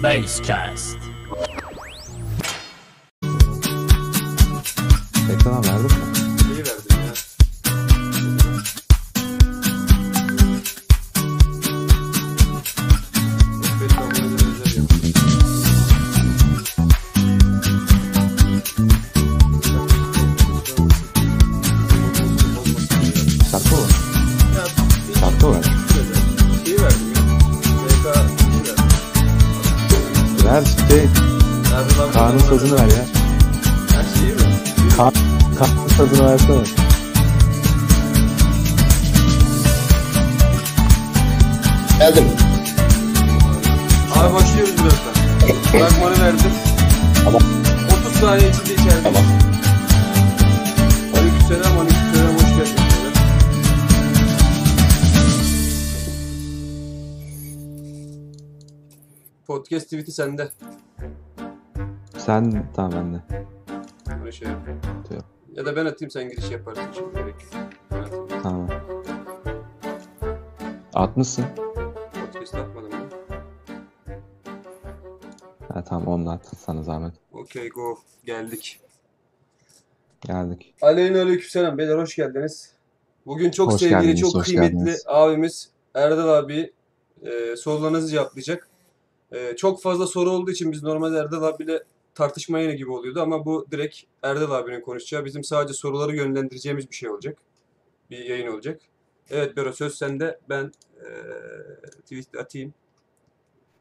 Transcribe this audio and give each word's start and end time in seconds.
Basecast. 0.00 0.96
Sende. 60.18 60.48
Sen 62.18 62.72
tamam 62.76 62.92
ben 62.92 63.14
de. 63.14 63.46
Öyle 64.20 64.32
şey 64.32 64.48
yap. 64.48 64.58
Diyor. 65.10 65.22
Ya 65.54 65.66
da 65.66 65.76
ben 65.76 65.86
atayım 65.86 66.10
sen 66.10 66.28
giriş 66.28 66.50
yaparsın 66.50 66.82
şimdi. 66.94 67.14
Gerek 67.14 67.34
yok. 67.42 67.52
Ben 67.90 67.96
atayım. 68.02 68.28
Tamam. 68.42 68.68
Atmışsın. 70.94 71.44
Podcast 72.20 72.54
atmadım 72.54 72.90
mı? 72.90 73.08
Ha 75.72 75.84
tamam 75.84 76.08
onu 76.08 76.26
da 76.26 76.30
at 76.30 76.46
sana 76.58 76.82
zahmet. 76.82 77.14
Okey 77.32 77.68
go. 77.68 77.98
Geldik. 78.24 78.80
Geldik. 80.20 80.74
Aleyna 80.82 81.22
aleykümselam. 81.22 81.78
Beyler 81.78 81.98
hoş 81.98 82.16
geldiniz. 82.16 82.72
Bugün 83.26 83.50
çok 83.50 83.72
Hoş 83.72 83.80
sevgili, 83.80 84.00
geldiniz, 84.00 84.20
çok 84.20 84.34
hoş 84.34 84.46
kıymetli 84.46 84.72
geldiniz. 84.78 85.04
abimiz 85.06 85.70
Erdal 85.94 86.28
abi 86.28 86.72
e, 87.22 87.56
sorularınızı 87.56 88.08
cevaplayacak. 88.08 88.68
E, 89.32 89.56
çok 89.56 89.82
fazla 89.82 90.06
soru 90.06 90.30
olduğu 90.30 90.50
için 90.50 90.72
biz 90.72 90.82
normalde 90.82 91.18
Erdal 91.18 91.42
abiyle 91.42 91.82
tartışma 92.14 92.58
yayını 92.58 92.74
gibi 92.74 92.90
oluyordu 92.90 93.20
ama 93.22 93.44
bu 93.44 93.66
direkt 93.70 93.98
Erdal 94.22 94.50
abinin 94.50 94.80
konuşacağı. 94.80 95.24
Bizim 95.24 95.44
sadece 95.44 95.74
soruları 95.74 96.16
yönlendireceğimiz 96.16 96.90
bir 96.90 96.94
şey 96.96 97.10
olacak. 97.10 97.38
Bir 98.10 98.18
yayın 98.24 98.52
olacak. 98.52 98.80
Evet 99.30 99.56
Bero 99.56 99.72
söz 99.72 99.94
sende. 99.94 100.38
Ben 100.48 100.72
e, 101.00 101.08
tweet 102.00 102.36
atayım. 102.40 102.74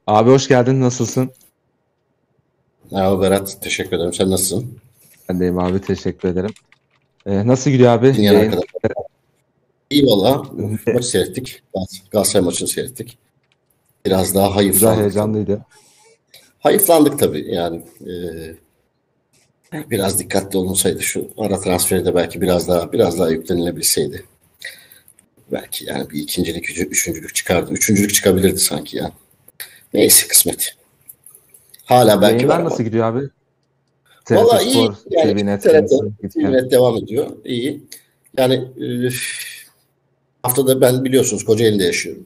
Abi 0.08 0.30
hoş 0.30 0.48
geldin 0.48 0.82
nasılsın? 0.82 1.32
Merhaba 2.92 3.22
Berat. 3.22 3.62
Teşekkür 3.62 3.98
ederim. 3.98 4.14
Sen 4.14 4.30
nasılsın? 4.32 4.78
Ben 5.30 5.40
deyim 5.40 5.60
abi 5.60 5.82
teşekkür 5.82 6.30
ederim. 6.30 6.52
Ee, 7.26 7.48
nasıl 7.48 7.72
gidiyor 7.72 7.92
abi? 7.92 8.14
Dinleyen 8.14 8.34
Yayın? 8.34 8.52
arkadaşlar. 8.52 8.92
İyi 9.90 10.06
valla. 10.06 10.44
Maçı 10.94 11.08
seyrettik. 11.08 11.64
Gal- 11.76 12.10
Galatasaray 12.12 12.46
maçını 12.46 12.68
seyrettik. 12.68 13.18
Biraz 14.08 14.36
daha 14.36 14.48
Güzel 14.48 14.54
hayıflandık. 14.56 15.02
heyecanlıydı. 15.02 15.66
Hayıflandık 16.60 17.20
tabii 17.20 17.54
yani. 17.54 17.82
e, 18.02 18.12
biraz 19.90 20.20
dikkatli 20.20 20.58
olunsaydı 20.58 21.02
şu 21.02 21.30
ara 21.38 21.60
transferi 21.60 22.06
de 22.06 22.16
belki 22.16 22.42
biraz 22.42 22.68
daha 22.68 22.94
biraz 22.94 23.20
daha 23.20 23.30
yüklenilebilseydi. 23.30 24.26
Belki 25.52 25.86
yani 25.86 26.10
bir 26.10 26.20
ikincilik, 26.20 26.70
üçü- 26.70 26.88
üçüncülük 26.88 27.36
çıkardı. 27.36 27.72
Üçüncülük 27.74 28.14
çıkabilirdi 28.14 28.60
sanki 28.60 28.98
ya. 28.98 29.12
Neyse 29.94 30.28
kısmet. 30.28 30.76
Hala 31.86 32.22
belki 32.22 32.34
Yayınlar 32.36 32.64
nasıl 32.64 32.84
gidiyor 32.84 33.06
abi? 33.06 33.30
Valla 34.32 34.62
iyi. 34.62 34.90
Yani. 35.10 35.32
TVNet 36.30 36.72
devam 36.72 36.98
ediyor. 36.98 37.28
İyi. 37.46 37.84
Yani 38.38 38.54
e, 38.56 39.10
haftada 40.44 40.82
ben 40.82 41.04
biliyorsunuz 41.06 41.46
Kocaeli'de 41.46 41.84
yaşıyorum. 41.84 42.26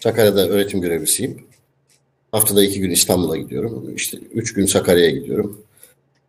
Sakarya'da 0.00 0.48
öğretim 0.48 0.80
görevlisiyim. 0.80 1.46
Haftada 2.32 2.64
iki 2.64 2.80
gün 2.80 2.90
İstanbul'a 2.90 3.36
gidiyorum. 3.36 3.94
İşte 3.96 4.18
üç 4.34 4.54
gün 4.54 4.66
Sakarya'ya 4.66 5.10
gidiyorum. 5.10 5.60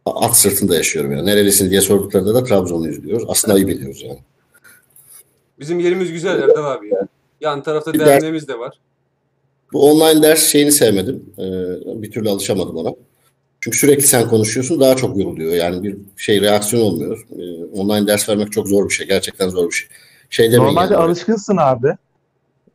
At 0.05 0.37
sırtında 0.37 0.75
yaşıyorum 0.75 1.11
yani. 1.11 1.25
Nerelisin 1.25 1.69
diye 1.69 1.81
sorduklarında 1.81 2.33
da 2.35 2.43
Trabzonluyuz 2.43 3.03
diyoruz. 3.03 3.25
Aslında 3.29 3.53
ayıp 3.53 3.69
ediyoruz 3.69 4.03
yani. 4.07 4.19
Bizim 5.59 5.79
yerimiz 5.79 6.11
güzel 6.11 6.41
Erdal 6.41 6.71
abi 6.71 6.89
ya. 6.89 7.07
Yan 7.41 7.63
tarafta 7.63 7.93
Bir 7.93 7.99
derneğimiz 7.99 8.47
de 8.47 8.59
var. 8.59 8.79
Bu 9.73 9.91
online 9.91 10.23
ders 10.23 10.43
şeyini 10.47 10.71
sevmedim. 10.71 11.25
Ee, 11.37 11.43
bir 12.01 12.11
türlü 12.11 12.29
alışamadım 12.29 12.75
ona. 12.77 12.93
Çünkü 13.59 13.77
sürekli 13.77 14.07
sen 14.07 14.29
konuşuyorsun 14.29 14.79
daha 14.79 14.95
çok 14.95 15.17
yoruluyor. 15.17 15.53
Yani 15.53 15.83
bir 15.83 15.97
şey 16.17 16.41
reaksiyon 16.41 16.81
olmuyor. 16.83 17.27
Ee, 17.39 17.63
online 17.63 18.07
ders 18.07 18.29
vermek 18.29 18.51
çok 18.51 18.67
zor 18.67 18.89
bir 18.89 18.93
şey. 18.93 19.07
Gerçekten 19.07 19.49
zor 19.49 19.67
bir 19.69 19.75
şey. 19.75 19.87
Şey 20.29 20.51
Normalde 20.51 20.93
yani. 20.93 21.03
alışkınsın 21.03 21.57
abi. 21.57 21.95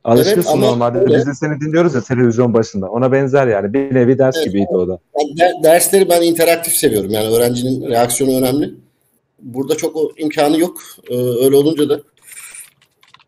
Alışkınsın 0.05 0.51
ama 0.51 0.67
normalde. 0.67 0.99
öyle. 0.99 1.17
Biz 1.17 1.27
de 1.27 1.35
seni 1.35 1.61
dinliyoruz 1.61 1.95
ya 1.95 2.01
televizyon 2.03 2.55
başında. 2.55 2.91
Ona 2.91 3.13
benzer 3.13 3.47
yani. 3.47 3.73
Bir 3.75 3.95
nevi 3.95 4.19
ders 4.19 4.37
Evet. 4.37 4.47
gibiydi 4.47 4.69
o 4.73 4.89
da. 4.89 4.99
Yani 5.21 5.37
de- 5.39 5.63
dersleri 5.63 6.09
ben 6.09 6.23
interaktif 6.23 6.75
seviyorum. 6.75 7.11
Yani 7.11 7.29
öğrencinin 7.29 7.89
reaksiyonu 7.91 8.37
önemli. 8.39 8.75
Burada 9.43 9.77
çok 9.77 9.97
o 9.97 10.13
imkanı 10.17 10.61
yok. 10.61 10.79
Ee, 11.11 11.15
öyle 11.17 11.57
olunca 11.57 11.89
da 11.89 12.01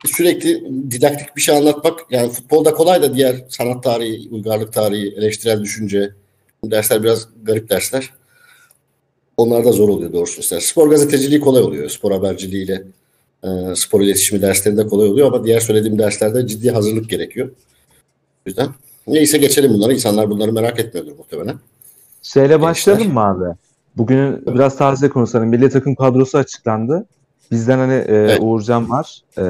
sürekli 0.07 0.65
didaktik 0.91 1.37
bir 1.37 1.41
şey 1.41 1.57
anlatmak 1.57 2.01
yani 2.11 2.31
futbolda 2.31 2.75
kolay 2.75 3.03
da 3.03 3.15
diğer 3.15 3.45
sanat 3.49 3.83
tarihi, 3.85 4.29
uygarlık 4.31 4.73
tarihi, 4.73 5.15
eleştirel 5.17 5.63
düşünce 5.63 6.11
dersler 6.65 7.03
biraz 7.03 7.29
garip 7.43 7.71
dersler. 7.71 8.11
Onlar 9.37 9.65
da 9.65 9.73
zor 9.73 9.89
oluyor 9.89 10.13
doğrusu 10.13 10.41
ister. 10.41 10.61
Spor 10.61 10.91
gazeteciliği 10.91 11.41
kolay 11.41 11.63
oluyor. 11.63 11.89
Spor 11.89 12.13
haberciliğiyle 12.13 12.83
e, 13.45 13.49
spor 13.75 14.01
iletişimi 14.01 14.43
derslerinde 14.43 14.87
kolay 14.87 15.09
oluyor 15.09 15.27
ama 15.27 15.45
diğer 15.45 15.61
söylediğim 15.61 15.99
derslerde 15.99 16.47
ciddi 16.47 16.71
hazırlık 16.71 17.11
gerekiyor. 17.11 17.49
O 17.49 18.47
yüzden 18.47 18.69
neyse 19.07 19.39
geçelim 19.39 19.73
bunları. 19.73 19.95
İnsanlar 19.95 20.31
bunları 20.31 20.53
merak 20.53 20.81
etmiyordur 20.81 21.13
muhtemelen. 21.19 21.57
Şeyle 22.23 22.61
başlayalım 22.61 23.13
mı 23.13 23.21
abi? 23.21 23.57
Bugün 23.97 24.47
biraz 24.47 24.77
taze 24.77 25.09
konuşalım. 25.09 25.49
Milli 25.49 25.71
takım 25.71 25.95
kadrosu 25.95 26.39
açıklandı. 26.39 27.07
Bizden 27.51 27.79
hani 27.79 27.93
e, 27.95 28.05
Evet. 28.15 28.39
Uğurcan 28.41 28.91
var. 28.91 29.21
E, 29.39 29.45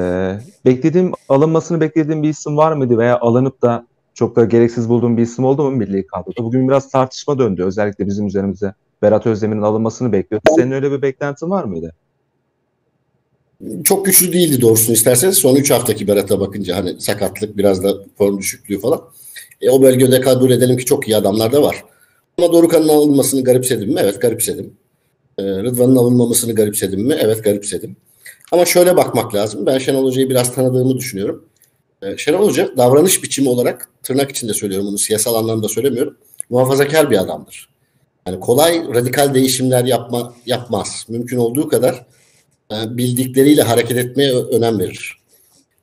beklediğim 0.65 1.11
alınmasını 1.29 1.81
beklediğim 1.81 2.23
bir 2.23 2.29
isim 2.29 2.57
var 2.57 2.71
mıydı 2.71 2.97
veya 2.97 3.19
alınıp 3.19 3.61
da 3.61 3.87
çok 4.13 4.35
da 4.35 4.45
gereksiz 4.45 4.89
bulduğum 4.89 5.17
bir 5.17 5.21
isim 5.21 5.45
oldu 5.45 5.63
mu 5.63 5.71
milli 5.71 6.07
kadroda? 6.07 6.43
Bugün 6.43 6.67
biraz 6.67 6.89
tartışma 6.89 7.39
döndü. 7.39 7.63
Özellikle 7.63 8.07
bizim 8.07 8.27
üzerimize 8.27 8.73
Berat 9.01 9.27
Özdemir'in 9.27 9.61
alınmasını 9.61 10.11
bekliyor. 10.11 10.41
Senin 10.55 10.71
öyle 10.71 10.91
bir 10.91 11.01
beklentin 11.01 11.49
var 11.49 11.63
mıydı? 11.63 11.93
Çok 13.83 14.05
güçlü 14.05 14.33
değildi 14.33 14.61
doğrusunu 14.61 14.95
isterseniz. 14.95 15.37
Son 15.37 15.55
3 15.55 15.71
haftaki 15.71 16.07
Berat'a 16.07 16.39
bakınca 16.39 16.75
hani 16.75 17.01
sakatlık 17.01 17.57
biraz 17.57 17.83
da 17.83 17.93
form 18.17 18.37
düşüklüğü 18.37 18.79
falan. 18.79 19.01
E, 19.61 19.69
o 19.69 19.81
bölgede 19.81 20.21
kabul 20.21 20.51
edelim 20.51 20.77
ki 20.77 20.85
çok 20.85 21.07
iyi 21.07 21.17
adamlar 21.17 21.51
da 21.51 21.61
var. 21.61 21.83
Ama 22.37 22.53
Dorukhan'ın 22.53 22.87
alınmasını 22.87 23.43
garipsedim 23.43 23.93
mi? 23.93 23.99
Evet 24.03 24.21
garipsedim. 24.21 24.73
E, 25.37 25.43
Rıdvan'ın 25.43 25.95
alınmamasını 25.95 26.55
garipsedim 26.55 27.01
mi? 27.01 27.15
Evet 27.19 27.43
garipsedim. 27.43 27.95
Ama 28.51 28.65
şöyle 28.65 28.97
bakmak 28.97 29.35
lazım. 29.35 29.65
Ben 29.65 29.77
Şenol 29.77 30.05
Hoca'yı 30.05 30.29
biraz 30.29 30.55
tanıdığımı 30.55 30.97
düşünüyorum. 30.97 31.45
E, 32.01 32.17
Şenol 32.17 32.47
Hoca 32.47 32.77
davranış 32.77 33.23
biçimi 33.23 33.49
olarak 33.49 33.89
tırnak 34.03 34.31
içinde 34.31 34.53
söylüyorum 34.53 34.87
bunu 34.87 34.97
siyasal 34.97 35.35
anlamda 35.35 35.69
söylemiyorum. 35.69 36.17
Muhafazakar 36.49 37.11
bir 37.11 37.17
adamdır. 37.17 37.69
Yani 38.27 38.39
kolay 38.39 38.83
radikal 38.95 39.33
değişimler 39.33 39.85
yapma 39.85 40.33
yapmaz. 40.45 41.05
Mümkün 41.09 41.37
olduğu 41.37 41.67
kadar 41.67 42.05
bildikleriyle 42.71 43.61
hareket 43.61 43.97
etmeye 43.97 44.35
önem 44.35 44.79
verir. 44.79 45.17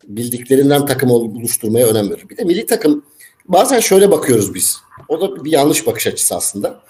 Bildiklerinden 0.09 0.87
takım 0.87 1.11
oluşturmaya 1.11 1.87
önem 1.87 2.11
verir. 2.11 2.25
Bir 2.31 2.37
de 2.37 2.45
milli 2.45 2.67
takım 2.67 3.05
bazen 3.49 3.81
şöyle 3.81 4.11
bakıyoruz 4.11 4.55
biz. 4.55 4.77
O 5.09 5.21
da 5.21 5.45
bir 5.45 5.53
yanlış 5.53 5.87
bakış 5.87 6.07
açısı 6.07 6.35
aslında. 6.35 6.81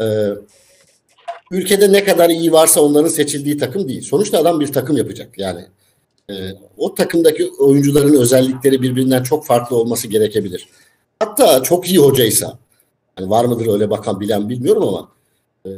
Ee, 0.00 0.28
ülkede 1.50 1.92
ne 1.92 2.04
kadar 2.04 2.30
iyi 2.30 2.52
varsa 2.52 2.80
onların 2.80 3.08
seçildiği 3.08 3.58
takım 3.58 3.88
değil. 3.88 4.02
Sonuçta 4.02 4.38
adam 4.38 4.60
bir 4.60 4.72
takım 4.72 4.96
yapacak. 4.96 5.38
Yani 5.38 5.64
e, 6.30 6.34
o 6.76 6.94
takımdaki 6.94 7.50
oyuncuların 7.50 8.14
özellikleri 8.14 8.82
birbirinden 8.82 9.22
çok 9.22 9.46
farklı 9.46 9.76
olması 9.76 10.08
gerekebilir. 10.08 10.68
Hatta 11.18 11.62
çok 11.62 11.88
iyi 11.88 11.98
hocaysa, 11.98 12.58
yani 13.18 13.30
var 13.30 13.44
mıdır 13.44 13.72
öyle 13.72 13.90
bakan 13.90 14.20
bilen 14.20 14.48
bilmiyorum 14.48 14.82
ama 14.82 15.08
e, 15.66 15.70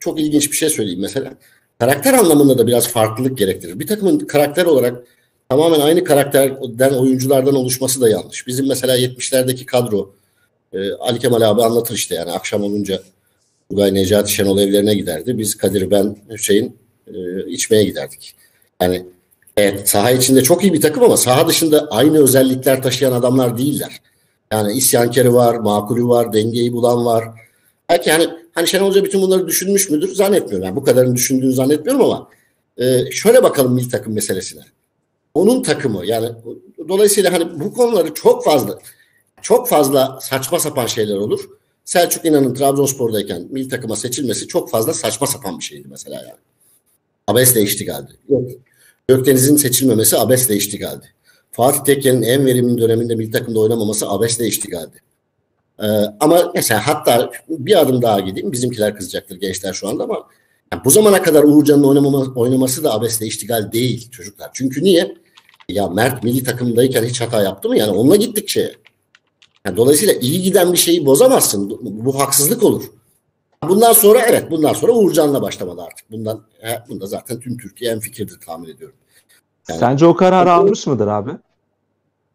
çok 0.00 0.20
ilginç 0.20 0.50
bir 0.52 0.56
şey 0.56 0.68
söyleyeyim 0.68 1.00
mesela. 1.00 1.34
Karakter 1.82 2.14
anlamında 2.14 2.58
da 2.58 2.66
biraz 2.66 2.88
farklılık 2.88 3.38
gerektirir. 3.38 3.78
Bir 3.78 3.86
takımın 3.86 4.18
karakter 4.18 4.64
olarak 4.64 5.04
tamamen 5.48 5.80
aynı 5.80 6.04
karakterden 6.04 6.92
oyunculardan 6.92 7.54
oluşması 7.54 8.00
da 8.00 8.08
yanlış. 8.08 8.46
Bizim 8.46 8.68
mesela 8.68 8.98
70'lerdeki 8.98 9.66
kadro 9.66 10.14
E, 10.72 10.92
Ali 10.92 11.18
Kemal 11.18 11.40
abi 11.40 11.62
anlatır 11.62 11.94
işte 11.94 12.14
yani 12.14 12.30
akşam 12.30 12.62
olunca 12.62 13.02
Tugay 13.70 13.94
Necati 13.94 14.32
Şenol 14.32 14.58
evlerine 14.58 14.94
giderdi. 14.94 15.38
Biz 15.38 15.54
Kadir 15.54 15.90
ben 15.90 16.16
Hüseyin 16.30 16.76
e, 17.06 17.12
içmeye 17.46 17.84
giderdik. 17.84 18.34
Yani 18.82 19.06
evet 19.56 19.88
saha 19.88 20.10
içinde 20.10 20.42
çok 20.42 20.62
iyi 20.62 20.72
bir 20.72 20.80
takım 20.80 21.02
ama 21.02 21.16
saha 21.16 21.48
dışında 21.48 21.88
aynı 21.90 22.22
özellikler 22.22 22.82
taşıyan 22.82 23.12
adamlar 23.12 23.58
değiller. 23.58 24.00
Yani 24.52 24.72
isyankeri 24.72 25.34
var, 25.34 25.54
makulü 25.54 26.04
var, 26.04 26.32
dengeyi 26.32 26.72
bulan 26.72 27.04
var. 27.04 27.24
Belki 27.88 28.10
hani 28.10 28.28
hani 28.54 28.68
Şenol 28.68 28.88
Hoca 28.88 29.04
bütün 29.04 29.22
bunları 29.22 29.46
düşünmüş 29.46 29.90
müdür? 29.90 30.14
Zannetmiyorum. 30.14 30.66
Yani 30.66 30.76
bu 30.76 30.84
kadarını 30.84 31.14
düşündüğünü 31.14 31.52
zannetmiyorum 31.52 32.04
ama 32.04 32.28
e, 32.76 33.10
şöyle 33.10 33.42
bakalım 33.42 33.74
milli 33.74 33.88
takım 33.88 34.14
meselesine. 34.14 34.62
Onun 35.34 35.62
takımı 35.62 36.06
yani 36.06 36.28
dolayısıyla 36.88 37.32
hani 37.32 37.60
bu 37.60 37.72
konuları 37.72 38.14
çok 38.14 38.44
fazla 38.44 38.78
çok 39.42 39.68
fazla 39.68 40.18
saçma 40.22 40.58
sapan 40.58 40.86
şeyler 40.86 41.16
olur. 41.16 41.48
Selçuk 41.84 42.24
İnan'ın 42.24 42.54
Trabzonspor'dayken 42.54 43.46
milli 43.50 43.68
takıma 43.68 43.96
seçilmesi 43.96 44.48
çok 44.48 44.70
fazla 44.70 44.94
saçma 44.94 45.26
sapan 45.26 45.58
bir 45.58 45.64
şeydi 45.64 45.88
mesela 45.90 46.16
yani. 46.16 46.40
Abesle 47.26 47.62
iştigaldi. 47.62 48.12
Yok. 48.28 48.50
Gökdeniz'in 49.08 49.56
seçilmemesi 49.56 50.18
abesle 50.18 50.56
iştigaldi. 50.56 51.06
Fatih 51.52 51.80
Tekke'nin 51.80 52.22
en 52.22 52.46
verimli 52.46 52.82
döneminde 52.82 53.14
milli 53.14 53.30
takımda 53.30 53.60
oynamaması 53.60 54.08
abesle 54.08 54.46
iştigaldi. 54.46 54.96
Ee, 55.82 55.86
ama 56.20 56.52
mesela 56.54 56.86
hatta 56.86 57.30
bir 57.48 57.80
adım 57.80 58.02
daha 58.02 58.20
gideyim. 58.20 58.52
Bizimkiler 58.52 58.96
kızacaktır 58.96 59.36
gençler 59.36 59.72
şu 59.72 59.88
anda 59.88 60.04
ama 60.04 60.28
yani 60.72 60.84
bu 60.84 60.90
zamana 60.90 61.22
kadar 61.22 61.44
Uğurcan'ın 61.44 61.84
oynamama, 61.84 62.18
oynaması 62.34 62.84
da 62.84 62.92
abesle 62.92 63.26
iştigal 63.26 63.72
değil 63.72 64.10
çocuklar. 64.10 64.50
Çünkü 64.52 64.84
niye? 64.84 65.14
Ya 65.68 65.88
Mert 65.88 66.24
milli 66.24 66.44
takımdayken 66.44 67.04
hiç 67.04 67.20
hata 67.20 67.42
yaptı 67.42 67.68
mı? 67.68 67.78
Yani 67.78 67.90
onunla 67.90 68.16
gittik 68.16 68.48
şeye. 68.48 68.74
Yani 69.66 69.76
dolayısıyla 69.76 70.14
iyi 70.14 70.42
giden 70.42 70.72
bir 70.72 70.78
şeyi 70.78 71.06
bozamazsın. 71.06 71.70
Bu, 71.70 71.80
bu 71.82 72.20
haksızlık 72.20 72.62
olur. 72.62 72.84
Bundan 73.68 73.92
sonra 73.92 74.20
evet 74.20 74.50
bundan 74.50 74.72
sonra 74.72 74.92
Uğurcan'la 74.92 75.42
başlamalı 75.42 75.82
artık. 75.82 76.10
Bundan 76.10 76.42
he, 76.60 76.82
bunda 76.88 77.06
zaten 77.06 77.40
tüm 77.40 77.58
Türkiye 77.58 77.92
en 77.92 78.00
fikirdir 78.00 78.40
tahmin 78.46 78.68
ediyorum. 78.68 78.96
Yani, 79.68 79.80
Sence 79.80 80.06
o 80.06 80.16
kararı 80.16 80.52
almış 80.52 80.86
mıdır 80.86 81.06
abi? 81.06 81.30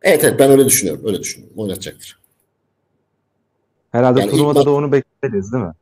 Evet 0.01 0.23
evet 0.23 0.39
ben 0.39 0.51
öyle 0.51 0.65
düşünüyorum. 0.65 1.03
Öyle 1.05 1.19
düşünüyorum. 1.19 1.57
Oynatacaktır. 1.57 2.16
Herhalde 3.91 4.19
yani 4.19 4.31
turnuvada 4.31 4.65
da 4.65 4.71
onu 4.71 4.91
bekleriz 4.91 5.53
değil 5.53 5.63
mi? 5.63 5.73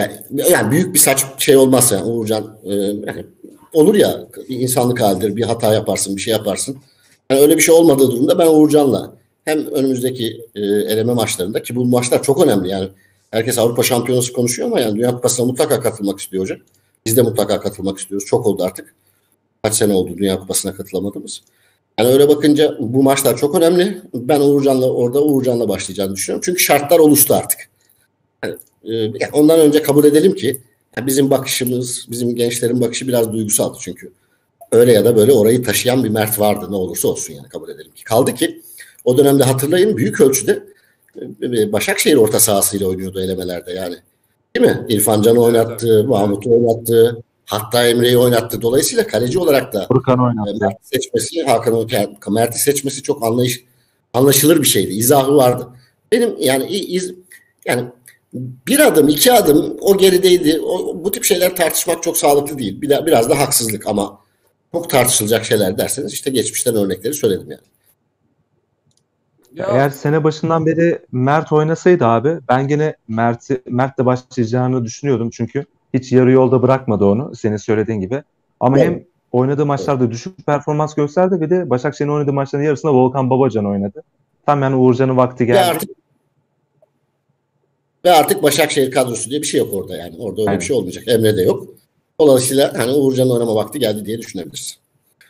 Yani, 0.00 0.12
yani 0.50 0.70
büyük 0.70 0.94
bir 0.94 0.98
saç 0.98 1.24
şey 1.38 1.56
olmaz 1.56 1.92
yani 1.92 2.04
Uğurcan 2.04 2.58
e, 2.64 2.74
yani 2.74 3.26
olur 3.72 3.94
ya 3.94 4.26
insanlık 4.48 5.00
halidir 5.00 5.36
bir 5.36 5.42
hata 5.42 5.74
yaparsın 5.74 6.16
bir 6.16 6.20
şey 6.20 6.32
yaparsın. 6.32 6.76
Yani 7.30 7.40
öyle 7.40 7.56
bir 7.56 7.62
şey 7.62 7.74
olmadığı 7.74 8.10
durumda 8.10 8.38
ben 8.38 8.46
Uğurcan'la 8.46 9.12
hem 9.44 9.66
önümüzdeki 9.66 10.46
e, 10.54 10.60
eleme 10.60 11.12
maçlarında 11.12 11.62
ki 11.62 11.76
bu 11.76 11.84
maçlar 11.84 12.22
çok 12.22 12.44
önemli 12.44 12.68
yani 12.68 12.88
herkes 13.30 13.58
Avrupa 13.58 13.82
Şampiyonası 13.82 14.32
konuşuyor 14.32 14.68
ama 14.68 14.80
yani 14.80 14.96
Dünya 14.96 15.10
Kupası'na 15.10 15.46
mutlaka 15.46 15.80
katılmak 15.80 16.20
istiyor 16.20 16.42
hocam. 16.42 16.58
Biz 17.06 17.16
de 17.16 17.22
mutlaka 17.22 17.60
katılmak 17.60 17.98
istiyoruz. 17.98 18.26
Çok 18.26 18.46
oldu 18.46 18.64
artık. 18.64 18.94
Kaç 19.62 19.74
sene 19.74 19.92
oldu 19.92 20.18
Dünya 20.18 20.38
Kupası'na 20.38 20.74
katılamadığımız. 20.74 21.42
Yani 21.98 22.12
öyle 22.12 22.28
bakınca 22.28 22.76
bu 22.80 23.02
maçlar 23.02 23.36
çok 23.36 23.54
önemli. 23.54 24.02
Ben 24.14 24.40
Uğurcan'la 24.40 24.92
orada 24.92 25.22
Uğurcan'la 25.22 25.68
başlayacağını 25.68 26.16
düşünüyorum. 26.16 26.42
Çünkü 26.44 26.62
şartlar 26.62 26.98
oluştu 26.98 27.34
artık. 27.34 27.60
Yani, 28.44 28.56
e, 29.20 29.30
ondan 29.32 29.60
önce 29.60 29.82
kabul 29.82 30.04
edelim 30.04 30.34
ki 30.34 30.56
yani 30.96 31.06
bizim 31.06 31.30
bakışımız, 31.30 32.06
bizim 32.10 32.36
gençlerin 32.36 32.80
bakışı 32.80 33.08
biraz 33.08 33.32
duygusaldı 33.32 33.78
çünkü. 33.80 34.12
Öyle 34.72 34.92
ya 34.92 35.04
da 35.04 35.16
böyle 35.16 35.32
orayı 35.32 35.62
taşıyan 35.62 36.04
bir 36.04 36.08
Mert 36.08 36.40
vardı 36.40 36.66
ne 36.70 36.76
olursa 36.76 37.08
olsun 37.08 37.34
yani 37.34 37.48
kabul 37.48 37.68
edelim 37.68 37.92
ki. 37.94 38.04
Kaldı 38.04 38.34
ki 38.34 38.62
o 39.04 39.18
dönemde 39.18 39.44
hatırlayın 39.44 39.96
büyük 39.96 40.20
ölçüde 40.20 40.62
e, 41.42 41.72
Başakşehir 41.72 42.16
orta 42.16 42.40
sahasıyla 42.40 42.88
oynuyordu 42.88 43.20
elemelerde 43.20 43.72
yani. 43.72 43.96
Değil 44.56 44.66
mi? 44.66 44.86
İrfan 44.88 45.22
Can'ı 45.22 45.42
oynattı, 45.42 46.04
Mahmut'u 46.04 46.50
oynattı, 46.50 47.22
hatta 47.46 47.88
Emre'yi 47.88 48.18
oynattı. 48.18 48.62
Dolayısıyla 48.62 49.06
kaleci 49.06 49.38
olarak 49.38 49.72
da 49.72 49.86
Furkan 49.88 50.18
oynattı. 50.18 50.50
E, 50.50 50.58
Mert'i 50.66 50.88
seçmesi, 50.88 51.42
Hakan 51.42 51.86
Mert'i 52.30 52.58
seçmesi 52.58 53.02
çok 53.02 53.24
anlayış, 53.24 53.64
anlaşılır 54.12 54.62
bir 54.62 54.66
şeydi. 54.66 54.92
İzahı 54.92 55.36
vardı. 55.36 55.68
Benim 56.12 56.36
yani 56.38 56.66
iz, 56.66 57.14
yani 57.66 57.84
bir 58.66 58.78
adım, 58.78 59.08
iki 59.08 59.32
adım 59.32 59.76
o 59.80 59.96
gerideydi. 59.96 60.60
O, 60.60 61.04
bu 61.04 61.10
tip 61.10 61.24
şeyler 61.24 61.56
tartışmak 61.56 62.02
çok 62.02 62.16
sağlıklı 62.16 62.58
değil. 62.58 62.80
Bir, 62.80 63.06
biraz 63.06 63.30
da 63.30 63.38
haksızlık 63.38 63.86
ama 63.86 64.18
çok 64.72 64.90
tartışılacak 64.90 65.44
şeyler 65.44 65.78
derseniz 65.78 66.12
işte 66.12 66.30
geçmişten 66.30 66.74
örnekleri 66.74 67.14
söyledim 67.14 67.50
yani. 67.50 67.60
Ya. 69.54 69.66
Eğer 69.70 69.90
sene 69.90 70.24
başından 70.24 70.66
beri 70.66 70.98
Mert 71.12 71.52
oynasaydı 71.52 72.06
abi 72.06 72.38
ben 72.48 72.68
gene 72.68 72.96
Mert'i 73.08 73.62
Mert'le 73.66 73.98
başlayacağını 73.98 74.84
düşünüyordum 74.84 75.30
çünkü 75.30 75.64
hiç 75.98 76.12
yarı 76.12 76.32
yolda 76.32 76.62
bırakmadı 76.62 77.04
onu 77.04 77.36
senin 77.36 77.56
söylediğin 77.56 78.00
gibi. 78.00 78.22
Ama 78.60 78.78
evet. 78.78 78.86
hem 78.88 79.04
oynadığı 79.32 79.66
maçlarda 79.66 80.04
evet. 80.04 80.12
düşük 80.12 80.46
performans 80.46 80.94
gösterdi 80.94 81.40
bir 81.40 81.50
de 81.50 81.70
Başakşehir'in 81.70 82.12
oynadığı 82.12 82.32
maçların 82.32 82.64
yarısında 82.64 82.94
Volkan 82.94 83.30
Babacan 83.30 83.66
oynadı. 83.66 84.02
Tam 84.46 84.62
yani 84.62 84.76
Uğurcan'ın 84.76 85.16
vakti 85.16 85.46
geldi. 85.46 85.58
Ve 85.58 85.64
artık, 85.64 85.90
ve 88.04 88.10
artık 88.10 88.42
Başakşehir 88.42 88.90
kadrosu 88.90 89.30
diye 89.30 89.42
bir 89.42 89.46
şey 89.46 89.60
yok 89.60 89.74
orada 89.74 89.96
yani. 89.96 90.16
Orada 90.18 90.40
öyle 90.40 90.50
Aynen. 90.50 90.60
bir 90.60 90.64
şey 90.64 90.76
olmayacak. 90.76 91.08
Emre 91.08 91.36
de 91.36 91.42
yok. 91.42 91.66
Dolayısıyla 92.20 92.72
hani 92.78 92.92
Uğurcan'ın 92.92 93.30
oynama 93.30 93.54
vakti 93.54 93.78
geldi 93.78 94.06
diye 94.06 94.18
düşünebiliriz. 94.18 94.78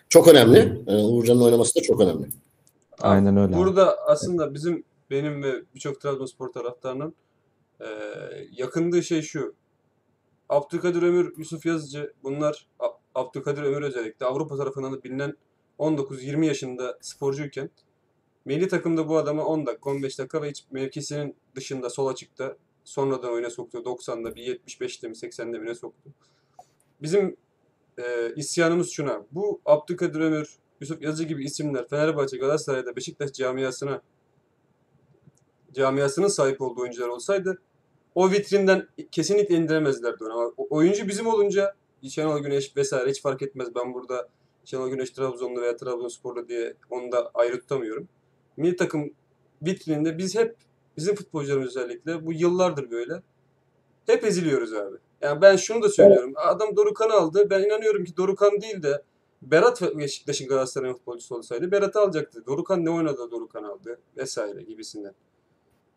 Çok 0.08 0.28
önemli. 0.28 0.82
Ee, 0.86 0.94
Uğurcan'ın 0.94 1.40
oynaması 1.40 1.74
da 1.74 1.82
çok 1.82 2.00
önemli. 2.00 2.26
Aynen 3.00 3.36
öyle. 3.36 3.56
Burada 3.56 3.96
aslında 4.06 4.54
bizim 4.54 4.84
benim 5.10 5.42
ve 5.42 5.52
birçok 5.74 6.00
Trabzonspor 6.00 6.52
taraftarının 6.52 7.14
e, 7.80 7.86
yakındığı 8.56 9.02
şey 9.02 9.22
şu. 9.22 9.54
Abdülkadir 10.48 11.02
Ömür, 11.02 11.34
Yusuf 11.36 11.66
Yazıcı 11.66 12.12
bunlar 12.22 12.66
Abdülkadir 13.14 13.62
Ömür 13.62 13.82
özellikle 13.82 14.26
Avrupa 14.26 14.56
tarafından 14.56 14.92
da 14.92 15.02
bilinen 15.02 15.34
19-20 15.78 16.46
yaşında 16.46 16.98
sporcuyken 17.00 17.70
milli 18.44 18.68
takımda 18.68 19.08
bu 19.08 19.16
adama 19.16 19.44
10 19.44 19.66
dakika 19.66 19.90
15 19.90 20.18
dakika 20.18 20.42
ve 20.42 20.50
hiç 20.50 20.64
mevkisinin 20.70 21.36
dışında 21.54 21.90
sol 21.90 22.06
açıkta 22.06 22.56
sonradan 22.84 23.32
oyuna 23.32 23.50
soktu. 23.50 23.78
90'da 23.78 24.34
bir 24.34 24.42
75'te 24.42 25.08
mi 25.08 25.14
80'de 25.14 25.58
mi 25.58 25.66
ne 25.66 25.74
soktu. 25.74 26.10
Bizim 27.02 27.36
e, 27.98 28.34
isyanımız 28.36 28.90
şuna. 28.90 29.26
Bu 29.32 29.60
Abdülkadir 29.64 30.20
Ömür, 30.20 30.56
Yusuf 30.80 31.02
Yazıcı 31.02 31.28
gibi 31.28 31.44
isimler 31.44 31.88
Fenerbahçe, 31.88 32.36
Galatasaray'da 32.36 32.96
Beşiktaş 32.96 33.32
camiasına 33.32 34.02
camiasının 35.72 36.28
sahip 36.28 36.60
olduğu 36.60 36.80
oyuncular 36.80 37.08
olsaydı 37.08 37.62
o 38.16 38.30
vitrinden 38.30 38.88
kesinlikle 39.12 39.54
indiremezlerdi 39.54 40.24
onu. 40.24 40.32
Ama 40.32 40.50
oyuncu 40.70 41.08
bizim 41.08 41.26
olunca 41.26 41.74
Şenol 42.08 42.38
Güneş 42.38 42.76
vesaire 42.76 43.10
hiç 43.10 43.22
fark 43.22 43.42
etmez. 43.42 43.74
Ben 43.74 43.94
burada 43.94 44.28
Şenol 44.64 44.88
Güneş 44.88 45.10
Trabzonlu 45.10 45.60
veya 45.60 45.76
Trabzonsporlu 45.76 46.48
diye 46.48 46.74
onu 46.90 47.12
da 47.12 47.30
ayrı 47.34 47.60
tutamıyorum. 47.60 48.08
Milli 48.56 48.76
takım 48.76 49.10
vitrininde 49.62 50.18
biz 50.18 50.34
hep 50.34 50.56
bizim 50.96 51.14
futbolcularımız 51.14 51.68
özellikle 51.68 52.26
bu 52.26 52.32
yıllardır 52.32 52.90
böyle 52.90 53.22
hep 54.06 54.24
eziliyoruz 54.24 54.74
abi. 54.74 54.96
Yani 55.22 55.42
ben 55.42 55.56
şunu 55.56 55.82
da 55.82 55.88
söylüyorum. 55.88 56.32
Adam 56.36 56.76
Dorukan'ı 56.76 57.12
aldı. 57.12 57.50
Ben 57.50 57.62
inanıyorum 57.62 58.04
ki 58.04 58.16
Dorukan 58.16 58.60
değil 58.60 58.82
de 58.82 59.02
Berat 59.42 59.82
Beşiktaş'ın 59.82 60.48
Galatasaray'ın 60.48 60.94
futbolcusu 60.94 61.36
olsaydı 61.36 61.70
Berat'ı 61.70 62.00
alacaktı. 62.00 62.46
Dorukan 62.46 62.84
ne 62.84 62.90
oynadı 62.90 63.30
Dorukan 63.30 63.62
aldı 63.62 64.00
vesaire 64.16 64.62
gibisinden. 64.62 65.14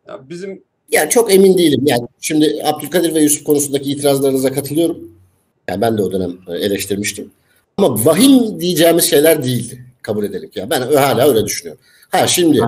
Ya 0.08 0.30
bizim 0.30 0.64
yani 0.92 1.10
çok 1.10 1.34
emin 1.34 1.58
değilim. 1.58 1.82
Yani 1.86 2.08
şimdi 2.22 2.62
Abdülkadir 2.64 3.16
ve 3.16 3.22
Yusuf 3.22 3.44
konusundaki 3.44 3.92
itirazlarınıza 3.92 4.54
katılıyorum. 4.54 5.12
Yani 5.68 5.82
ben 5.82 5.98
de 5.98 6.02
o 6.02 6.12
dönem 6.12 6.38
eleştirmiştim. 6.48 7.32
Ama 7.78 8.06
vahim 8.06 8.62
diyeceğimiz 8.62 9.04
şeyler 9.04 9.44
değildi. 9.44 9.86
Kabul 10.02 10.24
edelim 10.24 10.50
ya. 10.56 10.70
Ben 10.70 10.82
hala 10.82 11.30
öyle 11.30 11.46
düşünüyorum. 11.46 11.82
Ha 12.10 12.28
şimdi 12.28 12.62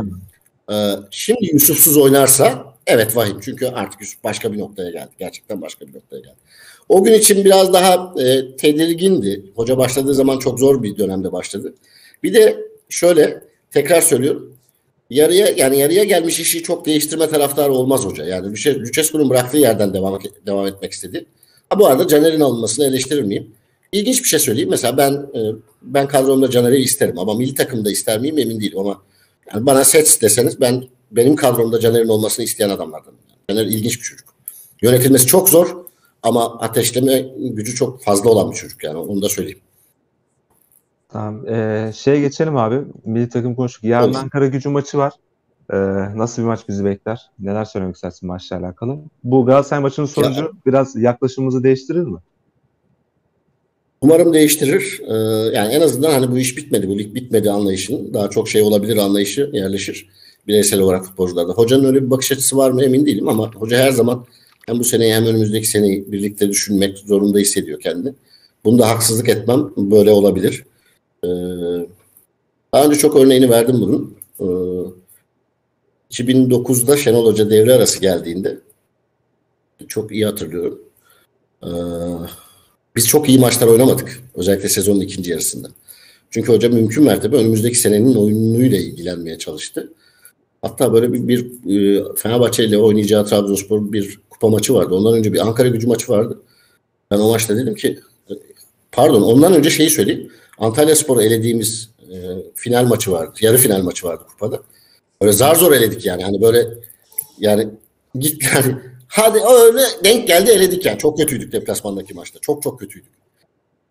e, 0.71 0.75
şimdi 1.11 1.49
Yusufsuz 1.53 1.97
oynarsa 1.97 2.65
evet 2.87 3.15
vahim. 3.15 3.39
Çünkü 3.41 3.67
artık 3.67 4.01
Yusuf 4.01 4.23
başka 4.23 4.53
bir 4.53 4.59
noktaya 4.59 4.91
geldi. 4.91 5.09
Gerçekten 5.19 5.61
başka 5.61 5.87
bir 5.87 5.93
noktaya 5.93 6.19
geldi. 6.19 6.35
O 6.89 7.03
gün 7.03 7.13
için 7.13 7.45
biraz 7.45 7.73
daha 7.73 8.13
e, 8.19 8.55
tedirgindi. 8.55 9.45
Hoca 9.55 9.77
başladığı 9.77 10.13
zaman 10.13 10.39
çok 10.39 10.59
zor 10.59 10.83
bir 10.83 10.97
dönemde 10.97 11.31
başladı. 11.31 11.73
Bir 12.23 12.33
de 12.33 12.57
şöyle 12.89 13.41
tekrar 13.71 14.01
söylüyorum. 14.01 14.57
Yarıya 15.11 15.47
yani 15.57 15.77
yarıya 15.79 16.03
gelmiş 16.03 16.39
işi 16.39 16.63
çok 16.63 16.85
değiştirme 16.85 17.29
taraftarı 17.29 17.71
olmaz 17.73 18.05
hoca. 18.05 18.25
Yani 18.25 18.47
Lucescu'nun 18.81 19.29
bıraktığı 19.29 19.57
yerden 19.57 19.93
devam 19.93 20.19
devam 20.45 20.67
etmek 20.67 20.91
istedi. 20.91 21.25
Ha, 21.69 21.79
bu 21.79 21.87
arada 21.87 22.07
Caner'in 22.07 22.39
alınmasını 22.39 22.85
eleştirir 22.85 23.21
miyim? 23.21 23.51
İlginç 23.91 24.23
bir 24.23 24.27
şey 24.27 24.39
söyleyeyim. 24.39 24.69
Mesela 24.69 24.97
ben 24.97 25.11
e, 25.11 25.39
ben 25.81 26.07
kadromda 26.07 26.49
Caner'i 26.49 26.77
isterim 26.77 27.19
ama 27.19 27.33
milli 27.33 27.55
takımda 27.55 27.91
ister 27.91 28.19
miyim 28.19 28.37
emin 28.37 28.59
değilim 28.59 28.79
ama 28.79 29.01
yani 29.53 29.65
bana 29.65 29.83
set 29.83 30.21
deseniz 30.21 30.61
ben 30.61 30.83
benim 31.11 31.35
kadromda 31.35 31.79
Caner'in 31.79 32.07
olmasını 32.07 32.45
isteyen 32.45 32.69
adamlardan. 32.69 33.13
Caner 33.49 33.65
ilginç 33.65 33.99
bir 33.99 34.03
çocuk. 34.03 34.33
Yönetilmesi 34.81 35.25
çok 35.25 35.49
zor 35.49 35.77
ama 36.23 36.59
ateşleme 36.59 37.25
gücü 37.37 37.75
çok 37.75 38.03
fazla 38.03 38.29
olan 38.29 38.51
bir 38.51 38.55
çocuk 38.55 38.83
yani 38.83 38.97
onu 38.97 39.21
da 39.21 39.29
söyleyeyim. 39.29 39.59
Tamam. 41.11 41.47
Ee, 41.47 41.91
şeye 41.95 42.19
geçelim 42.19 42.57
abi. 42.57 42.79
Milli 43.05 43.29
takım 43.29 43.55
konuştuk. 43.55 43.83
Yarın 43.83 44.09
Olur. 44.09 44.17
Ankara 44.17 44.47
gücü 44.47 44.69
maçı 44.69 44.97
var. 44.97 45.13
Ee, 45.73 45.77
nasıl 46.17 46.41
bir 46.41 46.47
maç 46.47 46.59
bizi 46.67 46.85
bekler? 46.85 47.29
Neler 47.39 47.65
söylemek 47.65 47.95
istersin 47.95 48.27
maçla 48.27 48.57
alakalı? 48.57 48.97
Bu 49.23 49.45
Galatasaray 49.45 49.81
maçının 49.81 50.05
sonucu 50.05 50.41
Ya- 50.41 50.51
biraz 50.65 50.95
yaklaşımımızı 50.95 51.63
değiştirir 51.63 52.03
mi? 52.03 52.17
Umarım 54.01 54.33
değiştirir. 54.33 55.01
Ee, 55.07 55.13
yani 55.57 55.73
en 55.73 55.81
azından 55.81 56.11
hani 56.11 56.31
bu 56.31 56.37
iş 56.37 56.57
bitmedi, 56.57 56.87
bu 56.87 56.97
lig 56.99 57.15
bitmedi 57.15 57.51
anlayışının 57.51 58.13
daha 58.13 58.29
çok 58.29 58.49
şey 58.49 58.61
olabilir 58.61 58.97
anlayışı 58.97 59.49
yerleşir 59.53 60.09
bireysel 60.47 60.79
olarak 60.79 61.05
futbolcularda. 61.05 61.53
Hocanın 61.53 61.83
öyle 61.83 62.05
bir 62.05 62.09
bakış 62.09 62.31
açısı 62.31 62.57
var 62.57 62.71
mı 62.71 62.83
emin 62.83 63.05
değilim 63.05 63.29
ama 63.29 63.51
hoca 63.55 63.77
her 63.77 63.91
zaman 63.91 64.25
hem 64.67 64.79
bu 64.79 64.83
seneyi 64.83 65.13
hem 65.13 65.25
önümüzdeki 65.25 65.67
seneyi 65.67 66.11
birlikte 66.11 66.49
düşünmek 66.49 66.97
zorunda 66.97 67.39
hissediyor 67.39 67.79
kendini. 67.79 68.13
Bunda 68.65 68.89
haksızlık 68.89 69.29
etmem 69.29 69.69
böyle 69.77 70.11
olabilir. 70.11 70.63
Ee, 71.23 71.27
daha 72.73 72.85
önce 72.85 72.97
çok 72.97 73.15
örneğini 73.15 73.49
verdim 73.49 73.75
bunun. 73.81 74.17
Ee, 74.39 74.45
2009'da 76.11 76.97
Şenol 76.97 77.25
Hoca 77.25 77.49
devre 77.49 77.73
arası 77.73 78.01
geldiğinde 78.01 78.59
çok 79.87 80.11
iyi 80.11 80.25
hatırlıyorum. 80.25 80.81
Ee, 81.63 81.69
biz 82.95 83.07
çok 83.07 83.29
iyi 83.29 83.39
maçlar 83.39 83.67
oynamadık. 83.67 84.21
Özellikle 84.35 84.69
sezonun 84.69 85.01
ikinci 85.01 85.31
yarısında. 85.31 85.69
Çünkü 86.29 86.53
hoca 86.53 86.69
mümkün 86.69 87.03
mertebe 87.03 87.35
önümüzdeki 87.35 87.77
senenin 87.77 88.15
oyunuyla 88.15 88.77
ilgilenmeye 88.77 89.37
çalıştı. 89.37 89.93
Hatta 90.61 90.93
böyle 90.93 91.13
bir, 91.13 91.27
bir 91.27 91.69
e, 91.69 92.03
Fenerbahçe 92.15 92.65
ile 92.65 92.77
oynayacağı 92.77 93.25
Trabzonspor 93.25 93.91
bir 93.91 94.19
kupa 94.29 94.47
maçı 94.47 94.73
vardı. 94.73 94.95
Ondan 94.95 95.13
önce 95.13 95.33
bir 95.33 95.47
Ankara 95.47 95.67
gücü 95.67 95.87
maçı 95.87 96.11
vardı. 96.11 96.41
Ben 97.11 97.19
o 97.19 97.29
maçta 97.29 97.57
dedim 97.57 97.75
ki 97.75 97.99
pardon 98.91 99.21
ondan 99.21 99.53
önce 99.53 99.69
şeyi 99.69 99.89
söyleyeyim. 99.89 100.31
Antalya 100.61 100.95
Spor'u 100.95 101.21
elediğimiz 101.21 101.89
e, 102.11 102.15
final 102.55 102.85
maçı 102.85 103.11
vardı. 103.11 103.39
Yarı 103.41 103.57
final 103.57 103.81
maçı 103.81 104.07
vardı 104.07 104.23
kupada. 104.29 104.61
Böyle 105.21 105.33
zar 105.33 105.55
zor 105.55 105.71
eledik 105.71 106.05
yani. 106.05 106.23
Hani 106.23 106.41
böyle 106.41 106.67
yani 107.39 107.69
git 108.15 108.43
yani 108.53 108.75
hadi 109.07 109.39
öyle 109.39 109.81
denk 110.03 110.27
geldi 110.27 110.51
eledik 110.51 110.85
yani. 110.85 110.97
Çok 110.97 111.17
kötüydük 111.17 111.51
deplasmandaki 111.51 112.13
maçta. 112.13 112.39
Çok 112.39 112.63
çok 112.63 112.79
kötüydük. 112.79 113.11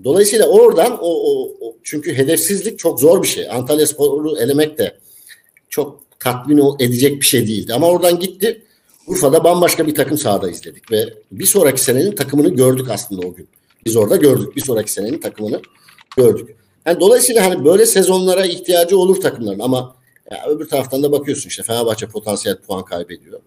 Dolayısıyla 0.04 0.46
oradan 0.46 0.98
o, 1.00 1.08
o, 1.08 1.52
o 1.60 1.76
çünkü 1.82 2.14
hedefsizlik 2.14 2.78
çok 2.78 3.00
zor 3.00 3.22
bir 3.22 3.28
şey. 3.28 3.50
Antalya 3.50 3.86
Spor'u 3.86 4.38
elemek 4.38 4.78
de 4.78 4.98
çok 5.68 6.00
tatmin 6.20 6.62
edecek 6.78 7.20
bir 7.20 7.26
şey 7.26 7.46
değildi. 7.46 7.74
Ama 7.74 7.88
oradan 7.88 8.20
gitti. 8.20 8.62
Urfa'da 9.06 9.44
bambaşka 9.44 9.86
bir 9.86 9.94
takım 9.94 10.18
sahada 10.18 10.50
izledik 10.50 10.92
ve 10.92 11.14
bir 11.32 11.46
sonraki 11.46 11.80
senenin 11.80 12.14
takımını 12.14 12.48
gördük 12.48 12.90
aslında 12.90 13.26
o 13.26 13.34
gün. 13.34 13.48
Biz 13.86 13.96
orada 13.96 14.16
gördük. 14.16 14.56
Bir 14.56 14.60
sonraki 14.60 14.92
senenin 14.92 15.20
takımını 15.20 15.62
gördük. 16.16 16.56
Yani 16.86 17.00
dolayısıyla 17.00 17.44
hani 17.44 17.64
böyle 17.64 17.86
sezonlara 17.86 18.46
ihtiyacı 18.46 18.98
olur 18.98 19.20
takımların 19.20 19.58
ama 19.58 19.96
ya 20.30 20.46
öbür 20.48 20.68
taraftan 20.68 21.02
da 21.02 21.12
bakıyorsun 21.12 21.48
işte 21.48 21.62
Fenerbahçe 21.62 22.06
potansiyel 22.06 22.56
puan 22.56 22.84
kaybediyor. 22.84 23.40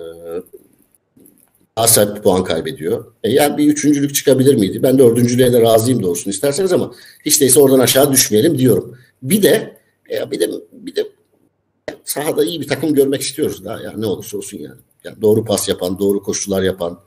Ee, 0.00 0.04
Galatasaray 1.76 2.22
puan 2.22 2.44
kaybediyor. 2.44 3.04
E 3.24 3.30
yani 3.30 3.58
bir 3.58 3.66
üçüncülük 3.66 4.14
çıkabilir 4.14 4.54
miydi? 4.54 4.82
Ben 4.82 4.98
dördüncülüğe 4.98 5.52
de 5.52 5.62
razıyım 5.62 6.02
doğrusunu 6.02 6.32
isterseniz 6.32 6.72
ama 6.72 6.92
hiç 7.24 7.40
değilse 7.40 7.60
oradan 7.60 7.78
aşağı 7.78 8.12
düşmeyelim 8.12 8.58
diyorum. 8.58 8.98
Bir 9.22 9.42
de 9.42 9.76
e, 10.10 10.30
bir 10.30 10.40
de 10.40 10.50
bir 10.72 10.96
de 10.96 11.08
sahada 12.04 12.44
iyi 12.44 12.60
bir 12.60 12.68
takım 12.68 12.94
görmek 12.94 13.20
istiyoruz 13.20 13.64
daha 13.64 13.80
yani 13.80 14.00
ne 14.00 14.06
olursa 14.06 14.36
olsun 14.36 14.58
yani. 14.58 14.80
yani 15.04 15.22
doğru 15.22 15.44
pas 15.44 15.68
yapan, 15.68 15.98
doğru 15.98 16.22
koşular 16.22 16.62
yapan, 16.62 17.00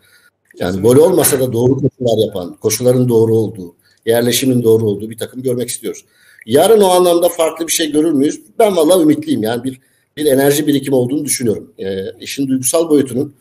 yani 0.59 0.81
gol 0.81 0.95
olmasa 0.95 1.39
da 1.39 1.53
doğru 1.53 1.75
koşular 1.75 2.25
yapan, 2.27 2.55
koşuların 2.55 3.09
doğru 3.09 3.35
olduğu, 3.35 3.75
yerleşimin 4.05 4.63
doğru 4.63 4.85
olduğu 4.85 5.09
bir 5.09 5.17
takım 5.17 5.43
görmek 5.43 5.69
istiyoruz. 5.69 6.05
Yarın 6.45 6.81
o 6.81 6.87
anlamda 6.87 7.29
farklı 7.29 7.67
bir 7.67 7.71
şey 7.71 7.91
görür 7.91 8.11
müyüz? 8.11 8.41
Ben 8.59 8.75
vallahi 8.75 9.03
ümitliyim. 9.03 9.43
Yani 9.43 9.63
bir 9.63 9.79
bir 10.17 10.25
enerji 10.25 10.67
birikimi 10.67 10.95
olduğunu 10.95 11.25
düşünüyorum. 11.25 11.73
E, 11.77 12.11
işin 12.19 12.47
duygusal 12.47 12.89
boyutunun 12.89 13.33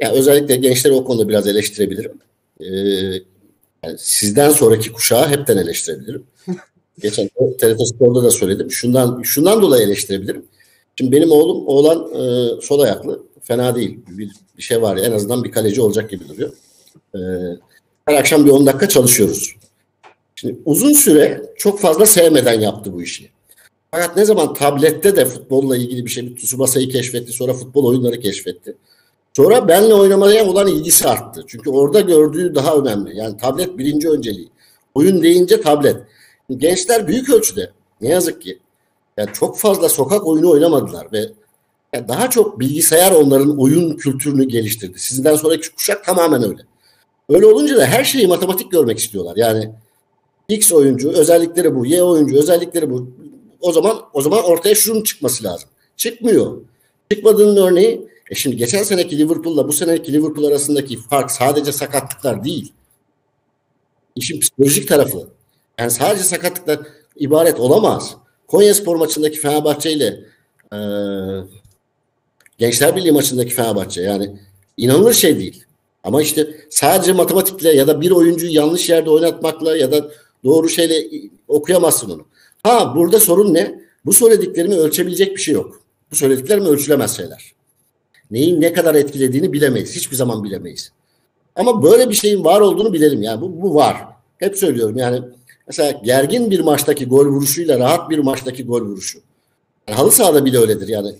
yani 0.00 0.18
özellikle 0.18 0.56
gençleri 0.56 0.94
o 0.94 1.04
konuda 1.04 1.28
biraz 1.28 1.46
eleştirebilirim. 1.46 2.12
Ee, 2.60 2.66
yani 3.84 3.98
sizden 3.98 4.50
sonraki 4.50 4.92
kuşağı 4.92 5.28
hepten 5.28 5.56
eleştirebilirim. 5.56 6.24
Geçen 7.02 7.28
TRT 7.58 7.88
Spor'da 7.88 8.22
da 8.22 8.30
söyledim. 8.30 8.70
Şundan 8.70 9.22
şundan 9.22 9.62
dolayı 9.62 9.86
eleştirebilirim. 9.86 10.46
Şimdi 10.98 11.12
benim 11.12 11.30
oğlum 11.30 11.66
oğlan 11.66 12.12
e, 12.14 12.48
sol 12.60 12.80
ayaklı. 12.80 13.22
Fena 13.42 13.74
değil. 13.74 13.98
Bir, 14.08 14.30
bir 14.58 14.62
şey 14.62 14.82
var 14.82 14.96
ya 14.96 15.04
en 15.04 15.12
azından 15.12 15.44
bir 15.44 15.52
kaleci 15.52 15.80
olacak 15.80 16.10
gibi 16.10 16.28
duruyor. 16.28 16.52
E, 17.14 17.18
her 18.06 18.14
akşam 18.14 18.44
bir 18.44 18.50
10 18.50 18.66
dakika 18.66 18.88
çalışıyoruz. 18.88 19.56
Şimdi 20.34 20.60
uzun 20.64 20.92
süre 20.92 21.42
çok 21.56 21.80
fazla 21.80 22.06
sevmeden 22.06 22.60
yaptı 22.60 22.92
bu 22.92 23.02
işi. 23.02 23.30
Fakat 23.90 24.16
ne 24.16 24.24
zaman 24.24 24.54
tablette 24.54 25.16
de 25.16 25.24
futbolla 25.24 25.76
ilgili 25.76 26.04
bir 26.04 26.10
şey, 26.10 26.26
bir 26.26 26.36
Tsubasa'yı 26.36 26.88
keşfetti, 26.88 27.32
sonra 27.32 27.52
futbol 27.52 27.84
oyunları 27.84 28.20
keşfetti. 28.20 28.76
Sonra 29.36 29.68
benle 29.68 29.94
oynamaya 29.94 30.46
olan 30.46 30.66
ilgisi 30.66 31.08
arttı. 31.08 31.44
Çünkü 31.46 31.70
orada 31.70 32.00
gördüğü 32.00 32.54
daha 32.54 32.76
önemli. 32.76 33.16
Yani 33.16 33.36
tablet 33.36 33.78
birinci 33.78 34.10
önceliği. 34.10 34.48
Oyun 34.94 35.22
deyince 35.22 35.60
tablet. 35.60 35.96
Gençler 36.56 37.08
büyük 37.08 37.30
ölçüde 37.30 37.70
ne 38.00 38.08
yazık 38.08 38.42
ki 38.42 38.58
yani 39.16 39.28
çok 39.32 39.58
fazla 39.58 39.88
sokak 39.88 40.26
oyunu 40.26 40.50
oynamadılar 40.50 41.12
ve 41.12 41.28
yani 41.94 42.08
daha 42.08 42.30
çok 42.30 42.60
bilgisayar 42.60 43.12
onların 43.12 43.60
oyun 43.60 43.96
kültürünü 43.96 44.44
geliştirdi. 44.44 44.98
Sizden 44.98 45.36
sonraki 45.36 45.74
kuşak 45.74 46.04
tamamen 46.04 46.42
öyle. 46.42 46.62
Öyle 47.28 47.46
olunca 47.46 47.76
da 47.76 47.86
her 47.86 48.04
şeyi 48.04 48.26
matematik 48.26 48.72
görmek 48.72 48.98
istiyorlar. 48.98 49.36
Yani 49.36 49.70
X 50.48 50.72
oyuncu 50.72 51.10
özellikleri 51.10 51.74
bu, 51.74 51.86
Y 51.86 52.02
oyuncu 52.02 52.38
özellikleri 52.38 52.90
bu. 52.90 53.10
O 53.60 53.72
zaman 53.72 54.00
o 54.12 54.20
zaman 54.20 54.44
ortaya 54.44 54.74
şunun 54.74 55.02
çıkması 55.02 55.44
lazım. 55.44 55.68
Çıkmıyor. 55.96 56.56
Çıkmadığının 57.10 57.56
örneği 57.56 58.08
e 58.30 58.34
şimdi 58.34 58.56
geçen 58.56 58.82
seneki 58.82 59.18
Liverpool'la 59.18 59.68
bu 59.68 59.72
seneki 59.72 60.12
Liverpool 60.12 60.44
arasındaki 60.44 60.96
fark 60.96 61.30
sadece 61.30 61.72
sakatlıklar 61.72 62.44
değil. 62.44 62.72
İşin 64.16 64.40
psikolojik 64.40 64.88
tarafı. 64.88 65.28
Yani 65.78 65.90
sadece 65.90 66.24
sakatlıklar 66.24 66.80
ibaret 67.16 67.60
olamaz. 67.60 68.16
Konya 68.46 68.74
Spor 68.74 68.96
maçındaki 68.96 69.38
Fenerbahçe 69.38 69.92
ile 69.92 70.20
e, 70.72 70.78
Gençler 72.58 72.96
Birliği 72.96 73.12
maçındaki 73.12 73.54
Fenerbahçe 73.54 74.02
yani 74.02 74.38
inanılır 74.76 75.12
şey 75.12 75.38
değil. 75.38 75.64
Ama 76.04 76.22
işte 76.22 76.66
sadece 76.70 77.12
matematikle 77.12 77.72
ya 77.72 77.86
da 77.86 78.00
bir 78.00 78.10
oyuncuyu 78.10 78.54
yanlış 78.54 78.88
yerde 78.88 79.10
oynatmakla 79.10 79.76
ya 79.76 79.92
da 79.92 80.10
doğru 80.44 80.68
şeyle 80.68 81.08
okuyamazsın 81.48 82.10
onu. 82.10 82.26
Ha 82.62 82.92
burada 82.96 83.20
sorun 83.20 83.54
ne? 83.54 83.80
Bu 84.04 84.12
söylediklerimi 84.12 84.74
ölçebilecek 84.74 85.36
bir 85.36 85.40
şey 85.40 85.54
yok. 85.54 85.80
Bu 86.10 86.16
söylediklerim 86.16 86.64
ölçülemez 86.64 87.16
şeyler. 87.16 87.52
Neyin 88.30 88.60
ne 88.60 88.72
kadar 88.72 88.94
etkilediğini 88.94 89.52
bilemeyiz. 89.52 89.96
Hiçbir 89.96 90.16
zaman 90.16 90.44
bilemeyiz. 90.44 90.92
Ama 91.56 91.82
böyle 91.82 92.08
bir 92.08 92.14
şeyin 92.14 92.44
var 92.44 92.60
olduğunu 92.60 92.92
bilelim. 92.92 93.22
Yani 93.22 93.40
bu, 93.40 93.62
bu 93.62 93.74
var. 93.74 93.96
Hep 94.38 94.58
söylüyorum 94.58 94.96
yani 94.96 95.22
mesela 95.66 96.00
gergin 96.04 96.50
bir 96.50 96.60
maçtaki 96.60 97.06
gol 97.06 97.26
vuruşuyla 97.26 97.78
rahat 97.78 98.10
bir 98.10 98.18
maçtaki 98.18 98.64
gol 98.64 98.82
vuruşu. 98.82 99.18
Yani 99.88 99.96
halı 99.96 100.12
sahada 100.12 100.44
bile 100.44 100.58
öyledir 100.58 100.88
yani. 100.88 101.14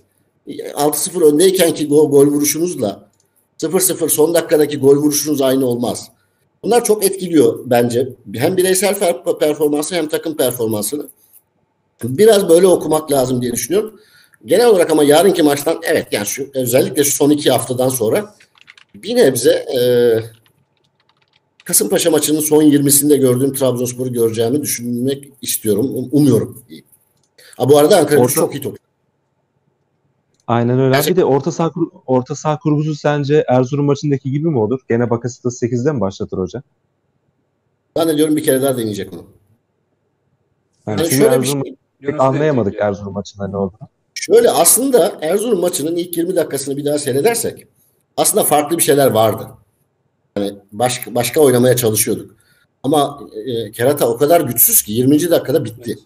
6-0 0.49 1.25
öndeykenki 1.25 1.89
gol, 1.89 2.11
gol 2.11 2.27
vuruşunuzla 2.27 3.11
0-0 3.59 4.09
son 4.09 4.35
dakikadaki 4.35 4.79
gol 4.79 4.97
vuruşunuz 4.97 5.41
aynı 5.41 5.67
olmaz. 5.67 6.11
Bunlar 6.65 6.85
çok 6.85 7.05
etkiliyor 7.05 7.59
bence. 7.67 8.09
Hem 8.35 8.57
bireysel 8.57 8.95
performansı 9.41 9.95
hem 9.95 10.09
takım 10.09 10.37
performansını. 10.37 11.09
Biraz 12.03 12.49
böyle 12.49 12.67
okumak 12.67 13.13
lazım 13.13 13.43
diye 13.43 13.53
düşünüyorum. 13.53 14.01
Genel 14.47 14.67
olarak 14.67 14.91
ama 14.91 15.05
yarınki 15.05 15.43
maçtan 15.43 15.81
evet 15.83 16.07
yani 16.13 16.27
şu 16.27 16.51
özellikle 16.55 17.05
şu 17.05 17.13
son 17.13 17.31
iki 17.31 17.51
haftadan 17.51 17.89
sonra 17.89 18.35
bir 18.95 19.17
nebze 19.17 19.51
e, 19.51 19.81
Kasımpaşa 21.65 22.11
maçının 22.11 22.41
son 22.41 22.63
20'sinde 22.63 23.17
gördüğüm 23.17 23.53
Trabzonspor'u 23.53 24.13
göreceğimi 24.13 24.63
düşünmek 24.63 25.29
istiyorum. 25.43 25.97
Um, 25.97 26.09
umuyorum. 26.13 26.65
Ha, 27.57 27.69
bu 27.69 27.79
arada 27.79 27.99
Ankara 27.99 28.21
Orta... 28.21 28.35
çok 28.35 28.55
iyi 28.55 28.63
top. 28.63 28.84
Aynen 30.47 30.79
öyle. 30.79 30.95
Gerçekten... 30.95 31.17
Bir 31.17 31.21
de 31.21 31.25
orta 31.25 31.53
saha, 31.53 31.73
orta 32.07 32.35
saha 32.35 32.59
kurgusu 32.59 32.95
sence 32.95 33.45
Erzurum 33.49 33.87
maçındaki 33.87 34.31
gibi 34.31 34.49
mi 34.49 34.59
olur? 34.59 34.81
Gene 34.89 35.11
Bakasitas 35.11 35.63
8'de 35.63 35.93
mi 35.93 36.01
başlatır 36.01 36.39
hoca? 36.39 36.63
Zannediyorum 37.97 38.37
bir 38.37 38.45
kere 38.45 38.63
daha 38.63 38.79
deneyecek 38.79 39.13
onu. 39.13 39.25
Yani, 40.87 41.01
yani 41.01 41.11
şöyle 41.11 41.35
Erzurum, 41.35 41.63
bir 41.63 41.77
şey, 42.07 42.15
anlayamadık 42.19 42.75
ya. 42.75 42.87
Erzurum 42.87 43.13
maçında 43.13 43.49
ne 43.49 43.57
oldu. 43.57 43.75
Şöyle 44.15 44.51
aslında 44.51 45.19
Erzurum 45.23 45.61
maçının 45.61 45.97
ilk 45.97 46.17
20 46.17 46.37
dakikasını 46.37 46.77
bir 46.77 46.85
daha 46.85 46.99
seyredersek 46.99 47.67
aslında 48.17 48.45
farklı 48.45 48.79
bir 48.79 48.83
şeyler 48.83 49.11
vardı. 49.11 49.49
Yani 50.37 50.55
başka, 50.73 51.15
başka 51.15 51.41
oynamaya 51.41 51.77
çalışıyorduk. 51.77 52.37
Ama 52.83 53.21
e, 53.47 53.71
Kerata 53.71 54.09
o 54.09 54.17
kadar 54.17 54.41
güçsüz 54.41 54.83
ki 54.83 54.93
20. 54.93 55.31
dakikada 55.31 55.65
bitti. 55.65 55.99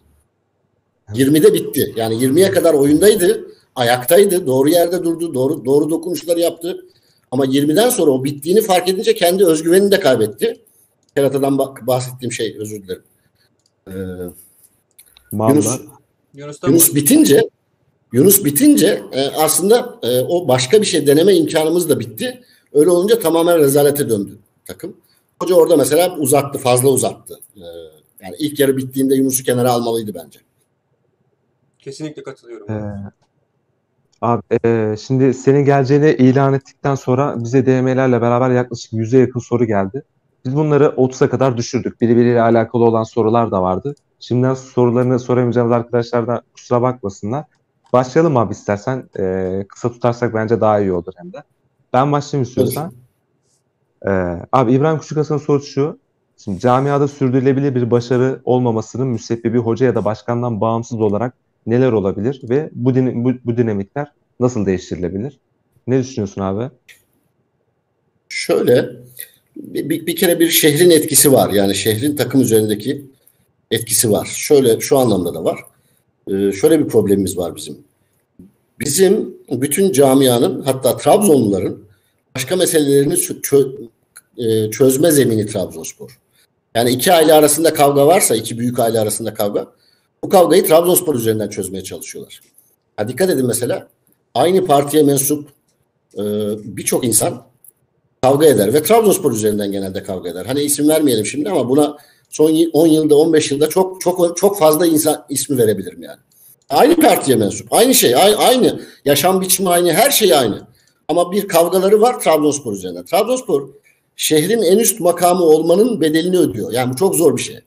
20'de 1.08 1.54
bitti. 1.54 1.92
Yani 1.96 2.14
20'ye 2.14 2.50
kadar 2.50 2.74
oyundaydı. 2.74 3.48
Ayaktaydı. 3.78 4.46
Doğru 4.46 4.68
yerde 4.68 5.04
durdu. 5.04 5.34
Doğru 5.34 5.64
doğru 5.64 5.90
dokunuşları 5.90 6.40
yaptı. 6.40 6.86
Ama 7.30 7.46
20'den 7.46 7.90
sonra 7.90 8.10
o 8.10 8.24
bittiğini 8.24 8.60
fark 8.60 8.88
edince 8.88 9.14
kendi 9.14 9.46
özgüvenini 9.46 9.90
de 9.90 10.00
kaybetti. 10.00 10.60
Kerata'dan 11.16 11.58
bahsettiğim 11.86 12.32
şey 12.32 12.56
özür 12.58 12.82
dilerim. 12.82 13.02
Ee, 13.88 13.92
Yunus, 15.32 15.80
Yunus 16.66 16.94
bitince 16.94 17.48
Yunus 18.12 18.44
bitince 18.44 19.02
e, 19.12 19.28
aslında 19.28 19.98
e, 20.02 20.20
o 20.20 20.48
başka 20.48 20.80
bir 20.80 20.86
şey 20.86 21.06
deneme 21.06 21.34
imkanımız 21.34 21.88
da 21.88 22.00
bitti. 22.00 22.42
Öyle 22.72 22.90
olunca 22.90 23.18
tamamen 23.18 23.58
rezalete 23.58 24.08
döndü 24.08 24.38
takım. 24.64 24.96
Hoca 25.42 25.54
orada 25.54 25.76
mesela 25.76 26.16
uzattı, 26.16 26.58
fazla 26.58 26.88
uzattı. 26.88 27.40
E, 27.56 27.64
yani 28.22 28.36
ilk 28.38 28.60
yarı 28.60 28.76
bittiğinde 28.76 29.14
Yunus'u 29.14 29.44
kenara 29.44 29.72
almalıydı 29.72 30.14
bence. 30.14 30.40
Kesinlikle 31.78 32.22
katılıyorum. 32.22 32.70
Ee, 32.70 33.12
abi 34.22 34.42
e, 34.64 34.96
şimdi 35.00 35.34
senin 35.34 35.64
geleceğini 35.64 36.10
ilan 36.10 36.54
ettikten 36.54 36.94
sonra 36.94 37.34
bize 37.44 37.66
DM'lerle 37.66 38.22
beraber 38.22 38.50
yaklaşık 38.50 38.92
100'e 38.92 39.20
yakın 39.20 39.40
soru 39.40 39.64
geldi. 39.64 40.02
Biz 40.44 40.56
bunları 40.56 40.84
30'a 40.84 41.30
kadar 41.30 41.56
düşürdük. 41.56 42.00
Birbiriyle 42.00 42.42
alakalı 42.42 42.84
olan 42.84 43.02
sorular 43.02 43.50
da 43.50 43.62
vardı. 43.62 43.94
Şimdiden 44.20 44.54
sorularını 44.54 45.18
soramayacağımız 45.18 45.72
arkadaşlar 45.72 46.26
da 46.26 46.42
kusura 46.54 46.82
bakmasınlar. 46.82 47.44
Başlayalım 47.92 48.36
abi 48.36 48.52
istersen. 48.52 49.08
Ee, 49.18 49.66
kısa 49.68 49.92
tutarsak 49.92 50.34
bence 50.34 50.60
daha 50.60 50.80
iyi 50.80 50.92
olur 50.92 51.12
hem 51.16 51.32
de. 51.32 51.42
Ben 51.92 52.12
başlayayım 52.12 52.42
istiyorsan. 52.42 52.92
Ee, 54.06 54.10
abi 54.52 54.72
İbrahim 54.72 54.98
Küçükhasan'ın 54.98 55.38
sorusu 55.38 55.66
şu. 55.66 55.98
Şimdi 56.36 56.60
camiada 56.60 57.08
sürdürülebilir 57.08 57.74
bir 57.74 57.90
başarı 57.90 58.40
olmamasının 58.44 59.08
müsebbibi 59.08 59.58
hoca 59.58 59.86
ya 59.86 59.94
da 59.94 60.04
başkandan 60.04 60.60
bağımsız 60.60 61.00
olarak 61.00 61.34
neler 61.70 61.92
olabilir 61.92 62.40
ve 62.42 62.70
bu, 62.72 62.94
din, 62.94 63.24
bu, 63.24 63.32
bu 63.44 63.56
dinamikler 63.56 64.12
nasıl 64.40 64.66
değiştirilebilir? 64.66 65.38
Ne 65.86 65.98
düşünüyorsun 65.98 66.40
abi? 66.40 66.70
Şöyle 68.28 68.88
bir, 69.56 70.06
bir 70.06 70.16
kere 70.16 70.40
bir 70.40 70.48
şehrin 70.48 70.90
etkisi 70.90 71.32
var. 71.32 71.52
Yani 71.52 71.74
şehrin 71.74 72.16
takım 72.16 72.40
üzerindeki 72.40 73.06
etkisi 73.70 74.10
var. 74.10 74.28
Şöyle 74.34 74.80
şu 74.80 74.98
anlamda 74.98 75.34
da 75.34 75.44
var. 75.44 75.60
Ee, 76.30 76.52
şöyle 76.52 76.80
bir 76.80 76.88
problemimiz 76.88 77.38
var 77.38 77.56
bizim. 77.56 77.78
Bizim 78.80 79.34
bütün 79.50 79.92
camianın 79.92 80.62
hatta 80.62 80.96
Trabzonluların 80.96 81.84
başka 82.36 82.56
meselelerini 82.56 83.14
çö- 83.14 83.88
e, 84.38 84.70
çözme 84.70 85.10
zemini 85.10 85.46
Trabzonspor. 85.46 86.18
Yani 86.74 86.90
iki 86.90 87.12
aile 87.12 87.32
arasında 87.32 87.74
kavga 87.74 88.06
varsa, 88.06 88.36
iki 88.36 88.58
büyük 88.58 88.78
aile 88.78 89.00
arasında 89.00 89.34
kavga, 89.34 89.72
bu 90.24 90.28
kavgayı 90.28 90.66
Trabzonspor 90.66 91.14
üzerinden 91.14 91.48
çözmeye 91.48 91.84
çalışıyorlar. 91.84 92.40
Ha, 92.96 93.08
dikkat 93.08 93.30
edin 93.30 93.46
mesela, 93.46 93.88
aynı 94.34 94.66
partiye 94.66 95.02
mensup 95.02 95.48
e, 96.14 96.22
birçok 96.64 97.04
insan 97.04 97.46
kavga 98.22 98.46
eder 98.46 98.74
ve 98.74 98.82
Trabzonspor 98.82 99.32
üzerinden 99.32 99.72
genelde 99.72 100.02
kavga 100.02 100.30
eder. 100.30 100.46
Hani 100.46 100.60
isim 100.60 100.88
vermeyelim 100.88 101.26
şimdi 101.26 101.50
ama 101.50 101.68
buna 101.68 101.96
son 102.30 102.70
10 102.72 102.86
yılda 102.86 103.16
15 103.16 103.50
yılda 103.50 103.68
çok 103.68 104.00
çok 104.00 104.36
çok 104.36 104.58
fazla 104.58 104.86
insan 104.86 105.24
ismi 105.28 105.58
verebilirim 105.58 106.02
yani. 106.02 106.18
Aynı 106.70 106.96
partiye 106.96 107.36
mensup. 107.36 107.72
Aynı 107.72 107.94
şey. 107.94 108.16
Aynı. 108.16 108.80
Yaşam 109.04 109.40
biçimi 109.40 109.68
aynı. 109.68 109.92
Her 109.92 110.10
şey 110.10 110.34
aynı. 110.34 110.66
Ama 111.08 111.32
bir 111.32 111.48
kavgaları 111.48 112.00
var 112.00 112.20
Trabzonspor 112.20 112.72
üzerine. 112.72 113.04
Trabzonspor 113.04 113.68
şehrin 114.16 114.62
en 114.62 114.78
üst 114.78 115.00
makamı 115.00 115.44
olmanın 115.44 116.00
bedelini 116.00 116.38
ödüyor. 116.38 116.72
Yani 116.72 116.92
bu 116.92 116.96
çok 116.96 117.14
zor 117.14 117.36
bir 117.36 117.42
şey. 117.42 117.60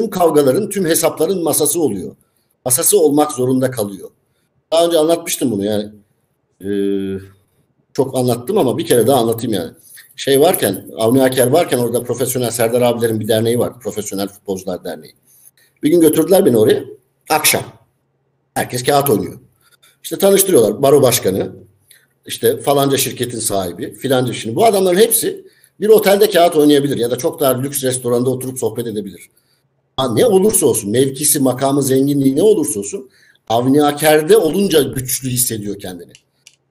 Tüm 0.00 0.10
kavgaların, 0.10 0.68
tüm 0.68 0.84
hesapların 0.84 1.42
masası 1.42 1.80
oluyor. 1.80 2.16
Masası 2.64 3.00
olmak 3.00 3.32
zorunda 3.32 3.70
kalıyor. 3.70 4.10
Daha 4.72 4.86
önce 4.86 4.98
anlatmıştım 4.98 5.50
bunu 5.50 5.64
yani. 5.64 5.90
Ee, 6.64 7.20
çok 7.92 8.18
anlattım 8.18 8.58
ama 8.58 8.78
bir 8.78 8.86
kere 8.86 9.06
daha 9.06 9.20
anlatayım 9.20 9.54
yani. 9.54 9.70
Şey 10.16 10.40
varken, 10.40 10.90
Avni 10.96 11.22
Aker 11.22 11.46
varken 11.46 11.78
orada 11.78 12.02
profesyonel 12.02 12.50
Serdar 12.50 12.82
abilerin 12.82 13.20
bir 13.20 13.28
derneği 13.28 13.58
var. 13.58 13.80
Profesyonel 13.80 14.28
Futbolcular 14.28 14.84
Derneği. 14.84 15.14
Bir 15.82 15.90
gün 15.90 16.00
götürdüler 16.00 16.46
beni 16.46 16.56
oraya. 16.56 16.84
Akşam. 17.30 17.62
Herkes 18.54 18.82
kağıt 18.82 19.10
oynuyor. 19.10 19.38
İşte 20.02 20.18
tanıştırıyorlar. 20.18 20.82
Baro 20.82 21.02
başkanı, 21.02 21.52
işte 22.26 22.60
falanca 22.60 22.96
şirketin 22.96 23.38
sahibi, 23.38 23.94
filanca 23.94 24.32
şimdi. 24.32 24.56
Bu 24.56 24.64
adamların 24.64 24.98
hepsi 24.98 25.46
bir 25.80 25.88
otelde 25.88 26.30
kağıt 26.30 26.56
oynayabilir 26.56 26.96
ya 26.96 27.10
da 27.10 27.18
çok 27.18 27.40
daha 27.40 27.58
lüks 27.58 27.84
restoranda 27.84 28.30
oturup 28.30 28.58
sohbet 28.58 28.86
edebilir. 28.86 29.30
Ne 30.06 30.26
olursa 30.26 30.66
olsun, 30.66 30.90
mevkisi, 30.90 31.40
makamı, 31.40 31.82
zenginliği 31.82 32.36
ne 32.36 32.42
olursa 32.42 32.80
olsun 32.80 33.10
Avni 33.48 33.84
Aker'de 33.84 34.36
olunca 34.36 34.82
güçlü 34.82 35.28
hissediyor 35.28 35.78
kendini. 35.78 36.12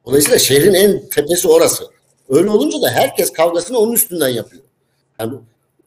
Dolayısıyla 0.06 0.40
şehrin 0.40 0.74
en 0.74 1.10
tepesi 1.10 1.48
orası. 1.48 1.84
Öyle 2.30 2.50
olunca 2.50 2.82
da 2.82 2.90
herkes 2.90 3.34
kavgasını 3.34 3.78
onun 3.78 3.94
üstünden 3.94 4.30
yapıyor. 4.30 4.63
Yani 5.20 5.34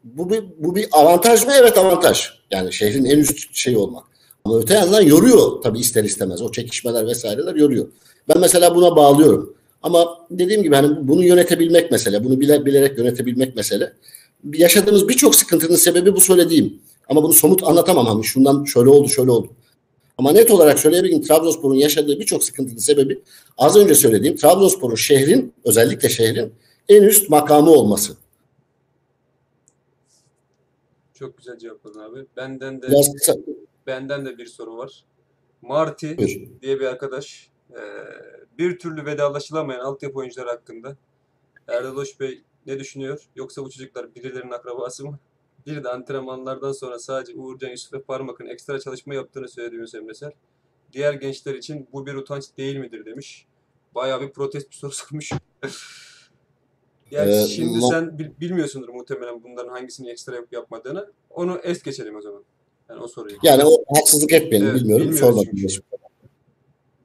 bu, 0.04 0.30
bir, 0.30 0.44
bu 0.58 0.76
bir 0.76 0.88
avantaj 0.92 1.44
mı? 1.44 1.52
Evet 1.60 1.78
avantaj. 1.78 2.28
Yani 2.50 2.72
şehrin 2.72 3.04
en 3.04 3.18
üst 3.18 3.56
şeyi 3.56 3.78
olmak. 3.78 4.04
Ama 4.44 4.58
öte 4.58 4.74
yandan 4.74 5.02
yoruyor 5.02 5.62
tabii 5.62 5.78
ister 5.78 6.04
istemez. 6.04 6.42
O 6.42 6.52
çekişmeler 6.52 7.06
vesaireler 7.06 7.54
yoruyor. 7.54 7.88
Ben 8.28 8.40
mesela 8.40 8.74
buna 8.74 8.96
bağlıyorum. 8.96 9.54
Ama 9.82 10.18
dediğim 10.30 10.62
gibi 10.62 10.74
hani 10.74 11.08
bunu 11.08 11.24
yönetebilmek 11.24 11.90
mesele. 11.90 12.24
Bunu 12.24 12.40
bile, 12.40 12.66
bilerek 12.66 12.98
yönetebilmek 12.98 13.56
mesele. 13.56 13.92
Yaşadığımız 14.52 15.08
birçok 15.08 15.34
sıkıntının 15.34 15.76
sebebi 15.76 16.14
bu 16.14 16.20
söylediğim. 16.20 16.80
Ama 17.10 17.22
bunu 17.22 17.32
somut 17.32 17.62
anlatamam. 17.62 18.06
Hani 18.06 18.24
şundan 18.24 18.64
şöyle 18.64 18.90
oldu 18.90 19.08
şöyle 19.08 19.30
oldu. 19.30 19.48
Ama 20.18 20.32
net 20.32 20.50
olarak 20.50 20.78
söyleyebilirim 20.78 21.22
Trabzonspor'un 21.22 21.74
yaşadığı 21.74 22.20
birçok 22.20 22.44
sıkıntının 22.44 22.78
sebebi 22.78 23.22
az 23.58 23.76
önce 23.76 23.94
söylediğim 23.94 24.36
Trabzonspor'un 24.36 24.94
şehrin 24.94 25.54
özellikle 25.64 26.08
şehrin 26.08 26.54
en 26.88 27.02
üst 27.02 27.30
makamı 27.30 27.70
olması. 27.70 28.16
Çok 31.14 31.38
güzel 31.38 31.58
cevapladın 31.58 32.00
abi. 32.00 32.26
Benden 32.36 32.82
de 32.82 32.88
Biraz 32.88 33.12
kısa, 33.14 33.34
benden 33.86 34.26
de 34.26 34.38
bir 34.38 34.46
soru 34.46 34.76
var. 34.76 35.04
Marti 35.62 36.18
buyur. 36.18 36.40
diye 36.62 36.80
bir 36.80 36.84
arkadaş 36.86 37.50
e, 37.70 37.80
bir 38.58 38.78
türlü 38.78 39.04
vedalaşılamayan 39.06 39.80
altyapı 39.80 40.18
oyuncular 40.18 40.46
hakkında 40.48 40.96
Erdal 41.68 41.96
Hoş 41.96 42.20
Bey 42.20 42.42
ne 42.66 42.78
düşünüyor? 42.78 43.28
Yoksa 43.36 43.64
bu 43.64 43.70
çocuklar 43.70 44.14
birilerinin 44.14 44.52
akrabası 44.52 45.04
mı? 45.06 45.18
Bir 45.66 45.84
de 45.84 45.88
antrenmanlardan 45.88 46.72
sonra 46.72 46.98
sadece 46.98 47.32
Uğurcan 47.34 47.70
Yusuf 47.70 47.92
ve 47.92 48.02
Parmak'ın 48.02 48.46
ekstra 48.46 48.80
çalışma 48.80 49.14
yaptığını 49.14 49.48
söylediği 49.48 49.80
Hüseyin 49.82 50.06
Mesel. 50.06 50.30
Diğer 50.92 51.12
gençler 51.14 51.54
için 51.54 51.88
bu 51.92 52.06
bir 52.06 52.14
utanç 52.14 52.44
değil 52.58 52.76
midir 52.76 53.04
demiş. 53.04 53.46
Bayağı 53.94 54.20
bir 54.20 54.30
protest 54.32 54.70
bir 54.70 54.76
soru 54.76 54.92
sormuş. 54.94 55.30
Yani 57.10 57.32
Ee, 57.32 57.46
şimdi 57.46 57.78
ma- 57.78 57.90
sen 57.90 58.18
bil- 58.18 58.30
bilmiyorsundur 58.40 58.88
muhtemelen 58.88 59.42
bunların 59.44 59.68
hangisini 59.70 60.10
ekstra 60.10 60.34
yapıp 60.34 60.52
yapmadığını. 60.52 61.12
Onu 61.30 61.58
es 61.62 61.82
geçelim 61.82 62.16
o 62.16 62.20
zaman. 62.20 62.44
Yani 62.90 63.00
o 63.00 63.08
soruyu. 63.08 63.36
Yani 63.42 63.62
o 63.64 63.84
haksızlık 63.96 64.32
etmeyelim 64.32 64.68
Evet, 64.68 64.80
bilmiyorum. 64.80 65.12
Sormadım. 65.12 65.48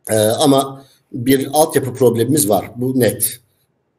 Ee, 0.10 0.15
ama 0.15 0.86
bir 1.12 1.48
altyapı 1.54 1.94
problemimiz 1.94 2.50
var. 2.50 2.72
Bu 2.76 3.00
net. 3.00 3.39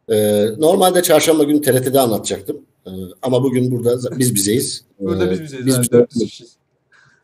Ee, 0.09 0.45
normalde 0.59 1.03
çarşamba 1.03 1.45
günü 1.45 1.61
TRT'de 1.63 2.01
anlatacaktım. 2.01 2.66
Ee, 2.87 2.91
ama 3.23 3.43
bugün 3.43 3.71
burada 3.71 4.19
biz 4.19 4.35
bizeyiz. 4.35 4.85
Burada 5.01 5.27
Ee, 5.27 5.31
biz 5.31 5.43
bizeyiz. 5.43 5.67
biz 5.67 5.75
abi, 5.75 5.83
bize- 5.83 5.93
400 5.93 6.25
kişiyiz. 6.31 6.53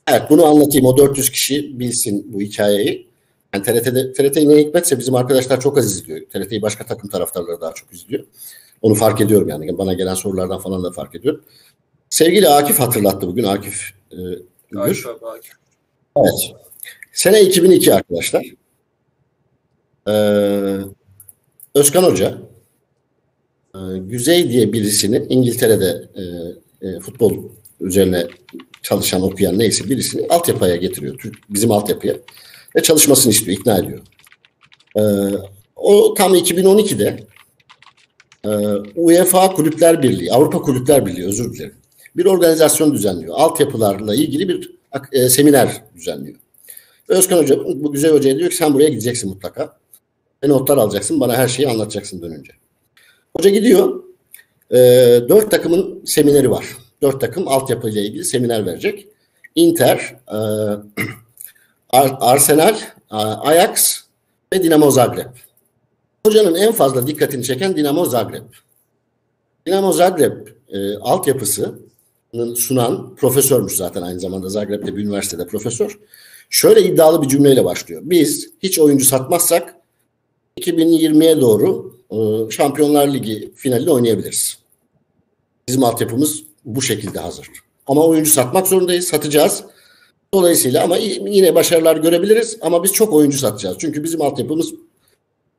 Evet 0.08 0.22
bunu 0.30 0.46
anlatayım. 0.46 0.86
O 0.86 0.96
400 0.96 1.30
kişi 1.30 1.78
bilsin 1.80 2.32
bu 2.32 2.40
hikayeyi. 2.40 3.08
Yani 3.54 3.64
TRT'de, 3.64 4.12
TRT 4.12 4.36
ne 4.48 4.56
hikmetse 4.58 4.98
bizim 4.98 5.14
arkadaşlar 5.14 5.60
çok 5.60 5.78
az 5.78 5.92
izliyor. 5.92 6.20
TRT'yi 6.32 6.62
başka 6.62 6.86
takım 6.86 7.10
taraftarları 7.10 7.60
daha 7.60 7.72
çok 7.74 7.92
izliyor. 7.92 8.24
Onu 8.82 8.94
fark 8.94 9.20
ediyorum 9.20 9.48
yani. 9.48 9.78
Bana 9.78 9.92
gelen 9.94 10.14
sorulardan 10.14 10.58
falan 10.58 10.84
da 10.84 10.92
fark 10.92 11.14
ediyorum. 11.14 11.44
Sevgili 12.10 12.48
Akif 12.48 12.78
hatırlattı 12.80 13.26
bugün. 13.26 13.44
Akif 13.44 13.90
e. 14.12 14.78
Akif 14.78 15.06
abi, 15.06 15.26
Akif. 15.26 15.52
Evet. 16.16 16.52
Sene 17.12 17.42
2002 17.42 17.94
arkadaşlar. 17.94 18.44
Ee, 20.08 20.78
Özkan 21.74 22.02
Hoca 22.02 22.38
e, 23.74 23.98
Güzey 23.98 24.50
diye 24.50 24.72
birisini 24.72 25.26
İngiltere'de 25.28 26.08
e, 26.14 26.22
e, 26.88 27.00
futbol 27.00 27.34
üzerine 27.80 28.26
çalışan, 28.82 29.22
okuyan 29.22 29.58
neyse 29.58 29.88
birisini 29.90 30.26
altyapıya 30.28 30.76
getiriyor. 30.76 31.22
Bizim 31.48 31.72
altyapıya. 31.72 32.14
Ve 32.76 32.82
çalışmasını 32.82 33.32
istiyor, 33.32 33.58
ikna 33.58 33.78
ediyor. 33.78 34.00
Ee, 34.96 35.00
o 35.76 36.14
tam 36.14 36.34
2012'de 36.34 37.26
e, 38.44 38.48
UEFA 38.94 39.54
Kulüpler 39.54 40.02
Birliği, 40.02 40.32
Avrupa 40.32 40.62
Kulüpler 40.62 41.06
Birliği 41.06 41.26
özür 41.26 41.54
dilerim. 41.54 41.74
Bir 42.16 42.24
organizasyon 42.24 42.94
düzenliyor. 42.94 43.34
Altyapılarla 43.38 44.14
ilgili 44.14 44.48
bir 44.48 44.70
e, 45.12 45.28
seminer 45.28 45.82
düzenliyor. 45.96 46.36
Özkan 47.08 47.38
Hoca, 47.38 47.58
bu 47.64 47.92
Güzel 47.92 48.12
Hoca'ya 48.12 48.38
diyor 48.38 48.50
ki 48.50 48.56
sen 48.56 48.74
buraya 48.74 48.88
gideceksin 48.88 49.30
mutlaka. 49.30 49.76
Ve 50.44 50.48
notlar 50.48 50.76
alacaksın, 50.76 51.20
bana 51.20 51.36
her 51.36 51.48
şeyi 51.48 51.68
anlatacaksın 51.68 52.22
dönünce. 52.22 52.52
Hoca 53.36 53.50
gidiyor, 53.50 54.02
e, 54.70 54.76
dört 55.28 55.50
takımın 55.50 56.04
semineri 56.04 56.50
var. 56.50 56.66
Dört 57.02 57.20
takım 57.20 57.48
altyapı 57.48 57.88
ile 57.88 58.02
ilgili 58.02 58.24
seminer 58.24 58.66
verecek. 58.66 59.08
Inter, 59.54 60.16
e, 60.28 60.36
Ar- 61.90 62.16
Arsenal, 62.20 62.74
e, 63.10 63.16
Ajax 63.16 64.00
ve 64.52 64.62
Dinamo 64.62 64.90
Zagreb. 64.90 65.30
Hocanın 66.26 66.54
en 66.54 66.72
fazla 66.72 67.06
dikkatini 67.06 67.44
çeken 67.44 67.76
Dinamo 67.76 68.04
Zagreb. 68.04 68.44
Dinamo 69.66 69.92
Zagreb 69.92 70.46
e, 70.68 70.96
altyapısını 70.96 71.74
sunan 72.56 73.14
profesörmüş 73.16 73.76
zaten 73.76 74.02
aynı 74.02 74.20
zamanda 74.20 74.48
Zagreb'de 74.48 74.96
bir 74.96 75.04
üniversitede 75.04 75.46
profesör. 75.46 75.98
Şöyle 76.50 76.82
iddialı 76.82 77.22
bir 77.22 77.28
cümleyle 77.28 77.64
başlıyor. 77.64 78.02
Biz 78.04 78.50
hiç 78.62 78.78
oyuncu 78.78 79.04
satmazsak 79.04 79.76
2020'ye 80.60 81.40
doğru 81.40 81.91
Şampiyonlar 82.50 83.14
Ligi 83.14 83.52
finalinde 83.56 83.90
oynayabiliriz. 83.90 84.58
Bizim 85.68 85.84
altyapımız 85.84 86.42
bu 86.64 86.82
şekilde 86.82 87.18
hazır. 87.20 87.48
Ama 87.86 88.06
oyuncu 88.06 88.30
satmak 88.30 88.66
zorundayız, 88.66 89.06
satacağız. 89.06 89.64
Dolayısıyla 90.34 90.84
ama 90.84 90.96
yine 90.96 91.54
başarılar 91.54 91.96
görebiliriz 91.96 92.58
ama 92.60 92.84
biz 92.84 92.92
çok 92.92 93.12
oyuncu 93.12 93.38
satacağız. 93.38 93.76
Çünkü 93.80 94.04
bizim 94.04 94.22
altyapımız 94.22 94.74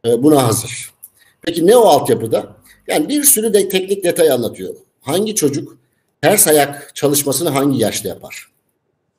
e, 0.06 0.24
buna 0.24 0.48
hazır. 0.48 0.94
Peki 1.42 1.68
ne 1.68 1.78
o 1.78 1.86
altyapıda? 1.86 2.56
Yani 2.88 3.10
bir 3.10 3.24
sürü 3.24 3.54
de 3.54 3.70
teknik 3.70 4.04
detay 4.04 4.32
anlatıyor. 4.32 4.76
Hangi 5.02 5.36
çocuk 5.36 5.78
ters 6.22 6.48
ayak 6.48 6.92
çalışmasını 6.96 7.50
hangi 7.50 7.80
yaşta 7.80 8.10
yapar? 8.10 8.52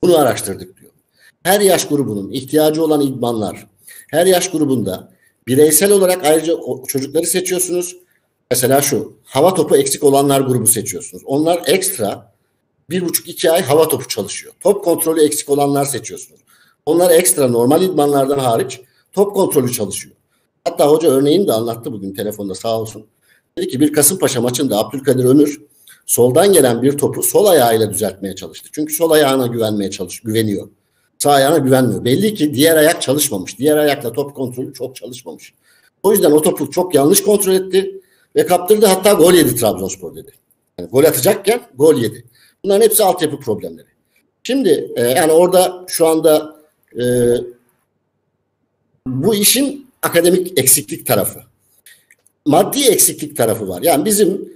Bunu 0.02 0.18
araştırdık 0.18 0.80
diyor. 0.80 0.92
Her 1.42 1.60
yaş 1.60 1.88
grubunun 1.88 2.30
ihtiyacı 2.30 2.84
olan 2.84 3.00
idmanlar, 3.00 3.66
her 4.10 4.26
yaş 4.26 4.50
grubunda 4.50 5.13
bireysel 5.46 5.92
olarak 5.92 6.24
ayrıca 6.24 6.54
çocukları 6.88 7.26
seçiyorsunuz. 7.26 7.96
Mesela 8.50 8.82
şu 8.82 9.12
hava 9.24 9.54
topu 9.54 9.76
eksik 9.76 10.04
olanlar 10.04 10.40
grubu 10.40 10.66
seçiyorsunuz. 10.66 11.22
Onlar 11.26 11.62
ekstra 11.66 12.34
bir 12.90 13.04
buçuk 13.04 13.28
iki 13.28 13.50
ay 13.50 13.62
hava 13.62 13.88
topu 13.88 14.08
çalışıyor. 14.08 14.54
Top 14.60 14.84
kontrolü 14.84 15.24
eksik 15.24 15.50
olanlar 15.50 15.84
seçiyorsunuz. 15.84 16.40
Onlar 16.86 17.10
ekstra 17.10 17.48
normal 17.48 17.82
idmanlardan 17.82 18.38
hariç 18.38 18.80
top 19.12 19.34
kontrolü 19.34 19.72
çalışıyor. 19.72 20.16
Hatta 20.64 20.90
hoca 20.90 21.08
örneğini 21.08 21.46
de 21.46 21.52
anlattı 21.52 21.92
bugün 21.92 22.14
telefonda 22.14 22.54
sağ 22.54 22.80
olsun. 22.80 23.06
Dedi 23.58 23.68
ki 23.68 23.80
bir 23.80 23.92
Kasımpaşa 23.92 24.40
maçında 24.40 24.78
Abdülkadir 24.78 25.24
Ömür 25.24 25.60
soldan 26.06 26.52
gelen 26.52 26.82
bir 26.82 26.98
topu 26.98 27.22
sol 27.22 27.46
ayağıyla 27.46 27.90
düzeltmeye 27.90 28.34
çalıştı. 28.34 28.68
Çünkü 28.72 28.94
sol 28.94 29.10
ayağına 29.10 29.46
güvenmeye 29.46 29.90
çalış, 29.90 30.20
güveniyor. 30.20 30.68
Sağ 31.24 31.32
ayağına 31.32 31.58
güvenmiyor. 31.58 32.04
Belli 32.04 32.34
ki 32.34 32.54
diğer 32.54 32.76
ayak 32.76 33.02
çalışmamış. 33.02 33.58
Diğer 33.58 33.76
ayakla 33.76 34.12
top 34.12 34.34
kontrolü 34.34 34.74
çok 34.74 34.96
çalışmamış. 34.96 35.54
O 36.02 36.12
yüzden 36.12 36.30
o 36.30 36.42
topu 36.42 36.70
çok 36.70 36.94
yanlış 36.94 37.22
kontrol 37.22 37.52
etti 37.52 38.00
ve 38.36 38.46
kaptırdı. 38.46 38.86
Hatta 38.86 39.12
gol 39.12 39.32
yedi 39.32 39.56
Trabzonspor 39.56 40.16
dedi. 40.16 40.30
Yani 40.78 40.88
gol 40.90 41.04
atacakken 41.04 41.60
gol 41.74 41.96
yedi. 41.96 42.24
Bunların 42.64 42.84
hepsi 42.84 43.04
altyapı 43.04 43.40
problemleri. 43.40 43.86
Şimdi 44.42 44.92
e, 44.96 45.02
yani 45.02 45.32
orada 45.32 45.84
şu 45.88 46.06
anda 46.06 46.56
e, 47.00 47.04
bu 49.06 49.34
işin 49.34 49.86
akademik 50.02 50.58
eksiklik 50.58 51.06
tarafı. 51.06 51.40
Maddi 52.46 52.84
eksiklik 52.84 53.36
tarafı 53.36 53.68
var. 53.68 53.82
Yani 53.82 54.04
bizim 54.04 54.48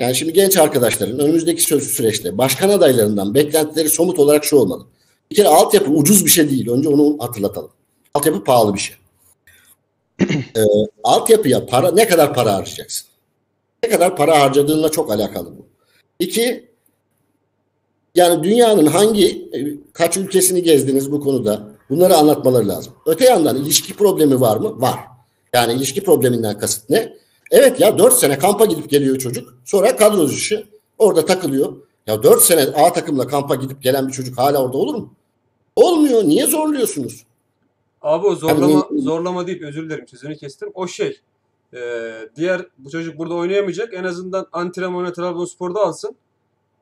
yani 0.00 0.14
şimdi 0.14 0.32
genç 0.32 0.56
arkadaşların 0.56 1.18
önümüzdeki 1.18 1.62
süreçte 1.62 2.38
başkan 2.38 2.68
adaylarından 2.68 3.34
beklentileri 3.34 3.88
somut 3.88 4.18
olarak 4.18 4.44
şu 4.44 4.56
olmalı. 4.56 4.86
Bir 5.30 5.36
kere 5.36 5.48
altyapı 5.48 5.90
ucuz 5.90 6.24
bir 6.24 6.30
şey 6.30 6.50
değil. 6.50 6.70
Önce 6.70 6.88
onu 6.88 7.16
hatırlatalım. 7.20 7.70
Altyapı 8.14 8.44
pahalı 8.44 8.74
bir 8.74 8.78
şey. 8.78 8.96
e, 10.56 10.60
altyapıya 11.04 11.66
para 11.66 11.90
ne 11.90 12.08
kadar 12.08 12.34
para 12.34 12.54
harcayacaksın? 12.54 13.08
Ne 13.82 13.90
kadar 13.90 14.16
para 14.16 14.40
harcadığınla 14.40 14.90
çok 14.90 15.10
alakalı 15.10 15.58
bu. 15.58 15.66
İki, 16.18 16.68
yani 18.14 18.44
dünyanın 18.44 18.86
hangi 18.86 19.50
e, 19.54 19.58
kaç 19.92 20.16
ülkesini 20.16 20.62
gezdiniz 20.62 21.12
bu 21.12 21.20
konuda? 21.20 21.74
Bunları 21.90 22.16
anlatmaları 22.16 22.68
lazım. 22.68 22.92
Öte 23.06 23.24
yandan 23.24 23.56
ilişki 23.56 23.94
problemi 23.94 24.40
var 24.40 24.56
mı? 24.56 24.80
Var. 24.80 24.98
Yani 25.52 25.72
ilişki 25.72 26.04
probleminden 26.04 26.58
kasıt 26.58 26.90
ne? 26.90 27.16
Evet 27.50 27.80
ya 27.80 27.98
4 27.98 28.14
sene 28.14 28.38
kampa 28.38 28.64
gidip 28.64 28.90
geliyor 28.90 29.18
çocuk. 29.18 29.58
Sonra 29.64 29.96
kadro 29.96 30.28
dışı 30.28 30.66
orada 30.98 31.24
takılıyor. 31.24 31.76
Ya 32.06 32.22
4 32.22 32.42
sene 32.42 32.60
A 32.60 32.92
takımla 32.92 33.26
kampa 33.26 33.54
gidip 33.54 33.82
gelen 33.82 34.08
bir 34.08 34.12
çocuk 34.12 34.38
hala 34.38 34.62
orada 34.62 34.76
olur 34.76 34.94
mu? 34.94 35.14
Olmuyor. 35.76 36.24
Niye 36.24 36.46
zorluyorsunuz? 36.46 37.26
Abi 38.02 38.26
o 38.26 38.34
zorlama 38.34 38.72
yani, 38.90 39.02
zorlama 39.02 39.46
deyip 39.46 39.62
özür 39.62 39.84
dilerim 39.84 40.08
sözünü 40.08 40.36
kestim. 40.36 40.70
O 40.74 40.86
şey. 40.86 41.20
E, 41.74 41.80
diğer 42.36 42.66
bu 42.78 42.90
çocuk 42.90 43.18
burada 43.18 43.34
oynayamayacak. 43.34 43.94
En 43.94 44.04
azından 44.04 44.46
antrenmanı 44.52 45.12
Trabzonspor'da 45.12 45.80
alsın. 45.80 46.16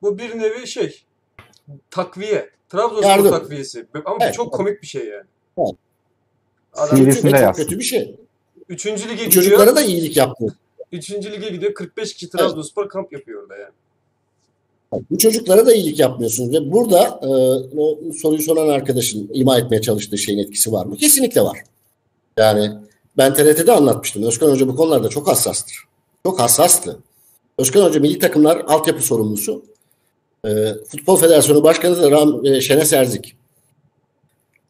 Bu 0.01 0.17
bir 0.17 0.39
nevi 0.39 0.67
şey. 0.67 1.03
Takviye. 1.89 2.49
Trabzonspor 2.69 3.09
Yardım. 3.09 3.31
takviyesi. 3.31 3.85
Ama 4.05 4.17
evet. 4.21 4.33
bu 4.33 4.37
çok 4.37 4.53
komik 4.53 4.81
bir 4.81 4.87
şey 4.87 5.07
yani. 5.07 5.25
Evet. 5.57 5.75
Adam 6.73 7.11
çok 7.11 7.55
kötü 7.55 7.79
bir 7.79 7.83
şey. 7.83 8.15
Üçüncü 8.69 9.03
lige 9.03 9.13
gidiyor. 9.13 9.31
Çocuklara 9.31 9.75
da 9.75 9.81
iyilik 9.81 10.17
yaptı. 10.17 10.57
Üçüncü 10.91 11.31
lige 11.31 11.49
gidiyor. 11.49 11.73
45 11.73 12.13
kişi 12.13 12.29
Trabzonspor 12.29 12.81
evet. 12.83 12.91
kamp 12.91 13.13
yapıyor 13.13 13.43
orada 13.43 13.57
yani. 13.57 13.73
Bu 15.11 15.17
çocuklara 15.17 15.65
da 15.65 15.73
iyilik 15.73 15.99
yapmıyorsunuz 15.99 16.51
ve 16.51 16.71
burada 16.71 17.19
e, 17.21 17.27
o 17.77 17.99
soruyu 18.21 18.41
soran 18.41 18.69
arkadaşın 18.69 19.29
ima 19.33 19.57
etmeye 19.57 19.81
çalıştığı 19.81 20.17
şeyin 20.17 20.39
etkisi 20.39 20.71
var 20.71 20.85
mı? 20.85 20.97
Kesinlikle 20.97 21.41
var. 21.41 21.57
Yani 22.37 22.71
ben 23.17 23.33
TRT'de 23.33 23.71
anlatmıştım. 23.71 24.23
Özkan 24.23 24.51
Hoca 24.51 24.67
bu 24.67 24.75
konularda 24.75 25.09
çok 25.09 25.27
hassastır. 25.27 25.75
Çok 26.25 26.39
hassastı. 26.39 26.99
Özkan 27.57 27.83
Hoca 27.83 27.99
milli 27.99 28.19
takımlar 28.19 28.57
altyapı 28.67 29.03
sorumlusu. 29.03 29.63
E, 30.45 30.73
Futbol 30.87 31.17
Federasyonu 31.17 31.63
Başkanı 31.63 32.01
da 32.01 32.11
Ram, 32.11 32.45
e, 32.45 32.61
Şenes 32.61 32.93
Erzik. 32.93 33.35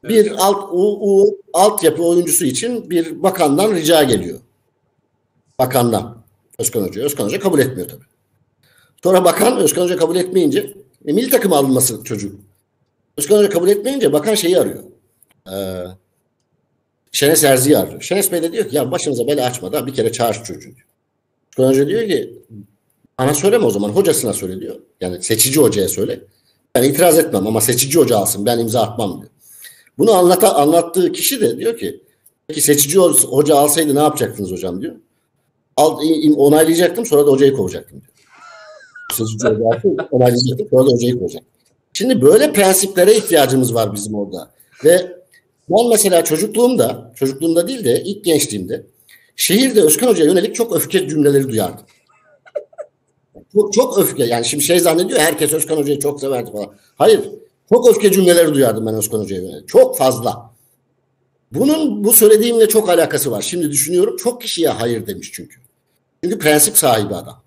Bir 0.03 0.31
alt 0.37 0.69
U, 0.71 0.97
U 1.01 1.37
altyapı 1.53 2.03
oyuncusu 2.03 2.45
için 2.45 2.89
bir 2.89 3.23
bakandan 3.23 3.75
rica 3.75 4.03
geliyor. 4.03 4.39
Bakandan. 5.59 6.17
Özkan 6.59 6.81
Hoca. 6.81 7.01
Özkan 7.01 7.25
Hoca 7.25 7.39
kabul 7.39 7.59
etmiyor 7.59 7.89
tabii. 7.89 8.12
Sonra 9.03 9.25
bakan 9.25 9.57
Özkan 9.57 9.81
Hoca 9.81 9.97
kabul 9.97 10.15
etmeyince 10.15 10.73
e, 11.05 11.13
milli 11.13 11.29
takım 11.29 11.53
alınması 11.53 12.03
çocuk. 12.03 12.39
Özkan 13.17 13.37
Hoca 13.37 13.49
kabul 13.49 13.69
etmeyince 13.69 14.13
bakan 14.13 14.35
şeyi 14.35 14.59
arıyor. 14.59 14.83
Ee, 15.51 15.83
Şenes 17.11 17.43
Erzi'yi 17.43 17.77
arıyor. 17.77 18.01
Şenes 18.01 18.31
Bey 18.31 18.43
de 18.43 18.51
diyor 18.51 18.69
ki 18.69 18.75
ya 18.75 18.91
başınıza 18.91 19.27
bela 19.27 19.45
açma 19.45 19.71
da 19.71 19.87
bir 19.87 19.93
kere 19.93 20.11
çağır 20.11 20.43
çocuğu. 20.43 20.69
Özkan 21.49 21.69
Hoca 21.69 21.87
diyor 21.87 22.07
ki 22.07 22.33
bana 23.19 23.33
söyleme 23.33 23.65
o 23.65 23.69
zaman 23.69 23.89
hocasına 23.89 24.33
söyle 24.33 24.59
diyor. 24.59 24.75
Yani 25.01 25.23
seçici 25.23 25.59
hocaya 25.59 25.89
söyle. 25.89 26.19
Ben 26.75 26.83
itiraz 26.83 27.19
etmem 27.19 27.47
ama 27.47 27.61
seçici 27.61 27.99
hoca 27.99 28.17
alsın 28.17 28.45
ben 28.45 28.59
imza 28.59 28.81
atmam 28.81 29.21
diyor. 29.21 29.31
Bunu 29.97 30.11
anlata, 30.11 30.55
anlattığı 30.55 31.11
kişi 31.11 31.41
de 31.41 31.57
diyor 31.57 31.77
ki 31.77 32.03
peki 32.47 32.61
seçici 32.61 32.99
hoca 32.99 33.55
alsaydı 33.55 33.95
ne 33.95 33.99
yapacaktınız 33.99 34.51
hocam 34.51 34.81
diyor. 34.81 34.95
Al, 35.77 35.99
onaylayacaktım 36.37 37.05
sonra 37.05 37.27
da 37.27 37.31
hocayı 37.31 37.53
kovacaktım 37.53 38.01
diyor. 38.01 38.12
Onaylayacaktım 40.11 40.67
sonra 40.71 40.87
da 40.87 40.91
hocayı 40.91 41.19
kovacaktım. 41.19 41.49
Şimdi 41.93 42.21
böyle 42.21 42.53
prensiplere 42.53 43.15
ihtiyacımız 43.15 43.73
var 43.73 43.93
bizim 43.93 44.13
orada. 44.15 44.51
Ve 44.83 45.17
ben 45.69 45.89
mesela 45.89 46.23
çocukluğumda, 46.23 47.11
çocukluğumda 47.15 47.67
değil 47.67 47.85
de 47.85 48.03
ilk 48.03 48.25
gençliğimde 48.25 48.85
şehirde 49.35 49.81
Özkan 49.81 50.07
Hoca'ya 50.07 50.29
yönelik 50.29 50.55
çok 50.55 50.75
öfke 50.75 51.07
cümleleri 51.09 51.49
duyardım. 51.49 51.85
Çok, 53.53 53.73
çok 53.73 53.97
öfke. 53.97 54.23
Yani 54.23 54.45
şimdi 54.45 54.63
şey 54.63 54.79
zannediyor 54.79 55.19
herkes 55.19 55.53
Özkan 55.53 55.77
Hoca'yı 55.77 55.99
çok 55.99 56.19
severdi 56.19 56.51
falan. 56.51 56.67
Hayır. 56.95 57.21
Çok 57.69 57.89
öfke 57.89 58.11
cümleleri 58.11 58.53
duyardım 58.53 58.85
ben 58.85 58.95
Özkan 58.95 59.19
Hoca'ya 59.19 59.41
yönelik. 59.41 59.67
Çok 59.67 59.97
fazla. 59.97 60.53
Bunun 61.51 62.03
bu 62.03 62.13
söylediğimle 62.13 62.67
çok 62.67 62.89
alakası 62.89 63.31
var. 63.31 63.41
Şimdi 63.41 63.71
düşünüyorum 63.71 64.17
çok 64.17 64.41
kişiye 64.41 64.69
hayır 64.69 65.07
demiş 65.07 65.31
çünkü. 65.33 65.55
Çünkü 66.23 66.39
prensip 66.39 66.77
sahibi 66.77 67.15
adam. 67.15 67.42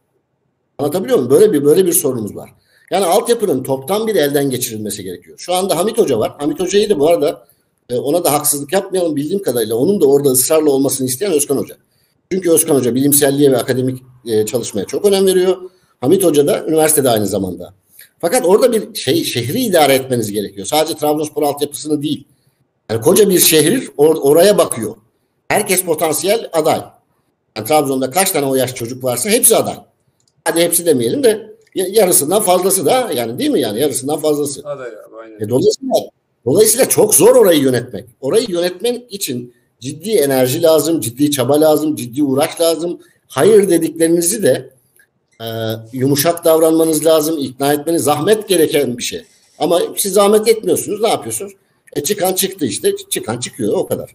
Anlatabiliyor 0.78 1.18
muyum? 1.18 1.30
Böyle 1.30 1.52
bir 1.52 1.64
böyle 1.64 1.86
bir 1.86 1.92
sorunumuz 1.92 2.36
var. 2.36 2.50
Yani 2.90 3.04
altyapının 3.04 3.62
toptan 3.62 4.06
bir 4.06 4.14
elden 4.14 4.50
geçirilmesi 4.50 5.04
gerekiyor. 5.04 5.38
Şu 5.38 5.54
anda 5.54 5.76
Hamit 5.78 5.98
Hoca 5.98 6.18
var. 6.18 6.34
Hamit 6.38 6.60
Hoca'yı 6.60 6.90
da 6.90 6.98
bu 6.98 7.08
arada 7.08 7.46
e, 7.90 7.96
ona 7.98 8.24
da 8.24 8.32
haksızlık 8.32 8.72
yapmayalım 8.72 9.16
bildiğim 9.16 9.42
kadarıyla. 9.42 9.76
Onun 9.76 10.00
da 10.00 10.06
orada 10.06 10.28
ısrarla 10.28 10.70
olmasını 10.70 11.06
isteyen 11.06 11.32
Özkan 11.32 11.56
Hoca. 11.56 11.76
Çünkü 12.32 12.50
Özkan 12.50 12.74
Hoca 12.74 12.94
bilimselliğe 12.94 13.52
ve 13.52 13.58
akademik 13.58 14.02
e, 14.26 14.46
çalışmaya 14.46 14.84
çok 14.84 15.04
önem 15.04 15.26
veriyor. 15.26 15.56
Hamit 16.00 16.24
Hoca 16.24 16.46
da 16.46 16.64
üniversitede 16.66 17.10
aynı 17.10 17.26
zamanda. 17.26 17.74
Fakat 18.20 18.46
orada 18.46 18.72
bir 18.72 18.94
şey 18.94 19.24
şehri 19.24 19.60
idare 19.60 19.94
etmeniz 19.94 20.32
gerekiyor. 20.32 20.66
Sadece 20.66 20.94
Trabzonspor 20.94 21.42
altyapısını 21.42 22.02
değil. 22.02 22.24
Yani 22.90 23.00
koca 23.00 23.30
bir 23.30 23.38
şehir 23.38 23.86
or- 23.86 24.20
oraya 24.20 24.58
bakıyor. 24.58 24.96
Herkes 25.48 25.82
potansiyel 25.82 26.48
aday. 26.52 26.82
Yani 27.56 27.68
Trabzon'da 27.68 28.10
kaç 28.10 28.30
tane 28.30 28.46
o 28.46 28.54
yaş 28.54 28.74
çocuk 28.74 29.04
varsa 29.04 29.30
hepsi 29.30 29.56
aday. 29.56 29.76
Hadi 30.46 30.60
hepsi 30.60 30.86
demeyelim 30.86 31.24
de 31.24 31.56
yarısından 31.74 32.42
fazlası 32.42 32.86
da 32.86 33.10
yani 33.14 33.38
değil 33.38 33.50
mi 33.50 33.60
yani 33.60 33.80
yarısından 33.80 34.20
fazlası. 34.20 34.60
Aday 34.64 34.88
abi 34.88 35.16
aynen. 35.22 35.40
E, 35.40 35.48
dolayısıyla, 35.48 35.94
dolayısıyla 36.44 36.88
çok 36.88 37.14
zor 37.14 37.36
orayı 37.36 37.60
yönetmek. 37.60 38.04
Orayı 38.20 38.46
yönetmek 38.48 39.12
için 39.12 39.54
ciddi 39.80 40.10
enerji 40.10 40.62
lazım, 40.62 41.00
ciddi 41.00 41.30
çaba 41.30 41.60
lazım, 41.60 41.96
ciddi 41.96 42.22
uğraş 42.22 42.60
lazım. 42.60 43.00
Hayır 43.28 43.68
dediklerinizi 43.68 44.42
de 44.42 44.70
e, 45.40 45.46
yumuşak 45.92 46.44
davranmanız 46.44 47.06
lazım, 47.06 47.38
ikna 47.38 47.72
etmeniz 47.72 48.02
zahmet 48.02 48.48
gereken 48.48 48.98
bir 48.98 49.02
şey. 49.02 49.22
Ama 49.58 49.80
siz 49.96 50.12
zahmet 50.12 50.48
etmiyorsunuz, 50.48 51.00
ne 51.00 51.08
yapıyorsunuz? 51.08 51.52
E 51.96 52.02
çıkan 52.02 52.32
çıktı 52.32 52.66
işte, 52.66 52.92
çıkan 53.10 53.40
çıkıyor 53.40 53.72
o 53.72 53.86
kadar. 53.86 54.14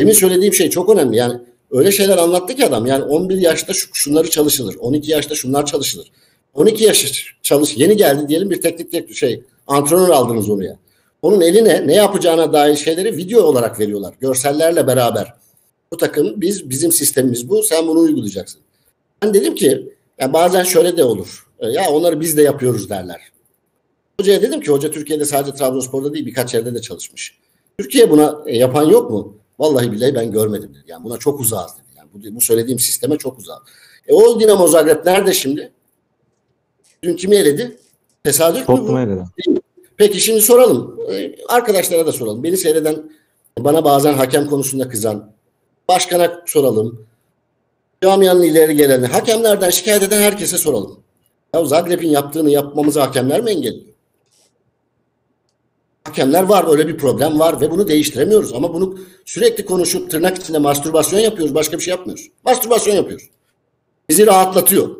Demin 0.00 0.12
söylediğim 0.12 0.54
şey 0.54 0.70
çok 0.70 0.88
önemli. 0.88 1.16
Yani 1.16 1.40
öyle 1.72 1.92
şeyler 1.92 2.18
anlattı 2.18 2.54
ki 2.54 2.66
adam. 2.66 2.86
Yani 2.86 3.04
11 3.04 3.38
yaşta 3.38 3.72
şu, 3.72 3.88
şunları 3.94 4.30
çalışılır, 4.30 4.76
12 4.80 5.10
yaşta 5.10 5.34
şunlar 5.34 5.66
çalışılır. 5.66 6.12
12 6.54 6.84
yaş 6.84 7.34
çalış, 7.42 7.76
yeni 7.76 7.96
geldi 7.96 8.28
diyelim 8.28 8.50
bir 8.50 8.60
teknik 8.60 9.14
şey, 9.14 9.42
antrenör 9.66 10.08
aldınız 10.08 10.50
oraya. 10.50 10.78
Onun 11.22 11.40
eline 11.40 11.86
ne 11.86 11.94
yapacağına 11.94 12.52
dair 12.52 12.76
şeyleri 12.76 13.16
video 13.16 13.42
olarak 13.42 13.80
veriyorlar. 13.80 14.14
Görsellerle 14.20 14.86
beraber. 14.86 15.34
Bu 15.92 15.96
takım 15.96 16.40
biz 16.40 16.70
bizim 16.70 16.92
sistemimiz 16.92 17.48
bu. 17.48 17.62
Sen 17.62 17.88
bunu 17.88 17.98
uygulayacaksın. 17.98 18.60
Ben 19.22 19.34
dedim 19.34 19.54
ki 19.54 19.88
ya 20.20 20.32
bazen 20.32 20.62
şöyle 20.62 20.96
de 20.96 21.04
olur. 21.04 21.46
E, 21.60 21.68
ya 21.68 21.90
onları 21.90 22.20
biz 22.20 22.36
de 22.36 22.42
yapıyoruz 22.42 22.90
derler. 22.90 23.20
Hocaya 24.20 24.42
dedim 24.42 24.60
ki 24.60 24.70
hoca 24.70 24.90
Türkiye'de 24.90 25.24
sadece 25.24 25.56
Trabzonspor'da 25.56 26.14
değil 26.14 26.26
birkaç 26.26 26.54
yerde 26.54 26.74
de 26.74 26.80
çalışmış. 26.80 27.38
Türkiye 27.78 28.10
buna 28.10 28.42
e, 28.46 28.56
yapan 28.56 28.88
yok 28.88 29.10
mu? 29.10 29.36
Vallahi 29.58 29.92
billahi 29.92 30.14
ben 30.14 30.32
görmedim 30.32 30.70
dedi. 30.74 30.84
Yani 30.86 31.04
buna 31.04 31.18
çok 31.18 31.40
uzağız 31.40 31.72
dedi. 31.76 31.98
Yani 31.98 32.08
bu, 32.14 32.36
bu 32.36 32.40
söylediğim 32.40 32.78
sisteme 32.78 33.18
çok 33.18 33.38
uzak. 33.38 33.62
E 34.08 34.14
o 34.14 34.40
Dinamo 34.40 34.68
Zagreb 34.68 35.06
nerede 35.06 35.32
şimdi? 35.32 35.72
Dün 37.02 37.16
kimi 37.16 37.36
eledi? 37.36 37.78
Tesadüf 38.24 38.68
mü 38.68 38.76
bu? 38.88 38.98
Eledi. 39.00 39.24
Peki 39.96 40.20
şimdi 40.20 40.40
soralım. 40.40 40.98
Ee, 41.10 41.34
Arkadaşlara 41.48 42.06
da 42.06 42.12
soralım. 42.12 42.42
Beni 42.42 42.56
seyreden, 42.56 43.10
bana 43.58 43.84
bazen 43.84 44.14
hakem 44.14 44.46
konusunda 44.46 44.88
kızan, 44.88 45.32
başkana 45.88 46.42
soralım. 46.46 47.06
Camianın 48.02 48.42
ileri 48.42 48.76
geleni, 48.76 49.06
hakemlerden 49.06 49.70
şikayet 49.70 50.02
eden 50.02 50.22
herkese 50.22 50.58
soralım. 50.58 51.00
Ya 51.54 51.64
Zagreb'in 51.64 52.08
yaptığını 52.08 52.50
yapmamızı 52.50 53.00
hakemler 53.00 53.40
mi 53.40 53.50
engelliyor? 53.50 53.91
Hakemler 56.04 56.42
var, 56.42 56.64
öyle 56.72 56.88
bir 56.88 56.98
problem 56.98 57.40
var 57.40 57.60
ve 57.60 57.70
bunu 57.70 57.88
değiştiremiyoruz. 57.88 58.52
Ama 58.52 58.74
bunu 58.74 58.98
sürekli 59.24 59.64
konuşup 59.66 60.10
tırnak 60.10 60.38
içinde 60.38 60.58
mastürbasyon 60.58 61.20
yapıyoruz, 61.20 61.54
başka 61.54 61.78
bir 61.78 61.82
şey 61.82 61.90
yapmıyoruz. 61.90 62.30
Mastürbasyon 62.44 62.94
yapıyoruz. 62.94 63.30
Bizi 64.08 64.26
rahatlatıyor. 64.26 64.96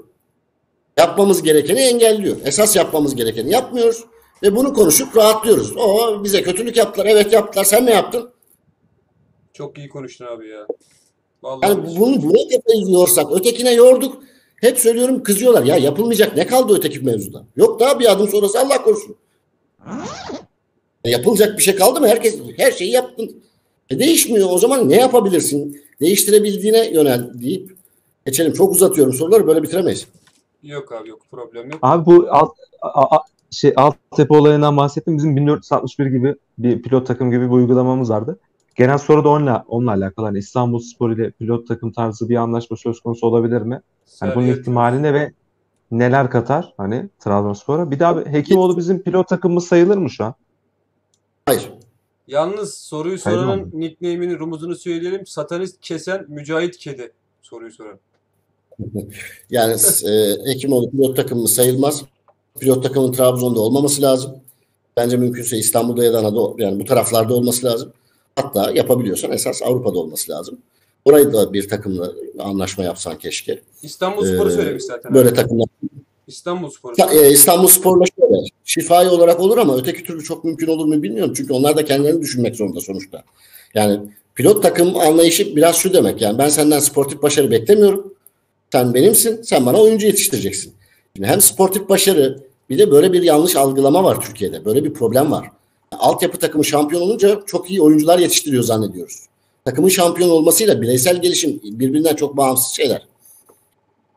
Yapmamız 0.98 1.42
gerekeni 1.42 1.80
engelliyor. 1.80 2.36
Esas 2.44 2.76
yapmamız 2.76 3.14
gerekeni 3.14 3.50
yapmıyoruz. 3.50 4.04
Ve 4.42 4.56
bunu 4.56 4.74
konuşup 4.74 5.16
rahatlıyoruz. 5.16 5.76
O 5.76 6.24
bize 6.24 6.42
kötülük 6.42 6.76
yaptılar. 6.76 7.06
Evet 7.06 7.32
yaptılar. 7.32 7.64
Sen 7.64 7.86
ne 7.86 7.90
yaptın? 7.90 8.30
Çok 9.52 9.78
iyi 9.78 9.88
konuştun 9.88 10.24
abi 10.26 10.48
ya. 10.48 10.66
Vallahi 11.42 11.70
Yani 11.70 11.86
bunu 12.00 12.22
buna 12.22 12.48
kafayı 12.48 12.90
yorsak, 12.90 13.32
ötekine 13.32 13.72
yorduk. 13.74 14.22
Hep 14.56 14.78
söylüyorum 14.78 15.22
kızıyorlar. 15.22 15.62
Ya 15.64 15.76
yapılmayacak 15.76 16.36
ne 16.36 16.46
kaldı 16.46 16.74
öteki 16.76 17.00
mevzuda? 17.00 17.44
Yok 17.56 17.80
daha 17.80 18.00
bir 18.00 18.12
adım 18.12 18.28
sonrası 18.28 18.60
Allah 18.60 18.82
korusun. 18.82 19.16
Yapılacak 21.04 21.58
bir 21.58 21.62
şey 21.62 21.76
kaldı 21.76 22.00
mı? 22.00 22.08
Herkes 22.08 22.38
her 22.56 22.72
şeyi 22.72 22.90
yaptın. 22.90 23.42
E 23.90 23.98
değişmiyor. 23.98 24.48
O 24.50 24.58
zaman 24.58 24.88
ne 24.88 24.96
yapabilirsin? 24.96 25.82
Değiştirebildiğine 26.00 26.90
yönel 26.90 27.30
deyip 27.42 27.76
geçelim. 28.26 28.52
Çok 28.52 28.72
uzatıyorum 28.72 29.12
soruları 29.12 29.46
böyle 29.46 29.62
bitiremeyiz. 29.62 30.06
yok 30.62 30.92
abi 30.92 31.08
yok 31.08 31.20
problem 31.30 31.70
yok. 31.70 31.78
Abi 31.82 32.06
bu 32.06 32.26
alt, 32.30 32.52
a, 32.82 33.16
a, 33.16 33.20
şey, 33.50 33.72
altyapı 33.76 34.34
olayından 34.34 34.76
bahsettim. 34.76 35.16
Bizim 35.16 35.36
1461 35.36 36.06
gibi 36.06 36.34
bir 36.58 36.82
pilot 36.82 37.06
takım 37.06 37.30
gibi 37.30 37.44
bir 37.44 37.50
uygulamanız 37.50 38.10
vardı. 38.10 38.38
Genel 38.76 38.98
soru 38.98 39.24
da 39.24 39.28
onunla, 39.28 39.64
onunla 39.68 39.90
alakalı. 39.90 40.26
Hani 40.26 40.38
İstanbul 40.38 40.78
Spor 40.78 41.10
ile 41.10 41.30
pilot 41.30 41.68
takım 41.68 41.92
tarzı 41.92 42.28
bir 42.28 42.36
anlaşma 42.36 42.76
söz 42.76 43.00
konusu 43.00 43.26
olabilir 43.26 43.62
mi? 43.62 43.80
Hani 44.20 44.34
bunun 44.34 44.46
ihtimaline 44.46 45.14
ve 45.14 45.32
neler 45.90 46.30
katar 46.30 46.74
hani 46.76 47.08
Trabzonspor'a? 47.18 47.90
Bir 47.90 47.98
daha 47.98 48.20
Hekimoğlu 48.20 48.76
bizim 48.76 49.02
pilot 49.02 49.28
takımımız 49.28 49.66
sayılır 49.66 49.96
mı 49.96 50.10
şu 50.10 50.24
an? 50.24 50.34
Hayır. 51.46 51.72
Yalnız 52.28 52.74
soruyu 52.74 53.18
Hayır 53.22 53.38
soranın 53.38 53.60
mı? 53.60 53.70
nickname'ini, 53.80 54.38
rumuzunu 54.38 54.76
söyleyelim. 54.76 55.26
Satanist 55.26 55.80
kesen 55.80 56.26
Mücahit 56.28 56.76
Kedi 56.76 57.12
soruyu 57.42 57.72
soran. 57.72 57.98
Yani 59.50 59.76
e, 60.06 60.36
Hekimoğlu 60.52 60.90
pilot 60.90 61.16
takımı 61.16 61.48
sayılmaz. 61.48 62.04
Pilot 62.60 62.82
takımın 62.82 63.12
Trabzon'da 63.12 63.60
olmaması 63.60 64.02
lazım. 64.02 64.36
Bence 64.96 65.16
mümkünse 65.16 65.58
İstanbul'da 65.58 66.04
ya 66.04 66.12
da 66.12 66.18
Anadolu 66.18 66.62
yani 66.62 66.80
bu 66.80 66.84
taraflarda 66.84 67.34
olması 67.34 67.66
lazım. 67.66 67.92
Hatta 68.36 68.70
yapabiliyorsan 68.72 69.32
esas 69.32 69.62
Avrupa'da 69.62 69.98
olması 69.98 70.32
lazım. 70.32 70.58
Orayı 71.04 71.32
da 71.32 71.52
bir 71.52 71.68
takımla 71.68 72.12
anlaşma 72.38 72.84
yapsan 72.84 73.18
keşke. 73.18 73.62
İstanbul 73.82 74.24
Spor'u 74.26 74.50
Ee, 74.50 74.54
söylemiş 74.54 74.84
zaten. 74.84 75.14
Böyle 75.14 75.34
takımlar. 75.34 75.68
İstanbul 76.32 76.70
Spor'u. 76.70 76.96
Ta- 76.96 77.14
e, 77.14 77.30
İstanbul 77.30 77.68
Spor'la 77.68 78.04
şöyle 78.20 78.36
şifai 78.64 79.08
olarak 79.08 79.40
olur 79.40 79.58
ama 79.58 79.76
öteki 79.76 80.04
türlü 80.04 80.24
çok 80.24 80.44
mümkün 80.44 80.66
olur 80.66 80.84
mu 80.84 81.02
bilmiyorum. 81.02 81.34
Çünkü 81.36 81.52
onlar 81.52 81.76
da 81.76 81.84
kendilerini 81.84 82.20
düşünmek 82.20 82.56
zorunda 82.56 82.80
sonuçta. 82.80 83.24
Yani 83.74 84.00
pilot 84.34 84.62
takım 84.62 84.96
anlayışı 84.96 85.56
biraz 85.56 85.76
şu 85.76 85.92
demek. 85.92 86.20
Yani 86.20 86.38
ben 86.38 86.48
senden 86.48 86.78
sportif 86.78 87.22
başarı 87.22 87.50
beklemiyorum. 87.50 88.14
Sen 88.72 88.94
benimsin. 88.94 89.42
Sen 89.42 89.66
bana 89.66 89.80
oyuncu 89.80 90.06
yetiştireceksin. 90.06 90.72
Şimdi 91.16 91.28
hem 91.28 91.40
sportif 91.40 91.88
başarı 91.88 92.40
bir 92.70 92.78
de 92.78 92.90
böyle 92.90 93.12
bir 93.12 93.22
yanlış 93.22 93.56
algılama 93.56 94.04
var 94.04 94.20
Türkiye'de. 94.20 94.64
Böyle 94.64 94.84
bir 94.84 94.92
problem 94.92 95.30
var. 95.32 95.46
Altyapı 95.98 96.38
takımı 96.38 96.64
şampiyon 96.64 97.02
olunca 97.02 97.40
çok 97.46 97.70
iyi 97.70 97.82
oyuncular 97.82 98.18
yetiştiriyor 98.18 98.62
zannediyoruz. 98.62 99.26
Takımın 99.64 99.88
şampiyon 99.88 100.30
olmasıyla 100.30 100.82
bireysel 100.82 101.22
gelişim 101.22 101.60
birbirinden 101.64 102.16
çok 102.16 102.36
bağımsız 102.36 102.72
şeyler. 102.72 103.02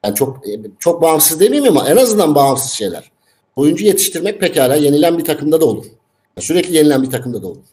Yani 0.06 0.16
çok 0.16 0.48
e, 0.50 0.52
çok 0.80 1.02
bağımsız 1.02 1.40
demeyeyim 1.40 1.78
ama 1.78 1.90
en 1.90 1.98
azından 1.98 2.36
bağımsız 2.36 2.72
şeyler. 2.72 3.12
Oyuncu 3.56 3.86
yetiştirmek 3.86 4.40
pekala 4.40 4.76
yenilen 4.76 5.18
bir 5.18 5.26
takımda 5.26 5.62
da 5.62 5.66
olur. 5.66 5.86
Sürekli 6.40 6.76
yenilen 6.76 7.04
bir 7.04 7.10
takımda 7.12 7.42
da 7.42 7.48
olur. 7.48 7.64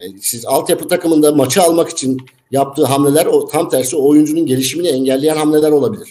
E, 0.00 0.06
Siz 0.20 0.46
altyapı 0.46 0.88
takımında 0.88 1.32
maçı 1.32 1.62
almak 1.62 1.88
için 1.88 2.18
yaptığı 2.50 2.84
hamleler 2.84 3.26
o 3.26 3.46
tam 3.46 3.68
tersi 3.68 3.96
o 3.96 4.08
oyuncunun 4.08 4.46
gelişimini 4.46 4.88
engelleyen 4.88 5.36
hamleler 5.36 5.70
olabilir. 5.70 6.08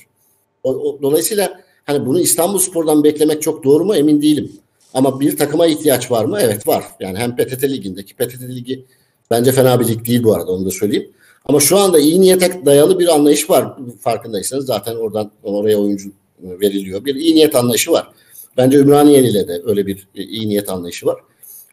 O, 0.63 0.69
o- 0.73 1.01
dolayısıyla 1.01 1.59
hani 1.85 2.05
bunu 2.05 2.19
İstanbul 2.19 2.59
Spor'dan 2.59 3.03
beklemek 3.03 3.41
çok 3.41 3.63
doğru 3.63 3.85
mu 3.85 3.95
emin 3.95 4.21
değilim. 4.21 4.51
Ama 4.93 5.19
bir 5.19 5.37
takıma 5.37 5.67
ihtiyaç 5.67 6.11
var 6.11 6.25
mı? 6.25 6.37
Evet 6.41 6.67
var. 6.67 6.83
Yani 6.99 7.17
hem 7.17 7.35
PTT 7.35 7.63
Ligi'ndeki 7.63 8.13
PTT 8.15 8.41
Ligi 8.41 8.85
bence 9.31 9.51
fena 9.51 9.79
bir 9.79 9.87
lig 9.87 10.07
değil 10.07 10.23
bu 10.23 10.33
arada 10.35 10.51
onu 10.51 10.65
da 10.65 10.71
söyleyeyim. 10.71 11.11
Ama 11.47 11.59
şu 11.59 11.77
anda 11.77 11.99
iyi 11.99 12.21
niyete 12.21 12.65
dayalı 12.65 12.99
bir 12.99 13.07
anlayış 13.07 13.49
var 13.49 13.73
farkındaysanız 14.01 14.65
zaten 14.65 14.95
oradan 14.95 15.31
oraya 15.43 15.77
oyuncu 15.77 16.09
veriliyor. 16.41 17.05
Bir 17.05 17.15
iyi 17.15 17.35
niyet 17.35 17.55
anlayışı 17.55 17.91
var. 17.91 18.11
Bence 18.57 18.77
Ümraniyeli 18.77 19.27
ile 19.27 19.47
de 19.47 19.61
öyle 19.65 19.87
bir 19.87 20.07
e, 20.15 20.23
iyi 20.23 20.49
niyet 20.49 20.69
anlayışı 20.69 21.05
var. 21.05 21.15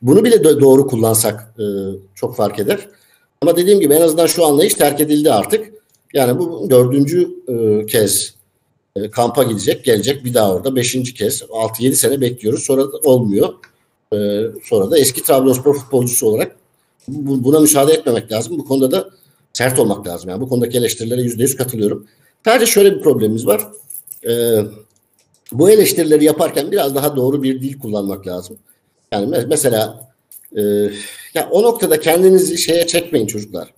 Bunu 0.02 0.24
bile 0.24 0.36
do- 0.36 0.60
doğru 0.60 0.86
kullansak 0.86 1.54
e, 1.58 1.64
çok 2.14 2.36
fark 2.36 2.58
eder. 2.58 2.88
Ama 3.42 3.56
dediğim 3.56 3.80
gibi 3.80 3.94
en 3.94 4.00
azından 4.00 4.26
şu 4.26 4.44
anlayış 4.46 4.74
terk 4.74 5.00
edildi 5.00 5.32
artık. 5.32 5.72
Yani 6.14 6.38
bu 6.38 6.66
dördüncü 6.70 7.28
e, 7.48 7.86
kez 7.86 8.34
e, 8.96 9.10
kampa 9.10 9.42
gidecek, 9.42 9.84
gelecek 9.84 10.24
bir 10.24 10.34
daha 10.34 10.54
orada. 10.54 10.76
Beşinci 10.76 11.14
kez 11.14 11.42
6-7 11.42 11.92
sene 11.92 12.20
bekliyoruz. 12.20 12.62
Sonra 12.62 12.84
olmuyor. 13.04 13.48
E, 14.14 14.16
sonra 14.64 14.90
da 14.90 14.98
eski 14.98 15.22
Trabzonspor 15.22 15.74
futbolcusu 15.74 16.26
olarak 16.26 16.56
bu- 17.08 17.44
buna 17.44 17.60
müsaade 17.60 17.92
etmemek 17.92 18.32
lazım. 18.32 18.58
Bu 18.58 18.64
konuda 18.64 18.90
da 18.90 19.10
sert 19.54 19.78
olmak 19.78 20.06
lazım. 20.06 20.30
Yani 20.30 20.40
bu 20.40 20.48
konudaki 20.48 20.78
eleştirilere 20.78 21.22
yüzde 21.22 21.42
yüz 21.42 21.56
katılıyorum. 21.56 22.06
Sadece 22.44 22.66
şöyle 22.66 22.96
bir 22.96 23.02
problemimiz 23.02 23.46
var. 23.46 23.68
E, 24.28 24.60
bu 25.52 25.70
eleştirileri 25.70 26.24
yaparken 26.24 26.72
biraz 26.72 26.94
daha 26.94 27.16
doğru 27.16 27.42
bir 27.42 27.62
dil 27.62 27.78
kullanmak 27.78 28.26
lazım. 28.26 28.56
Yani 29.12 29.36
me- 29.36 29.46
mesela 29.48 30.10
e, 30.56 30.62
ya 31.34 31.48
o 31.50 31.62
noktada 31.62 32.00
kendinizi 32.00 32.58
şeye 32.58 32.86
çekmeyin 32.86 33.26
çocuklar. 33.26 33.74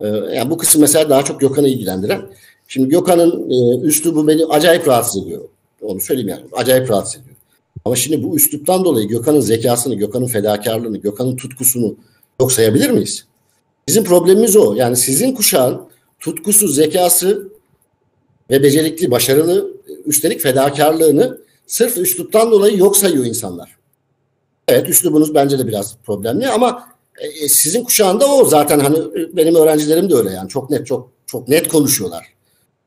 E, 0.00 0.06
yani 0.08 0.50
bu 0.50 0.58
kısım 0.58 0.80
mesela 0.80 1.10
daha 1.10 1.24
çok 1.24 1.40
Gökhan'ı 1.40 1.68
ilgilendiren. 1.68 2.22
Şimdi 2.68 2.88
Gökhan'ın 2.88 3.50
e, 3.50 3.86
üslubu 3.86 4.28
beni 4.28 4.46
acayip 4.46 4.88
rahatsız 4.88 5.22
ediyor. 5.22 5.40
Onu 5.82 6.00
söyleyeyim 6.00 6.28
yani. 6.28 6.42
Acayip 6.52 6.90
rahatsız 6.90 7.20
ediyor. 7.20 7.36
Ama 7.84 7.96
şimdi 7.96 8.22
bu 8.22 8.36
üsluptan 8.36 8.84
dolayı 8.84 9.08
Gökhan'ın 9.08 9.40
zekasını, 9.40 9.94
Gökhan'ın 9.94 10.26
fedakarlığını, 10.26 10.98
Gökhan'ın 10.98 11.36
tutkusunu 11.36 11.96
yok 12.40 12.52
sayabilir 12.52 12.90
miyiz? 12.90 13.24
Bizim 13.88 14.04
problemimiz 14.04 14.56
o. 14.56 14.74
Yani 14.74 14.96
sizin 14.96 15.34
kuşağın 15.34 15.80
tutkusu, 16.20 16.68
zekası 16.68 17.48
ve 18.50 18.62
becerikli, 18.62 19.10
başarılı, 19.10 19.70
üstelik 20.06 20.40
fedakarlığını 20.40 21.38
sırf 21.66 21.96
üsluptan 21.98 22.50
dolayı 22.50 22.76
yok 22.78 22.96
sayıyor 22.96 23.24
insanlar. 23.24 23.76
Evet 24.68 24.88
üslubunuz 24.88 25.34
bence 25.34 25.58
de 25.58 25.66
biraz 25.66 25.96
problemli 26.06 26.48
ama 26.48 26.88
e, 27.20 27.48
sizin 27.48 27.84
kuşağında 27.84 28.26
o 28.26 28.44
zaten 28.44 28.80
hani 28.80 28.98
e, 28.98 29.36
benim 29.36 29.54
öğrencilerim 29.54 30.10
de 30.10 30.14
öyle 30.14 30.30
yani 30.30 30.48
çok 30.48 30.70
net 30.70 30.86
çok 30.86 31.10
çok 31.26 31.48
net 31.48 31.68
konuşuyorlar. 31.68 32.26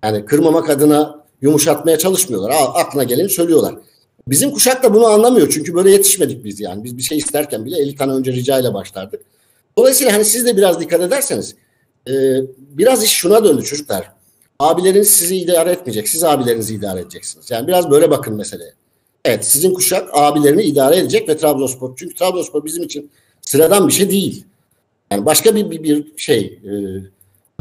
Yani 0.04 0.26
kırmamak 0.26 0.70
adına 0.70 1.24
yumuşatmaya 1.42 1.98
çalışmıyorlar. 1.98 2.50
A- 2.50 2.74
Aklına 2.74 3.04
geleni 3.04 3.30
söylüyorlar. 3.30 3.76
Bizim 4.28 4.52
kuşak 4.52 4.84
da 4.84 4.94
bunu 4.94 5.06
anlamıyor 5.06 5.50
çünkü 5.50 5.74
böyle 5.76 5.92
yetişmedik 5.92 6.46
biz 6.46 6.60
yani. 6.60 6.84
Biz 6.84 6.98
bir 6.98 7.04
şey 7.04 7.18
isterken 7.18 7.66
bile 7.66 7.78
50 7.78 7.96
tane 7.96 8.12
önce 8.14 8.32
rica 8.32 8.60
ile 8.60 8.74
başlardık. 8.74 9.22
Dolayısıyla 9.78 10.14
hani 10.14 10.26
siz 10.26 10.46
de 10.46 10.58
biraz 10.58 10.80
dikkat 10.80 11.02
ederseniz 11.02 11.56
e, 12.08 12.14
biraz 12.58 13.04
iş 13.04 13.12
şuna 13.12 13.44
döndü 13.44 13.64
çocuklar. 13.64 14.12
Abileriniz 14.60 15.10
sizi 15.10 15.38
idare 15.38 15.72
etmeyecek. 15.72 16.10
Siz 16.10 16.24
abilerinizi 16.24 16.76
idare 16.76 17.00
edeceksiniz. 17.00 17.52
Yani 17.52 17.68
biraz 17.68 17.92
böyle 17.92 18.10
bakın 18.12 18.36
meseleye. 18.36 18.74
Evet 19.26 19.46
sizin 19.46 19.74
kuşak 19.74 20.10
abilerini 20.14 20.64
idare 20.64 20.98
edecek 20.98 21.30
ve 21.30 21.38
Trabzonspor. 21.38 21.96
Çünkü 21.96 22.16
Trabzonspor 22.16 22.66
bizim 22.66 22.84
için 22.84 23.12
sıradan 23.42 23.88
bir 23.88 23.94
şey 23.94 24.10
değil. 24.10 24.46
Yani 25.12 25.26
başka 25.26 25.56
bir, 25.56 25.72
bir, 25.72 25.84
bir 25.84 26.06
şey 26.18 26.40
e, 26.40 26.72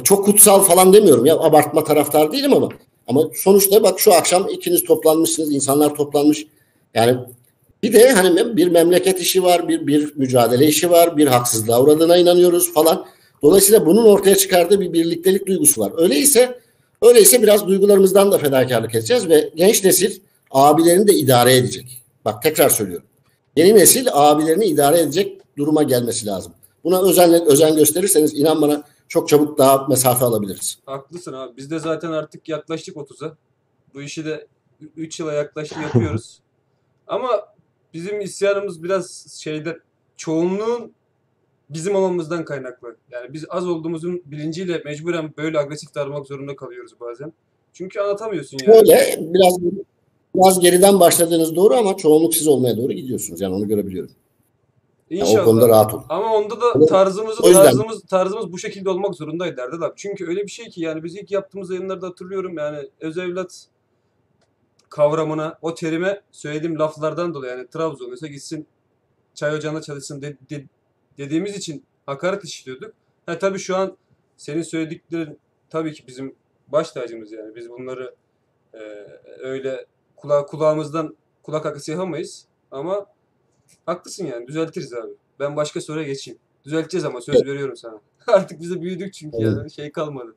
çok 0.05 0.25
kutsal 0.25 0.63
falan 0.63 0.93
demiyorum 0.93 1.27
ya 1.27 1.39
abartma 1.39 1.85
taraftar 1.85 2.33
değilim 2.33 2.55
ama 2.55 2.69
ama 3.07 3.25
sonuçta 3.35 3.83
bak 3.83 4.01
şu 4.01 4.15
akşam 4.15 4.49
ikiniz 4.49 4.85
toplanmışsınız 4.85 5.55
insanlar 5.55 5.95
toplanmış 5.95 6.47
yani 6.95 7.19
Bir 7.83 7.93
de 7.93 8.13
hani 8.13 8.57
bir 8.57 8.69
memleket 8.69 9.21
işi 9.21 9.43
var, 9.43 9.69
bir 9.69 9.87
bir 9.87 10.17
mücadele 10.17 10.67
işi 10.67 10.91
var, 10.91 11.17
bir 11.17 11.27
haksızlığa 11.27 11.83
uğradığına 11.83 12.17
inanıyoruz 12.17 12.73
falan. 12.73 13.07
Dolayısıyla 13.43 13.87
bunun 13.87 14.05
ortaya 14.05 14.37
çıkardığı 14.37 14.81
bir 14.81 14.93
birliktelik 14.93 15.47
duygusu 15.47 15.81
var. 15.81 15.93
Öyleyse 15.97 16.61
öyleyse 17.03 17.43
biraz 17.43 17.67
duygularımızdan 17.67 18.33
da 18.33 18.39
fedakarlık 18.39 18.95
edeceğiz 18.95 19.29
ve 19.29 19.51
genç 19.55 19.85
nesil 19.85 20.21
abilerini 20.51 21.09
de 21.09 21.15
idare 21.15 21.57
edecek. 21.57 22.03
Bak 22.25 22.43
tekrar 22.43 22.69
söylüyorum. 22.69 23.07
Yeni 23.57 23.75
nesil 23.75 24.07
abilerini 24.13 24.65
idare 24.65 25.01
edecek 25.01 25.41
duruma 25.57 25.83
gelmesi 25.83 26.27
lazım. 26.27 26.53
Buna 26.85 27.03
özen, 27.03 27.47
özen 27.47 27.77
gösterirseniz 27.77 28.35
inan 28.35 28.63
bana 28.63 28.83
çok 29.09 29.29
çabuk 29.29 29.59
daha 29.59 29.87
mesafe 29.87 30.25
alabiliriz. 30.25 30.79
Haklısın 30.87 31.33
abi. 31.33 31.57
Biz 31.57 31.71
de 31.71 31.79
zaten 31.79 32.13
artık 32.13 32.49
yaklaştık 32.49 32.97
30'a. 32.97 33.37
Bu 33.95 34.03
işi 34.03 34.25
de 34.25 34.47
3 34.97 35.21
yıla 35.21 35.33
yaklaştı 35.33 35.81
yapıyoruz. 35.81 36.39
Ama 37.07 37.29
bizim 37.95 38.21
isyanımız 38.21 38.83
biraz 38.83 39.27
şeyde 39.41 39.79
çoğunluğun 40.17 40.93
bizim 41.71 41.95
olmamızdan 41.95 42.45
kaynaklı. 42.45 42.97
Yani 43.11 43.33
biz 43.33 43.45
az 43.49 43.69
olduğumuzun 43.69 44.23
bilinciyle 44.27 44.83
mecburen 44.85 45.33
böyle 45.39 45.59
agresif 45.59 45.95
davranmak 45.95 46.27
zorunda 46.27 46.57
kalıyoruz 46.57 46.93
bazen. 47.01 47.33
Çünkü 47.73 48.01
anlatamıyorsun 48.01 48.59
yani. 48.63 48.75
Böyle 48.75 49.17
biraz 49.21 49.59
biraz 50.35 50.61
geriden 50.61 51.01
başladığınız 51.01 51.57
doğru 51.57 51.75
ama 51.75 51.97
çoğunluk 51.97 52.35
siz 52.35 52.49
olmaya 52.49 52.77
doğru 52.77 52.93
gidiyorsunuz. 52.93 53.41
Yani 53.41 53.55
onu 53.55 53.69
görebiliyorum. 53.69 54.11
İnşallah. 55.11 55.33
Yani 55.33 55.43
o 55.43 55.45
konuda 55.45 55.69
rahat 55.69 55.95
olun. 55.95 56.05
Ama 56.09 56.35
onda 56.37 56.61
da 56.61 56.87
tarzımız 56.87 57.41
O 57.45 57.49
yüzden- 57.49 57.65
tarzımız 57.65 58.03
tarzımız 58.03 58.53
bu 58.53 58.59
şekilde 58.59 58.91
olmak 58.91 59.15
zorundaydı 59.15 59.61
Erdal 59.61 59.83
abi. 59.83 59.93
Çünkü 59.97 60.27
öyle 60.27 60.43
bir 60.43 60.51
şey 60.51 60.69
ki 60.69 60.81
yani 60.81 61.05
biz 61.05 61.17
ilk 61.17 61.31
yaptığımız 61.31 61.71
yayınlarda 61.71 62.07
hatırlıyorum 62.07 62.59
yani 62.59 62.89
öz 63.01 63.19
evlat 63.19 63.67
kavramına, 64.91 65.59
o 65.63 65.75
terime 65.75 66.23
söylediğim 66.31 66.79
laflardan 66.79 67.35
dolayı 67.35 67.53
yani 67.53 67.69
Trabzon'da 67.69 68.27
gitsin 68.27 68.67
çay 69.35 69.55
ocağında 69.55 69.83
çalışsın 69.83 70.23
de- 70.23 70.37
de- 70.51 70.65
dediğimiz 71.19 71.57
için 71.57 71.85
hakaret 72.07 72.45
işliyorduk. 72.45 72.95
Ha 73.27 73.39
tabii 73.39 73.59
şu 73.59 73.77
an 73.77 73.97
senin 74.37 74.63
söylediklerin 74.63 75.39
tabii 75.71 75.93
ki 75.93 76.05
bizim 76.07 76.35
baş 76.69 76.91
tacımız 76.91 77.33
yani. 77.33 77.57
Biz 77.57 77.71
bunları 77.71 78.15
e, 78.75 78.79
öyle 79.41 79.87
kula 80.17 80.47
kulağımızdan 80.47 81.17
kulak 81.43 81.67
akısı 81.67 81.91
yapamayız 81.91 82.47
ama 82.71 83.07
haklısın 83.87 84.27
yani 84.27 84.47
düzeltiriz 84.47 84.95
abi. 84.95 85.13
Ben 85.41 85.57
başka 85.57 85.81
soruya 85.81 86.07
geçeyim. 86.07 86.39
Düzelteceğiz 86.65 87.05
ama 87.05 87.21
söz 87.21 87.45
veriyorum 87.47 87.77
sana. 87.77 88.01
Artık 88.27 88.61
bize 88.61 88.81
büyüdük 88.83 89.15
çünkü 89.15 89.37
yani 89.59 89.71
şey 89.71 89.93
kalmadı. 89.93 90.35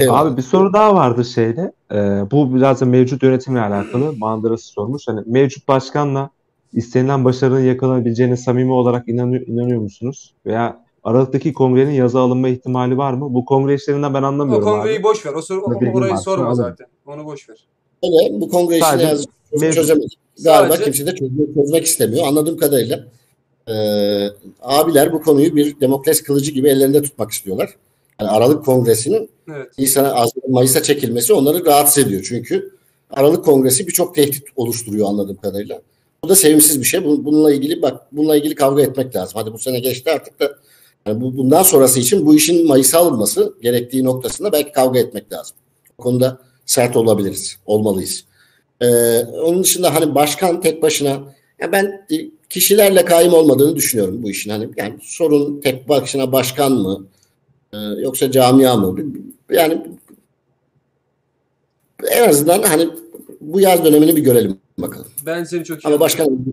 Eyvallah. 0.00 0.20
Abi 0.20 0.36
bir 0.36 0.42
soru 0.42 0.72
daha 0.72 0.94
vardı 0.94 1.24
şeyde. 1.24 1.72
Ee, 1.92 1.96
bu 2.30 2.54
biraz 2.54 2.80
da 2.80 2.84
mevcut 2.84 3.22
yönetimle 3.22 3.60
alakalı. 3.60 4.12
Mandırası 4.18 4.66
sormuş. 4.66 5.02
Hani 5.08 5.20
mevcut 5.26 5.68
başkanla 5.68 6.30
istenilen 6.72 7.24
başarının 7.24 7.60
yakalanabileceğine 7.60 8.36
samimi 8.36 8.72
olarak 8.72 9.08
inanıyor, 9.08 9.46
inanıyor 9.46 9.80
musunuz? 9.80 10.34
Veya 10.46 10.84
Aralık'taki 11.04 11.52
kongrenin 11.52 11.90
yazı 11.92 12.18
alınma 12.18 12.48
ihtimali 12.48 12.98
var 12.98 13.12
mı? 13.12 13.34
Bu 13.34 13.44
kongre 13.44 13.74
işlerinden 13.74 14.14
ben 14.14 14.22
O 14.22 14.26
anlamıyorum 14.26 14.64
kongreyi 14.64 14.96
abi. 14.98 15.04
boş 15.04 15.26
ver. 15.26 15.32
O 15.34 15.42
soru 15.42 15.60
o- 15.60 15.96
orayı 15.98 16.12
var, 16.12 16.16
sorma 16.16 16.54
zaten. 16.54 16.86
Onu 17.06 17.24
boş 17.24 17.48
ver. 17.48 17.56
Öyle, 18.02 18.40
bu 18.40 18.48
kongre 18.48 18.78
işini 18.78 19.02
yaz- 19.02 19.24
mevcut- 19.52 19.74
çözemedik. 19.74 20.18
Galiba 20.44 20.72
Sadece- 20.72 20.84
kimse 20.84 21.06
de 21.06 21.14
çözmek, 21.14 21.54
çözmek 21.54 21.84
istemiyor. 21.84 22.26
Anladığım 22.26 22.56
kadarıyla 22.56 23.04
e, 23.68 23.74
abiler 24.62 25.12
bu 25.12 25.22
konuyu 25.22 25.56
bir 25.56 25.80
demokrasi 25.80 26.24
kılıcı 26.24 26.50
gibi 26.52 26.68
ellerinde 26.68 27.02
tutmak 27.02 27.30
istiyorlar. 27.30 27.70
Yani 28.20 28.30
Aralık 28.30 28.64
Kongresi'nin 28.64 29.30
Evet. 29.54 29.78
Nisan'a, 29.78 30.14
Az- 30.14 30.32
Mayıs'a 30.48 30.82
çekilmesi 30.82 31.32
onları 31.32 31.64
rahatsız 31.64 32.04
ediyor. 32.06 32.24
Çünkü 32.28 32.70
Aralık 33.10 33.44
Kongresi 33.44 33.86
birçok 33.86 34.14
tehdit 34.14 34.42
oluşturuyor 34.56 35.08
anladığım 35.08 35.36
kadarıyla. 35.36 35.80
Bu 36.24 36.28
da 36.28 36.36
sevimsiz 36.36 36.80
bir 36.80 36.84
şey. 36.86 37.04
Bu- 37.04 37.24
Bununla 37.24 37.52
ilgili 37.54 37.82
bak 37.82 38.00
bununla 38.12 38.36
ilgili 38.36 38.54
kavga 38.54 38.82
etmek 38.82 39.16
lazım. 39.16 39.32
Hadi 39.40 39.52
bu 39.52 39.58
sene 39.58 39.80
geçti 39.80 40.10
artık 40.10 40.40
da 40.40 40.52
yani 41.06 41.20
bu, 41.20 41.36
bundan 41.36 41.62
sonrası 41.62 42.00
için 42.00 42.26
bu 42.26 42.34
işin 42.34 42.66
Mayıs'a 42.66 42.98
alınması 42.98 43.54
gerektiği 43.62 44.04
noktasında 44.04 44.52
belki 44.52 44.72
kavga 44.72 44.98
etmek 44.98 45.32
lazım. 45.32 45.56
Bu 45.98 46.02
konuda 46.02 46.38
sert 46.66 46.96
olabiliriz, 46.96 47.56
olmalıyız. 47.66 48.24
Ee, 48.80 48.86
onun 49.24 49.62
dışında 49.62 49.94
hani 49.94 50.14
başkan 50.14 50.60
tek 50.60 50.82
başına 50.82 51.10
ya 51.60 51.72
ben 51.72 52.06
e, 52.10 52.16
kişilerle 52.50 53.04
kaim 53.04 53.34
olmadığını 53.34 53.76
düşünüyorum 53.76 54.22
bu 54.22 54.30
işin. 54.30 54.50
Hani 54.50 54.68
yani 54.76 54.94
sorun 55.02 55.60
tek 55.60 55.88
başına 55.88 56.32
başkan 56.32 56.72
mı 56.72 57.06
e, 57.72 57.78
yoksa 57.78 58.30
camia 58.30 58.76
mı? 58.76 59.00
Yani 59.50 59.86
en 62.10 62.28
azından 62.28 62.62
hani 62.62 62.90
bu 63.40 63.60
yaz 63.60 63.84
dönemini 63.84 64.16
bir 64.16 64.22
görelim 64.22 64.58
bakalım. 64.78 65.06
Ben 65.26 65.44
seni 65.44 65.64
çok 65.64 65.84
iyi 65.84 65.88
Ama 65.88 66.00
başkan 66.00 66.46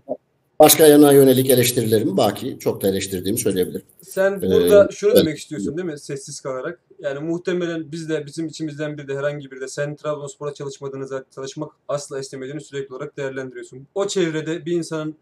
başka 0.58 0.86
yana 0.86 1.12
yönelik 1.12 1.50
eleştirilerim 1.50 2.16
baki 2.16 2.56
çok 2.60 2.82
da 2.82 2.88
eleştirdiğimi 2.88 3.38
söyleyebilirim. 3.38 3.86
Sen 4.02 4.42
burada 4.42 4.88
şunu 4.92 5.10
evet. 5.10 5.20
demek 5.20 5.38
istiyorsun 5.38 5.76
değil 5.76 5.88
mi? 5.88 5.98
Sessiz 5.98 6.40
kalarak. 6.40 6.80
Yani 6.98 7.18
muhtemelen 7.18 7.92
biz 7.92 8.08
de 8.08 8.26
bizim 8.26 8.46
içimizden 8.46 8.98
bir 8.98 9.08
de 9.08 9.16
herhangi 9.16 9.50
biri 9.50 9.60
de 9.60 9.68
sen 9.68 9.96
Trabzonspor'a 9.96 10.54
çalışmadığını 10.54 11.06
zaten 11.06 11.26
çalışmak 11.34 11.72
asla 11.88 12.20
istemediğini 12.20 12.60
sürekli 12.60 12.94
olarak 12.94 13.16
değerlendiriyorsun. 13.16 13.86
O 13.94 14.06
çevrede 14.06 14.66
bir 14.66 14.72
insanın 14.72 15.16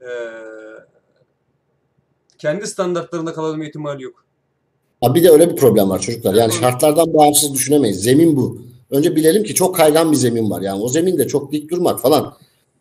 eee, 0.00 0.08
kendi 2.38 2.66
standartlarında 2.66 3.32
kalabilme 3.32 3.68
ihtimali 3.68 4.02
yok. 4.02 4.24
Ha 5.02 5.14
bir 5.14 5.24
de 5.24 5.30
öyle 5.30 5.50
bir 5.50 5.56
problem 5.56 5.90
var 5.90 6.00
çocuklar. 6.00 6.34
Yani 6.34 6.52
şartlardan 6.52 7.14
bağımsız 7.14 7.54
düşünemeyiz. 7.54 8.02
Zemin 8.02 8.36
bu. 8.36 8.58
Önce 8.90 9.16
bilelim 9.16 9.42
ki 9.44 9.54
çok 9.54 9.76
kaygan 9.76 10.12
bir 10.12 10.16
zemin 10.16 10.50
var. 10.50 10.60
Yani 10.62 10.82
o 10.82 10.88
zeminde 10.88 11.28
çok 11.28 11.52
dik 11.52 11.70
durmak 11.70 12.00
falan. 12.00 12.34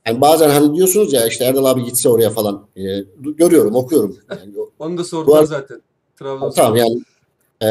Yani 0.07 0.21
bazen 0.21 0.49
hani 0.49 0.75
diyorsunuz 0.75 1.13
ya 1.13 1.27
işte 1.27 1.43
Erdal 1.45 1.65
abi 1.65 1.83
gitse 1.85 2.09
oraya 2.09 2.29
falan. 2.29 2.67
Ee, 2.77 2.81
görüyorum, 3.37 3.75
okuyorum. 3.75 4.17
Yani, 4.29 4.41
Onu 4.79 4.97
da 4.97 5.03
sordular 5.03 5.43
Bu- 5.43 5.47
zaten. 5.47 5.81
Trabzonspor. 6.19 6.63
tamam 6.63 6.75
yani 6.77 7.01
e, 7.63 7.67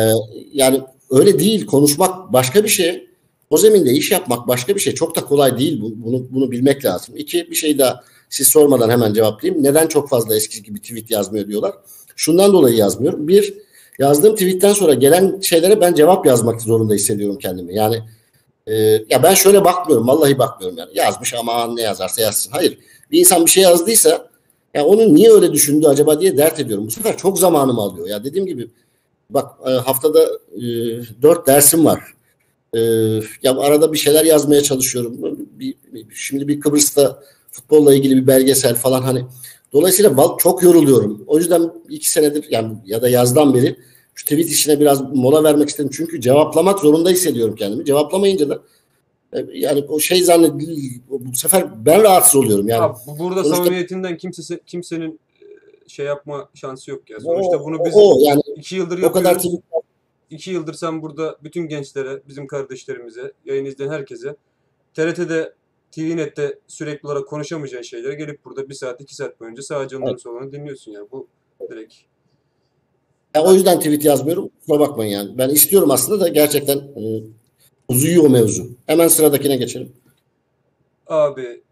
yani 0.53 0.81
öyle 1.11 1.39
değil. 1.39 1.67
Konuşmak 1.67 2.33
başka 2.33 2.65
bir 2.65 2.69
şey. 2.69 3.07
O 3.51 3.57
zeminde 3.57 3.93
iş 3.93 4.11
yapmak 4.11 4.49
başka 4.49 4.75
bir 4.75 4.81
şey. 4.81 4.95
Çok 4.95 5.17
da 5.17 5.21
kolay 5.25 5.59
değil. 5.59 5.81
Bu- 5.83 5.93
Bunu 6.05 6.23
bunu 6.31 6.51
bilmek 6.51 6.85
lazım. 6.85 7.15
İki 7.17 7.51
bir 7.51 7.57
şey 7.57 7.79
daha 7.79 8.01
siz 8.31 8.49
sormadan 8.49 8.91
hemen 8.91 9.15
cevaplayayım. 9.15 9.65
Neden 9.65 9.87
çok 9.87 10.09
fazla 10.09 10.37
eskisi 10.37 10.63
gibi 10.63 10.81
tweet 10.81 11.11
yazmıyor 11.11 11.47
diyorlar. 11.49 11.75
Şundan 12.17 12.53
dolayı 12.53 12.77
yazmıyorum. 12.77 13.29
Bir, 13.29 13.55
yazdığım 14.01 14.35
tweetten 14.35 14.73
sonra 14.73 14.95
gelen 14.95 15.41
şeylere 15.41 15.81
ben 15.81 15.95
cevap 15.95 16.27
yazmak 16.27 16.63
zorunda 16.63 16.95
hissediyorum 16.95 17.39
kendimi. 17.39 17.75
Yani 17.75 18.03
e, 18.67 18.75
ya 19.11 19.23
ben 19.23 19.35
şöyle 19.35 19.65
bakmıyorum. 19.65 20.09
Vallahi 20.09 20.39
bakmıyorum 20.39 20.79
yani. 20.79 20.91
Yazmış 20.95 21.35
ama 21.35 21.75
ne 21.75 21.83
yazarsa 21.83 22.23
yazsın. 22.23 22.51
Hayır. 22.53 22.79
Bir 23.11 23.19
insan 23.21 23.45
bir 23.45 23.51
şey 23.51 23.63
yazdıysa 23.63 24.31
ya 24.75 24.85
onun 24.85 25.15
niye 25.15 25.31
öyle 25.33 25.53
düşündü 25.53 25.87
acaba 25.87 26.21
diye 26.21 26.37
dert 26.37 26.61
ediyorum. 26.61 26.87
Bu 26.87 26.91
sefer 26.91 27.17
çok 27.17 27.39
zamanımı 27.39 27.81
alıyor. 27.81 28.09
Ya 28.09 28.25
dediğim 28.25 28.47
gibi 28.47 28.71
bak 29.31 29.47
e, 29.67 29.71
haftada 29.71 30.23
e, 30.57 30.61
dört 31.23 31.47
dersim 31.47 31.85
var. 31.85 32.01
E, 32.75 32.81
ya 33.43 33.59
arada 33.59 33.93
bir 33.93 33.99
şeyler 33.99 34.25
yazmaya 34.25 34.63
çalışıyorum. 34.63 35.17
Bir, 35.59 35.75
bir- 35.93 36.07
şimdi 36.15 36.49
bir 36.49 36.61
Kıbrıs'ta 36.61 37.23
futbolla 37.51 37.95
ilgili 37.95 38.17
bir 38.17 38.27
belgesel 38.27 38.75
falan 38.75 39.03
hani. 39.03 39.25
Dolayısıyla 39.73 40.37
çok 40.39 40.63
yoruluyorum. 40.63 41.25
O 41.27 41.39
yüzden 41.39 41.71
iki 41.89 42.11
senedir 42.11 42.45
yani 42.51 42.75
ya 42.87 43.03
da 43.03 43.09
yazdan 43.09 43.55
beri 43.55 43.77
şu 44.21 44.25
tweet 44.25 44.49
işine 44.49 44.81
biraz 44.81 45.01
mola 45.15 45.45
vermek 45.45 45.69
istedim. 45.69 45.91
Çünkü 45.93 46.21
cevaplamak 46.21 46.79
zorunda 46.79 47.11
hissediyorum 47.11 47.55
kendimi. 47.55 47.85
Cevaplamayınca 47.85 48.49
da 48.49 48.63
e, 49.33 49.45
yani 49.53 49.85
o 49.89 50.01
şey 50.01 50.23
zannet 50.23 50.53
bu 51.09 51.35
sefer 51.35 51.87
ben 51.87 52.03
rahatsız 52.03 52.37
oluyorum 52.37 52.69
yani. 52.69 52.95
Bu- 53.07 53.19
burada 53.19 53.43
Sonuçta- 53.45 53.57
samimiyetinden 53.65 54.17
kimse 54.17 54.61
kimsenin 54.67 55.21
e, 55.41 55.89
şey 55.89 56.07
yapma 56.07 56.49
şansı 56.55 56.91
yok 56.91 57.11
ya. 57.11 57.17
O, 57.17 57.21
Sonuçta 57.21 57.65
bunu 57.65 57.85
biz 57.85 57.93
o 57.97 58.19
yani 58.23 58.41
iki 58.57 58.77
yıldır 58.77 59.03
o 59.03 59.13
kadar 59.13 59.33
yapıyoruz. 59.33 59.59
tweet 59.61 59.85
İki 60.31 60.51
yıldır 60.51 60.75
sen 60.75 61.03
burada 61.03 61.39
bütün 61.45 61.69
gençlere, 61.69 62.23
bizim 62.29 62.47
kardeşlerimize, 62.47 63.33
yayın 63.45 63.65
izleyen 63.65 63.91
herkese 63.91 64.37
TRT'de, 64.95 65.55
TVNet'te 65.91 66.59
sürekli 66.67 67.07
olarak 67.07 67.29
konuşamayacağın 67.29 67.83
şeylere 67.83 68.15
gelip 68.15 68.45
burada 68.45 68.69
bir 68.69 68.75
saat, 68.75 69.01
iki 69.01 69.15
saat 69.15 69.41
boyunca 69.41 69.63
sadece 69.63 69.97
onların 69.97 70.17
sorunlarını 70.17 70.53
dinliyorsun 70.53 70.93
yani. 70.93 71.07
Bu 71.13 71.27
direkt. 71.71 71.95
Ya 73.35 73.43
o 73.45 73.53
yüzden 73.53 73.79
tweet 73.79 74.05
yazmıyorum. 74.05 74.51
Kusura 74.61 74.81
bakmayın 74.81 75.11
yani. 75.11 75.39
Ben 75.39 75.49
istiyorum 75.49 75.91
aslında 75.91 76.21
da 76.21 76.29
gerçekten 76.29 76.77
e, 76.77 77.23
uzuyor 77.89 78.25
o 78.25 78.29
mevzu. 78.29 78.69
Hemen 78.87 79.09
sıradakine 79.09 79.57
geçelim. 79.57 79.93
Abi 81.07 81.63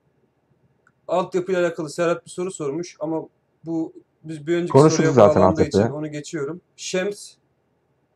altyapıyla 1.09 1.61
alakalı 1.61 1.91
Serhat 1.91 2.27
bir 2.27 2.31
soru 2.31 2.51
sormuş 2.51 2.97
ama 3.01 3.29
bu 3.65 3.93
biz 4.25 4.47
bir 4.47 4.55
önceki 4.55 4.73
Konuşuruz 4.73 4.97
soruya 4.97 5.13
zaten 5.13 5.43
bağlandığı 5.43 5.65
için 5.65 5.79
onu 5.79 6.13
geçiyorum. 6.13 6.61
Şems 6.77 7.33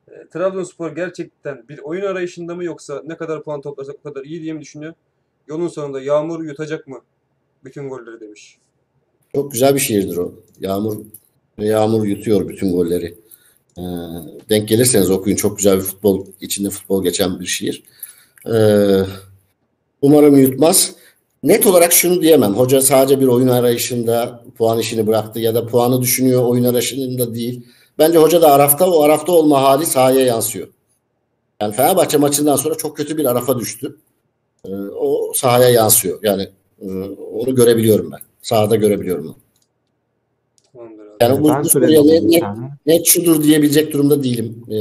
e, 0.09 0.28
Trabzonspor 0.32 0.97
gerçekten 0.97 1.68
bir 1.68 1.78
oyun 1.78 2.05
arayışında 2.05 2.55
mı 2.55 2.64
yoksa 2.64 3.03
ne 3.05 3.16
kadar 3.16 3.43
puan 3.43 3.61
toplasak 3.61 3.97
o 4.01 4.09
kadar 4.09 4.24
iyi 4.24 4.43
diye 4.43 4.53
mi 4.53 4.61
düşünüyor? 4.61 4.95
Yolun 5.47 5.68
sonunda 5.68 6.01
Yağmur 6.01 6.45
yutacak 6.45 6.86
mı 6.86 7.01
bütün 7.64 7.88
golleri 7.88 8.20
demiş. 8.20 8.59
Çok 9.34 9.53
güzel 9.53 9.74
bir 9.74 9.80
şiirdir 9.80 10.16
o. 10.16 10.34
Yağmur 10.61 10.97
Yağmur 11.59 12.07
yutuyor 12.07 12.49
bütün 12.49 12.72
golleri. 12.72 13.21
Ee, 13.78 13.82
denk 14.48 14.68
gelirseniz 14.68 15.10
okuyun. 15.10 15.36
Çok 15.36 15.56
güzel 15.56 15.76
bir 15.76 15.82
futbol, 15.82 16.26
içinde 16.40 16.70
futbol 16.70 17.02
geçen 17.02 17.40
bir 17.40 17.46
şiir. 17.46 17.82
Ee, 18.54 19.00
umarım 20.02 20.38
yutmaz. 20.38 20.92
net 21.42 21.66
olarak 21.66 21.92
şunu 21.92 22.22
diyemem. 22.22 22.54
Hoca 22.54 22.82
sadece 22.82 23.20
bir 23.20 23.26
oyun 23.26 23.48
arayışında 23.48 24.44
puan 24.58 24.78
işini 24.78 25.06
bıraktı 25.06 25.40
ya 25.40 25.54
da 25.54 25.66
puanı 25.66 26.02
düşünüyor 26.02 26.44
oyun 26.44 26.64
arayışında 26.64 27.34
değil. 27.34 27.66
Bence 27.98 28.18
hoca 28.18 28.42
da 28.42 28.52
Araf'ta 28.52 28.90
o 28.90 29.02
Araf'ta 29.02 29.32
olma 29.32 29.62
hali 29.62 29.86
sahaya 29.86 30.26
yansıyor. 30.26 30.68
Yani 31.60 31.74
Fenerbahçe 31.74 32.18
maçından 32.18 32.56
sonra 32.56 32.74
çok 32.74 32.96
kötü 32.96 33.16
bir 33.16 33.24
Araf'a 33.24 33.58
düştü. 33.58 33.96
Ee, 34.66 34.70
o 35.00 35.32
sahaya 35.34 35.68
yansıyor. 35.68 36.18
Yani 36.22 36.48
e, 36.82 36.88
onu 37.34 37.54
görebiliyorum 37.54 38.12
ben. 38.12 38.20
Sahada 38.42 38.76
görebiliyorum. 38.76 39.36
Yani 41.22 41.42
bu, 41.42 41.48
ben 41.48 41.64
bu 41.64 41.68
soruya 41.68 42.02
net, 42.02 42.40
tane. 42.40 42.70
net 42.86 43.06
şudur 43.06 43.42
diyebilecek 43.42 43.92
durumda 43.92 44.22
değilim. 44.22 44.64
Ee, 44.68 44.74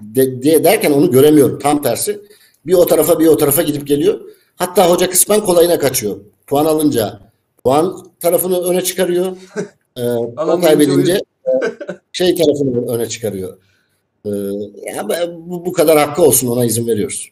de, 0.00 0.42
de- 0.42 0.64
derken 0.64 0.92
onu 0.92 1.10
göremiyorum. 1.10 1.58
Tam 1.58 1.82
tersi. 1.82 2.20
Bir 2.66 2.74
o 2.74 2.86
tarafa 2.86 3.18
bir 3.18 3.26
o 3.26 3.36
tarafa 3.36 3.62
gidip 3.62 3.86
geliyor. 3.86 4.20
Hatta 4.56 4.90
hoca 4.90 5.10
kısmen 5.10 5.40
kolayına 5.40 5.78
kaçıyor. 5.78 6.16
Puan 6.46 6.64
alınca 6.64 7.20
puan 7.64 8.06
tarafını 8.20 8.60
öne 8.60 8.82
çıkarıyor. 8.82 9.36
Ee, 9.96 10.02
o 10.02 10.34
Alamayınca 10.36 10.68
kaybedince 10.68 11.12
e, 11.12 11.50
şey 12.12 12.34
tarafını 12.34 12.92
öne 12.92 13.08
çıkarıyor. 13.08 13.58
Ee, 14.26 14.30
ya 14.96 15.08
bu, 15.36 15.66
bu 15.66 15.72
kadar 15.72 15.98
hakkı 15.98 16.22
olsun 16.22 16.48
ona 16.48 16.64
izin 16.64 16.86
veriyoruz. 16.86 17.30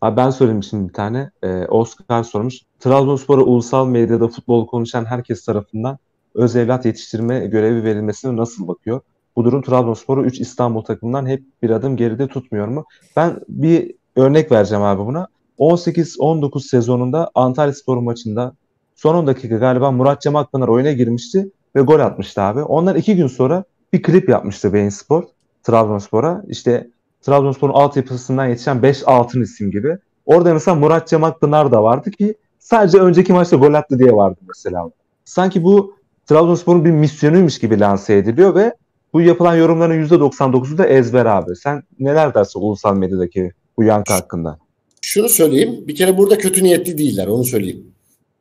Abi 0.00 0.16
ben 0.16 0.30
söyleyeyim 0.30 0.62
şimdi 0.62 0.88
bir 0.88 0.94
tane. 0.94 1.30
Ee, 1.42 1.48
Oscar 1.48 2.22
sormuş. 2.22 2.60
Trabzonspor'a 2.80 3.42
ulusal 3.42 3.86
medyada 3.86 4.28
futbol 4.28 4.66
konuşan 4.66 5.04
herkes 5.04 5.44
tarafından 5.44 5.98
öz 6.38 6.56
evlat 6.56 6.84
yetiştirme 6.84 7.46
görevi 7.46 7.84
verilmesine 7.84 8.36
nasıl 8.36 8.68
bakıyor? 8.68 9.00
Bu 9.36 9.44
durum 9.44 9.62
Trabzonspor'u 9.62 10.24
3 10.24 10.40
İstanbul 10.40 10.82
takımından 10.82 11.26
hep 11.26 11.42
bir 11.62 11.70
adım 11.70 11.96
geride 11.96 12.28
tutmuyor 12.28 12.68
mu? 12.68 12.84
Ben 13.16 13.40
bir 13.48 13.94
örnek 14.16 14.52
vereceğim 14.52 14.84
abi 14.84 15.06
buna. 15.06 15.28
18-19 15.58 16.60
sezonunda 16.60 17.30
Antalyaspor 17.34 17.96
maçında 17.96 18.52
son 18.94 19.14
10 19.14 19.26
dakika 19.26 19.56
galiba 19.56 19.90
Murat 19.90 20.22
Cem 20.22 20.36
Akpınar 20.36 20.68
oyuna 20.68 20.92
girmişti 20.92 21.50
ve 21.76 21.80
gol 21.80 22.00
atmıştı 22.00 22.42
abi. 22.42 22.62
Ondan 22.62 22.96
iki 22.96 23.16
gün 23.16 23.26
sonra 23.26 23.64
bir 23.92 24.02
klip 24.02 24.28
yapmıştı 24.28 24.72
Bein 24.72 24.88
Sport 24.88 25.28
Trabzonspor'a. 25.62 26.44
İşte 26.48 26.90
Trabzonspor'un 27.22 27.72
altyapısından 27.72 28.46
yetişen 28.46 28.82
5 28.82 29.02
altın 29.06 29.42
isim 29.42 29.70
gibi. 29.70 29.98
Orada 30.26 30.54
mesela 30.54 30.74
Murat 30.74 31.08
Cem 31.08 31.24
Akpınar 31.24 31.72
da 31.72 31.82
vardı 31.82 32.10
ki 32.10 32.34
sadece 32.58 32.98
önceki 32.98 33.32
maçta 33.32 33.56
gol 33.56 33.74
attı 33.74 33.98
diye 33.98 34.12
vardı 34.12 34.40
mesela. 34.48 34.90
Sanki 35.24 35.64
bu 35.64 35.97
Trabzonspor'un 36.28 36.84
bir 36.84 36.90
misyonuymuş 36.90 37.58
gibi 37.58 37.80
lanse 37.80 38.16
ediliyor 38.16 38.54
ve 38.54 38.74
bu 39.12 39.20
yapılan 39.20 39.56
yorumların 39.56 40.06
%99'u 40.06 40.78
da 40.78 40.86
ezber 40.86 41.26
abi. 41.26 41.56
Sen 41.56 41.82
neler 41.98 42.34
dersin 42.34 42.60
ulusal 42.60 42.96
medyadaki 42.96 43.52
bu 43.76 43.84
yankı 43.84 44.12
hakkında? 44.12 44.58
Şunu 45.00 45.28
söyleyeyim. 45.28 45.84
Bir 45.88 45.94
kere 45.94 46.16
burada 46.18 46.38
kötü 46.38 46.64
niyetli 46.64 46.98
değiller. 46.98 47.26
Onu 47.26 47.44
söyleyeyim. 47.44 47.86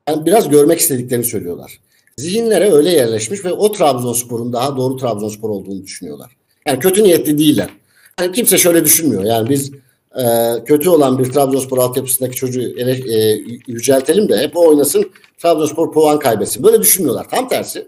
Yani 0.09 0.25
biraz 0.25 0.49
görmek 0.49 0.79
istediklerini 0.79 1.23
söylüyorlar. 1.25 1.79
Zihinlere 2.17 2.71
öyle 2.71 2.89
yerleşmiş 2.89 3.45
ve 3.45 3.51
o 3.51 3.71
Trabzonspor'un 3.71 4.53
daha 4.53 4.77
doğru 4.77 4.97
Trabzonspor 4.97 5.49
olduğunu 5.49 5.83
düşünüyorlar. 5.83 6.37
Yani 6.67 6.79
kötü 6.79 7.03
niyetli 7.03 7.37
değiller. 7.37 7.69
Yani 8.19 8.31
kimse 8.31 8.57
şöyle 8.57 8.85
düşünmüyor. 8.85 9.23
Yani 9.23 9.49
biz 9.49 9.71
e, 10.17 10.23
kötü 10.65 10.89
olan 10.89 11.19
bir 11.19 11.31
Trabzonspor 11.31 11.77
altyapısındaki 11.77 12.35
çocuğu 12.35 12.61
ele, 12.61 12.91
e, 13.19 13.41
yüceltelim 13.67 14.29
de 14.29 14.37
hep 14.37 14.57
o 14.57 14.67
oynasın 14.67 15.11
Trabzonspor 15.37 15.91
puan 15.91 16.19
kaybetsin. 16.19 16.63
Böyle 16.63 16.81
düşünmüyorlar. 16.81 17.29
Tam 17.29 17.49
tersi. 17.49 17.87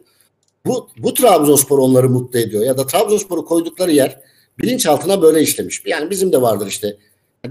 Bu, 0.65 0.88
bu 0.97 1.13
Trabzonspor 1.13 1.80
onları 1.80 2.09
mutlu 2.09 2.39
ediyor. 2.39 2.63
Ya 2.63 2.77
da 2.77 2.88
Trabzonspor'u 2.88 3.45
koydukları 3.45 3.91
yer 3.91 4.19
bilinçaltına 4.59 5.21
böyle 5.21 5.41
işlemiş. 5.41 5.82
Yani 5.86 6.09
bizim 6.09 6.32
de 6.34 6.41
vardır 6.41 6.67
işte. 6.67 6.97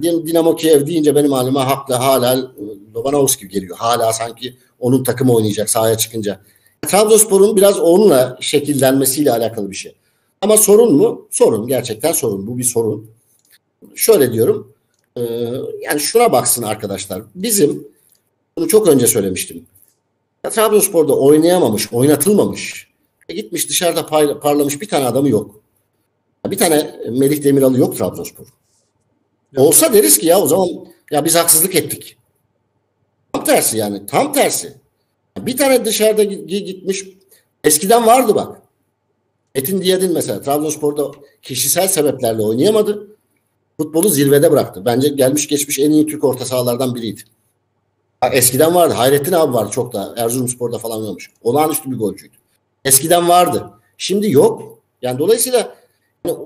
Din- 0.02 0.26
Dinamo 0.26 0.56
Kiev 0.56 0.86
deyince 0.86 1.14
benim 1.14 1.32
halime 1.32 1.60
haklı 1.60 1.94
hala 1.94 2.52
Lobanovski 2.94 3.48
geliyor. 3.48 3.76
Hala 3.76 4.12
sanki 4.12 4.56
onun 4.78 5.04
takımı 5.04 5.34
oynayacak 5.34 5.70
sahaya 5.70 5.98
çıkınca. 5.98 6.40
Trabzonspor'un 6.86 7.56
biraz 7.56 7.80
onunla 7.80 8.38
şekillenmesiyle 8.40 9.32
alakalı 9.32 9.70
bir 9.70 9.76
şey. 9.76 9.94
Ama 10.40 10.56
sorun 10.56 10.94
mu? 10.94 11.28
Sorun. 11.30 11.66
Gerçekten 11.66 12.12
sorun. 12.12 12.46
Bu 12.46 12.58
bir 12.58 12.64
sorun. 12.64 13.10
Şöyle 13.94 14.32
diyorum. 14.32 14.72
e, 15.16 15.22
yani 15.80 16.00
şuna 16.00 16.32
baksın 16.32 16.62
arkadaşlar. 16.62 17.22
Bizim 17.34 17.88
bunu 18.58 18.68
çok 18.68 18.88
önce 18.88 19.06
söylemiştim. 19.06 19.66
Ya 20.44 20.50
Trabzonspor'da 20.50 21.18
oynayamamış, 21.18 21.92
oynatılmamış. 21.92 22.88
E 23.28 23.34
gitmiş 23.34 23.68
dışarıda 23.68 24.06
pay- 24.06 24.40
parlamış 24.40 24.80
bir 24.80 24.88
tane 24.88 25.06
adamı 25.06 25.28
yok. 25.28 25.60
Bir 26.46 26.58
tane 26.58 27.00
Melih 27.10 27.44
Demiral'ı 27.44 27.78
yok 27.78 27.96
Trabzonspor. 27.98 28.46
Olsa 29.56 29.92
deriz 29.92 30.18
ki 30.18 30.26
ya 30.26 30.40
o 30.40 30.46
zaman 30.46 30.68
ya 31.10 31.24
biz 31.24 31.34
haksızlık 31.34 31.74
ettik. 31.74 32.16
Tam 33.32 33.44
tersi 33.44 33.76
yani 33.78 34.06
tam 34.06 34.32
tersi. 34.32 34.74
Bir 35.38 35.56
tane 35.56 35.84
dışarıda 35.84 36.24
gi- 36.24 36.44
gi- 36.46 36.64
gitmiş 36.64 37.04
eskiden 37.64 38.06
vardı 38.06 38.34
bak. 38.34 38.62
Etin 39.54 39.82
Diyadin 39.82 40.12
mesela 40.12 40.40
Trabzonspor'da 40.42 41.10
kişisel 41.42 41.88
sebeplerle 41.88 42.42
oynayamadı. 42.42 43.07
Futbolu 43.80 44.08
zirvede 44.08 44.52
bıraktı. 44.52 44.84
Bence 44.84 45.08
gelmiş 45.08 45.48
geçmiş 45.48 45.78
en 45.78 45.90
iyi 45.90 46.06
Türk 46.06 46.24
orta 46.24 46.44
sahalardan 46.44 46.94
biriydi. 46.94 47.20
Eskiden 48.32 48.74
vardı. 48.74 48.94
Hayrettin 48.94 49.32
abi 49.32 49.54
vardı 49.54 49.70
çok 49.72 49.92
da. 49.92 50.14
Erzurumspor'da 50.16 50.78
falan 50.78 51.00
oynamış. 51.00 51.30
Olağanüstü 51.42 51.90
bir 51.90 51.96
golcüydü. 51.96 52.34
Eskiden 52.84 53.28
vardı. 53.28 53.70
Şimdi 53.98 54.30
yok. 54.30 54.78
Yani 55.02 55.18
dolayısıyla 55.18 55.74
yani 56.26 56.38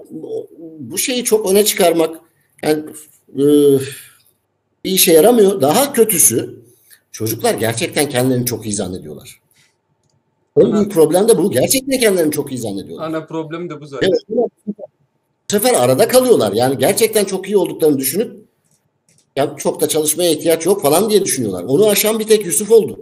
bu 0.79 0.99
şeyi 0.99 1.25
çok 1.25 1.51
öne 1.51 1.65
çıkarmak 1.65 2.21
yani 2.63 2.85
e, 3.35 3.45
bir 4.85 4.91
işe 4.91 5.13
yaramıyor. 5.13 5.61
Daha 5.61 5.93
kötüsü 5.93 6.63
çocuklar 7.13 7.55
gerçekten 7.55 8.09
kendilerini 8.09 8.47
çok 8.47 8.67
iyi 8.67 8.75
zannediyorlar. 8.75 9.41
En 10.61 10.73
büyük 10.73 10.93
problem 10.93 11.29
de 11.29 11.39
bu. 11.39 11.51
Gerçekten 11.51 12.01
kendilerini 12.01 12.33
çok 12.33 12.53
iyi 12.53 12.59
zannediyorlar. 12.59 13.07
Ana 13.07 13.27
problem 13.27 13.71
de 13.71 13.81
bu 13.81 13.87
zaten. 13.87 14.09
Evet. 14.09 14.49
Sefer 15.53 15.75
arada 15.75 16.09
kalıyorlar. 16.09 16.53
Yani 16.53 16.79
gerçekten 16.79 17.25
çok 17.25 17.47
iyi 17.47 17.57
olduklarını 17.57 17.99
düşünüp 17.99 18.37
ya 19.37 19.57
çok 19.57 19.81
da 19.81 19.89
çalışmaya 19.89 20.31
ihtiyaç 20.31 20.67
yok 20.67 20.83
falan 20.83 21.11
diye 21.11 21.25
düşünüyorlar. 21.25 21.65
Onu 21.65 21.89
aşan 21.89 22.19
bir 22.19 22.27
tek 22.27 22.47
Yusuf 22.47 22.71
oldu. 22.71 23.01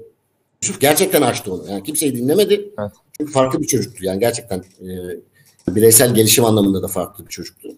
Yusuf 0.63 0.81
gerçekten 0.81 1.23
aştı 1.23 1.53
onu. 1.53 1.71
Yani 1.71 1.83
kimseyi 1.83 2.17
dinlemedi. 2.17 2.73
Evet. 2.79 2.91
Çünkü 3.19 3.33
farklı 3.33 3.63
bir 3.63 3.67
çocuktu. 3.67 4.05
Yani 4.05 4.21
gerçekten 4.21 4.59
e, 4.59 5.75
bireysel 5.75 6.15
gelişim 6.15 6.45
anlamında 6.45 6.83
da 6.83 6.89
farklı 6.89 7.27
bir 7.27 7.31
çocuktu. 7.31 7.69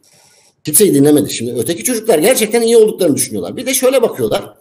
Kimseyi 0.64 0.94
dinlemedi. 0.94 1.30
Şimdi 1.30 1.60
öteki 1.60 1.84
çocuklar 1.84 2.18
gerçekten 2.18 2.62
iyi 2.62 2.76
olduklarını 2.76 3.16
düşünüyorlar. 3.16 3.56
Bir 3.56 3.66
de 3.66 3.74
şöyle 3.74 4.02
bakıyorlar. 4.02 4.54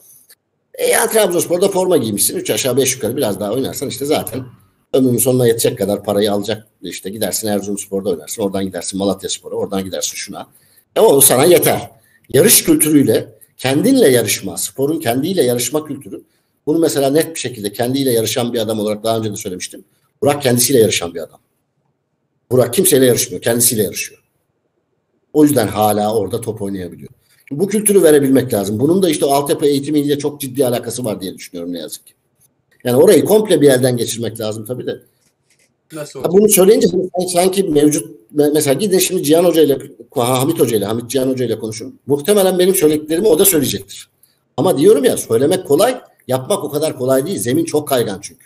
E 0.74 0.88
ya 0.88 1.08
Trabzonspor'da 1.08 1.68
forma 1.68 1.98
giymişsin. 1.98 2.38
3 2.38 2.50
aşağı 2.50 2.78
5 2.78 2.96
yukarı 2.96 3.18
biraz 3.18 3.40
daha 3.40 3.52
oynarsan 3.52 3.90
işte 3.90 4.06
zaten 4.06 4.46
ömrünün 4.94 5.18
sonuna 5.18 5.48
yetecek 5.48 5.78
kadar 5.78 6.04
parayı 6.04 6.32
alacak. 6.32 6.68
İşte 6.82 7.10
gidersin 7.10 7.48
Erzurumspor'da 7.48 8.10
oynarsın. 8.10 8.42
Oradan 8.42 8.66
gidersin 8.66 9.00
Malatyaspor'a. 9.00 9.56
Oradan 9.56 9.84
gidersin 9.84 10.16
şuna. 10.16 10.48
E 10.96 11.00
o 11.00 11.22
sana 11.22 11.46
yeter. 11.46 11.92
Yarış 12.30 12.64
kültürüyle 12.64 13.34
kendinle 13.58 14.10
yarışma, 14.10 14.58
sporun 14.58 15.00
kendiyle 15.00 15.44
yarışma 15.44 15.86
kültürü. 15.86 16.24
Bunu 16.66 16.80
mesela 16.80 17.10
net 17.10 17.36
bir 17.36 17.40
şekilde 17.40 17.74
kendiyle 17.74 18.12
yarışan 18.12 18.54
bir 18.54 18.60
adam 18.60 18.80
olarak 18.80 19.04
daha 19.04 19.18
önce 19.18 19.32
de 19.32 19.36
söylemiştim. 19.36 19.84
Burak 20.22 20.42
kendisiyle 20.42 20.80
yarışan 20.80 21.14
bir 21.14 21.20
adam. 21.20 21.40
Burak 22.52 22.74
kimseyle 22.74 23.06
yarışmıyor. 23.06 23.42
Kendisiyle 23.42 23.84
yarışıyor. 23.84 24.22
O 25.34 25.44
yüzden 25.44 25.68
hala 25.68 26.16
orada 26.16 26.42
top 26.42 26.62
oynayabiliyor. 26.62 27.10
Bu 27.52 27.68
kültürü 27.68 28.04
verebilmek 28.04 28.54
lazım. 28.54 28.80
Bunun 28.80 29.04
da 29.04 29.10
işte 29.10 29.26
altyapı 29.26 29.66
eğitimiyle 29.66 30.18
çok 30.20 30.42
ciddi 30.42 30.66
alakası 30.66 31.06
var 31.06 31.22
diye 31.22 31.34
düşünüyorum 31.34 31.74
ne 31.74 31.80
yazık 31.80 32.08
ki. 32.08 32.14
Yani 32.84 32.98
orayı 32.98 33.26
komple 33.26 33.62
bir 33.62 33.70
elden 33.70 33.98
geçirmek 33.98 34.40
lazım 34.40 34.66
tabii 34.66 34.88
de. 34.88 35.00
Nasıl 35.94 36.24
bunu 36.24 36.50
söyleyince 36.50 36.88
sanki 37.34 37.64
mevcut 37.64 38.22
me- 38.36 38.54
mesela 38.54 38.74
gidin 38.74 39.00
şimdi 39.00 39.24
Cihan 39.24 39.46
Hoca 39.46 39.62
ile 39.62 39.78
Hamit 40.16 40.60
Hoca 40.60 40.78
ile 40.78 40.86
Hamit 40.86 41.10
Cihan 41.10 41.30
Hoca 41.30 41.46
ile 41.46 41.60
konuşun. 41.60 42.00
Muhtemelen 42.08 42.60
benim 42.60 42.76
söylediklerimi 42.76 43.28
o 43.28 43.40
da 43.40 43.46
söyleyecektir. 43.46 44.10
Ama 44.58 44.78
diyorum 44.78 45.04
ya 45.04 45.18
söylemek 45.18 45.68
kolay, 45.68 46.02
yapmak 46.28 46.64
o 46.64 46.72
kadar 46.72 46.98
kolay 46.98 47.26
değil. 47.26 47.38
Zemin 47.38 47.66
çok 47.66 47.88
kaygan 47.88 48.20
çünkü. 48.22 48.46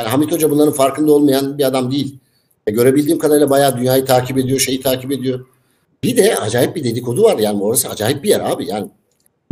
Yani 0.00 0.08
Hamit 0.08 0.32
Hoca 0.32 0.50
bunların 0.50 0.72
farkında 0.72 1.12
olmayan 1.12 1.58
bir 1.58 1.64
adam 1.64 1.92
değil. 1.92 2.18
E, 2.66 2.70
görebildiğim 2.70 3.18
kadarıyla 3.18 3.50
bayağı 3.50 3.78
dünyayı 3.78 4.04
takip 4.04 4.38
ediyor, 4.38 4.58
şeyi 4.58 4.80
takip 4.80 5.12
ediyor. 5.12 5.46
Bir 6.02 6.16
de 6.16 6.36
acayip 6.36 6.76
bir 6.76 6.84
dedikodu 6.84 7.22
var 7.22 7.38
yani 7.38 7.62
orası 7.62 7.88
acayip 7.88 8.24
bir 8.24 8.28
yer 8.28 8.40
abi. 8.40 8.66
Yani 8.68 8.88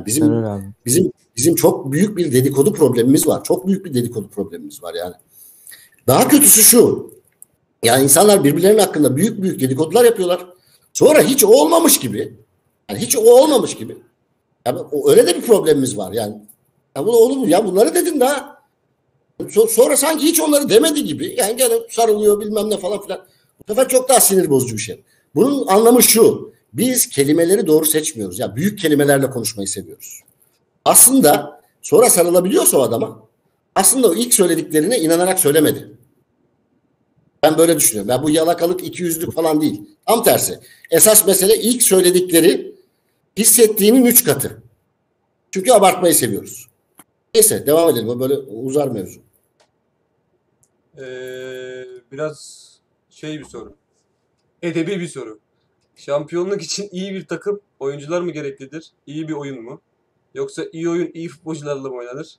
bizim. 0.06 0.24
Bizim 0.86 1.12
bizim 1.36 1.54
çok 1.54 1.92
büyük 1.92 2.16
bir 2.16 2.32
dedikodu 2.32 2.72
problemimiz 2.72 3.26
var. 3.26 3.44
Çok 3.44 3.66
büyük 3.66 3.84
bir 3.84 3.94
dedikodu 3.94 4.28
problemimiz 4.28 4.82
var 4.82 4.94
yani. 4.94 5.14
Daha 6.06 6.28
kötüsü 6.28 6.62
şu. 6.62 7.10
Yani 7.82 8.04
insanlar 8.04 8.44
birbirlerinin 8.44 8.78
hakkında 8.78 9.16
büyük 9.16 9.42
büyük 9.42 9.60
dedikodular 9.60 10.04
yapıyorlar. 10.04 10.46
Sonra 10.92 11.22
hiç 11.22 11.44
o 11.44 11.48
olmamış 11.48 11.98
gibi. 12.00 12.34
Yani 12.90 13.00
hiç 13.00 13.16
o 13.16 13.20
olmamış 13.20 13.74
gibi. 13.76 13.96
Yani 14.66 14.80
öyle 15.06 15.26
de 15.26 15.36
bir 15.36 15.42
problemimiz 15.42 15.96
var 15.96 16.12
yani. 16.12 16.34
Ya 16.96 17.06
bu 17.06 17.10
oğlum 17.24 17.48
ya 17.48 17.66
bunları 17.66 17.94
dedin 17.94 18.20
daha. 18.20 18.54
So- 19.40 19.68
Sonra 19.68 19.96
sanki 19.96 20.24
hiç 20.26 20.40
onları 20.40 20.68
demedi 20.68 21.04
gibi. 21.04 21.34
Yani 21.38 21.56
gene 21.56 21.74
sarılıyor 21.90 22.40
bilmem 22.40 22.70
ne 22.70 22.76
falan 22.76 23.02
filan. 23.02 23.20
Bu 23.58 23.72
sefer 23.72 23.88
çok 23.88 24.08
daha 24.08 24.20
sinir 24.20 24.50
bozucu 24.50 24.76
bir 24.76 24.80
şey. 24.82 25.02
Bunun 25.34 25.66
anlamı 25.66 26.02
şu. 26.02 26.53
Biz 26.74 27.08
kelimeleri 27.08 27.66
doğru 27.66 27.86
seçmiyoruz. 27.86 28.38
Ya 28.38 28.56
büyük 28.56 28.78
kelimelerle 28.78 29.30
konuşmayı 29.30 29.68
seviyoruz. 29.68 30.20
Aslında 30.84 31.60
sonra 31.82 32.10
sarılabiliyorsa 32.10 32.78
o 32.78 32.82
adama 32.82 33.22
aslında 33.74 34.08
o 34.08 34.14
ilk 34.14 34.34
söylediklerine 34.34 34.98
inanarak 34.98 35.40
söylemedi. 35.40 35.90
Ben 37.42 37.58
böyle 37.58 37.76
düşünüyorum. 37.76 38.08
Ben 38.08 38.22
bu 38.22 38.30
yalakalık 38.30 38.84
iki 38.84 39.02
yüzlük 39.02 39.32
falan 39.32 39.60
değil. 39.60 39.82
Tam 40.06 40.22
tersi. 40.22 40.60
Esas 40.90 41.26
mesele 41.26 41.56
ilk 41.56 41.82
söyledikleri 41.82 42.74
hissettiğinin 43.36 44.04
üç 44.04 44.24
katı. 44.24 44.62
Çünkü 45.50 45.72
abartmayı 45.72 46.14
seviyoruz. 46.14 46.68
Neyse 47.34 47.66
devam 47.66 47.90
edelim. 47.90 48.08
O 48.08 48.20
böyle 48.20 48.34
uzar 48.34 48.88
mevzu. 48.88 49.20
Ee, 50.98 51.84
biraz 52.12 52.68
şey 53.10 53.38
bir 53.38 53.44
soru. 53.44 53.76
Edebi 54.62 55.00
bir 55.00 55.08
soru. 55.08 55.43
Şampiyonluk 55.96 56.62
için 56.62 56.88
iyi 56.92 57.14
bir 57.14 57.26
takım, 57.26 57.60
oyuncular 57.80 58.20
mı 58.20 58.30
gereklidir? 58.30 58.92
İyi 59.06 59.28
bir 59.28 59.32
oyun 59.32 59.62
mu? 59.62 59.80
Yoksa 60.34 60.64
iyi 60.72 60.88
oyun 60.88 61.10
iyi 61.14 61.28
futbolcularla 61.28 61.88
mı 61.88 61.96
oynanır? 61.96 62.36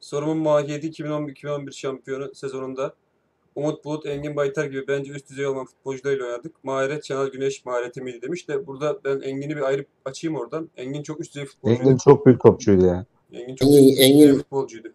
Sorumun 0.00 0.36
mahiyeti 0.38 0.90
2011-2011 0.90 1.72
şampiyonu 1.72 2.34
sezonunda 2.34 2.94
Umut 3.54 3.84
Bulut, 3.84 4.06
Engin 4.06 4.36
Baytar 4.36 4.64
gibi 4.64 4.88
bence 4.88 5.12
üst 5.12 5.30
düzey 5.30 5.46
olan 5.46 5.64
futbolcularıyla 5.64 6.26
oynadık. 6.26 6.64
Maharet 6.64 7.04
Şenol 7.04 7.28
Güneş 7.28 7.64
mahareti 7.64 8.00
miydi 8.00 8.22
demiş 8.22 8.48
de 8.48 8.66
burada 8.66 8.98
ben 9.04 9.20
Engin'i 9.20 9.56
bir 9.56 9.62
ayrı 9.62 9.84
açayım 10.04 10.36
oradan. 10.36 10.68
Engin 10.76 11.02
çok 11.02 11.20
üst 11.20 11.34
düzey 11.34 11.46
futbolcuydu. 11.46 11.82
Engin 11.82 11.96
çok 11.96 12.26
büyük 12.26 12.40
topçuydu 12.40 12.86
ya. 12.86 13.06
Engin 13.32 13.54
çok 13.54 13.68
Engin, 13.68 13.88
üst 13.88 13.98
düzey 13.98 14.10
Engin, 14.10 14.38
futbolcuydu. 14.38 14.88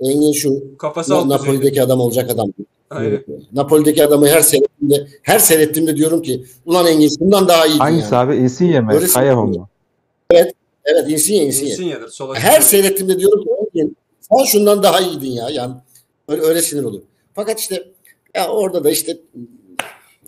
Engin 0.00 0.32
şu 0.32 0.76
Kafası 0.78 1.14
alt. 1.14 1.26
Napoli'deki 1.26 1.82
adam 1.82 2.00
olacak 2.00 2.30
adam. 2.30 2.52
Aynen. 2.90 3.24
Napoli'deki 3.52 4.04
adamı 4.04 4.28
her 4.28 4.40
seyrettiğimde 4.40 5.08
her 5.22 5.38
seyrettiğimde 5.38 5.96
diyorum 5.96 6.22
ki 6.22 6.44
ulan 6.66 6.86
Engin 6.86 7.10
bundan 7.20 7.48
daha 7.48 7.66
iyiydi 7.66 7.78
Hangisi 7.78 8.14
yani. 8.14 8.30
abi? 8.30 8.36
Insigne 8.36 8.80
mi? 8.80 9.06
Kayahon 9.14 9.50
mu? 9.50 9.68
Evet 10.30 10.54
Insigne 11.08 11.44
Insigne. 11.44 11.70
Insigne'dir. 11.70 12.08
Sola 12.08 12.34
Her 12.34 12.60
seyrettiğimde 12.60 13.18
diyorum 13.18 13.44
ki 13.44 13.50
Engin 13.74 13.96
sen 14.20 14.44
şundan 14.44 14.82
daha 14.82 15.00
iyiydin 15.00 15.30
ya. 15.30 15.48
Yani 15.50 15.74
öyle, 16.28 16.42
öyle 16.42 16.62
sinir 16.62 16.84
oluyor. 16.84 17.02
Fakat 17.34 17.60
işte 17.60 17.84
ya 18.34 18.48
orada 18.48 18.84
da 18.84 18.90
işte 18.90 19.16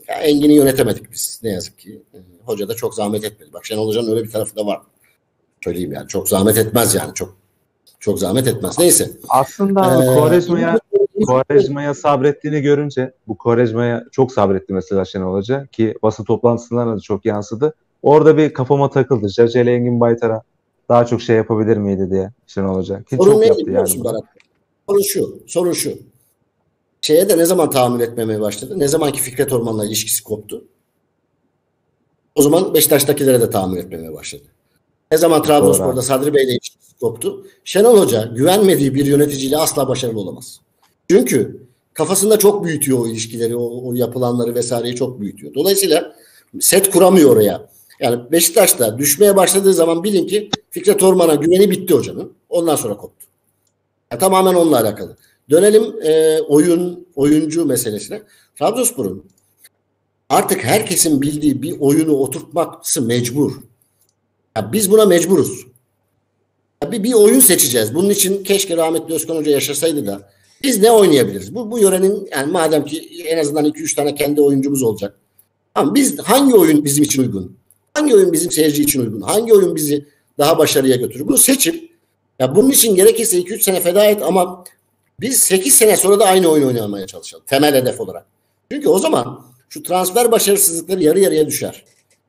ya 0.09 0.15
Engin'i 0.15 0.55
yönetemedik 0.55 1.13
biz 1.13 1.41
ne 1.43 1.51
yazık 1.51 1.79
ki. 1.79 2.03
Ee, 2.15 2.19
Hoca 2.45 2.69
da 2.69 2.75
çok 2.77 2.95
zahmet 2.95 3.25
etmedi. 3.25 3.51
Bak 3.53 3.65
Şenol 3.67 3.89
Hoca'nın 3.89 4.11
öyle 4.11 4.25
bir 4.25 4.31
tarafı 4.31 4.57
da 4.57 4.67
var. 4.67 4.81
Söyleyeyim 5.65 5.93
yani 5.93 6.09
çok 6.09 6.29
zahmet 6.29 6.59
etmez 6.59 6.95
yani 6.95 7.15
çok 7.15 7.37
çok 8.01 8.19
zahmet 8.19 8.47
etmez. 8.47 8.79
Neyse. 8.79 9.11
Aslında 9.29 10.03
Ee, 10.05 10.07
Quaresma'ya 10.19 10.79
Quaresma'ya 11.23 11.95
sabrettiğini 11.95 12.61
görünce 12.61 13.13
bu 13.29 13.39
Quaresma'ya 13.39 14.05
çok 14.13 14.33
sabretti 14.33 14.73
mesela 14.73 15.05
Şenol 15.05 15.35
Hoca 15.35 15.67
ki 15.67 15.95
basın 16.03 16.25
toplantısından 16.25 16.97
da 16.97 17.01
çok 17.01 17.25
yansıdı. 17.25 17.75
Orada 18.03 18.37
bir 18.37 18.53
kafama 18.53 18.91
takıldı. 18.91 19.29
Jacele 19.29 19.75
Engin 19.75 20.01
Baytar'a 20.01 20.43
daha 20.89 21.07
çok 21.07 21.23
şey 21.23 21.37
yapabilir 21.37 21.77
miydi 21.77 22.11
diye 22.11 22.31
Şenol 22.47 22.77
Hoca. 22.77 23.03
Ki 23.03 23.17
Sorun 23.17 23.33
çok 23.33 23.47
yaptı 23.47 23.71
yani. 23.71 24.05
Berat? 24.05 24.23
Sorun 24.89 25.03
şu. 25.03 25.39
Sorun 25.47 25.73
şu. 25.73 25.99
Şeye 27.01 27.29
de 27.29 27.39
ne 27.39 27.45
zaman 27.45 27.71
tahammül 27.71 28.01
etmemeye 28.01 28.41
başladı? 28.41 28.79
Ne 28.79 28.89
zamanki 28.89 29.21
Fikret 29.21 29.53
Orman'la 29.53 29.87
ilişkisi 29.87 30.25
koptu? 30.25 30.65
O 32.35 32.43
zaman 32.43 32.75
Beşiktaş'takilere 32.75 33.41
de 33.41 33.51
tahammül 33.51 33.79
etmemeye 33.79 34.15
başladı. 34.15 34.43
Ne 35.11 35.19
zaman 35.19 35.43
Trabzonspor'da. 35.43 36.03
Sadri 36.03 36.35
Bey'le 36.35 36.49
ilişkisi 36.49 36.99
koptu? 37.01 37.47
Şenol 37.65 37.99
Hoca 37.99 38.25
güvenmediği 38.37 38.95
bir 38.95 39.07
yöneticiyle 39.07 39.57
asla 39.57 39.89
başarılı 39.89 40.21
olamaz. 40.21 40.61
Çünkü 41.11 41.67
kafasında 41.95 42.39
çok 42.39 42.65
büyütüyor 42.65 42.99
o 42.99 43.07
ilişkileri, 43.07 43.57
o, 43.57 43.89
o 43.89 43.95
yapılanları 43.95 44.55
vesaireyi 44.55 44.95
çok 44.95 45.21
büyütüyor. 45.21 45.55
Dolayısıyla 45.55 46.17
set 46.61 46.91
kuramıyor 46.91 47.31
oraya. 47.31 47.69
Yani 48.01 48.33
Beşiktaş'ta 48.33 48.99
düşmeye 48.99 49.37
başladığı 49.37 49.75
zaman 49.75 50.05
bilin 50.05 50.27
ki 50.27 50.51
Fikret 50.71 51.03
Orman'a 51.03 51.35
güveni 51.35 51.71
bitti 51.71 51.95
hocanın. 51.95 52.33
Ondan 52.49 52.77
sonra 52.77 52.97
koptu. 52.97 53.27
Yani 54.13 54.21
tamamen 54.21 54.55
onunla 54.55 54.81
alakalı. 54.81 55.17
Dönelim 55.51 56.03
e, 56.03 56.41
oyun 56.41 57.07
oyuncu 57.17 57.65
meselesine. 57.65 58.23
Trabzonspor'un 58.59 59.25
artık 60.29 60.65
herkesin 60.65 61.23
bildiği 61.23 61.63
bir 61.63 61.81
oyunu 61.81 62.13
oturtması 62.13 63.03
mecbur. 63.03 63.53
Ya 64.57 64.73
biz 64.73 64.91
buna 64.91 65.07
mecburuz. 65.07 65.67
Ya 66.83 66.93
bir, 66.93 67.03
bir 67.03 67.13
oyun 67.13 67.41
seçeceğiz. 67.41 67.95
Bunun 67.95 68.11
için 68.11 68.45
keşke 68.45 68.77
rahmetli 68.77 69.15
Özkan 69.15 69.37
Hoca 69.37 69.51
yaşasaydı 69.51 70.07
da 70.07 70.31
biz 70.63 70.81
ne 70.81 70.91
oynayabiliriz? 70.91 71.55
Bu, 71.55 71.71
bu 71.71 71.79
yörenin 71.79 72.29
yani 72.33 72.53
madem 72.53 72.85
ki 72.85 73.25
en 73.27 73.39
azından 73.39 73.67
2-3 73.67 73.97
tane 73.97 74.15
kendi 74.15 74.41
oyuncumuz 74.41 74.83
olacak. 74.83 75.19
Tamam, 75.75 75.95
biz 75.95 76.19
hangi 76.19 76.55
oyun 76.55 76.85
bizim 76.85 77.05
için 77.05 77.23
uygun? 77.23 77.57
Hangi 77.95 78.15
oyun 78.15 78.33
bizim 78.33 78.51
seyirci 78.51 78.83
için 78.83 79.01
uygun? 79.01 79.21
Hangi 79.21 79.55
oyun 79.55 79.77
bizi 79.77 80.07
daha 80.39 80.59
başarıya 80.59 80.97
götürür? 80.97 81.27
Bunu 81.29 81.39
seçip 81.39 81.91
ya 82.39 82.57
bunun 82.57 82.71
için 82.71 82.95
gerekirse 82.95 83.39
2-3 83.39 83.63
sene 83.63 83.81
feda 83.81 84.05
et 84.05 84.23
ama 84.23 84.65
biz 85.21 85.39
8 85.39 85.75
sene 85.75 85.97
sonra 85.97 86.21
da 86.21 86.25
aynı 86.25 86.49
oyun 86.49 86.67
oynamaya 86.67 87.07
çalışalım. 87.07 87.45
Temel 87.47 87.75
hedef 87.75 88.01
olarak. 88.01 88.27
Çünkü 88.71 88.89
o 88.89 88.99
zaman 88.99 89.45
şu 89.69 89.83
transfer 89.83 90.33
başarısızlıkları 90.33 91.03
yarı 91.03 91.21
yarıya 91.21 91.47
düşer. 91.47 91.85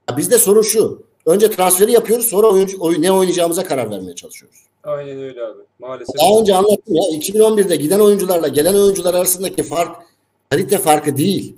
Ya 0.10 0.18
bizde 0.18 0.38
sorun 0.38 0.62
şu. 0.62 1.04
Önce 1.26 1.52
transferi 1.52 1.92
yapıyoruz 1.92 2.26
sonra 2.26 2.48
oyuncu, 2.48 2.78
oyun, 2.80 3.02
ne 3.02 3.12
oynayacağımıza 3.12 3.64
karar 3.64 3.92
vermeye 3.92 4.16
çalışıyoruz. 4.16 4.60
Aynen 4.84 5.18
öyle 5.18 5.44
abi. 5.44 5.62
Maalesef. 5.80 6.16
Daha 6.22 6.40
önce 6.40 6.56
anlattım 6.56 6.96
ya 6.96 7.02
2011'de 7.02 7.76
giden 7.76 8.00
oyuncularla 8.00 8.48
gelen 8.48 8.74
oyuncular 8.74 9.14
arasındaki 9.14 9.64
fark 9.64 9.96
kalite 10.50 10.78
farkı 10.78 11.18
değil. 11.18 11.56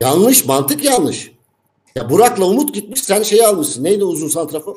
Yanlış, 0.00 0.44
mantık 0.44 0.84
yanlış. 0.84 1.32
Ya 1.94 2.10
Burak'la 2.10 2.44
Umut 2.44 2.74
gitmiş 2.74 3.02
sen 3.02 3.22
şeyi 3.22 3.46
almışsın. 3.46 3.84
Neydi 3.84 4.04
uzun 4.04 4.28
santrafor? 4.28 4.76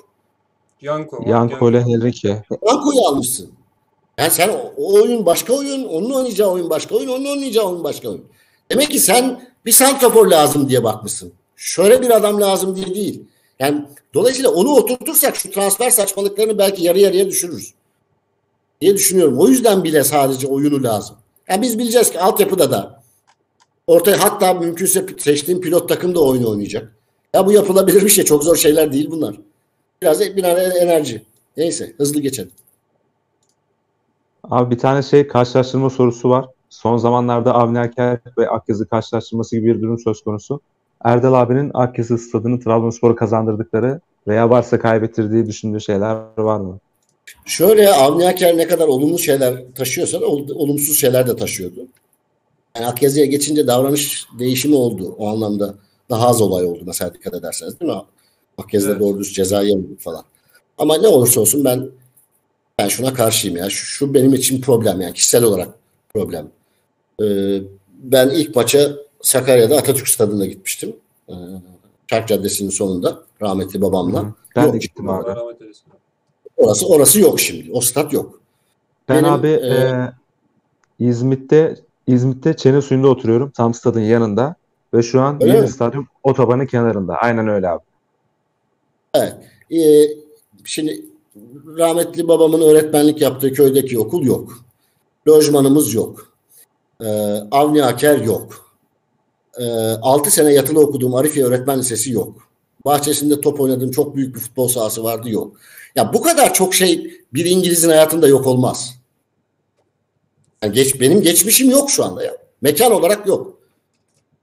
Yanko. 0.82 1.24
Yanko 1.28 1.70
ile 1.70 1.82
Henrique. 1.82 2.44
Banko'yu 2.62 3.06
almışsın. 3.08 3.52
Yani 4.18 4.32
sen 4.32 4.50
o, 4.50 4.74
o 4.78 4.94
oyun 4.94 5.26
başka 5.26 5.54
oyun, 5.54 5.84
onun 5.88 6.10
oynayacağı 6.10 6.50
oyun 6.50 6.70
başka 6.70 6.96
oyun, 6.96 7.08
onun 7.08 7.26
oynayacağı 7.26 7.66
oyun 7.66 7.84
başka 7.84 8.10
oyun. 8.10 8.26
Demek 8.72 8.92
ki 8.92 9.00
sen 9.00 9.42
bir 9.66 9.72
santrafor 9.72 10.28
lazım 10.28 10.70
diye 10.70 10.84
bakmışsın. 10.84 11.34
Şöyle 11.56 12.02
bir 12.02 12.10
adam 12.10 12.42
lazım 12.42 12.76
diye 12.76 12.96
değil. 12.96 13.24
Yani 13.62 13.86
dolayısıyla 14.14 14.50
onu 14.50 14.70
oturtursak 14.70 15.36
şu 15.36 15.52
transfer 15.52 15.90
saçmalıklarını 15.90 16.58
belki 16.58 16.84
yarı 16.84 17.00
yarıya 17.00 17.28
düşürürüz. 17.28 17.74
Diye 18.82 18.94
düşünüyorum. 18.96 19.40
O 19.40 19.48
yüzden 19.48 19.84
bile 19.84 20.04
sadece 20.04 20.48
oyunu 20.48 20.84
lazım. 20.84 21.16
Yani 21.50 21.62
biz 21.62 21.80
bileceğiz 21.80 22.12
ki 22.12 22.20
altyapıda 22.20 22.72
da 22.72 23.04
ortaya 23.88 24.24
hatta 24.24 24.54
mümkünse 24.54 25.06
seçtiğim 25.18 25.62
pilot 25.62 25.90
takım 25.90 26.16
da 26.16 26.24
oyunu 26.24 26.50
oynayacak. 26.50 26.96
Ya 27.34 27.46
bu 27.46 27.52
yapılabilir 27.52 28.02
bir 28.02 28.10
şey. 28.10 28.26
Çok 28.26 28.44
zor 28.44 28.56
şeyler 28.56 28.92
değil 28.92 29.12
bunlar. 29.12 29.36
Biraz 30.02 30.20
bir 30.20 30.44
enerji. 30.44 31.26
Neyse 31.58 31.94
hızlı 31.98 32.22
geçelim. 32.22 32.52
Abi 34.44 34.76
bir 34.76 34.80
tane 34.80 35.04
şey 35.04 35.28
karşılaştırma 35.28 35.90
sorusu 35.90 36.30
var. 36.30 36.46
Son 36.70 36.98
zamanlarda 36.98 37.54
Avni 37.54 37.80
Aker 37.80 38.20
ve 38.38 38.50
Akyazı 38.50 38.88
karşılaştırması 38.88 39.56
gibi 39.56 39.76
bir 39.76 39.82
durum 39.82 40.00
söz 40.00 40.22
konusu. 40.22 40.62
Erdal 41.04 41.34
abinin 41.34 41.72
Akyazı 41.74 42.18
stadını 42.18 42.60
Trabzonspor'a 42.60 43.16
kazandırdıkları 43.16 44.02
veya 44.28 44.50
varsa 44.50 44.80
kaybettirdiği 44.80 45.48
düşündüğü 45.48 45.82
şeyler 45.82 46.18
var 46.38 46.60
mı? 46.60 46.80
Şöyle 47.46 47.94
Avni 47.94 48.28
Aker 48.28 48.58
ne 48.58 48.68
kadar 48.68 48.88
olumlu 48.88 49.20
şeyler 49.20 49.64
taşıyorsa 49.76 50.18
olumsuz 50.56 50.98
şeyler 50.98 51.28
de 51.28 51.36
taşıyordu. 51.36 51.88
Yani 52.76 52.88
Akyazı'ya 52.88 53.26
geçince 53.26 53.68
davranış 53.68 54.26
değişimi 54.40 54.76
oldu. 54.76 55.16
O 55.18 55.28
anlamda 55.28 55.76
daha 56.10 56.28
az 56.28 56.42
olay 56.42 56.66
oldu 56.66 56.84
mesela 56.86 57.14
dikkat 57.14 57.34
ederseniz 57.34 57.80
değil 57.80 57.92
mi? 57.92 58.02
Akyazı'da 58.58 58.92
Evet. 58.92 59.02
doğru 59.02 59.20
düz 59.20 59.34
ceza 59.34 59.62
yemedik 59.62 60.02
falan. 60.02 60.24
Ama 60.78 60.98
ne 60.98 61.08
olursa 61.08 61.42
olsun 61.42 61.66
ben 61.66 61.90
ben 62.80 62.88
şuna 62.88 63.14
karşıyım 63.14 63.58
ya. 63.58 63.70
Şu, 63.70 63.86
şu 63.86 64.14
benim 64.14 64.34
için 64.34 64.62
problem 64.62 65.02
yani 65.02 65.14
kişisel 65.14 65.44
olarak 65.44 65.70
problem. 66.14 66.48
Ee, 67.22 67.26
ben 68.04 68.30
ilk 68.30 68.56
maça 68.56 68.92
Sakarya'da 69.22 69.78
Atatürk 69.78 70.08
Stadı'nda 70.08 70.46
gitmiştim. 70.46 70.96
Ee, 71.30 71.34
Çark 72.08 72.28
Caddesi'nin 72.28 72.70
sonunda 72.70 73.24
rahmetli 73.42 73.82
babamla. 73.82 74.24
Hı. 74.24 74.34
Ben 74.56 74.64
Yok 74.64 74.74
de 74.74 74.78
gittim 74.78 75.10
abi. 75.10 75.40
Orası 76.58 76.88
orası 76.88 77.20
yok 77.20 77.40
şimdi. 77.40 77.72
O 77.74 77.82
stat 77.82 78.14
yok. 78.14 78.42
Ben 79.10 79.18
Benim, 79.18 79.34
abi 79.34 79.48
e, 79.48 79.68
e, 79.68 80.12
İzmit'te 81.00 81.76
İzmit'te 82.08 82.56
Çene 82.56 82.82
Suyu'nda 82.82 83.08
oturuyorum. 83.08 83.52
Tam 83.52 83.74
stadın 83.74 84.02
yanında. 84.02 84.56
Ve 84.94 85.04
şu 85.04 85.22
an 85.22 85.40
yeni 85.40 85.62
mi? 85.62 85.68
stadyum 85.68 86.08
otobanın 86.24 86.66
kenarında. 86.66 87.16
Aynen 87.16 87.48
öyle 87.48 87.70
abi. 87.70 87.84
Evet. 89.14 89.34
Ee, 89.72 90.08
şimdi 90.66 91.06
rahmetli 91.78 92.28
babamın 92.28 92.62
öğretmenlik 92.62 93.22
yaptığı 93.22 93.54
köydeki 93.54 94.00
okul 94.00 94.26
yok. 94.26 94.66
Lojmanımız 95.28 95.94
yok. 95.94 96.34
Ee, 97.02 97.08
Avni 97.52 97.84
Aker 97.84 98.20
yok. 98.20 98.71
Ee, 99.62 99.64
6 100.02 100.32
sene 100.32 100.54
yatılı 100.54 100.80
okuduğum 100.80 101.16
Arifiye 101.16 101.46
Öğretmen 101.46 101.80
Lisesi 101.80 102.12
yok. 102.12 102.48
Bahçesinde 102.86 103.42
top 103.42 103.60
oynadığım 103.60 103.92
çok 103.92 104.16
büyük 104.16 104.36
bir 104.36 104.40
futbol 104.40 104.68
sahası 104.68 105.04
vardı 105.04 105.30
yok. 105.30 105.58
Ya 105.96 106.14
bu 106.14 106.22
kadar 106.22 106.54
çok 106.54 106.76
şey 106.76 107.12
bir 107.34 107.46
İngiliz'in 107.46 107.90
hayatında 107.90 108.28
yok 108.28 108.48
olmaz. 108.48 108.96
Yani 110.64 110.74
geç, 110.74 111.00
benim 111.00 111.22
geçmişim 111.22 111.70
yok 111.70 111.90
şu 111.92 112.06
anda 112.06 112.24
ya. 112.24 112.38
Mekan 112.62 112.92
olarak 112.92 113.28
yok. 113.28 113.58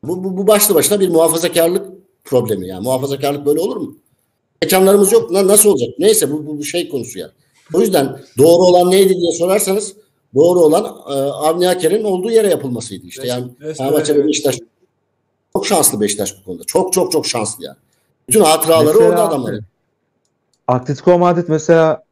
Bu, 0.02 0.24
bu, 0.24 0.36
bu 0.36 0.46
başlı 0.46 0.74
başına 0.74 1.00
bir 1.00 1.08
muhafazakarlık 1.08 1.86
problemi 2.24 2.68
yani. 2.68 2.82
Muhafazakarlık 2.82 3.46
böyle 3.46 3.60
olur 3.60 3.76
mu? 3.76 3.96
Mekanlarımız 4.62 5.12
yok. 5.12 5.30
Na- 5.30 5.46
Nasıl 5.46 5.70
olacak? 5.70 5.88
Neyse 5.98 6.30
bu, 6.32 6.46
bu, 6.46 6.58
bu 6.58 6.64
şey 6.64 6.88
konusu 6.88 7.18
ya. 7.18 7.30
O 7.74 7.80
yüzden 7.80 8.20
doğru 8.38 8.62
olan 8.62 8.90
neydi 8.90 9.16
diye 9.16 9.32
sorarsanız 9.32 9.94
doğru 10.34 10.60
olan 10.60 10.84
e, 10.84 11.12
Avni 11.30 11.68
Aker'in 11.68 12.04
olduğu 12.04 12.30
yere 12.30 12.48
yapılmasıydı 12.48 13.06
işte. 13.06 13.26
Yani 13.26 13.44
Fenerbahçe. 13.76 14.26
Beşiktaş 14.26 14.58
çok 15.58 15.66
şanslı 15.66 16.00
Beşiktaş 16.00 16.40
bu 16.40 16.44
konuda. 16.44 16.64
Çok 16.64 16.92
çok 16.92 17.12
çok 17.12 17.26
şanslı 17.26 17.64
yani. 17.64 17.76
Bütün 18.28 18.40
hatıraları 18.40 18.86
Mesela- 18.86 19.10
orada 19.10 19.22
adamların. 19.28 19.64
Atletico 20.68 21.18
Madrid 21.18 21.44
mesela 21.48 22.02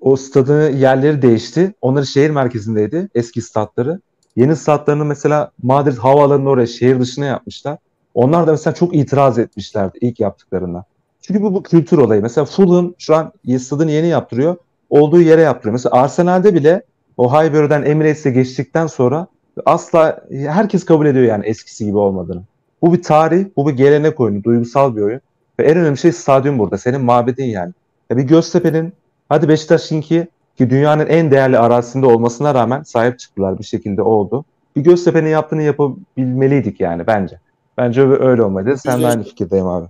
o 0.00 0.16
stadın 0.16 0.76
yerleri 0.76 1.22
değişti. 1.22 1.74
Onları 1.80 2.06
şehir 2.06 2.30
merkezindeydi. 2.30 3.08
Eski 3.14 3.42
statları. 3.42 4.00
Yeni 4.36 4.56
statlarını 4.56 5.04
mesela 5.04 5.50
Madrid 5.62 5.96
havaalanının 5.96 6.46
oraya 6.46 6.66
şehir 6.66 7.00
dışına 7.00 7.24
yapmışlar. 7.24 7.78
Onlar 8.14 8.46
da 8.46 8.50
mesela 8.50 8.74
çok 8.74 8.94
itiraz 8.94 9.38
etmişlerdi 9.38 9.98
ilk 10.00 10.20
yaptıklarında. 10.20 10.84
Çünkü 11.22 11.42
bu, 11.42 11.54
bu 11.54 11.62
kültür 11.62 11.98
olayı. 11.98 12.22
Mesela 12.22 12.44
Fulham 12.44 12.94
şu 12.98 13.14
an 13.14 13.32
stadını 13.58 13.90
yeni 13.90 14.06
yaptırıyor. 14.06 14.56
Olduğu 14.90 15.20
yere 15.20 15.40
yaptırıyor. 15.40 15.72
Mesela 15.72 15.96
Arsenal'de 15.96 16.54
bile 16.54 16.82
o 17.16 17.32
Highbury'den 17.32 17.82
Emirates'e 17.82 18.30
geçtikten 18.30 18.86
sonra 18.86 19.26
asla 19.66 20.24
herkes 20.30 20.84
kabul 20.84 21.06
ediyor 21.06 21.24
yani 21.24 21.46
eskisi 21.46 21.84
gibi 21.84 21.96
olmadığını. 21.96 22.42
Bu 22.82 22.92
bir 22.92 23.02
tarih, 23.02 23.46
bu 23.56 23.68
bir 23.68 23.72
gelenek 23.72 24.20
oyunu, 24.20 24.44
duygusal 24.44 24.96
bir 24.96 25.02
oyun. 25.02 25.20
Ve 25.58 25.64
en 25.64 25.76
önemli 25.76 25.98
şey 25.98 26.12
stadyum 26.12 26.58
burada. 26.58 26.78
Senin 26.78 27.00
mabedin 27.00 27.44
yani. 27.44 27.72
Ya 28.10 28.16
bir 28.16 28.22
Göztepe'nin 28.22 28.92
hadi 29.28 29.48
Beşiktaş'ınki 29.48 30.28
ki 30.58 30.70
dünyanın 30.70 31.06
en 31.06 31.30
değerli 31.30 31.58
arazisinde 31.58 32.06
olmasına 32.06 32.54
rağmen 32.54 32.82
sahip 32.82 33.18
çıktılar 33.18 33.58
bir 33.58 33.64
şekilde 33.64 34.02
oldu. 34.02 34.44
Bir 34.76 34.80
Göztepe'nin 34.80 35.28
yaptığını 35.28 35.62
yapabilmeliydik 35.62 36.80
yani 36.80 37.06
bence. 37.06 37.38
Bence 37.78 38.00
öyle 38.00 38.42
olmalıydı. 38.42 38.78
Sen 38.78 39.02
de 39.02 39.06
aynı 39.06 39.24
fikirdeyim 39.24 39.66
abi. 39.66 39.86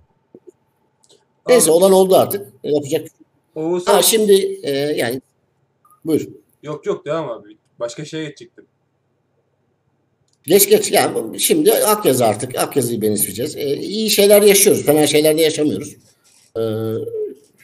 Neyse 1.49 1.70
olan 1.70 1.93
oldu 1.93 2.16
artık. 2.16 2.47
Yapacak. 2.62 3.09
Oğuzhan... 3.55 3.95
Ha 3.95 4.03
şimdi 4.03 4.59
e, 4.62 4.70
yani 4.70 5.20
buyur. 6.05 6.28
Yok 6.62 6.86
yok 6.86 7.07
devam 7.07 7.30
abi. 7.30 7.57
Başka 7.80 8.05
şeye 8.05 8.24
geçecektim. 8.24 8.64
Geç 10.47 10.68
geç 10.68 10.93
yani 10.93 11.40
şimdi 11.40 11.72
Akyazı 11.74 12.26
artık 12.26 12.59
Akyazı'yı 12.59 13.03
benimseyeceğiz. 13.03 13.57
E, 13.57 13.76
iyi 13.76 14.11
şeyler 14.11 14.43
yaşıyoruz. 14.43 14.86
Fena 14.86 15.07
şeyler 15.07 15.38
de 15.38 15.43
yaşamıyoruz. 15.43 15.97
E, 16.57 16.62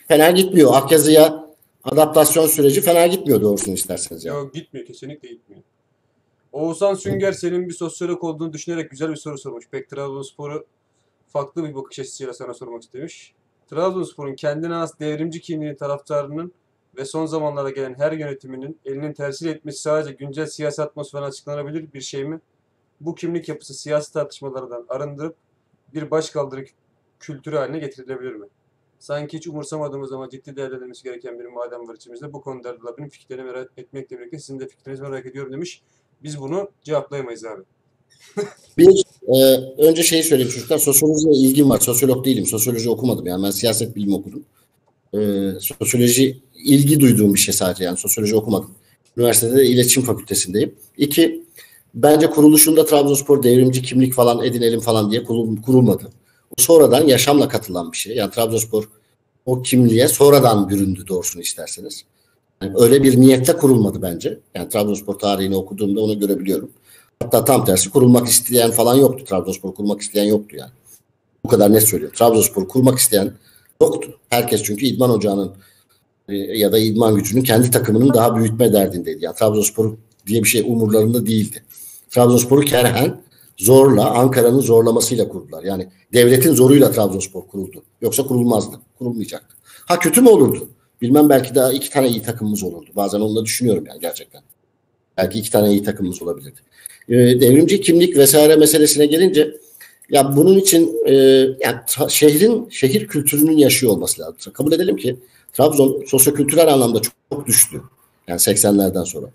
fena 0.09 0.31
gitmiyor. 0.31 0.71
Akyazı'ya 0.75 1.49
adaptasyon 1.85 2.47
süreci 2.47 2.81
fena 2.81 3.07
gitmiyor 3.07 3.41
doğrusunu 3.41 3.75
isterseniz. 3.75 4.25
Yani. 4.25 4.37
Yok 4.37 4.55
gitmiyor 4.55 4.87
kesinlikle 4.87 5.29
gitmiyor. 5.29 5.63
Oğuzhan 6.53 6.95
Sünger 6.95 7.33
senin 7.33 7.69
bir 7.69 7.75
sosyolog 7.75 8.25
olduğunu 8.25 8.53
düşünerek 8.53 8.91
güzel 8.91 9.11
bir 9.11 9.17
soru 9.17 9.39
sormuş. 9.39 9.69
Pek 9.71 9.91
Trabzonspor'u 9.91 10.67
farklı 11.29 11.65
bir 11.65 11.75
bakış 11.75 11.99
açısıyla 11.99 12.33
sana 12.33 12.55
sormak 12.55 12.83
istemiş. 12.83 13.33
Trabzonspor'un 13.71 14.35
kendine 14.35 14.75
has 14.75 15.01
devrimci 15.01 15.41
kimliği 15.41 15.77
taraftarının 15.77 16.53
ve 16.97 17.05
son 17.05 17.27
zamanlarda 17.27 17.71
gelen 17.71 17.95
her 17.95 18.13
yönetiminin 18.13 18.79
elinin 18.85 19.13
tersil 19.13 19.47
etmesi 19.47 19.81
sadece 19.81 20.13
güncel 20.13 20.47
siyasi 20.47 20.83
atmosferine 20.83 21.27
açıklanabilir 21.27 21.93
bir 21.95 22.01
şey 22.01 22.25
mi? 22.25 22.41
Bu 23.01 23.15
kimlik 23.15 23.49
yapısı 23.49 23.75
siyasi 23.75 24.13
tartışmalardan 24.13 24.87
arındırıp 24.89 25.37
bir 25.95 26.11
başkaldırı 26.11 26.65
kültürü 27.21 27.57
haline 27.57 27.79
getirilebilir 27.79 28.33
mi? 28.33 28.47
Sanki 28.99 29.37
hiç 29.37 29.47
umursamadığımız 29.47 30.13
ama 30.13 30.31
ciddi 30.31 30.57
değerlendirilmesi 30.57 31.03
gereken 31.03 31.39
bir 31.39 31.45
madem 31.45 31.89
var 31.89 31.95
içimizde. 31.95 32.33
Bu 32.33 32.41
konuda 32.41 32.69
Erdal 32.69 33.09
fikirlerini 33.11 33.45
merak 33.45 33.73
etmekle 33.77 34.19
birlikte 34.19 34.39
sizin 34.39 34.61
de 34.61 34.69
fikrinizi 34.69 35.03
merak 35.03 35.27
ediyorum 35.27 35.53
demiş. 35.53 35.83
Biz 36.23 36.41
bunu 36.41 36.71
cevaplayamayız 36.85 37.45
abi. 37.45 37.63
Bir, 38.79 39.05
e, 39.29 39.39
önce 39.79 40.03
şeyi 40.03 40.23
söyleyeyim 40.23 40.53
çocuklar. 40.53 40.79
Sosyolojiye 40.79 41.35
ilgim 41.35 41.71
var. 41.71 41.81
Sosyolog 41.81 42.25
değilim. 42.25 42.47
Sosyoloji 42.47 42.91
okumadım. 42.91 43.27
Yani 43.27 43.43
ben 43.45 43.51
siyaset 43.51 43.97
bilimi 43.97 44.15
okudum. 44.15 44.45
E, 45.15 45.19
sosyoloji 45.61 46.39
ilgi 46.55 47.01
duyduğum 47.01 47.35
bir 47.35 47.39
şey 47.39 47.55
sadece. 47.55 47.85
Yani 47.85 47.97
sosyoloji 47.97 48.37
okumadım. 48.37 48.71
Üniversitede 49.17 49.57
de 49.57 49.67
iletişim 49.67 50.03
fakültesindeyim. 50.03 50.75
İki, 50.97 51.45
bence 51.95 52.31
kuruluşunda 52.31 52.85
Trabzonspor 52.85 53.43
devrimci 53.43 53.83
kimlik 53.83 54.15
falan 54.15 54.45
edinelim 54.45 54.81
falan 54.81 55.11
diye 55.11 55.25
kurul- 55.25 55.63
kurulmadı. 55.63 56.11
O 56.59 56.63
sonradan 56.63 57.07
yaşamla 57.07 57.49
katılan 57.49 57.93
bir 57.93 57.97
şey. 57.97 58.17
Yani 58.17 58.31
Trabzonspor 58.31 58.89
o 59.47 59.63
kimliğe 59.63 60.09
sonradan 60.09 60.69
büründü 60.69 61.07
doğrusunu 61.09 61.43
isterseniz. 61.43 62.05
Yani 62.63 62.73
öyle 62.77 63.03
bir 63.03 63.21
niyette 63.21 63.53
kurulmadı 63.53 64.03
bence. 64.03 64.39
Yani 64.55 64.69
Trabzonspor 64.69 65.15
tarihini 65.15 65.57
okuduğumda 65.57 66.01
onu 66.01 66.19
görebiliyorum. 66.21 66.71
Hatta 67.23 67.45
tam 67.45 67.65
tersi 67.65 67.91
kurulmak 67.91 68.29
isteyen 68.29 68.71
falan 68.71 68.95
yoktu. 68.95 69.25
Trabzonspor 69.25 69.75
kurmak 69.75 70.01
isteyen 70.01 70.25
yoktu 70.25 70.57
yani. 70.57 70.71
Bu 71.45 71.49
kadar 71.49 71.73
net 71.73 71.83
söylüyorum. 71.83 72.17
Trabzonspor 72.19 72.69
kurmak 72.69 72.99
isteyen 72.99 73.33
yoktu. 73.83 74.15
Herkes 74.29 74.63
çünkü 74.63 74.87
idman 74.87 75.11
ocağının 75.11 75.53
e, 76.29 76.37
ya 76.37 76.73
da 76.73 76.79
idman 76.79 77.15
gücünün 77.15 77.43
kendi 77.43 77.71
takımının 77.71 78.15
daha 78.15 78.37
büyütme 78.37 78.73
derdindeydi. 78.73 79.25
Yani 79.25 79.37
Trabzonspor 79.37 79.95
diye 80.27 80.43
bir 80.43 80.49
şey 80.49 80.61
umurlarında 80.61 81.27
değildi. 81.27 81.63
Trabzonspor'u 82.11 82.61
kerhen 82.61 83.21
zorla 83.57 84.11
Ankara'nın 84.11 84.61
zorlamasıyla 84.61 85.29
kurdular. 85.29 85.65
Yani 85.65 85.89
devletin 86.13 86.55
zoruyla 86.55 86.93
Trabzonspor 86.93 87.47
kuruldu. 87.47 87.83
Yoksa 88.01 88.27
kurulmazdı. 88.27 88.81
Kurulmayacaktı. 88.99 89.57
Ha 89.87 89.99
kötü 89.99 90.21
mü 90.21 90.29
olurdu? 90.29 90.69
Bilmem 91.03 91.29
belki 91.29 91.55
daha 91.55 91.73
iki 91.73 91.91
tane 91.91 92.09
iyi 92.09 92.23
takımımız 92.23 92.63
olurdu. 92.63 92.91
Bazen 92.97 93.21
onu 93.21 93.37
da 93.37 93.45
düşünüyorum 93.45 93.85
yani 93.89 94.01
gerçekten. 94.01 94.43
Belki 95.17 95.39
iki 95.39 95.51
tane 95.51 95.71
iyi 95.71 95.83
takımımız 95.83 96.23
olabilirdi. 96.23 96.61
Ee, 97.09 97.15
devrimci 97.15 97.81
kimlik 97.81 98.17
vesaire 98.17 98.57
meselesine 98.57 99.07
gelince 99.07 99.57
ya 100.11 100.37
bunun 100.37 100.59
için 100.59 100.97
e, 101.07 101.15
yani 101.61 101.77
şehrin 102.09 102.69
şehir 102.71 103.07
kültürünün 103.07 103.57
yaşıyor 103.57 103.93
olması 103.93 104.23
lazım. 104.23 104.53
Kabul 104.53 104.73
edelim 104.73 104.97
ki 104.97 105.17
Trabzon 105.53 106.05
sosyokültürel 106.07 106.73
anlamda 106.73 107.03
çok, 107.03 107.15
çok 107.33 107.47
düştü. 107.47 107.83
Yani 108.29 108.39
80'lerden 108.39 109.05
sonra. 109.05 109.27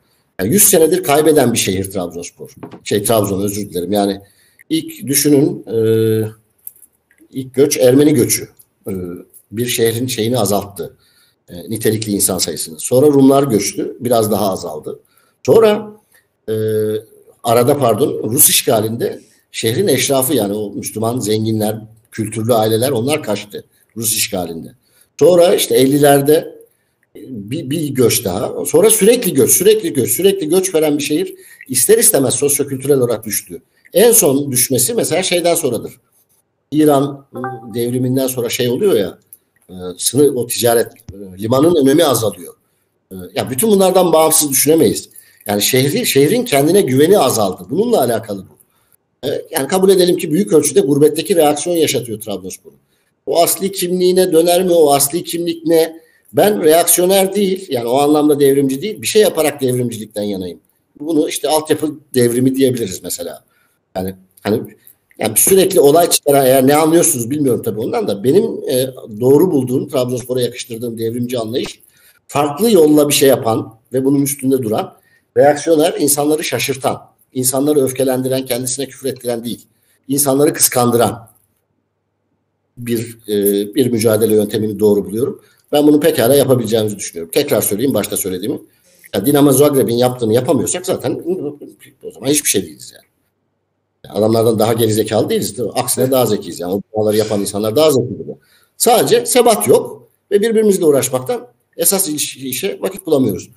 Yani 0.43 0.53
100 0.53 0.63
senedir 0.63 1.03
kaybeden 1.03 1.53
bir 1.53 1.57
şehir 1.57 1.91
Trabzonspor. 1.91 2.55
Şey 2.83 3.03
Trabzon 3.03 3.41
özür 3.41 3.69
dilerim. 3.69 3.91
Yani 3.91 4.21
ilk 4.69 5.07
düşünün 5.07 5.65
e, 5.67 5.77
ilk 7.31 7.53
göç 7.53 7.77
Ermeni 7.77 8.13
göçü. 8.13 8.49
E, 8.87 8.91
bir 9.51 9.65
şehrin 9.65 10.07
şeyini 10.07 10.39
azalttı. 10.39 10.97
E, 11.49 11.69
nitelikli 11.69 12.11
insan 12.11 12.37
sayısını. 12.37 12.79
Sonra 12.79 13.07
Rumlar 13.07 13.43
göçtü. 13.43 13.97
Biraz 13.99 14.31
daha 14.31 14.51
azaldı. 14.51 14.99
Sonra 15.45 15.91
e, 16.49 16.53
arada 17.43 17.77
pardon 17.77 18.31
Rus 18.31 18.49
işgalinde 18.49 19.21
şehrin 19.51 19.87
eşrafı 19.87 20.33
yani 20.33 20.53
o 20.53 20.71
Müslüman 20.71 21.19
zenginler, 21.19 21.81
kültürlü 22.11 22.53
aileler 22.53 22.91
onlar 22.91 23.23
kaçtı 23.23 23.65
Rus 23.97 24.15
işgalinde. 24.15 24.75
Sonra 25.19 25.55
işte 25.55 25.83
50'lerde 25.83 26.53
bir, 27.15 27.69
bir 27.69 27.87
göç 27.87 28.25
daha. 28.25 28.65
Sonra 28.65 28.89
sürekli 28.89 29.33
göç, 29.33 29.51
sürekli 29.51 29.93
göç, 29.93 30.11
sürekli 30.11 30.49
göç 30.49 30.75
veren 30.75 30.97
bir 30.97 31.03
şehir 31.03 31.35
ister 31.67 31.97
istemez 31.97 32.33
sosyokültürel 32.33 32.97
olarak 32.97 33.25
düştü. 33.25 33.61
En 33.93 34.11
son 34.11 34.51
düşmesi 34.51 34.93
mesela 34.93 35.23
şeyden 35.23 35.55
sonradır. 35.55 35.93
İran 36.71 37.25
devriminden 37.73 38.27
sonra 38.27 38.49
şey 38.49 38.69
oluyor 38.69 38.93
ya 38.93 39.19
e, 39.69 39.73
sınır 39.97 40.35
o 40.35 40.47
ticaret 40.47 40.87
e, 40.87 41.41
limanın 41.41 41.75
önemi 41.75 42.03
azalıyor. 42.03 42.53
E, 43.11 43.15
ya 43.35 43.49
bütün 43.49 43.69
bunlardan 43.69 44.13
bağımsız 44.13 44.49
düşünemeyiz. 44.49 45.09
Yani 45.45 45.61
şehri 45.61 46.05
şehrin 46.05 46.45
kendine 46.45 46.81
güveni 46.81 47.19
azaldı. 47.19 47.63
Bununla 47.69 48.01
alakalı 48.01 48.45
bu. 48.49 48.53
Yani 49.51 49.67
kabul 49.67 49.89
edelim 49.89 50.17
ki 50.17 50.31
büyük 50.31 50.53
ölçüde 50.53 50.79
gurbetteki 50.79 51.35
reaksiyon 51.35 51.75
yaşatıyor 51.75 52.21
Trabzonspor'u. 52.21 52.75
O 53.25 53.43
asli 53.43 53.71
kimliğine 53.71 54.31
döner 54.31 54.63
mi? 54.63 54.71
O 54.71 54.93
asli 54.93 55.23
kimlik 55.23 55.67
ne? 55.67 56.02
Ben 56.33 56.63
reaksiyoner 56.63 57.35
değil, 57.35 57.65
yani 57.69 57.87
o 57.87 57.97
anlamda 57.97 58.39
devrimci 58.39 58.81
değil, 58.81 59.01
bir 59.01 59.07
şey 59.07 59.21
yaparak 59.21 59.61
devrimcilikten 59.61 60.23
yanayım. 60.23 60.59
Bunu 60.99 61.29
işte 61.29 61.49
altyapı 61.49 61.99
devrimi 62.13 62.55
diyebiliriz 62.55 63.03
mesela. 63.03 63.43
Yani 63.95 64.15
hani 64.43 64.61
yani 65.19 65.33
sürekli 65.35 65.79
olay 65.79 66.09
çıkaran 66.09 66.45
eğer 66.45 66.67
ne 66.67 66.75
anlıyorsunuz 66.75 67.31
bilmiyorum 67.31 67.61
tabii 67.65 67.79
ondan 67.79 68.07
da 68.07 68.23
benim 68.23 68.43
e, 68.43 68.87
doğru 69.19 69.51
bulduğum 69.51 69.89
Trabzonspor'a 69.89 70.41
yakıştırdığım 70.41 70.97
devrimci 70.97 71.39
anlayış 71.39 71.79
farklı 72.27 72.71
yolla 72.71 73.09
bir 73.09 73.13
şey 73.13 73.29
yapan 73.29 73.79
ve 73.93 74.05
bunun 74.05 74.21
üstünde 74.21 74.63
duran 74.63 74.97
reaksiyoner 75.37 75.95
insanları 75.99 76.43
şaşırtan, 76.43 77.01
insanları 77.33 77.79
öfkelendiren, 77.79 78.45
kendisine 78.45 78.87
küfür 78.87 79.09
ettiren 79.09 79.43
değil. 79.43 79.65
insanları 80.07 80.53
kıskandıran 80.53 81.29
bir 82.77 83.17
e, 83.27 83.35
bir 83.75 83.91
mücadele 83.91 84.35
yöntemini 84.35 84.79
doğru 84.79 85.05
buluyorum. 85.05 85.41
Ben 85.73 85.87
bunu 85.87 85.99
pekala 85.99 86.35
yapabileceğimizi 86.35 86.97
düşünüyorum. 86.97 87.31
Tekrar 87.33 87.61
söyleyeyim 87.61 87.93
başta 87.93 88.17
söylediğimi. 88.17 88.59
Ya 89.13 89.25
Dinamo 89.25 89.51
Zagreb'in 89.51 89.97
yaptığını 89.97 90.33
yapamıyorsak 90.33 90.85
zaten 90.85 91.21
o 92.03 92.11
zaman 92.11 92.27
hiçbir 92.27 92.49
şey 92.49 92.63
değiliz 92.63 92.93
yani. 92.95 93.05
Adamlardan 94.17 94.59
daha 94.59 94.73
gerizekalı 94.73 95.29
değiliz. 95.29 95.55
Aksine 95.73 96.11
daha 96.11 96.25
zekiyiz. 96.25 96.59
Yani 96.59 96.73
o 96.73 96.81
bunları 96.93 97.17
yapan 97.17 97.41
insanlar 97.41 97.75
daha 97.75 97.91
zekidir. 97.91 98.25
Sadece 98.77 99.25
sebat 99.25 99.67
yok 99.67 100.09
ve 100.31 100.41
birbirimizle 100.41 100.85
uğraşmaktan 100.85 101.47
esas 101.77 102.09
işe 102.09 102.77
vakit 102.81 103.05
bulamıyoruz. 103.05 103.49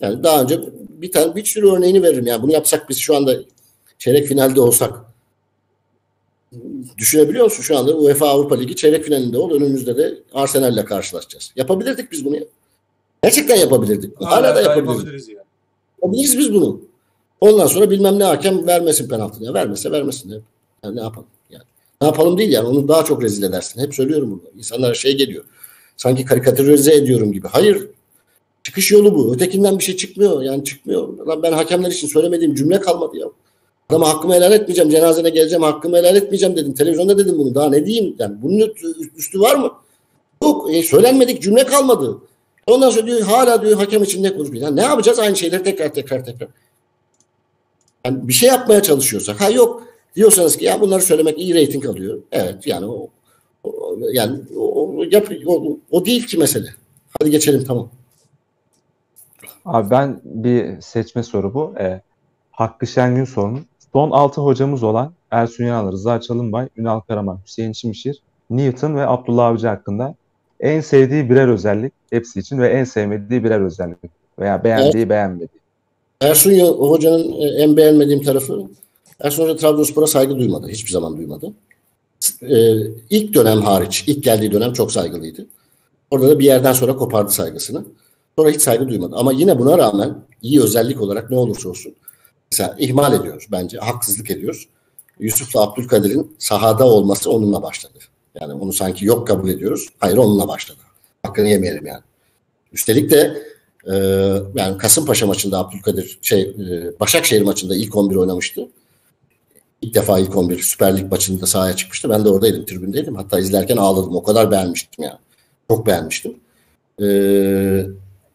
Yani 0.00 0.22
daha 0.22 0.42
önce 0.42 0.60
bir 0.88 1.12
tane 1.12 1.34
bir 1.34 1.44
sürü 1.44 1.70
örneğini 1.70 2.02
veririm. 2.02 2.26
Yani 2.26 2.42
bunu 2.42 2.52
yapsak 2.52 2.88
biz 2.88 2.98
şu 2.98 3.16
anda 3.16 3.36
çeyrek 3.98 4.26
finalde 4.26 4.60
olsak 4.60 5.11
düşünebiliyor 6.98 7.44
musun 7.44 7.62
şu 7.62 7.78
anda 7.78 7.96
UEFA 7.96 8.28
Avrupa 8.28 8.56
Ligi 8.56 8.76
çeyrek 8.76 9.04
finalinde 9.04 9.38
ol. 9.38 9.50
Önümüzde 9.50 9.96
de 9.96 10.18
Arsenal'le 10.34 10.84
karşılaşacağız. 10.84 11.52
Yapabilirdik 11.56 12.12
biz 12.12 12.24
bunu 12.24 12.36
ya. 12.36 12.44
Gerçekten 13.22 13.56
yapabilirdik. 13.56 14.20
Hala, 14.20 14.30
Hala 14.30 14.56
da 14.56 14.62
yapabiliriz. 14.62 14.88
yapabiliriz 14.98 15.28
yani. 15.28 15.38
Yapabiliriz 16.02 16.38
biz 16.38 16.54
bunu. 16.54 16.80
Ondan 17.40 17.66
sonra 17.66 17.90
bilmem 17.90 18.18
ne 18.18 18.24
hakem 18.24 18.66
vermesin 18.66 19.08
penaltını. 19.08 19.44
Ya 19.44 19.54
vermese 19.54 19.90
vermesin. 19.90 20.30
Ya. 20.30 20.38
Yani 20.84 20.96
ne 20.96 21.00
yapalım? 21.00 21.28
Yani. 21.50 21.64
Ne 22.02 22.06
yapalım 22.06 22.38
değil 22.38 22.52
yani. 22.52 22.68
Onu 22.68 22.88
daha 22.88 23.04
çok 23.04 23.22
rezil 23.22 23.42
edersin. 23.42 23.80
Hep 23.80 23.94
söylüyorum 23.94 24.30
bunu. 24.30 24.58
İnsanlara 24.58 24.94
şey 24.94 25.16
geliyor. 25.16 25.44
Sanki 25.96 26.24
karikatürize 26.24 26.94
ediyorum 26.94 27.32
gibi. 27.32 27.48
Hayır. 27.48 27.88
Çıkış 28.62 28.90
yolu 28.92 29.14
bu. 29.14 29.34
Ötekinden 29.34 29.78
bir 29.78 29.84
şey 29.84 29.96
çıkmıyor. 29.96 30.42
Yani 30.42 30.64
çıkmıyor. 30.64 31.26
Lan 31.26 31.42
ben 31.42 31.52
hakemler 31.52 31.90
için 31.90 32.08
söylemediğim 32.08 32.54
cümle 32.54 32.80
kalmadı 32.80 33.16
ya. 33.16 33.26
Adama 33.92 34.08
hakkımı 34.08 34.34
helal 34.34 34.52
etmeyeceğim. 34.52 34.90
Cenazene 34.90 35.30
geleceğim. 35.30 35.62
Hakkımı 35.62 35.96
helal 35.96 36.16
etmeyeceğim 36.16 36.56
dedim. 36.56 36.74
Televizyonda 36.74 37.18
dedim 37.18 37.38
bunu. 37.38 37.54
Daha 37.54 37.68
ne 37.68 37.86
diyeyim? 37.86 38.16
Yani 38.18 38.42
bunun 38.42 38.74
üstü 39.16 39.40
var 39.40 39.54
mı? 39.54 39.72
Yok. 40.42 40.74
E, 40.74 40.82
söylenmedik 40.82 41.42
cümle 41.42 41.66
kalmadı. 41.66 42.18
Ondan 42.66 42.90
sonra 42.90 43.06
diyor 43.06 43.20
hala 43.20 43.62
diyor 43.62 43.76
hakem 43.76 44.02
için 44.02 44.22
ne 44.22 44.34
konuşuyor. 44.34 44.62
Yani 44.62 44.76
ne 44.76 44.82
yapacağız 44.82 45.18
aynı 45.18 45.36
şeyleri 45.36 45.62
tekrar 45.62 45.94
tekrar 45.94 46.24
tekrar. 46.24 46.48
Yani 48.06 48.28
bir 48.28 48.32
şey 48.32 48.48
yapmaya 48.48 48.82
çalışıyorsak. 48.82 49.40
Ha 49.40 49.50
yok 49.50 49.82
diyorsanız 50.16 50.56
ki 50.56 50.64
ya 50.64 50.80
bunları 50.80 51.02
söylemek 51.02 51.38
iyi 51.38 51.54
reyting 51.54 51.86
alıyor. 51.86 52.22
Evet 52.32 52.66
yani 52.66 52.86
o, 52.86 53.08
o 53.64 53.98
yani 54.12 54.38
o, 54.56 55.04
yap, 55.10 55.28
o, 55.46 55.78
o 55.90 56.06
değil 56.06 56.26
ki 56.26 56.38
mesele. 56.38 56.68
Hadi 57.20 57.30
geçelim 57.30 57.64
tamam. 57.64 57.90
Abi 59.64 59.90
ben 59.90 60.20
bir 60.24 60.80
seçme 60.80 61.22
soru 61.22 61.54
bu. 61.54 61.74
E, 61.78 62.00
Hakkı 62.50 62.86
Şengün 62.86 63.24
sorunun. 63.24 63.66
Son 63.92 64.10
6 64.10 64.40
hocamız 64.40 64.82
olan 64.82 65.12
Ersun 65.30 65.64
Yanal, 65.64 65.92
Rıza 65.92 66.20
Çalınbay, 66.20 66.68
Ünal 66.76 67.00
Karaman, 67.00 67.38
Hüseyin 67.46 67.72
Çimişir, 67.72 68.22
Newton 68.50 68.94
ve 68.96 69.06
Abdullah 69.06 69.46
Avcı 69.46 69.66
hakkında 69.66 70.14
en 70.60 70.80
sevdiği 70.80 71.30
birer 71.30 71.48
özellik 71.48 71.92
hepsi 72.10 72.40
için 72.40 72.58
ve 72.58 72.68
en 72.68 72.84
sevmediği 72.84 73.44
birer 73.44 73.60
özellik 73.60 73.98
veya 74.38 74.64
beğendiği 74.64 75.08
beğenmediği. 75.08 75.48
Ersun 76.20 76.50
Hoca'nın 76.78 77.32
e, 77.32 77.44
en 77.44 77.76
beğenmediğim 77.76 78.22
tarafı 78.22 78.62
Ersun 79.20 79.42
Hoca 79.42 79.56
Trabzonspor'a 79.56 80.06
saygı 80.06 80.38
duymadı. 80.38 80.68
Hiçbir 80.68 80.90
zaman 80.90 81.16
duymadı. 81.16 81.52
Ee, 82.42 82.72
ilk 83.10 83.34
dönem 83.34 83.60
hariç, 83.60 84.04
ilk 84.06 84.24
geldiği 84.24 84.52
dönem 84.52 84.72
çok 84.72 84.92
saygılıydı. 84.92 85.46
Orada 86.10 86.28
da 86.28 86.38
bir 86.38 86.44
yerden 86.44 86.72
sonra 86.72 86.96
kopardı 86.96 87.30
saygısını. 87.30 87.84
Sonra 88.38 88.50
hiç 88.50 88.60
saygı 88.60 88.88
duymadı. 88.88 89.16
Ama 89.16 89.32
yine 89.32 89.58
buna 89.58 89.78
rağmen 89.78 90.14
iyi 90.42 90.62
özellik 90.62 91.00
olarak 91.00 91.30
ne 91.30 91.36
olursa 91.36 91.68
olsun 91.68 91.94
mesela 92.52 92.76
ihmal 92.78 93.20
ediyoruz 93.20 93.46
bence. 93.52 93.78
Haksızlık 93.78 94.30
ediyoruz. 94.30 94.68
Yusuf'la 95.20 95.62
Abdülkadir'in 95.62 96.36
sahada 96.38 96.86
olması 96.86 97.30
onunla 97.30 97.62
başladı. 97.62 97.98
Yani 98.40 98.52
onu 98.52 98.72
sanki 98.72 99.06
yok 99.06 99.26
kabul 99.26 99.48
ediyoruz. 99.48 99.88
Hayır 99.98 100.16
onunla 100.16 100.48
başladı. 100.48 100.78
Hakkını 101.22 101.48
yemeyelim 101.48 101.86
yani. 101.86 102.02
Üstelik 102.72 103.10
de 103.10 103.42
e, 103.86 103.94
yani 104.54 104.78
Kasımpaşa 104.78 105.26
maçında 105.26 105.58
Abdülkadir 105.58 106.18
şey 106.22 106.42
e, 106.42 107.00
Başakşehir 107.00 107.42
maçında 107.42 107.76
ilk 107.76 107.96
11 107.96 108.16
oynamıştı. 108.16 108.68
İlk 109.82 109.94
defa 109.94 110.18
ilk 110.18 110.36
11 110.36 110.62
Süper 110.62 110.98
Lig 110.98 111.10
maçında 111.10 111.46
sahaya 111.46 111.76
çıkmıştı. 111.76 112.10
Ben 112.10 112.24
de 112.24 112.28
oradaydım, 112.28 112.64
tribündeydim. 112.64 113.14
Hatta 113.14 113.38
izlerken 113.38 113.76
ağladım. 113.76 114.16
O 114.16 114.22
kadar 114.22 114.50
beğenmiştim 114.50 115.04
ya. 115.04 115.18
Çok 115.68 115.86
beğenmiştim. 115.86 116.36
E, 117.02 117.06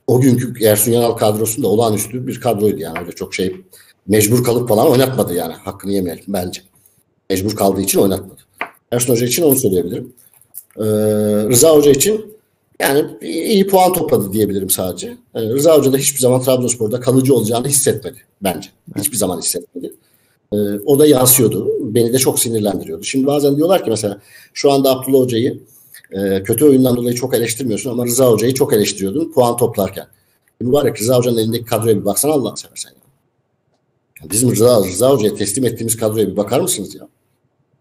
o 0.07 0.21
günkü 0.21 0.63
Ersun 0.63 0.91
Yanal 0.91 1.11
kadrosunda 1.11 1.67
olağanüstü 1.67 2.27
bir 2.27 2.39
kadroydu 2.39 2.79
yani. 2.79 2.99
Öyle 2.99 3.11
çok 3.11 3.35
şey 3.35 3.55
mecbur 4.07 4.43
kalıp 4.43 4.69
falan 4.69 4.91
oynatmadı 4.91 5.33
yani. 5.33 5.53
Hakkını 5.53 5.91
yemeyelim 5.91 6.23
bence. 6.27 6.61
Mecbur 7.29 7.55
kaldığı 7.55 7.81
için 7.81 7.99
oynatmadı. 7.99 8.41
Ersun 8.91 9.13
Hoca 9.13 9.25
için 9.25 9.43
onu 9.43 9.55
söyleyebilirim. 9.55 10.13
Ee, 10.77 10.83
Rıza 11.49 11.75
Hoca 11.75 11.91
için 11.91 12.37
yani 12.79 13.05
iyi 13.21 13.67
puan 13.67 13.93
topladı 13.93 14.33
diyebilirim 14.33 14.69
sadece. 14.69 15.17
Ee, 15.35 15.41
Rıza 15.41 15.77
Hoca 15.77 15.93
da 15.93 15.97
hiçbir 15.97 16.19
zaman 16.19 16.41
Trabzonspor'da 16.41 16.99
kalıcı 16.99 17.33
olacağını 17.33 17.67
hissetmedi 17.67 18.17
bence. 18.43 18.69
Hiçbir 18.97 19.17
zaman 19.17 19.39
hissetmedi. 19.39 19.93
Ee, 20.53 20.57
o 20.85 20.99
da 20.99 21.07
yansıyordu. 21.07 21.71
Beni 21.81 22.13
de 22.13 22.17
çok 22.17 22.39
sinirlendiriyordu. 22.39 23.03
Şimdi 23.03 23.25
bazen 23.25 23.57
diyorlar 23.57 23.83
ki 23.83 23.89
mesela 23.89 24.21
şu 24.53 24.71
anda 24.71 24.91
Abdullah 24.91 25.19
Hoca'yı 25.19 25.59
e, 26.11 26.43
kötü 26.43 26.65
oyundan 26.65 26.95
dolayı 26.95 27.15
çok 27.15 27.33
eleştirmiyorsun 27.33 27.89
ama 27.89 28.05
Rıza 28.05 28.31
Hoca'yı 28.31 28.53
çok 28.53 28.73
eleştiriyordun 28.73 29.31
puan 29.31 29.57
toplarken. 29.57 30.07
E, 30.61 30.65
mübarek 30.65 31.01
Rıza 31.01 31.17
Hoca'nın 31.17 31.37
elindeki 31.37 31.65
kadroya 31.65 31.95
bir 31.95 32.05
baksana 32.05 32.31
Allah'ını 32.31 32.57
seversen. 32.57 32.91
Bizim 34.23 34.51
Rıza, 34.51 34.83
Rıza 34.83 35.11
Hoca'ya 35.11 35.35
teslim 35.35 35.65
ettiğimiz 35.65 35.97
kadroya 35.97 36.27
bir 36.27 36.37
bakar 36.37 36.59
mısınız 36.59 36.95
ya? 36.95 37.07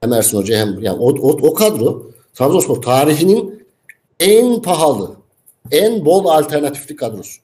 Hem 0.01 0.13
Ersun 0.13 0.39
Hoca 0.39 0.59
hem 0.59 0.83
yani 0.83 0.99
o, 0.99 1.09
o, 1.09 1.49
o 1.49 1.55
kadro 1.55 2.11
Trabzonspor 2.35 2.83
tarihinin 2.83 3.67
en 4.21 4.63
pahalı, 4.63 5.17
en 5.71 6.05
bol 6.05 6.25
alternatifli 6.25 6.97
kadrosu. 6.97 7.41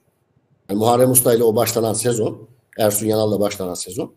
Yani 0.69 0.79
Muharrem 0.79 1.11
Usta 1.11 1.33
ile 1.33 1.43
o 1.43 1.55
başlanan 1.55 1.93
sezon, 1.93 2.47
Ersun 2.77 3.05
Yanal'la 3.05 3.39
başlanan 3.39 3.73
sezon. 3.73 4.13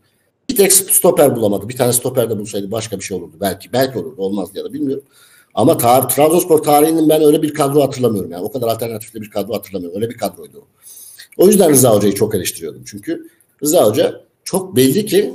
Bir 0.48 0.56
tek 0.56 0.72
stoper 0.72 1.36
bulamadı. 1.36 1.68
Bir 1.68 1.76
tane 1.76 1.92
stoper 1.92 2.30
de 2.30 2.38
bulsaydı 2.38 2.70
başka 2.70 2.98
bir 2.98 3.04
şey 3.04 3.16
olurdu. 3.16 3.36
Belki 3.40 3.72
belki 3.72 3.98
olurdu. 3.98 4.22
Olmaz 4.22 4.48
ya 4.54 4.64
da 4.64 4.72
bilmiyorum. 4.72 5.04
Ama 5.54 5.78
tar 5.78 6.08
Trabzonspor 6.08 6.62
tarihinin 6.62 7.08
ben 7.08 7.22
öyle 7.22 7.42
bir 7.42 7.54
kadro 7.54 7.82
hatırlamıyorum. 7.82 8.30
Yani 8.30 8.44
o 8.44 8.52
kadar 8.52 8.68
alternatifli 8.68 9.22
bir 9.22 9.30
kadro 9.30 9.54
hatırlamıyorum. 9.54 10.02
Öyle 10.02 10.10
bir 10.10 10.18
kadroydu 10.18 10.58
o. 10.58 10.66
O 11.36 11.46
yüzden 11.46 11.70
Rıza 11.70 11.94
Hoca'yı 11.94 12.14
çok 12.14 12.34
eleştiriyordum. 12.34 12.82
Çünkü 12.86 13.28
Rıza 13.62 13.86
Hoca 13.86 14.25
çok 14.46 14.76
belli 14.76 15.06
ki 15.06 15.34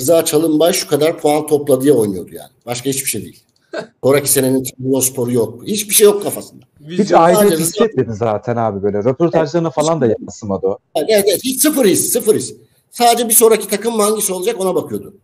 Rıza 0.00 0.24
Çalınbay 0.24 0.72
şu 0.72 0.88
kadar 0.88 1.18
puan 1.18 1.46
topladı 1.46 1.84
diye 1.84 1.92
oynuyordu 1.92 2.34
yani. 2.34 2.50
Başka 2.66 2.90
hiçbir 2.90 3.10
şey 3.10 3.22
değil. 3.22 3.42
Sonraki 4.04 4.30
senenin 4.32 4.64
Trabzonspor'u 4.64 5.32
yok. 5.32 5.66
Hiçbir 5.66 5.94
şey 5.94 6.04
yok 6.04 6.22
kafasında. 6.22 6.64
Hiç 6.88 7.12
aidiyet 7.12 7.60
hissetmedi 7.60 8.12
zaten 8.12 8.56
abi 8.56 8.82
böyle. 8.82 8.98
Röportajlarına 8.98 9.70
falan 9.70 10.00
da 10.00 10.06
yansımadı 10.06 10.66
o. 10.66 10.78
Evet, 10.94 11.24
evet, 11.28 11.44
hiç 11.44 11.62
sıfır 11.62 11.84
his, 11.84 12.12
sıfır 12.12 12.34
his. 12.34 12.54
Sadece 12.90 13.28
bir 13.28 13.34
sonraki 13.34 13.68
takım 13.68 13.98
hangisi 13.98 14.32
olacak 14.32 14.60
ona 14.60 14.74
bakıyordu. 14.74 15.14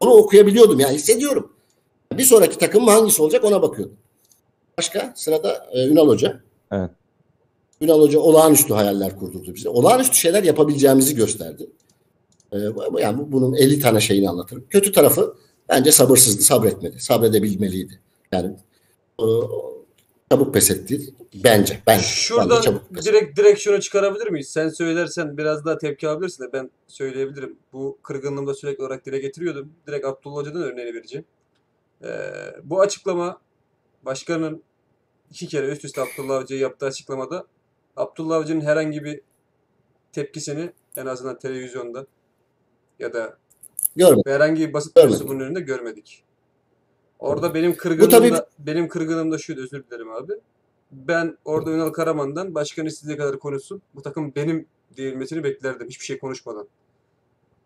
Onu 0.00 0.10
okuyabiliyordum 0.10 0.80
yani 0.80 0.94
hissediyorum. 0.94 1.52
Bir 2.12 2.24
sonraki 2.24 2.58
takım 2.58 2.86
hangisi 2.86 3.22
olacak 3.22 3.44
ona 3.44 3.62
bakıyordum. 3.62 3.96
Başka 4.78 5.12
sırada 5.16 5.66
e, 5.72 5.86
Ünal 5.86 6.08
Hoca. 6.08 6.40
Evet. 6.72 6.90
Ünal 7.80 8.00
Hoca 8.00 8.18
olağanüstü 8.18 8.74
hayaller 8.74 9.18
kurdurdu 9.18 9.54
bize. 9.54 9.68
Olağanüstü 9.68 10.16
şeyler 10.16 10.42
yapabileceğimizi 10.42 11.14
gösterdi. 11.14 11.70
E, 12.52 12.58
yani 12.98 13.18
bu- 13.18 13.32
bunun 13.32 13.54
50 13.54 13.80
tane 13.80 14.00
şeyini 14.00 14.28
anlatırım. 14.28 14.64
Kötü 14.70 14.92
tarafı 14.92 15.34
bence 15.68 15.92
sabırsızdı, 15.92 16.42
sabretmedi. 16.42 17.00
Sabredebilmeliydi. 17.00 18.00
Yani 18.32 18.56
e, 19.20 19.24
çabuk 20.30 20.54
pes 20.54 20.70
etti. 20.70 21.00
Bence. 21.44 21.78
Ben, 21.86 21.98
Şuradan 21.98 22.60
çabuk 22.60 22.90
pes 22.90 23.06
direkt 23.06 23.38
direksiyonu 23.38 23.80
çıkarabilir 23.80 24.26
miyiz? 24.28 24.48
Sen 24.48 24.68
söylersen 24.68 25.38
biraz 25.38 25.64
daha 25.64 25.78
tepki 25.78 26.08
alabilirsin 26.08 26.44
de 26.44 26.52
ben 26.52 26.70
söyleyebilirim. 26.88 27.56
Bu 27.72 27.98
kırgınlığımda 28.02 28.54
sürekli 28.54 28.82
olarak 28.84 29.06
dile 29.06 29.18
getiriyordum. 29.18 29.72
Direkt 29.86 30.06
Abdullah 30.06 30.36
Hoca'dan 30.36 30.62
örneğini 30.62 30.94
vereceğim. 30.94 31.24
Ee, 32.04 32.08
bu 32.64 32.80
açıklama 32.80 33.40
başkanın 34.04 34.62
iki 35.30 35.48
kere 35.48 35.66
üst 35.68 35.84
üste 35.84 36.00
Abdullah 36.00 36.42
Hoca'ya 36.42 36.60
yaptığı 36.60 36.86
açıklamada 36.86 37.44
Abdullah 37.96 38.38
Hoca'nın 38.42 38.60
herhangi 38.60 39.04
bir 39.04 39.20
tepkisini 40.12 40.72
en 40.96 41.06
azından 41.06 41.38
televizyonda 41.38 42.06
ya 42.98 43.12
da 43.12 43.36
Görmedim. 43.96 44.22
herhangi 44.26 44.68
bir 44.68 44.72
basın 44.72 44.92
Görmedim. 44.96 45.12
mensubunun 45.18 45.40
önünde 45.40 45.60
görmedik. 45.60 46.22
Orada 47.18 47.54
benim 47.54 47.76
kırgınlığım 47.76 48.10
tabii- 48.10 48.32
da, 48.32 48.48
benim 48.58 48.88
kırgınlığım 48.88 49.32
da 49.32 49.38
şuydu 49.38 49.60
özür 49.60 49.84
dilerim 49.86 50.10
abi. 50.10 50.32
Ben 50.92 51.36
orada 51.44 51.70
Ünal 51.70 51.90
Karaman'dan 51.90 52.54
başkan 52.54 52.86
istediği 52.86 53.16
kadar 53.16 53.38
konuşsun. 53.38 53.82
Bu 53.94 54.02
takım 54.02 54.32
benim 54.36 54.66
diyebilmesini 54.96 55.44
beklerdim. 55.44 55.88
Hiçbir 55.88 56.04
şey 56.04 56.18
konuşmadan. 56.18 56.68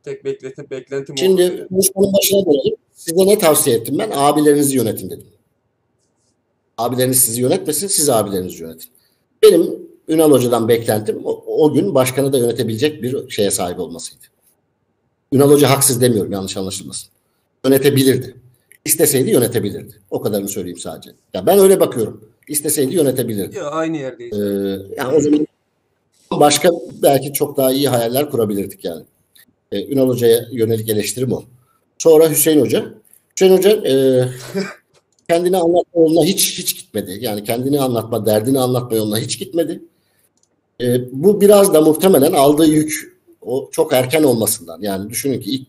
Tek 0.03 0.25
beklentim, 0.25 0.67
beklentim 0.71 1.13
oldu. 1.13 1.21
Şimdi 1.21 1.67
konuşmanın 1.69 2.13
başına 2.13 2.45
dönelim. 2.47 2.77
Size 2.93 3.27
ne 3.27 3.39
tavsiye 3.39 3.77
ettim 3.77 3.99
ben? 3.99 4.11
Abilerinizi 4.15 4.77
yönetin 4.77 5.11
dedim. 5.11 5.27
Abileriniz 6.79 7.21
sizi 7.21 7.41
yönetmesin, 7.41 7.87
siz 7.87 8.09
abilerinizi 8.09 8.63
yönetin. 8.63 8.91
Benim 9.43 9.89
Ünal 10.09 10.31
Hoca'dan 10.31 10.69
beklentim 10.69 11.21
o, 11.25 11.45
o 11.47 11.73
gün 11.73 11.95
başkanı 11.95 12.33
da 12.33 12.39
yönetebilecek 12.39 13.03
bir 13.03 13.31
şeye 13.31 13.51
sahip 13.51 13.79
olmasıydı. 13.79 14.25
Ünal 15.33 15.51
Hoca 15.51 15.71
haksız 15.71 16.01
demiyorum 16.01 16.33
yanlış 16.33 16.57
anlaşılmasın. 16.57 17.09
Yönetebilirdi. 17.65 18.35
İsteseydi 18.85 19.31
yönetebilirdi. 19.31 19.95
O 20.11 20.21
kadarını 20.21 20.49
söyleyeyim 20.49 20.79
sadece. 20.79 21.11
Ya 21.35 21.47
ben 21.47 21.59
öyle 21.59 21.81
bakıyorum. 21.81 22.29
İsteseydi 22.49 22.95
yönetebilirdi. 22.95 23.57
Ya 23.57 23.71
aynı 23.71 23.97
yerdeyiz. 23.97 24.39
Ee, 24.39 24.79
yani 24.97 25.17
o 25.17 25.21
zaman 25.21 25.47
başka 26.31 26.71
belki 27.03 27.33
çok 27.33 27.57
daha 27.57 27.73
iyi 27.73 27.89
hayaller 27.89 28.31
kurabilirdik 28.31 28.85
yani. 28.85 29.03
Ee, 29.73 29.87
Ünal 29.87 30.09
Hoca'ya 30.09 30.45
yönelik 30.53 30.89
eleştirim 30.89 31.33
o. 31.33 31.43
Sonra 31.99 32.31
Hüseyin 32.31 32.61
Hoca. 32.61 32.95
Hüseyin 33.37 33.57
Hoca 33.57 33.71
e, 33.71 34.25
kendini 35.29 35.57
anlatma 35.57 36.03
yoluna 36.03 36.25
hiç 36.25 36.59
hiç 36.59 36.77
gitmedi. 36.77 37.19
Yani 37.21 37.45
kendini 37.45 37.81
anlatma, 37.81 38.27
derdini 38.27 38.59
anlatma 38.61 38.97
yoluna 38.97 39.19
hiç 39.19 39.39
gitmedi. 39.39 39.83
E, 40.81 41.13
bu 41.13 41.41
biraz 41.41 41.75
da 41.75 41.81
muhtemelen 41.81 42.33
aldığı 42.33 42.67
yük 42.67 43.12
o 43.43 43.71
çok 43.73 43.93
erken 43.93 44.23
olmasından. 44.23 44.81
Yani 44.81 45.11
düşünün 45.11 45.41
ki 45.41 45.51
ilk 45.51 45.67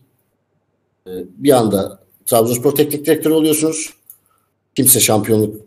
e, 1.06 1.10
bir 1.36 1.52
anda 1.52 2.04
Trabzonspor 2.26 2.74
teknik 2.74 3.06
direktörü 3.06 3.34
oluyorsunuz. 3.34 3.94
Kimse 4.74 5.00
şampiyonluk 5.00 5.60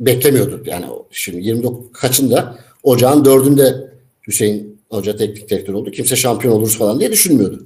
beklemiyordu. 0.00 0.62
Yani 0.66 0.86
şimdi 1.10 1.46
29 1.46 1.92
kaçında 1.92 2.58
ocağın 2.82 3.24
dördünde 3.24 3.90
Hüseyin 4.26 4.74
Hoca 4.90 5.16
teknik 5.16 5.50
direktör 5.50 5.74
oldu. 5.74 5.90
Kimse 5.90 6.16
şampiyon 6.16 6.54
oluruz 6.54 6.78
falan 6.78 7.00
diye 7.00 7.12
düşünmüyordu. 7.12 7.64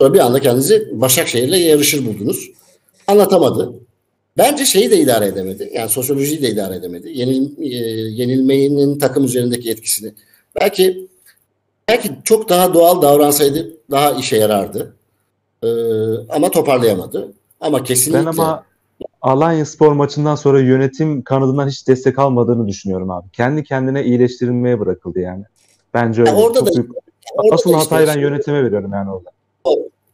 Sonra 0.00 0.14
bir 0.14 0.18
anda 0.18 0.40
kendinizi 0.40 0.88
Başakşehir'le 0.92 1.52
yarışır 1.52 2.06
buldunuz. 2.06 2.50
Anlatamadı. 3.06 3.72
Bence 4.38 4.64
şeyi 4.64 4.90
de 4.90 5.00
idare 5.00 5.26
edemedi. 5.26 5.70
Yani 5.74 5.90
sosyolojiyi 5.90 6.42
de 6.42 6.50
idare 6.50 6.76
edemedi. 6.76 7.10
Yenil, 7.14 7.62
e, 7.62 7.76
yenilmenin 8.22 8.98
takım 8.98 9.24
üzerindeki 9.24 9.70
etkisini. 9.70 10.12
Belki 10.60 11.08
belki 11.88 12.10
çok 12.24 12.48
daha 12.48 12.74
doğal 12.74 13.02
davransaydı 13.02 13.72
daha 13.90 14.10
işe 14.12 14.36
yarardı. 14.36 14.96
Ee, 15.62 15.68
ama 16.28 16.50
toparlayamadı. 16.50 17.32
Ama 17.60 17.82
kesinlikle 17.84 18.20
Ben 18.20 18.26
ama 18.26 18.64
Alanya 19.22 19.66
Spor 19.66 19.92
maçından 19.92 20.34
sonra 20.34 20.60
yönetim 20.60 21.22
kanadından 21.22 21.68
hiç 21.68 21.88
destek 21.88 22.18
almadığını 22.18 22.68
düşünüyorum 22.68 23.10
abi. 23.10 23.30
Kendi 23.32 23.64
kendine 23.64 24.04
iyileştirilmeye 24.04 24.80
bırakıldı 24.80 25.20
yani. 25.20 25.44
Bence 25.94 26.20
öyle. 26.20 26.30
Ya 26.30 26.36
orada 26.36 26.58
Çok 26.58 26.68
da- 26.68 26.72
büyük- 26.74 26.90
orada 27.34 27.54
Asıl 27.54 27.72
da 27.72 27.78
hatayı 27.78 28.06
ben 28.06 28.10
işte- 28.12 28.20
yönetime 28.20 28.64
veriyorum 28.64 28.90
yani 28.92 29.10
orada. 29.12 29.30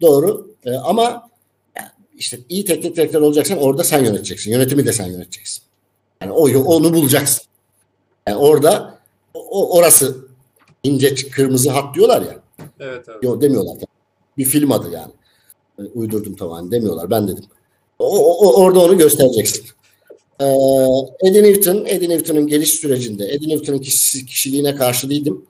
Doğru. 0.00 0.46
Ee, 0.64 0.70
ama 0.76 1.28
işte 2.18 2.38
iyi 2.48 2.64
teknik 2.64 2.96
direktör 2.96 3.20
olacaksan 3.20 3.58
orada 3.58 3.84
sen 3.84 4.04
yöneteceksin. 4.04 4.50
Yönetimi 4.52 4.86
de 4.86 4.92
sen 4.92 5.06
yöneteceksin. 5.06 5.62
Yani 6.22 6.32
o 6.32 6.48
onu 6.64 6.94
bulacaksın. 6.94 7.44
Yani 8.28 8.36
orada 8.38 8.98
o, 9.34 9.78
orası 9.78 10.16
ince 10.84 11.14
kırmızı 11.14 11.70
hat 11.70 11.94
diyorlar 11.94 12.22
ya. 12.22 12.42
Evet 12.80 13.08
abi. 13.08 13.26
Yok 13.26 13.42
demiyorlar. 13.42 13.76
Bir 14.38 14.44
film 14.44 14.72
adı 14.72 14.90
yani. 14.90 15.12
Uydurdum 15.94 16.36
tamamen 16.36 16.70
demiyorlar. 16.70 17.10
Ben 17.10 17.28
dedim. 17.28 17.44
O, 17.98 18.18
o- 18.18 18.62
orada 18.62 18.80
onu 18.80 18.98
göstereceksin. 18.98 19.64
Ee, 20.40 20.44
Eddie 21.24 21.42
Newton, 21.42 21.84
Eddie 21.86 22.08
Newton'un 22.08 22.46
geliş 22.46 22.70
sürecinde 22.70 23.24
Eddie 23.32 23.48
Newton'un 23.56 23.78
kişi- 23.78 24.26
kişiliğine 24.26 24.74
karşı 24.76 25.10
değildim. 25.10 25.44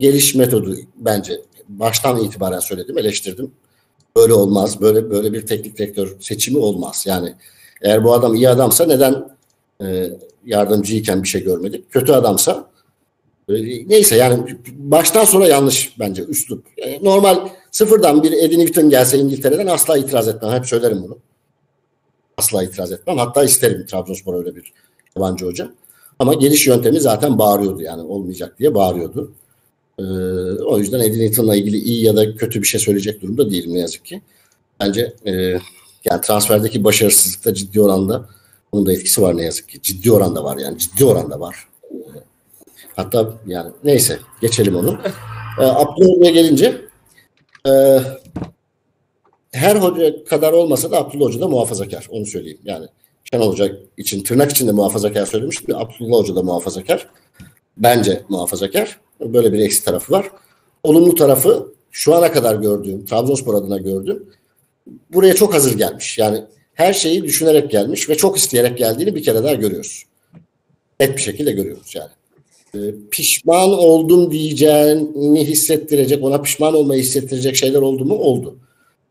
Geliş 0.00 0.34
metodu 0.34 0.76
bence 0.96 1.40
baştan 1.68 2.20
itibaren 2.20 2.58
söyledim, 2.58 2.98
eleştirdim. 2.98 3.50
Böyle 4.16 4.32
olmaz. 4.34 4.80
Böyle 4.80 5.10
böyle 5.10 5.32
bir 5.32 5.46
teknik 5.46 5.78
direktör 5.78 6.16
seçimi 6.20 6.58
olmaz. 6.58 7.04
Yani 7.08 7.34
eğer 7.82 8.04
bu 8.04 8.12
adam 8.12 8.34
iyi 8.34 8.48
adamsa 8.48 8.86
neden 8.86 9.28
e, 9.82 10.10
yardımcıyken 10.46 11.22
bir 11.22 11.28
şey 11.28 11.42
görmedik? 11.44 11.90
Kötü 11.90 12.12
adamsa 12.12 12.70
neyse 13.48 14.16
yani 14.16 14.56
baştan 14.72 15.24
sonra 15.24 15.46
yanlış 15.46 15.98
bence 15.98 16.22
üslup. 16.22 16.66
E, 16.76 17.04
normal 17.04 17.48
sıfırdan 17.70 18.22
bir 18.22 18.32
Eddie 18.32 18.58
Newton 18.58 18.90
gelse 18.90 19.18
İngiltere'den 19.18 19.66
asla 19.66 19.98
itiraz 19.98 20.28
etmem. 20.28 20.52
Hep 20.52 20.66
söylerim 20.66 21.02
bunu. 21.02 21.18
Asla 22.36 22.62
itiraz 22.62 22.92
etmem. 22.92 23.18
Hatta 23.18 23.44
isterim 23.44 23.86
Trabzonspor 23.86 24.34
öyle 24.34 24.56
bir 24.56 24.72
yabancı 25.16 25.46
hoca. 25.46 25.70
Ama 26.18 26.34
geliş 26.34 26.66
yöntemi 26.66 27.00
zaten 27.00 27.38
bağırıyordu 27.38 27.82
yani 27.82 28.02
olmayacak 28.02 28.58
diye 28.58 28.74
bağırıyordu. 28.74 29.32
Ee, 29.98 30.02
o 30.62 30.78
yüzden 30.78 31.00
Eddie 31.00 31.26
Newton'la 31.26 31.56
ilgili 31.56 31.76
iyi 31.76 32.04
ya 32.04 32.16
da 32.16 32.36
kötü 32.36 32.62
bir 32.62 32.66
şey 32.66 32.80
söyleyecek 32.80 33.22
durumda 33.22 33.50
değilim 33.50 33.74
ne 33.74 33.78
yazık 33.78 34.04
ki. 34.04 34.22
Bence 34.80 35.12
e, 35.26 35.32
yani 36.04 36.20
transferdeki 36.22 36.84
başarısızlıkta 36.84 37.54
ciddi 37.54 37.80
oranda 37.80 38.28
onun 38.72 38.86
da 38.86 38.92
etkisi 38.92 39.22
var 39.22 39.36
ne 39.36 39.44
yazık 39.44 39.68
ki. 39.68 39.82
Ciddi 39.82 40.12
oranda 40.12 40.44
var 40.44 40.56
yani 40.58 40.78
ciddi 40.78 41.04
oranda 41.04 41.40
var. 41.40 41.68
Hatta 42.96 43.32
yani 43.46 43.72
neyse 43.84 44.18
geçelim 44.40 44.76
onu. 44.76 44.98
Ee, 45.60 45.64
Abdullah 45.64 46.34
gelince 46.34 46.80
e, 47.68 48.00
her 49.52 49.76
hoca 49.76 50.24
kadar 50.24 50.52
olmasa 50.52 50.90
da 50.90 50.98
Abdullah 50.98 51.26
Hoca 51.26 51.40
da 51.40 51.48
muhafazakar. 51.48 52.06
Onu 52.10 52.26
söyleyeyim. 52.26 52.58
Yani 52.64 52.86
Şenol 53.32 53.52
Hoca 53.52 53.72
için 53.96 54.22
tırnak 54.22 54.50
içinde 54.50 54.72
muhafazakar 54.72 55.26
söylemiştim. 55.26 55.76
Abdullah 55.76 56.18
Hoca 56.18 56.36
da 56.36 56.42
muhafazakar. 56.42 57.08
Bence 57.76 58.22
muhafazakar. 58.28 59.00
Böyle 59.20 59.52
bir 59.52 59.58
eksi 59.58 59.84
tarafı 59.84 60.12
var. 60.12 60.30
Olumlu 60.82 61.14
tarafı 61.14 61.72
şu 61.90 62.14
ana 62.14 62.32
kadar 62.32 62.54
gördüğüm, 62.54 63.04
Trabzonspor 63.04 63.54
adına 63.54 63.78
gördüğüm 63.78 64.26
buraya 65.12 65.34
çok 65.34 65.54
hazır 65.54 65.78
gelmiş. 65.78 66.18
Yani 66.18 66.44
her 66.74 66.92
şeyi 66.92 67.24
düşünerek 67.24 67.70
gelmiş 67.70 68.08
ve 68.08 68.16
çok 68.16 68.38
isteyerek 68.38 68.78
geldiğini 68.78 69.14
bir 69.14 69.22
kere 69.22 69.44
daha 69.44 69.54
görüyoruz. 69.54 70.04
Net 71.00 71.16
bir 71.16 71.22
şekilde 71.22 71.52
görüyoruz 71.52 71.94
yani. 71.94 72.10
Ee, 72.74 72.94
pişman 73.10 73.70
oldum 73.70 74.30
diyeceğini 74.30 75.44
hissettirecek, 75.44 76.24
ona 76.24 76.42
pişman 76.42 76.74
olmayı 76.74 77.02
hissettirecek 77.02 77.56
şeyler 77.56 77.82
oldu 77.82 78.04
mu? 78.04 78.14
Oldu. 78.14 78.56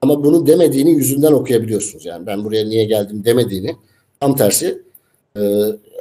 Ama 0.02 0.24
bunu 0.24 0.48
demediğini 0.48 0.92
yüzünden 0.92 1.32
okuyabiliyorsunuz. 1.32 2.06
Yani 2.06 2.28
ben 2.28 2.46
buraya 2.46 2.66
niye 2.66 2.86
geldim 2.86 3.26
demediğini. 3.26 3.76
Tam 4.20 4.36
tersi 4.36 4.82
e, 5.38 5.42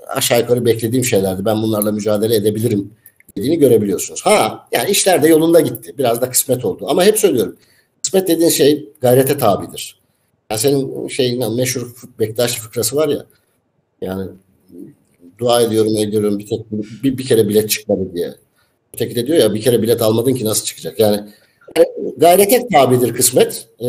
aşağı 0.09 0.41
yukarı 0.41 0.65
beklediğim 0.65 1.05
şeylerdi. 1.05 1.45
Ben 1.45 1.63
bunlarla 1.63 1.93
mücadele 1.93 2.35
edebilirim 2.35 2.91
dediğini 3.37 3.59
görebiliyorsunuz. 3.59 4.23
Ha 4.25 4.69
yani 4.73 4.91
işler 4.91 5.23
de 5.23 5.29
yolunda 5.29 5.61
gitti. 5.61 5.95
Biraz 5.99 6.21
da 6.21 6.31
kısmet 6.31 6.65
oldu. 6.65 6.85
Ama 6.89 7.05
hep 7.05 7.19
söylüyorum. 7.19 7.57
Kısmet 8.03 8.29
dediğin 8.29 8.51
şey 8.51 8.89
gayrete 9.01 9.39
tabidir. 9.39 10.01
Yani 10.51 10.61
senin 10.61 11.09
şeyin 11.09 11.55
meşhur 11.55 11.95
Bektaş 12.19 12.61
fıkrası 12.61 12.97
var 12.97 13.09
ya. 13.09 13.27
Yani 14.01 14.31
dua 15.43 15.63
ediyorum 15.63 15.97
ediyorum 15.97 16.39
bir, 16.39 16.47
tek, 16.47 16.73
bir, 17.03 17.19
bir 17.19 17.27
kere 17.27 17.49
bilet 17.49 17.71
çıkmadı 17.71 18.15
diye. 18.15 18.35
Öteki 18.95 19.15
de 19.15 19.27
diyor 19.27 19.39
ya 19.39 19.55
bir 19.55 19.63
kere 19.63 19.83
bilet 19.83 20.03
almadın 20.03 20.35
ki 20.35 20.45
nasıl 20.45 20.65
çıkacak? 20.65 21.01
Yani 21.01 21.21
gayrete 22.17 22.69
tabidir 22.73 23.15
kısmet. 23.15 23.69
Ee, 23.81 23.87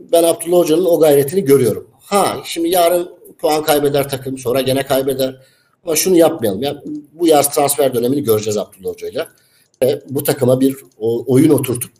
ben 0.00 0.22
Abdullah 0.22 0.58
Hoca'nın 0.58 0.84
o 0.84 1.00
gayretini 1.00 1.44
görüyorum. 1.44 1.90
Ha 2.00 2.36
şimdi 2.44 2.68
yarın 2.68 3.08
puan 3.38 3.62
kaybeder 3.62 4.08
takım 4.08 4.38
sonra 4.38 4.60
gene 4.60 4.82
kaybeder. 4.82 5.36
Ama 5.84 5.96
şunu 5.96 6.16
yapmayalım. 6.16 6.62
Ya, 6.62 6.82
bu 7.12 7.26
yaz 7.26 7.54
transfer 7.54 7.94
dönemini 7.94 8.24
göreceğiz 8.24 8.56
Abdullah 8.56 8.92
Hoca'yla. 8.92 9.28
Ve 9.82 10.02
bu 10.10 10.24
takıma 10.24 10.60
bir 10.60 10.76
oyun 11.26 11.50
oturtup 11.50 11.90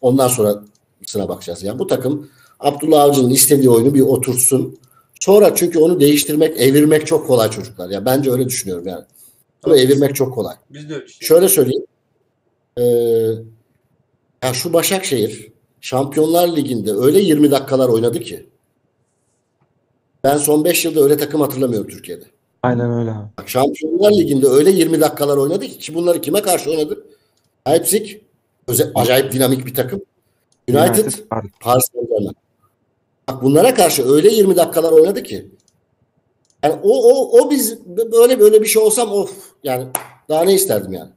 ondan 0.00 0.28
sonra 0.28 0.62
sıra 1.06 1.28
bakacağız. 1.28 1.62
Yani 1.62 1.78
bu 1.78 1.86
takım 1.86 2.30
Abdullah 2.60 3.02
Avcı'nın 3.02 3.30
istediği 3.30 3.70
oyunu 3.70 3.94
bir 3.94 4.00
otursun. 4.00 4.78
Sonra 5.20 5.54
çünkü 5.54 5.78
onu 5.78 6.00
değiştirmek, 6.00 6.60
evirmek 6.60 7.06
çok 7.06 7.26
kolay 7.26 7.50
çocuklar. 7.50 7.90
Ya 7.90 8.04
bence 8.04 8.32
öyle 8.32 8.46
düşünüyorum 8.46 8.86
yani. 8.86 9.04
Bunu 9.64 9.76
evirmek 9.76 10.14
çok 10.14 10.34
kolay. 10.34 10.54
Biz 10.70 10.90
de 10.90 10.94
öyle 10.94 11.06
düşünüyoruz. 11.06 11.28
Şöyle 11.28 11.48
söyleyeyim. 11.48 11.86
Ee, 12.78 12.82
ya 14.46 14.54
şu 14.54 14.72
Başakşehir 14.72 15.52
Şampiyonlar 15.80 16.56
Ligi'nde 16.56 16.92
öyle 16.92 17.20
20 17.20 17.50
dakikalar 17.50 17.88
oynadı 17.88 18.20
ki 18.20 18.46
ben 20.24 20.36
son 20.36 20.64
5 20.64 20.84
yılda 20.84 21.00
öyle 21.00 21.16
takım 21.16 21.40
hatırlamıyorum 21.40 21.90
Türkiye'de. 21.90 22.24
Aynen 22.62 22.90
öyle 22.92 23.10
abi. 23.10 23.28
Bak, 23.38 23.48
Şampiyonlar 23.48 24.12
Ligi'nde 24.12 24.46
öyle 24.46 24.70
20 24.70 25.00
dakikalar 25.00 25.36
oynadı 25.36 25.66
ki, 25.66 25.78
ki 25.78 25.94
bunları 25.94 26.20
kime 26.20 26.42
karşı 26.42 26.70
oynadı? 26.70 27.04
Leipzig 27.68 28.10
özel, 28.68 28.92
acayip 28.94 29.32
dinamik 29.32 29.66
bir 29.66 29.74
takım. 29.74 30.00
United, 30.68 31.04
United. 31.04 31.12
Paris 31.60 31.84
Saint-Germain. 31.92 32.36
Bak 33.28 33.42
bunlara 33.42 33.74
karşı 33.74 34.12
öyle 34.12 34.28
20 34.28 34.56
dakikalar 34.56 34.92
oynadı 34.92 35.22
ki. 35.22 35.50
Yani 36.62 36.74
o 36.82 37.12
o 37.12 37.40
o 37.40 37.50
biz 37.50 37.78
böyle 38.12 38.40
böyle 38.40 38.62
bir 38.62 38.66
şey 38.66 38.82
olsam 38.82 39.12
of 39.12 39.32
yani 39.64 39.86
daha 40.28 40.44
ne 40.44 40.54
isterdim 40.54 40.92
yani. 40.92 41.10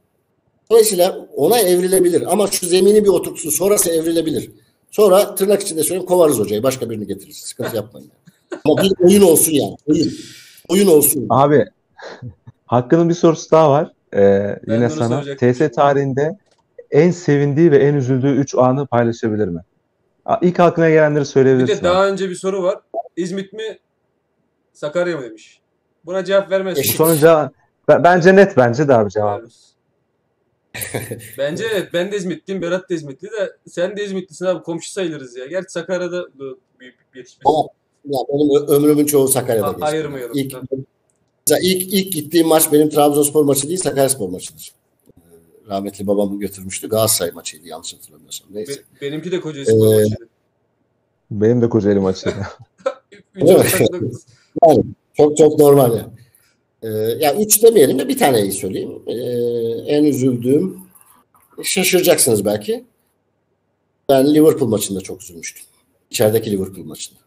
Dolayısıyla 0.70 1.28
ona 1.36 1.58
evrilebilir 1.58 2.32
ama 2.32 2.46
şu 2.46 2.66
zemini 2.66 3.04
bir 3.04 3.08
oturtsun 3.08 3.50
sonrası 3.50 3.90
evrilebilir. 3.90 4.50
Sonra 4.90 5.34
tırnak 5.34 5.62
içinde 5.62 5.82
söyleyeyim 5.82 6.06
kovarız 6.06 6.38
hocayı 6.38 6.62
başka 6.62 6.90
birini 6.90 7.06
getiririz. 7.06 7.36
Sıkıntı 7.36 7.76
yapmayın. 7.76 8.10
Ama 8.64 8.82
bir 8.82 8.92
oyun 9.04 9.22
olsun 9.22 9.52
yani. 9.52 9.76
Oyun. 9.88 10.12
Oyun 10.68 10.86
olsun. 10.86 11.26
Abi 11.30 11.64
Hakkı'nın 12.66 13.08
bir 13.08 13.14
sorusu 13.14 13.50
daha 13.50 13.70
var. 13.70 13.92
Ee, 14.14 14.56
Ben 14.68 14.74
yine 14.74 14.90
sana. 14.90 15.22
TS 15.22 15.74
tarihinde 15.76 16.38
en 16.90 17.10
sevindiği 17.10 17.70
ve 17.70 17.78
en 17.78 17.94
üzüldüğü 17.94 18.36
3 18.36 18.54
anı 18.54 18.86
paylaşabilir 18.86 19.48
mi? 19.48 19.60
Aa, 20.30 20.38
İlk 20.42 20.60
aklına 20.60 20.88
gelenleri 20.90 21.20
Bir 21.20 21.24
söyleyebilirsin. 21.24 21.74
de 21.74 21.78
abi. 21.78 21.84
daha 21.94 22.08
önce 22.08 22.30
bir 22.30 22.34
soru 22.34 22.62
var. 22.62 22.78
İzmit 23.16 23.52
mi 23.52 23.78
Sakarya 24.72 25.16
mı 25.16 25.22
demiş. 25.22 25.60
Buna 26.04 26.24
cevap 26.24 26.50
vermez. 26.50 26.78
Bu 26.78 26.82
sonuca 26.82 27.50
ben- 27.88 28.04
bence 28.04 28.36
net 28.36 28.56
bence 28.56 28.88
de 28.88 28.94
abi 28.94 29.10
cevap. 29.10 29.42
Bence 31.38 31.64
evet. 31.72 31.88
Ben 31.92 32.12
de 32.12 32.16
İzmitliyim. 32.16 32.62
Berat 32.62 32.90
da 32.90 32.94
İzmitli 32.94 33.26
de 33.28 33.52
sen 33.68 33.96
de 33.96 34.04
İzmitlisin 34.04 34.44
abi. 34.46 34.62
Komşu 34.62 34.90
sayılırız 34.92 35.36
ya. 35.36 35.46
Gerçi 35.46 35.72
Sakarya'da 35.72 36.24
bu 36.38 36.58
büyük 36.80 36.94
bir 37.14 37.18
yetişmesi. 37.18 37.42
Ama 37.44 37.68
ya 38.04 38.18
benim 38.28 38.68
ömrümün 38.68 39.06
çoğu 39.06 39.28
Sakarya'da 39.28 39.66
Ha, 39.66 39.70
geçti. 39.72 39.84
ayırmayalım. 39.86 40.36
İlk, 40.38 40.54
ilk, 41.62 41.94
ilk 41.94 42.12
gittiğim 42.12 42.46
maç 42.46 42.72
benim 42.72 42.90
Trabzonspor 42.90 43.44
maçı 43.44 43.68
değil 43.68 43.78
Sakaryaspor 43.80 44.28
maçıdır. 44.28 44.72
Ee, 45.70 45.74
Rahmetli 45.74 46.06
babam 46.06 46.38
götürmüştü. 46.38 46.88
Galatasaray 46.88 47.32
maçıydı 47.32 47.68
yanlış 47.68 47.94
hatırlamıyorsam. 47.94 48.48
Neyse. 48.50 48.72
Be- 48.72 49.00
benimki 49.00 49.32
de 49.32 49.40
Kocaeli 49.40 49.70
Ee, 49.70 49.74
maçıydı. 49.74 50.28
Benim 51.30 51.62
de 51.62 51.68
Kocaeli 51.68 52.00
maçı. 52.00 52.30
Üçe 53.34 53.52
Evet. 53.52 53.58
ortak 53.80 53.92
dokuz. 53.92 54.22
Yani 54.66 54.84
çok 55.14 55.36
çok 55.36 55.58
normal 55.58 55.96
yani. 55.96 56.08
Ee, 56.82 56.88
ya 57.24 57.36
üç 57.36 57.62
demeyelim 57.62 57.98
de 57.98 58.08
bir 58.08 58.18
taneyi 58.18 58.52
söyleyeyim. 58.52 59.02
Ee, 59.06 59.12
en 59.86 60.04
üzüldüğüm 60.04 60.78
şaşıracaksınız 61.62 62.44
belki. 62.44 62.84
Ben 64.08 64.34
Liverpool 64.34 64.68
maçında 64.68 65.00
çok 65.00 65.22
üzülmüştüm. 65.22 65.64
İçerideki 66.10 66.50
Liverpool 66.50 66.84
maçında. 66.84 67.18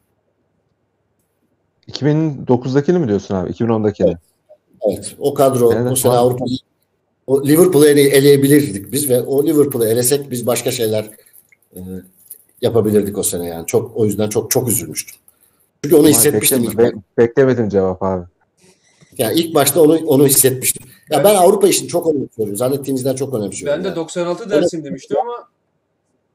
2009'dakini 1.91 2.99
mi 2.99 3.07
diyorsun 3.07 3.35
abi? 3.35 3.51
2010'dakini. 3.51 4.17
Evet. 4.81 5.15
O 5.19 5.33
kadro 5.33 5.73
Evet, 5.73 5.91
o 5.91 5.95
sene. 5.95 6.13
Avrupa 6.13 6.45
O 7.27 7.47
Liverpool'u 7.47 7.85
ele, 7.85 8.01
eleyebilirdik 8.01 8.91
biz 8.91 9.09
ve 9.09 9.21
o 9.21 9.45
Liverpool'u 9.45 9.85
elesek 9.87 10.31
biz 10.31 10.47
başka 10.47 10.71
şeyler 10.71 11.09
e, 11.75 11.79
yapabilirdik 12.61 13.17
o 13.17 13.23
sene 13.23 13.47
yani. 13.47 13.67
Çok 13.67 13.97
o 13.97 14.05
yüzden 14.05 14.29
çok 14.29 14.51
çok 14.51 14.69
üzülmüştüm. 14.69 15.15
Çünkü 15.83 15.95
onu 15.95 16.03
Vay, 16.03 16.11
hissetmiştim 16.11 16.63
ilk 16.63 16.71
bekleme- 16.71 16.93
be- 16.95 17.01
beklemedim 17.17 17.69
cevap 17.69 18.03
abi. 18.03 18.25
Yani 19.17 19.39
ilk 19.39 19.55
başta 19.55 19.81
onu 19.81 19.95
onu 20.05 20.27
hissetmiştim. 20.27 20.87
Ya 21.09 21.23
ben 21.23 21.35
Avrupa 21.35 21.67
işini 21.67 21.87
çok 21.87 22.07
önemsiyorum. 22.15 22.55
Zannettiğinizden 22.55 23.15
çok 23.15 23.33
önemsiyorum. 23.33 23.77
Ben 23.77 23.83
de 23.83 23.87
yani. 23.87 23.95
96 23.95 24.49
dersin 24.49 24.83
demiştim 24.83 25.17
ama 25.17 25.47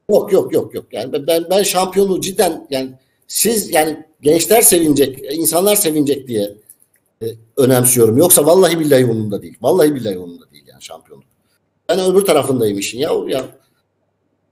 Yok 0.09 0.33
yok 0.33 0.53
yok 0.53 0.73
yok. 0.73 0.85
Yani 0.91 1.13
ben- 1.13 1.27
ben 1.27 1.45
ben 1.49 1.63
şampiyonluğu 1.63 2.21
cidden 2.21 2.67
yani 2.69 2.91
siz 3.27 3.73
yani 3.73 4.05
gençler 4.21 4.61
sevinecek, 4.61 5.19
insanlar 5.33 5.75
sevinecek 5.75 6.27
diye 6.27 6.53
e, 7.23 7.25
önemsiyorum. 7.57 8.17
Yoksa 8.17 8.45
vallahi 8.45 8.79
billahi 8.79 9.05
umurumda 9.05 9.41
değil. 9.41 9.57
Vallahi 9.61 9.95
billahi 9.95 10.17
umurumda 10.17 10.51
değil 10.51 10.63
yani 10.67 10.81
şampiyonluk. 10.81 11.25
Ben 11.89 11.99
öbür 11.99 12.21
tarafındayım 12.21 12.77
işin. 12.77 12.99
Ya 12.99 13.11
ya 13.27 13.45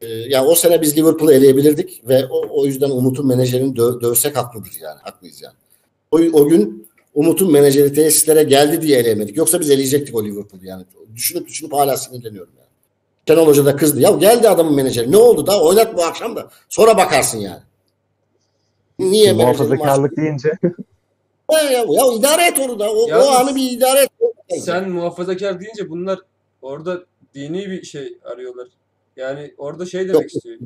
e, 0.01 0.07
ya 0.07 0.45
o 0.45 0.55
sene 0.55 0.82
biz 0.82 0.97
Liverpool'u 0.97 1.32
eleyebilirdik 1.32 2.01
ve 2.07 2.26
o, 2.26 2.61
o 2.61 2.65
yüzden 2.65 2.89
Umut'un 2.89 3.28
menajerini 3.28 3.74
dö- 3.74 4.01
dövsek 4.01 4.38
haklıdır 4.38 4.78
yani. 4.82 4.99
Haklıyız 5.01 5.41
yani. 5.41 5.55
O, 6.11 6.18
o 6.18 6.47
gün 6.47 6.88
Umut'un 7.13 7.51
menajeri 7.51 7.93
tesislere 7.93 8.43
geldi 8.43 8.82
diye 8.82 8.99
eleyemedik. 8.99 9.38
Yoksa 9.38 9.59
biz 9.59 9.70
eleyecektik 9.70 10.15
o 10.15 10.26
Liverpool'u 10.26 10.65
yani. 10.65 10.86
Düşünüp 11.15 11.47
düşünüp 11.47 11.74
hala 11.74 11.97
sinirleniyorum 11.97 12.53
yani. 12.57 12.68
Şenol 13.28 13.47
Hoca 13.47 13.65
da 13.65 13.76
kızdı. 13.76 14.01
Ya 14.01 14.11
geldi 14.11 14.49
adamın 14.49 14.76
menajeri. 14.76 15.11
Ne 15.11 15.18
oldu 15.18 15.47
da 15.47 15.61
oynat 15.63 15.97
bu 15.97 16.03
akşam 16.03 16.36
da. 16.36 16.49
Sonra 16.70 16.97
bakarsın 16.97 17.38
yani. 17.38 17.61
Niye 18.99 19.34
Muhafazakarlık 19.34 20.18
deyince 20.18 20.51
Ya, 21.51 21.59
ya, 21.61 21.83
idare 22.17 22.47
et 22.47 22.59
onu 22.59 22.79
da. 22.79 22.91
O, 22.93 23.07
o 23.11 23.29
anı 23.31 23.55
bir 23.55 23.71
idare 23.71 23.99
et. 23.99 24.63
sen 24.63 24.89
muhafazakar 24.89 25.59
deyince 25.59 25.89
bunlar 25.89 26.19
orada 26.61 27.03
dini 27.35 27.69
bir 27.69 27.83
şey 27.83 28.17
arıyorlar. 28.23 28.67
Yani 29.15 29.53
orada 29.57 29.85
şey 29.85 30.01
demek 30.07 30.13
Yok. 30.21 30.25
istiyor. 30.35 30.59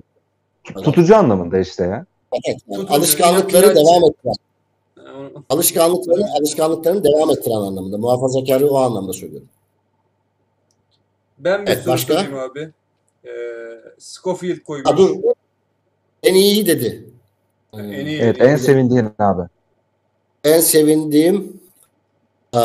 tutucu 0.84 1.16
anlamında 1.16 1.60
işte 1.60 1.84
ya. 1.84 2.06
Evet, 2.34 2.58
yani 2.68 2.80
Tutucu, 2.82 2.94
alışkanlıkları 3.00 3.66
inat- 3.66 3.76
devam 3.76 4.04
ettiren. 4.12 4.34
Yani 4.98 5.30
Alışkanlıkları, 5.50 6.22
alışkanlıklarını 6.40 7.04
devam 7.04 7.30
ettiren 7.30 7.56
anlamında. 7.56 7.98
Muhafazakarı 7.98 8.68
o 8.70 8.78
anlamda 8.78 9.14
söylüyorum. 9.14 9.48
Ben 11.40 11.66
bir 11.66 11.72
Evet, 11.72 11.84
soru 11.84 11.94
başka? 11.94 12.14
sorayım 12.14 12.38
abi. 12.40 12.72
Ee, 13.26 13.30
Scofield 13.98 14.60
koymuş. 14.60 14.98
Dur. 14.98 15.16
En 16.24 16.34
iyi 16.36 16.68
dedi. 16.68 17.10
En 17.74 17.84
iyi. 18.06 18.20
Evet 18.22 18.42
en 18.42 18.56
sevindiğin 18.56 19.10
abi. 19.20 19.42
En 20.44 20.60
sevindiğim 20.60 21.62
eee, 22.54 22.60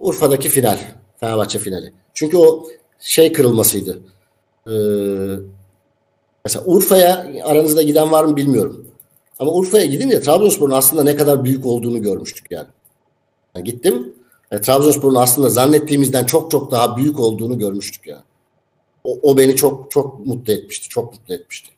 Urfa'daki 0.00 0.48
final. 0.48 0.78
Fenerbahçe 1.20 1.58
finali. 1.58 1.92
Çünkü 2.14 2.36
o 2.36 2.66
şey 3.00 3.32
kırılmasıydı. 3.32 4.00
Eee, 4.66 5.38
mesela 6.44 6.64
Urfa'ya 6.66 7.26
aranızda 7.44 7.82
giden 7.82 8.12
var 8.12 8.24
mı 8.24 8.36
bilmiyorum. 8.36 8.86
Ama 9.38 9.52
Urfa'ya 9.52 9.84
gidince 9.84 10.20
Trabzonspor'un 10.20 10.72
aslında 10.74 11.02
ne 11.04 11.16
kadar 11.16 11.44
büyük 11.44 11.66
olduğunu 11.66 12.02
görmüştük 12.02 12.50
yani. 12.50 12.68
Yani 13.56 13.64
gittim. 13.64 14.14
e, 14.50 14.60
Trabzonspor'un 14.60 15.14
aslında 15.14 15.50
zannettiğimizden 15.50 16.24
çok 16.24 16.50
çok 16.50 16.70
daha 16.70 16.96
büyük 16.96 17.20
olduğunu 17.20 17.58
görmüştük 17.58 18.06
yani. 18.06 18.22
O, 19.04 19.18
o 19.22 19.36
beni 19.38 19.56
çok 19.56 19.90
çok 19.90 20.26
mutlu 20.26 20.52
etmişti. 20.52 20.88
Çok 20.88 21.12
mutlu 21.12 21.34
etmişti. 21.34 21.70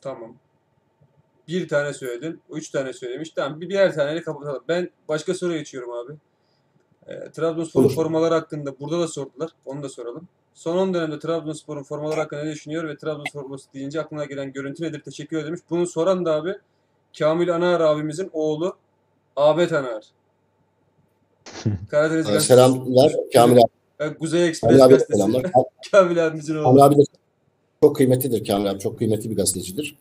Tamam. 0.00 0.34
Bir 1.48 1.68
tane 1.68 1.92
söyledin. 1.92 2.40
Üç 2.50 2.70
tane 2.70 2.92
söylemiş. 2.92 3.30
Tamam 3.30 3.60
bir 3.60 3.68
birer 3.68 3.94
taneyle 3.94 4.22
kapatalım. 4.22 4.62
Ben 4.68 4.90
başka 5.08 5.34
soruya 5.34 5.58
geçiyorum 5.58 5.90
abi. 5.90 6.12
Ee, 7.06 7.30
Trabzonspor'un 7.30 7.88
formaları 7.88 8.34
hakkında 8.34 8.80
burada 8.80 9.00
da 9.00 9.08
sordular. 9.08 9.50
Onu 9.66 9.82
da 9.82 9.88
soralım. 9.88 10.28
Son 10.54 10.76
10 10.76 10.94
dönemde 10.94 11.18
Trabzonspor'un 11.18 11.82
formaları 11.82 12.20
hakkında 12.20 12.44
ne 12.44 12.52
düşünüyor 12.52 12.88
ve 12.88 12.96
Trabzonspor 12.96 13.42
forması 13.42 13.72
deyince 13.74 14.00
aklına 14.00 14.24
gelen 14.24 14.52
görüntü 14.52 14.82
nedir? 14.82 15.00
Teşekkür 15.00 15.36
ederim 15.36 15.46
demiş. 15.48 15.60
Bunu 15.70 15.86
soran 15.86 16.24
da 16.24 16.34
abi 16.34 16.54
Kamil 17.18 17.54
Anar 17.54 17.80
abimizin 17.80 18.30
oğlu 18.32 18.76
Ahmet 19.36 19.72
Anar. 19.72 20.04
Karadeniz 21.90 22.26
Ee, 22.28 22.32
Gazetesi. 22.32 22.46
Selamlar 22.46 23.12
Kamil 23.32 23.56
abi. 23.56 23.70
Ee, 24.00 24.14
Kuzey 24.14 24.40
Kamil 24.40 24.48
Ekspres 24.48 24.80
abi 24.80 24.88
Gazetesi. 24.92 25.52
Kamil 25.92 26.26
abimizin 26.26 26.56
oğlu. 26.56 26.64
Kamil 26.64 26.82
abi 26.84 26.96
de 26.96 27.02
çok 27.82 27.96
kıymetlidir 27.96 28.46
Kamil 28.46 28.70
abi. 28.70 28.78
Çok 28.78 28.98
kıymetli 28.98 29.30
bir 29.30 29.36
gazetecidir. 29.36 29.96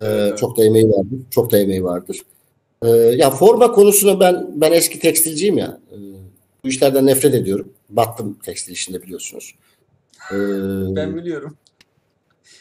Ee, 0.00 0.06
Evet. 0.06 0.38
Çok 0.38 0.58
da 0.58 0.64
emeği 0.64 0.88
vardır. 0.90 1.18
Çok 1.30 1.52
da 1.52 1.58
emeği 1.58 1.84
vardır. 1.84 2.20
Ee, 2.82 2.88
ya 2.88 3.30
forma 3.30 3.72
konusuna 3.72 4.20
ben 4.20 4.50
ben 4.54 4.72
eski 4.72 4.98
tekstilciyim 4.98 5.58
ya. 5.58 5.80
Ee, 5.92 5.96
bu 6.64 6.68
işlerden 6.68 7.06
nefret 7.06 7.34
ediyorum. 7.34 7.72
Battım 7.90 8.38
tekstil 8.44 8.72
işinde 8.72 9.02
biliyorsunuz. 9.02 9.54
Ee, 10.32 10.34
Ben 10.96 11.16
biliyorum. 11.16 11.56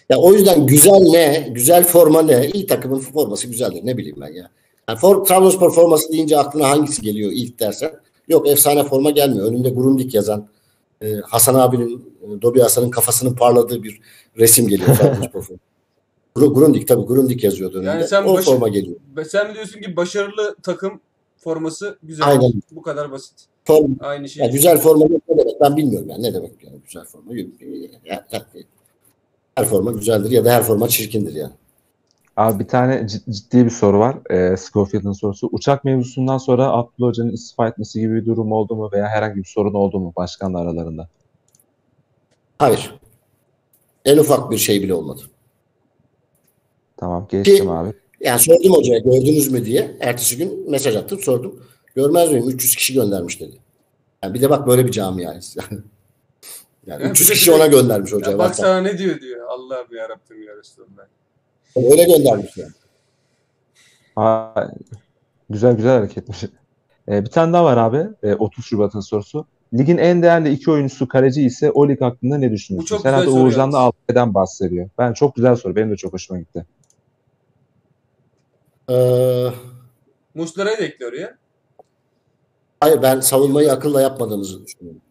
ya 0.10 0.18
o 0.18 0.34
yüzden 0.34 0.68
güzel 0.68 1.00
ne? 1.12 1.50
Güzel 1.52 1.84
forma 1.84 2.22
ne? 2.22 2.50
İyi 2.54 2.68
takımın 2.68 3.00
forması 3.00 3.48
güzeldir. 3.48 3.82
Ne 3.84 3.98
bileyim 3.98 4.18
ben 4.22 4.34
ya. 4.34 4.50
Yani 4.90 5.00
for, 5.00 5.26
Trabzonspor 5.26 5.74
forması 5.74 6.12
deyince 6.12 6.38
aklına 6.38 6.70
hangisi 6.70 7.02
geliyor 7.02 7.32
ilk 7.34 7.60
dersen? 7.60 7.92
Yok 8.28 8.48
efsane 8.48 8.84
forma 8.84 9.12
gelmiyor. 9.12 9.48
Önünde 9.48 9.70
Grundig 9.70 10.16
yazan 10.16 10.48
e, 11.02 11.16
Hasan 11.16 11.56
abinin, 11.56 12.14
e, 12.22 12.42
Dobi 12.42 12.60
Hasan'ın 12.60 12.90
kafasının 12.90 13.36
parladığı 13.36 13.84
bir 13.84 14.02
resim 14.38 14.68
geliyor 14.68 14.88
Trabzonspor 14.98 15.42
forması. 15.42 15.73
Gru- 16.36 16.54
Grundig 16.54 16.88
tabii 16.88 17.06
Grundig 17.06 17.44
yazıyordu 17.44 17.78
önünde. 17.78 17.90
Yani 17.90 18.08
sen 18.08 18.24
o 18.24 18.34
başı- 18.34 18.46
forma 18.46 18.68
geliyor. 18.68 18.96
Ve 19.18 19.26
Sen 19.26 19.54
diyorsun 19.54 19.82
ki 19.82 19.96
başarılı 19.96 20.56
takım 20.64 21.00
forması 21.38 21.98
güzel. 22.04 22.28
Aynen. 22.28 22.52
Bu 22.72 22.82
kadar 22.82 23.12
basit. 23.12 23.34
Forma, 23.66 23.96
Aynı 24.00 24.30
şey. 24.30 24.46
ya 24.46 24.52
güzel 24.52 24.78
forma 24.78 25.06
ne 25.06 25.38
demek 25.38 25.62
ben 25.62 25.78
bilmiyorum 25.78 26.10
yani 26.10 26.24
ne 26.24 26.34
demek 26.34 26.64
yani 26.64 26.78
güzel 26.86 27.04
forma. 27.06 27.32
Ya- 28.06 28.26
her 29.56 29.66
forma 29.66 29.92
güzeldir 29.92 30.32
ya 30.32 30.46
da 30.46 30.52
her 30.52 30.64
forma 30.64 30.88
çirkindir 30.88 31.34
yani. 31.36 31.54
Abi 32.38 32.64
bir 32.64 32.68
tane 32.68 32.94
cid- 32.96 33.32
ciddi 33.32 33.66
bir 33.66 33.70
soru 33.70 34.00
var. 34.00 34.18
Ee, 34.32 34.58
Schofield'ın 34.58 35.12
sorusu. 35.14 35.50
Uçak 35.52 35.84
mevzusundan 35.84 36.38
sonra 36.38 36.68
Abdullah 36.72 37.10
Hoca'nın 37.10 37.32
istifa 37.32 37.68
etmesi 37.68 38.00
gibi 38.00 38.16
bir 38.16 38.26
durum 38.26 38.52
oldu 38.52 38.76
mu 38.76 38.90
veya 38.94 39.08
herhangi 39.08 39.36
bir 39.36 39.46
sorun 39.46 39.74
oldu 39.74 40.00
mu 40.00 40.14
başkanla 40.18 40.60
aralarında? 40.60 41.08
Hayır. 42.60 43.00
En 44.06 44.18
ufak 44.18 44.52
bir 44.52 44.58
şey 44.58 44.82
bile 44.84 44.94
olmadı. 44.94 45.22
Tamam 47.04 47.28
geçtim 47.30 47.66
Ki- 47.66 47.72
abi. 47.72 47.94
Yani 48.22 48.40
sordum 48.40 48.72
hocaya 48.74 49.00
gördünüz 49.00 49.52
mü 49.52 49.66
diye. 49.66 49.98
Ertesi 50.00 50.38
gün 50.38 50.72
mesaj 50.72 50.96
attım 50.96 51.20
sordum. 51.20 51.64
Görmez 51.96 52.32
miyim? 52.32 52.50
300 52.50 52.76
kişi 52.76 52.94
göndermiş 52.94 53.42
dedi. 53.42 53.58
Yani 54.24 54.34
bir 54.34 54.42
de 54.42 54.50
bak 54.50 54.68
böyle 54.68 54.86
bir 54.86 54.92
camiayız. 54.92 55.56
yani 56.88 57.04
Ya 57.04 57.10
300 57.10 57.28
bir 57.30 57.32
de 57.32 57.34
kişi 57.34 57.52
direkt- 57.52 57.60
ona 57.62 57.68
göndermiş 57.68 58.14
hocaya. 58.14 58.32
Ya 58.32 58.38
bak 58.38 58.56
sana 58.56 58.82
ne 58.82 58.98
diyor 58.98 59.20
diyor. 59.22 59.48
Allah'ım 59.48 59.96
ya 59.96 60.10
Rabbim 60.10 60.44
ya 60.48 60.58
Resulallah. 60.58 61.06
Öyle 61.76 62.04
göndermiş 62.04 62.58
yani. 62.58 62.72
Aa, 64.16 64.64
güzel 65.50 65.76
güzel 65.76 65.92
hareketmiş. 65.98 66.44
Ee, 67.10 67.22
bir 67.26 67.30
tane 67.30 67.54
daha 67.54 67.64
var 67.66 67.78
abi. 67.78 68.08
Ee, 68.24 68.34
30 68.36 68.66
Şubat'ın 68.66 69.00
sorusu. 69.00 69.46
Ligin 69.74 69.98
en 69.98 70.24
değerli 70.24 70.52
iki 70.54 70.72
oyuncusu 70.72 71.08
kaleci 71.08 71.42
ise 71.46 71.72
o 71.72 71.90
lig 71.90 72.02
hakkında 72.02 72.38
ne 72.38 72.50
Bu 72.50 72.54
düşünüyorsunuz? 72.54 72.90
çok 72.90 73.00
güzel 73.00 73.12
Herhalde 73.12 73.32
soru 73.32 73.42
Uğurcan 73.44 73.72
da 73.72 73.78
yalnız. 73.78 73.94
Altay'dan 74.08 74.34
bahsediyor. 74.34 74.90
Ben 74.98 75.14
çok 75.14 75.36
güzel 75.36 75.56
soru. 75.56 75.76
Benim 75.76 75.92
de 75.92 75.96
çok 75.98 76.14
hoşuma 76.14 76.40
gitti. 76.40 76.66
Ee, 78.90 79.48
Muslera'yı 80.36 80.78
da 80.78 80.84
ekle 80.84 81.08
oraya. 81.08 81.38
hayır 82.80 83.02
ben 83.02 83.20
savunmayı 83.20 83.72
akılla 83.72 84.02
yapmadığımızı 84.02 84.66
düşünüyorum. 84.66 85.02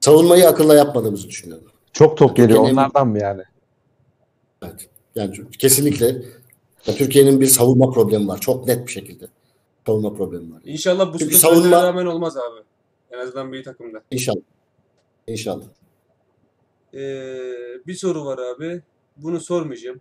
Savunmayı 0.00 0.48
akılla 0.48 0.74
yapmadığımızı 0.74 1.28
düşünüyorum. 1.28 1.66
Çok 1.92 2.16
top 2.16 2.36
geliyor. 2.36 2.58
Türkiye'nin- 2.58 2.76
Onlardan 2.78 3.08
mı 3.08 3.18
yani? 3.18 3.42
Evet. 4.64 4.88
Yani 5.14 5.50
kesinlikle 5.58 6.06
ya 6.86 6.94
Türkiye'nin 6.94 7.40
bir 7.40 7.46
savunma 7.46 7.90
problemi 7.90 8.28
var. 8.28 8.38
Çok 8.40 8.66
net 8.66 8.86
bir 8.86 8.92
şekilde. 8.92 9.26
Savunma 9.86 10.14
problemi 10.14 10.52
var. 10.54 10.60
İnşallah 10.64 11.14
bu 11.14 11.18
Çünkü 11.18 11.36
savunma- 11.36 11.82
rağmen 11.82 12.06
olmaz 12.06 12.36
abi. 12.36 12.60
En 13.10 13.18
azından 13.18 13.52
bir 13.52 13.64
takımda. 13.64 14.02
İnşallah. 14.10 14.40
İnşallah. 15.26 15.64
Ee, 16.94 16.98
bir 17.86 17.94
soru 17.94 18.24
var 18.24 18.38
abi. 18.38 18.82
Bunu 19.16 19.40
sormayacağım. 19.40 20.00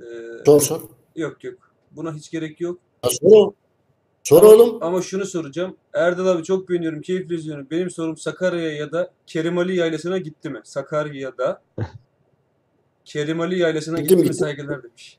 Ee, 0.00 0.04
Sor 0.46 0.60
sor. 0.60 0.80
yok 1.16 1.44
yok. 1.44 1.58
Buna 1.90 2.14
hiç 2.14 2.30
gerek 2.30 2.60
yok. 2.60 2.78
Ya 3.04 3.10
sor. 3.10 3.52
Sor 4.22 4.42
oğlum. 4.42 4.78
Ama 4.80 5.02
şunu 5.02 5.24
soracağım. 5.26 5.76
Erdal 5.92 6.26
abi 6.26 6.42
çok 6.44 6.68
beğeniyorum. 6.68 7.00
Keyifli 7.00 7.34
izliyorum. 7.34 7.66
Benim 7.70 7.90
sorum 7.90 8.16
Sakarya'ya 8.16 8.72
ya 8.76 8.92
da 8.92 9.10
Kerimali 9.26 9.76
Yaylası'na 9.76 10.18
gitti 10.18 10.50
mi? 10.50 10.60
Sakarya'da 10.64 11.62
Kerimali 13.04 13.58
Yaylası'na 13.58 14.00
Gittim, 14.00 14.04
gitti 14.08 14.16
mi 14.16 14.22
gittim. 14.22 14.38
saygılar 14.38 14.82
demiş. 14.82 15.18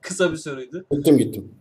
Kısa 0.00 0.32
bir 0.32 0.36
soruydu. 0.36 0.84
Gittim 0.90 1.18
gittim. 1.18 1.54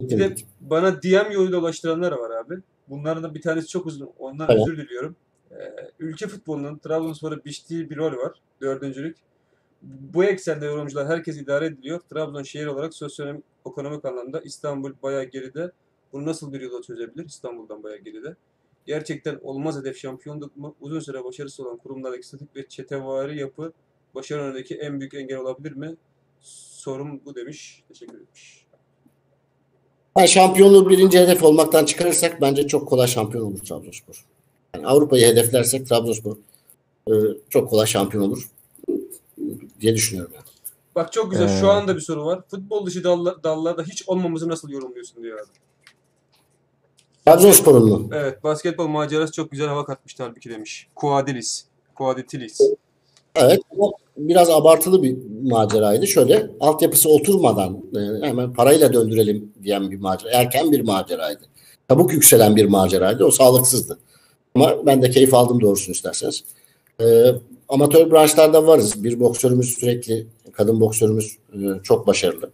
Bir 0.00 0.04
Gittim, 0.04 0.18
de 0.20 0.28
gittim. 0.28 0.46
bana 0.60 1.02
DM 1.02 1.32
yoluyla 1.32 1.58
ulaştıranlar 1.58 2.12
var 2.12 2.30
abi. 2.30 2.54
Bunların 2.88 3.22
da 3.22 3.34
bir 3.34 3.42
tanesi 3.42 3.68
çok 3.68 3.86
uzun. 3.86 4.10
Ondan 4.18 4.46
Tamam. 4.46 4.62
özür 4.62 4.78
diliyorum. 4.78 5.16
Ee, 5.50 5.56
ülke 5.98 6.26
futbolunun 6.26 6.78
Trabzonspor'a 6.78 7.44
biçtiği 7.44 7.90
bir 7.90 7.96
rol 7.96 8.12
var. 8.16 8.32
Dördüncülük. 8.60 9.16
Bu 9.82 10.24
eksende 10.24 10.66
yorumcular 10.66 11.06
herkes 11.06 11.36
idare 11.36 11.66
ediliyor. 11.66 12.00
Trabzon 12.10 12.42
şehir 12.42 12.66
olarak 12.66 12.94
sosyoekonomik 12.94 14.04
anlamda 14.04 14.40
İstanbul 14.40 14.92
bayağı 15.02 15.24
geride. 15.24 15.70
Bunu 16.12 16.26
nasıl 16.26 16.52
bir 16.52 16.60
yola 16.60 16.82
çözebilir? 16.82 17.26
İstanbul'dan 17.26 17.82
bayağı 17.82 17.98
geride. 17.98 18.36
Gerçekten 18.86 19.38
olmaz 19.42 19.80
hedef 19.80 19.98
şampiyonluk 19.98 20.56
mu? 20.56 20.74
Uzun 20.80 21.00
süre 21.00 21.24
başarısız 21.24 21.60
olan 21.60 21.76
kurumlardaki 21.76 22.26
statik 22.26 22.56
ve 22.56 22.68
çetevari 22.68 23.38
yapı 23.38 23.72
başarı 24.14 24.42
önündeki 24.42 24.74
en 24.74 25.00
büyük 25.00 25.14
engel 25.14 25.38
olabilir 25.38 25.72
mi? 25.72 25.96
Sorum 26.40 27.20
bu 27.24 27.34
demiş. 27.34 27.82
Teşekkür 27.88 28.20
etmiş. 28.20 28.66
Yani 30.18 30.28
şampiyonluğu 30.28 30.90
birinci 30.90 31.18
hedef 31.18 31.42
olmaktan 31.42 31.84
çıkarırsak 31.84 32.40
bence 32.40 32.66
çok 32.66 32.88
kolay 32.88 33.06
şampiyon 33.06 33.44
olur 33.44 33.58
Trabzonspor. 33.58 34.24
Yani 34.74 34.86
Avrupa'yı 34.86 35.26
hedeflersek 35.26 35.86
Trabzonspor 35.86 36.36
e, 37.10 37.12
çok 37.50 37.70
kolay 37.70 37.86
şampiyon 37.86 38.24
olur 38.24 38.48
diye 39.80 39.94
düşünüyorum. 39.94 40.32
Yani. 40.34 40.44
Bak 40.94 41.12
çok 41.12 41.30
güzel. 41.30 41.56
Ee, 41.56 41.60
Şu 41.60 41.70
anda 41.70 41.96
bir 41.96 42.00
soru 42.00 42.24
var. 42.24 42.40
Futbol 42.50 42.86
dışı 42.86 43.04
dallar, 43.04 43.42
dallarda 43.42 43.82
hiç 43.82 44.08
olmamızı 44.08 44.48
nasıl 44.48 44.70
yorumluyorsun 44.70 45.22
diyor 45.22 45.38
abi. 45.38 45.48
Trabzonspor'un 47.26 47.88
mu? 47.88 48.10
Evet. 48.12 48.44
Basketbol 48.44 48.86
macerası 48.86 49.32
çok 49.32 49.50
güzel 49.50 49.68
hava 49.68 49.84
katmıştı 49.84 50.22
halbuki 50.22 50.50
demiş. 50.50 50.88
Kuadilis. 50.94 51.64
Kuaditilis. 51.94 52.60
Evet. 53.34 53.60
ama 53.72 53.90
Biraz 54.16 54.50
abartılı 54.50 55.02
bir 55.02 55.16
maceraydı. 55.42 56.06
Şöyle 56.06 56.50
altyapısı 56.60 57.08
oturmadan 57.08 57.82
e, 57.96 58.26
hemen 58.26 58.52
parayla 58.52 58.92
döndürelim 58.92 59.52
diyen 59.62 59.90
bir 59.90 60.00
macera. 60.00 60.32
Erken 60.32 60.72
bir 60.72 60.80
maceraydı. 60.80 61.40
Çabuk 61.90 62.12
yükselen 62.12 62.56
bir 62.56 62.64
maceraydı. 62.64 63.24
O 63.24 63.30
sağlıksızdı. 63.30 63.98
Ama 64.54 64.86
ben 64.86 65.02
de 65.02 65.10
keyif 65.10 65.34
aldım 65.34 65.60
doğrusunu 65.60 65.92
isterseniz. 65.94 66.44
E, 67.00 67.04
amatör 67.68 68.10
branşlarda 68.10 68.66
varız. 68.66 69.04
Bir 69.04 69.20
boksörümüz 69.20 69.78
sürekli, 69.78 70.26
kadın 70.52 70.80
boksörümüz 70.80 71.36
e, 71.52 71.58
çok 71.82 72.06
başarılı. 72.06 72.50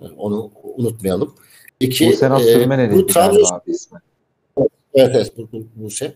E, 0.00 0.04
onu 0.16 0.50
unutmayalım. 0.76 1.34
İki, 1.80 2.06
Bu 2.06 2.40
e, 2.40 2.52
Sürmeneli'ydi 2.52 3.02
bu 3.02 3.06
Trabzon 3.06 3.42
galiba 3.42 3.48
abi 3.48 3.70
ismi. 3.70 3.98
Evet 4.94 5.10
evet 5.14 5.32
bu, 5.36 5.48
bu, 5.52 5.66
bu 5.76 5.90
şey. 5.90 6.08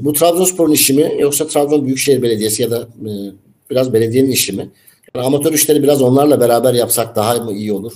Bu 0.00 0.12
Trabzonspor'un 0.12 0.72
işi 0.72 0.94
mi 0.94 1.16
yoksa 1.18 1.46
Trabzon 1.46 1.84
Büyükşehir 1.84 2.22
Belediyesi 2.22 2.62
ya 2.62 2.70
da 2.70 2.80
e, 2.80 3.10
biraz 3.70 3.92
belediyenin 3.92 4.30
işi 4.30 4.52
mi? 4.52 4.70
Yani 5.14 5.26
amatör 5.26 5.52
işleri 5.52 5.82
biraz 5.82 6.02
onlarla 6.02 6.40
beraber 6.40 6.74
yapsak 6.74 7.16
daha 7.16 7.34
mı 7.34 7.52
iyi 7.52 7.72
olur 7.72 7.92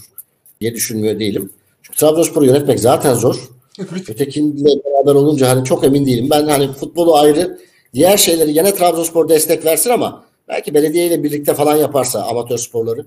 diye 0.61 0.75
düşünmüyor 0.75 1.19
değilim. 1.19 1.51
Çünkü 1.83 1.99
Trabzonspor'u 1.99 2.47
yönetmek 2.47 2.81
zaten 2.81 3.15
zor. 3.15 3.49
Ötekiyle 4.09 4.71
beraber 4.85 5.15
olunca 5.15 5.49
hani 5.49 5.65
çok 5.65 5.85
emin 5.85 6.07
değilim. 6.07 6.29
Ben 6.31 6.49
hani 6.49 6.73
futbolu 6.73 7.17
ayrı, 7.17 7.59
diğer 7.95 8.17
şeyleri 8.17 8.53
gene 8.53 8.75
Trabzonspor 8.75 9.29
destek 9.29 9.65
versin 9.65 9.91
ama 9.91 10.25
belki 10.49 10.75
belediyeyle 10.75 11.23
birlikte 11.23 11.55
falan 11.55 11.77
yaparsa 11.77 12.23
amatör 12.23 12.59
sporları 12.59 13.07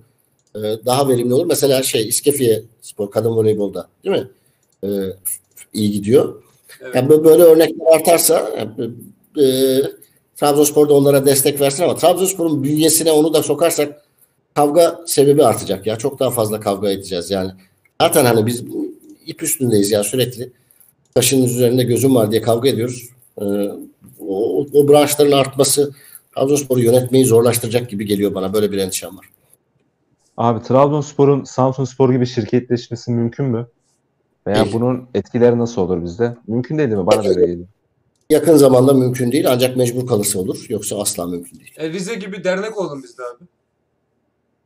e, 0.55 0.59
daha 0.59 1.09
verimli 1.09 1.33
olur. 1.33 1.45
Mesela 1.45 1.83
şey 1.83 2.07
İskefiye 2.07 2.63
Spor 2.81 3.11
kadın 3.11 3.29
voleybolda 3.29 3.87
değil 4.03 4.15
mi? 4.17 4.27
E, 4.83 4.89
iyi 5.73 5.91
gidiyor. 5.91 6.43
Evet. 6.81 6.95
Yani 6.95 7.09
bö- 7.09 7.23
böyle 7.23 7.43
örnekler 7.43 7.95
artarsa 7.95 8.51
e, 9.37 9.43
e, 9.43 9.81
Trabzonspor 10.35 10.89
da 10.89 10.93
onlara 10.93 11.25
destek 11.25 11.61
versin 11.61 11.83
ama 11.83 11.95
Trabzonspor'un 11.95 12.63
bünyesine 12.63 13.11
onu 13.11 13.33
da 13.33 13.43
sokarsak 13.43 14.05
kavga 14.55 15.01
sebebi 15.07 15.45
artacak 15.45 15.87
ya. 15.87 15.97
Çok 15.97 16.19
daha 16.19 16.31
fazla 16.31 16.59
kavga 16.59 16.91
edeceğiz 16.91 17.31
yani. 17.31 17.51
Zaten 18.01 18.25
hani 18.25 18.45
biz 18.45 18.63
ip 19.25 19.43
üstündeyiz 19.43 19.91
ya 19.91 20.03
sürekli. 20.03 20.51
Taşın 21.15 21.43
üzerinde 21.43 21.83
gözüm 21.83 22.15
var 22.15 22.31
diye 22.31 22.41
kavga 22.41 22.69
ediyoruz. 22.69 23.09
E, 23.41 23.45
o, 24.33 24.65
o 24.73 24.87
branşların 24.87 25.37
artması 25.37 25.91
Trabzonspor'u 26.35 26.79
yönetmeyi 26.79 27.25
zorlaştıracak 27.25 27.89
gibi 27.89 28.05
geliyor 28.05 28.33
bana. 28.35 28.53
Böyle 28.53 28.71
bir 28.71 28.77
endişem 28.77 29.17
var. 29.17 29.29
Abi 30.37 30.63
Trabzonspor'un 30.63 31.43
Samsunspor 31.43 32.13
gibi 32.13 32.25
şirketleşmesi 32.25 33.11
mümkün 33.11 33.45
mü? 33.45 33.67
Veya 34.47 34.63
Değil. 34.63 34.73
bunun 34.73 35.07
etkileri 35.13 35.59
nasıl 35.59 35.81
olur 35.81 36.03
bizde? 36.03 36.35
Mümkün 36.47 36.77
değil 36.77 36.89
mi? 36.89 37.05
Bana 37.05 37.23
da 37.23 37.29
öyle 37.29 37.45
geliyor. 37.45 37.67
Yakın 38.29 38.57
zamanda 38.57 38.93
mümkün 38.93 39.31
değil 39.31 39.51
ancak 39.51 39.77
mecbur 39.77 40.07
kalırsa 40.07 40.39
olur. 40.39 40.65
Yoksa 40.69 41.01
asla 41.01 41.27
mümkün 41.27 41.59
değil. 41.59 41.73
E, 41.77 41.89
Rize 41.89 42.15
gibi 42.15 42.43
dernek 42.43 42.77
oldum 42.77 43.03
biz 43.03 43.17
de 43.17 43.23
abi. 43.23 43.45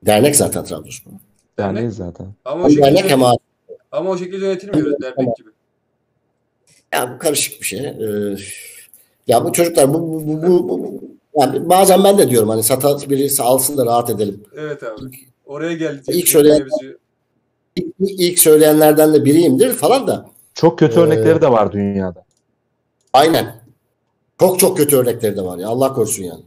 Dernek 0.05 0.35
zaten 0.35 0.63
Trabzonspor. 0.63 1.11
Yani 1.57 1.91
zaten. 1.91 2.27
Ama 2.45 2.65
o 2.65 2.69
Dernek 2.69 2.97
şekilde, 2.97 3.13
ama 3.13 3.35
ama 3.91 4.09
o 4.09 4.17
şekilde 4.17 4.45
yönetilmiyoruz 4.45 5.01
dernek 5.01 5.37
gibi. 5.37 5.49
Ya 6.93 7.13
bu 7.13 7.19
karışık 7.19 7.61
bir 7.61 7.65
şey. 7.65 7.79
Ee, 7.79 8.35
ya 9.27 9.45
bu 9.45 9.51
çocuklar 9.53 9.93
bu, 9.93 10.01
bu, 10.01 10.27
bu, 10.27 10.69
bu, 10.69 10.83
bu- 10.83 11.03
yani 11.39 11.69
bazen 11.69 12.03
ben 12.03 12.17
de 12.17 12.29
diyorum 12.29 12.49
hani 12.49 12.63
sata 12.63 13.09
birisi 13.09 13.43
alsın 13.43 13.77
da 13.77 13.85
rahat 13.85 14.09
edelim. 14.09 14.43
Evet 14.57 14.83
abi. 14.83 15.01
Oraya 15.45 15.73
geldi. 15.73 16.01
İlk 16.07 16.27
şöyle- 16.27 16.65
İlk, 17.75 17.93
ilk 17.99 18.39
söyleyenlerden 18.39 19.13
de 19.13 19.25
biriyimdir 19.25 19.69
falan 19.73 20.07
da. 20.07 20.25
Çok 20.53 20.79
kötü 20.79 20.99
Ee, 20.99 21.03
örnekleri 21.03 21.41
de 21.41 21.51
var 21.51 21.71
dünyada. 21.71 22.23
Aynen. 23.13 23.55
Çok 24.39 24.59
çok 24.59 24.77
kötü 24.77 24.95
örnekleri 24.97 25.37
de 25.37 25.41
var 25.41 25.57
ya. 25.57 25.67
Allah 25.67 25.93
korusun 25.93 26.23
yani. 26.23 26.43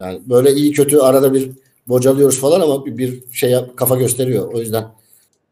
Yani 0.00 0.20
böyle 0.26 0.52
iyi 0.52 0.72
kötü 0.72 0.98
arada 0.98 1.34
bir 1.34 1.50
bocalıyoruz 1.88 2.40
falan 2.40 2.60
ama 2.60 2.86
bir, 2.86 2.98
bir 2.98 3.22
şey 3.32 3.54
kafa 3.76 3.96
gösteriyor. 3.96 4.52
O 4.54 4.58
yüzden 4.60 4.82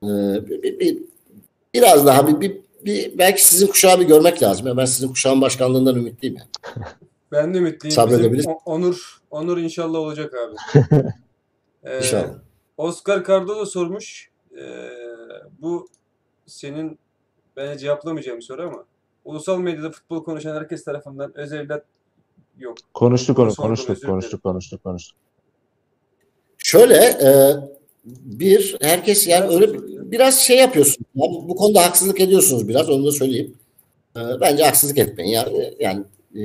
e, 0.02 0.06
bir- 0.48 0.80
bir- 0.80 0.98
biraz 1.74 2.06
daha 2.06 2.28
bir, 2.28 2.40
bir, 2.40 2.58
bir- 2.84 3.18
belki 3.18 3.44
sizin 3.44 3.66
kuşağı 3.66 4.00
bir 4.00 4.04
görmek 4.04 4.42
lazım. 4.42 4.66
Ya 4.66 4.76
ben 4.76 4.84
sizin 4.84 5.08
kuşağın 5.08 5.40
başkanlığından 5.40 5.96
ümitliyim. 5.96 6.36
Yani. 6.36 6.84
Ben 7.32 7.54
de 7.54 7.58
ümitliyim. 7.58 7.94
Sabredebilir. 7.94 8.46
Onur, 8.64 9.18
Onur 9.30 9.58
inşallah 9.58 9.98
olacak 9.98 10.34
abi. 10.34 10.84
Ee, 11.84 11.98
İnşallah. 11.98 12.34
Oscar 12.76 13.24
Cardozo 13.24 13.66
sormuş. 13.66 14.30
Ee, 14.58 14.88
bu 15.60 15.88
senin 16.46 16.98
bence 17.56 17.78
cevaplamayacağım 17.78 18.42
soru 18.42 18.62
ama 18.62 18.84
ulusal 19.24 19.58
medyada 19.58 19.90
futbol 19.90 20.24
konuşan 20.24 20.54
herkes 20.56 20.84
tarafından 20.84 21.38
öz 21.38 21.52
evlat 21.52 21.84
yok. 22.58 22.76
Konuştuk 22.94 23.38
onu, 23.38 23.50
Sordum, 23.50 23.64
konuştuk, 23.68 24.04
konuştuk, 24.06 24.42
konuştuk, 24.42 24.84
konuştuk. 24.84 25.16
Şöyle 26.58 26.94
e, 26.96 27.54
bir 28.04 28.76
herkes 28.80 29.28
yani 29.28 29.54
öyle 29.54 29.72
bir- 29.74 29.93
biraz 30.14 30.38
şey 30.40 30.56
yapıyorsunuz. 30.58 30.98
Ya, 31.14 31.26
bu, 31.30 31.48
bu 31.48 31.56
konuda 31.56 31.82
haksızlık 31.86 32.20
ediyorsunuz 32.20 32.68
biraz 32.68 32.90
onu 32.90 33.06
da 33.06 33.12
söyleyeyim. 33.12 33.54
E, 34.16 34.20
bence 34.40 34.64
haksızlık 34.64 34.98
etmeyin. 34.98 35.30
Yani, 35.30 35.74
yani 35.80 36.04
e, 36.34 36.42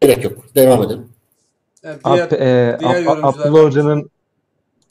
gerek 0.00 0.24
yok. 0.24 0.44
Devam 0.54 0.82
edelim. 0.82 1.08
Yani 1.84 2.20
e, 2.20 2.26
diğer 2.38 2.78
Ab- 2.78 3.04
yorumcular- 3.04 3.22
Abdullah 3.22 3.64
Hoca'nın 3.64 4.10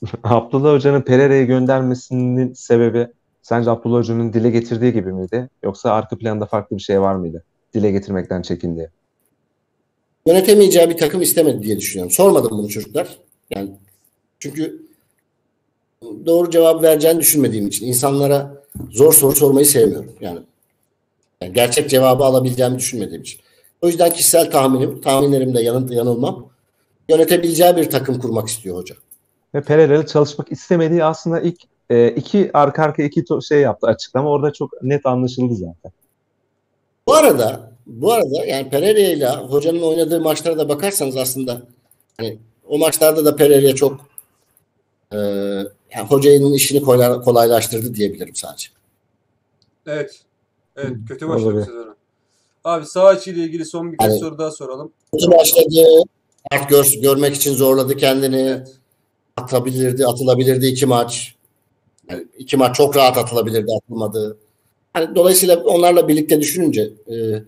Abdullah 0.24 0.74
Hoca'nın 0.74 1.02
Pereira'yı 1.02 1.48
göndermesinin 1.48 2.54
sebebi 2.54 3.08
sence 3.42 3.70
Abdullah 3.70 3.98
Hoca'nın 4.00 4.34
dile 4.34 4.50
getirdiği 4.50 4.94
gibi 4.94 5.14
miydi? 5.14 5.50
Yoksa 5.64 5.92
arka 5.92 6.18
planda 6.18 6.46
farklı 6.46 6.78
bir 6.78 6.82
şey 6.82 7.02
var 7.02 7.16
mıydı? 7.16 7.44
Dile 7.74 7.92
getirmekten 7.92 8.42
çekindi. 8.42 8.92
Yönetemeyeceği 10.28 10.90
bir 10.90 10.98
takım 10.98 11.22
istemedi 11.22 11.64
diye 11.64 11.78
düşünüyorum. 11.78 12.12
Sormadım 12.12 12.58
bunu 12.58 12.70
çocuklar. 12.70 13.18
Yani 13.56 13.70
çünkü 14.40 14.82
doğru 16.26 16.50
cevap 16.50 16.84
vereceğini 16.84 17.20
düşünmediğim 17.20 17.68
için 17.68 17.88
insanlara 17.88 18.64
zor 18.92 19.14
soru 19.14 19.36
sormayı 19.36 19.66
sevmiyorum. 19.66 20.12
Yani, 20.22 20.40
yani 21.42 21.54
gerçek 21.54 21.90
cevabı 21.90 22.24
alabileceğimi 22.24 22.80
düşünmediğim 22.80 23.22
için. 23.22 23.40
O 23.82 23.88
yüzden 23.88 24.14
kişisel 24.14 24.52
tahminim, 24.52 25.02
tahminlerimde 25.02 25.62
yanıl, 25.62 25.92
yanılmam. 25.92 26.50
Yönetebileceği 27.10 27.76
bir 27.76 27.90
takım 27.90 28.20
kurmak 28.20 28.48
istiyor 28.48 28.78
hoca. 28.78 28.96
Ve 29.56 29.62
Pereira'yla 29.62 30.06
çalışmak 30.06 30.52
istemediği 30.52 31.04
aslında 31.04 31.42
ilk 31.42 31.62
e, 31.90 32.08
iki 32.08 32.52
arka 32.54 32.84
arka 32.84 33.04
iki 33.04 33.26
şey 33.48 33.62
yaptı 33.62 33.88
açıklama. 33.88 34.30
Orada 34.30 34.54
çok 34.54 34.84
net 34.84 35.06
anlaşıldı 35.06 35.56
zaten. 35.56 35.92
Bu 37.08 37.14
arada 37.14 37.72
bu 37.86 38.12
arada 38.12 38.46
yani 38.46 38.70
Pereira 38.70 39.00
ile 39.00 39.30
hocanın 39.30 39.82
oynadığı 39.82 40.22
maçlara 40.22 40.58
da 40.58 40.70
bakarsanız 40.70 41.18
aslında 41.18 41.62
hani 42.18 42.40
o 42.68 42.78
maçlarda 42.78 43.26
da 43.26 43.36
Pereira 43.36 43.76
çok 43.76 44.00
e, 45.14 45.18
yani 45.96 46.08
hocanın 46.08 46.54
işini 46.54 46.82
kolay- 46.82 47.22
kolaylaştırdı 47.22 47.96
diyebilirim 47.96 48.36
sadece. 48.36 48.68
Evet. 49.88 50.22
Evet 50.76 50.92
kötü 51.08 51.30
başladı 51.30 51.64
sezona. 51.66 51.96
Abi 52.64 52.86
sağ 52.86 53.14
ile 53.14 53.44
ilgili 53.44 53.66
son 53.66 53.92
birkaç 53.92 54.10
Yani- 54.10 54.20
soru 54.20 54.38
daha 54.38 54.52
soralım. 54.52 54.92
Kötü 55.14 55.32
başladı. 55.32 56.04
Art 56.52 56.70
gör, 56.70 56.94
görmek 57.02 57.36
için 57.36 57.54
zorladı 57.54 57.98
kendini. 57.98 58.38
Evet. 58.42 58.72
Atabilirdi, 59.38 60.06
atılabilirdi 60.08 60.66
iki 60.66 60.86
maç. 60.86 61.36
Yani 62.10 62.28
iki 62.38 62.58
maç 62.58 62.76
çok 62.76 62.96
rahat 62.96 63.18
atılabilirdi, 63.18 63.72
atılmadı. 63.78 64.38
Hani 64.94 65.16
dolayısıyla 65.16 65.64
onlarla 65.64 66.08
birlikte 66.08 66.42
düşününce 66.42 66.90
e, 67.12 67.44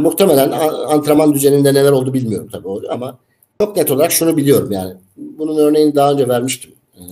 muhtemelen 0.00 0.50
antrenman 0.86 1.34
düzeninde 1.34 1.74
neler 1.74 1.92
oldu 1.92 2.14
bilmiyorum 2.14 2.48
tabii 2.52 2.88
ama 2.90 3.18
çok 3.60 3.76
net 3.76 3.90
olarak 3.90 4.12
şunu 4.12 4.36
biliyorum 4.36 4.72
yani. 4.72 4.94
Bunun 5.16 5.56
örneğini 5.56 5.94
daha 5.94 6.12
önce 6.12 6.28
vermiştim. 6.28 6.72
E, 6.96 7.02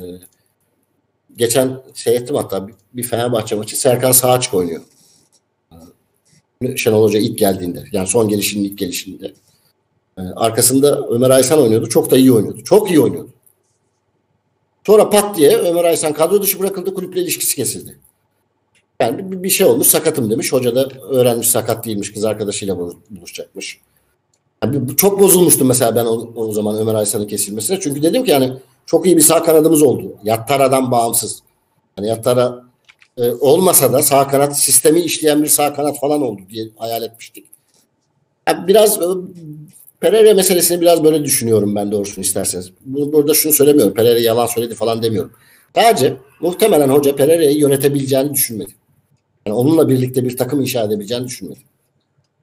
geçen 1.37 1.83
seyrettim 1.95 2.37
hatta 2.37 2.69
bir, 2.69 2.75
bir 2.95 3.03
Fenerbahçe 3.03 3.55
maçı 3.55 3.81
Serkan 3.81 4.13
sağ 4.13 4.33
açık 4.33 4.55
oynuyor. 4.55 4.83
E, 6.63 6.77
Şenol 6.77 7.05
Hoca 7.05 7.19
ilk 7.19 7.39
geldiğinde 7.39 7.85
yani 7.93 8.07
son 8.07 8.29
gelişinin 8.29 8.65
ilk 8.65 8.79
gelişinde. 8.79 9.35
E, 10.19 10.23
arkasında 10.23 11.09
Ömer 11.09 11.31
Aysan 11.31 11.61
oynuyordu. 11.63 11.89
Çok 11.89 12.11
da 12.11 12.17
iyi 12.17 12.33
oynuyordu. 12.33 12.65
Çok 12.65 12.91
iyi 12.91 13.01
oynuyordu. 13.01 13.31
Sonra 14.87 15.11
pat 15.11 15.37
diye 15.37 15.57
Ömer 15.57 15.85
Aysan 15.85 16.13
kadro 16.13 16.43
dışı 16.43 16.59
bırakıldı. 16.59 16.95
Kulüple 16.95 17.21
ilişkisi 17.21 17.57
kesildi. 17.57 17.99
Yani 19.01 19.43
bir 19.43 19.51
şey 19.51 19.67
olmuş 19.67 19.87
sakatım 19.87 20.31
demiş. 20.31 20.53
Hoca 20.53 20.75
da 20.75 20.89
öğrenmiş 20.89 21.51
sakat 21.51 21.87
değilmiş. 21.87 22.13
Kız 22.13 22.25
arkadaşıyla 22.25 22.79
buluşacakmış. 23.11 23.81
Yani 24.65 24.97
çok 24.97 25.21
bozulmuştum 25.21 25.69
mesela 25.69 25.97
ben 25.97 26.05
o, 26.05 26.33
o 26.35 26.53
zaman 26.53 26.79
Ömer 26.79 26.95
Aysan'ın 26.95 27.27
kesilmesine. 27.27 27.81
Çünkü 27.81 28.03
dedim 28.03 28.25
ki 28.25 28.31
yani 28.31 28.53
çok 28.93 29.07
iyi 29.07 29.17
bir 29.17 29.23
sağ 29.23 29.43
kanadımız 29.43 29.83
oldu. 29.83 30.17
Yattara'dan 30.25 30.91
bağımsız. 30.91 31.43
Yani 31.99 32.09
Yattara 32.09 32.65
e, 33.17 33.31
olmasa 33.31 33.93
da 33.93 34.03
sağ 34.03 34.29
kanat 34.29 34.59
sistemi 34.59 35.01
işleyen 35.01 35.43
bir 35.43 35.49
sağ 35.49 35.75
kanat 35.75 36.01
falan 36.01 36.23
oldu 36.23 36.43
diye 36.51 36.69
hayal 36.77 37.03
etmiştik. 37.03 37.47
Yani 38.49 38.69
biraz 38.69 39.03
e, 39.03 39.07
Pereira 40.01 40.35
meselesini 40.35 40.81
biraz 40.81 41.05
böyle 41.05 41.25
düşünüyorum 41.25 41.75
ben 41.75 41.93
doğrusunu 41.93 42.25
isterseniz. 42.25 42.73
Burada 42.85 43.35
şunu 43.35 43.53
söylemiyorum. 43.53 43.95
Pereira 43.95 44.19
yalan 44.19 44.47
söyledi 44.47 44.75
falan 44.75 45.03
demiyorum. 45.03 45.33
Sadece 45.75 46.17
muhtemelen 46.41 46.89
hoca 46.89 47.17
Pereira'yı 47.17 47.59
yönetebileceğini 47.59 48.35
düşünmedi. 48.35 48.73
Yani 49.47 49.57
onunla 49.57 49.89
birlikte 49.89 50.25
bir 50.25 50.37
takım 50.37 50.61
inşa 50.61 50.83
edebileceğini 50.83 51.27
düşünmedi. 51.27 51.61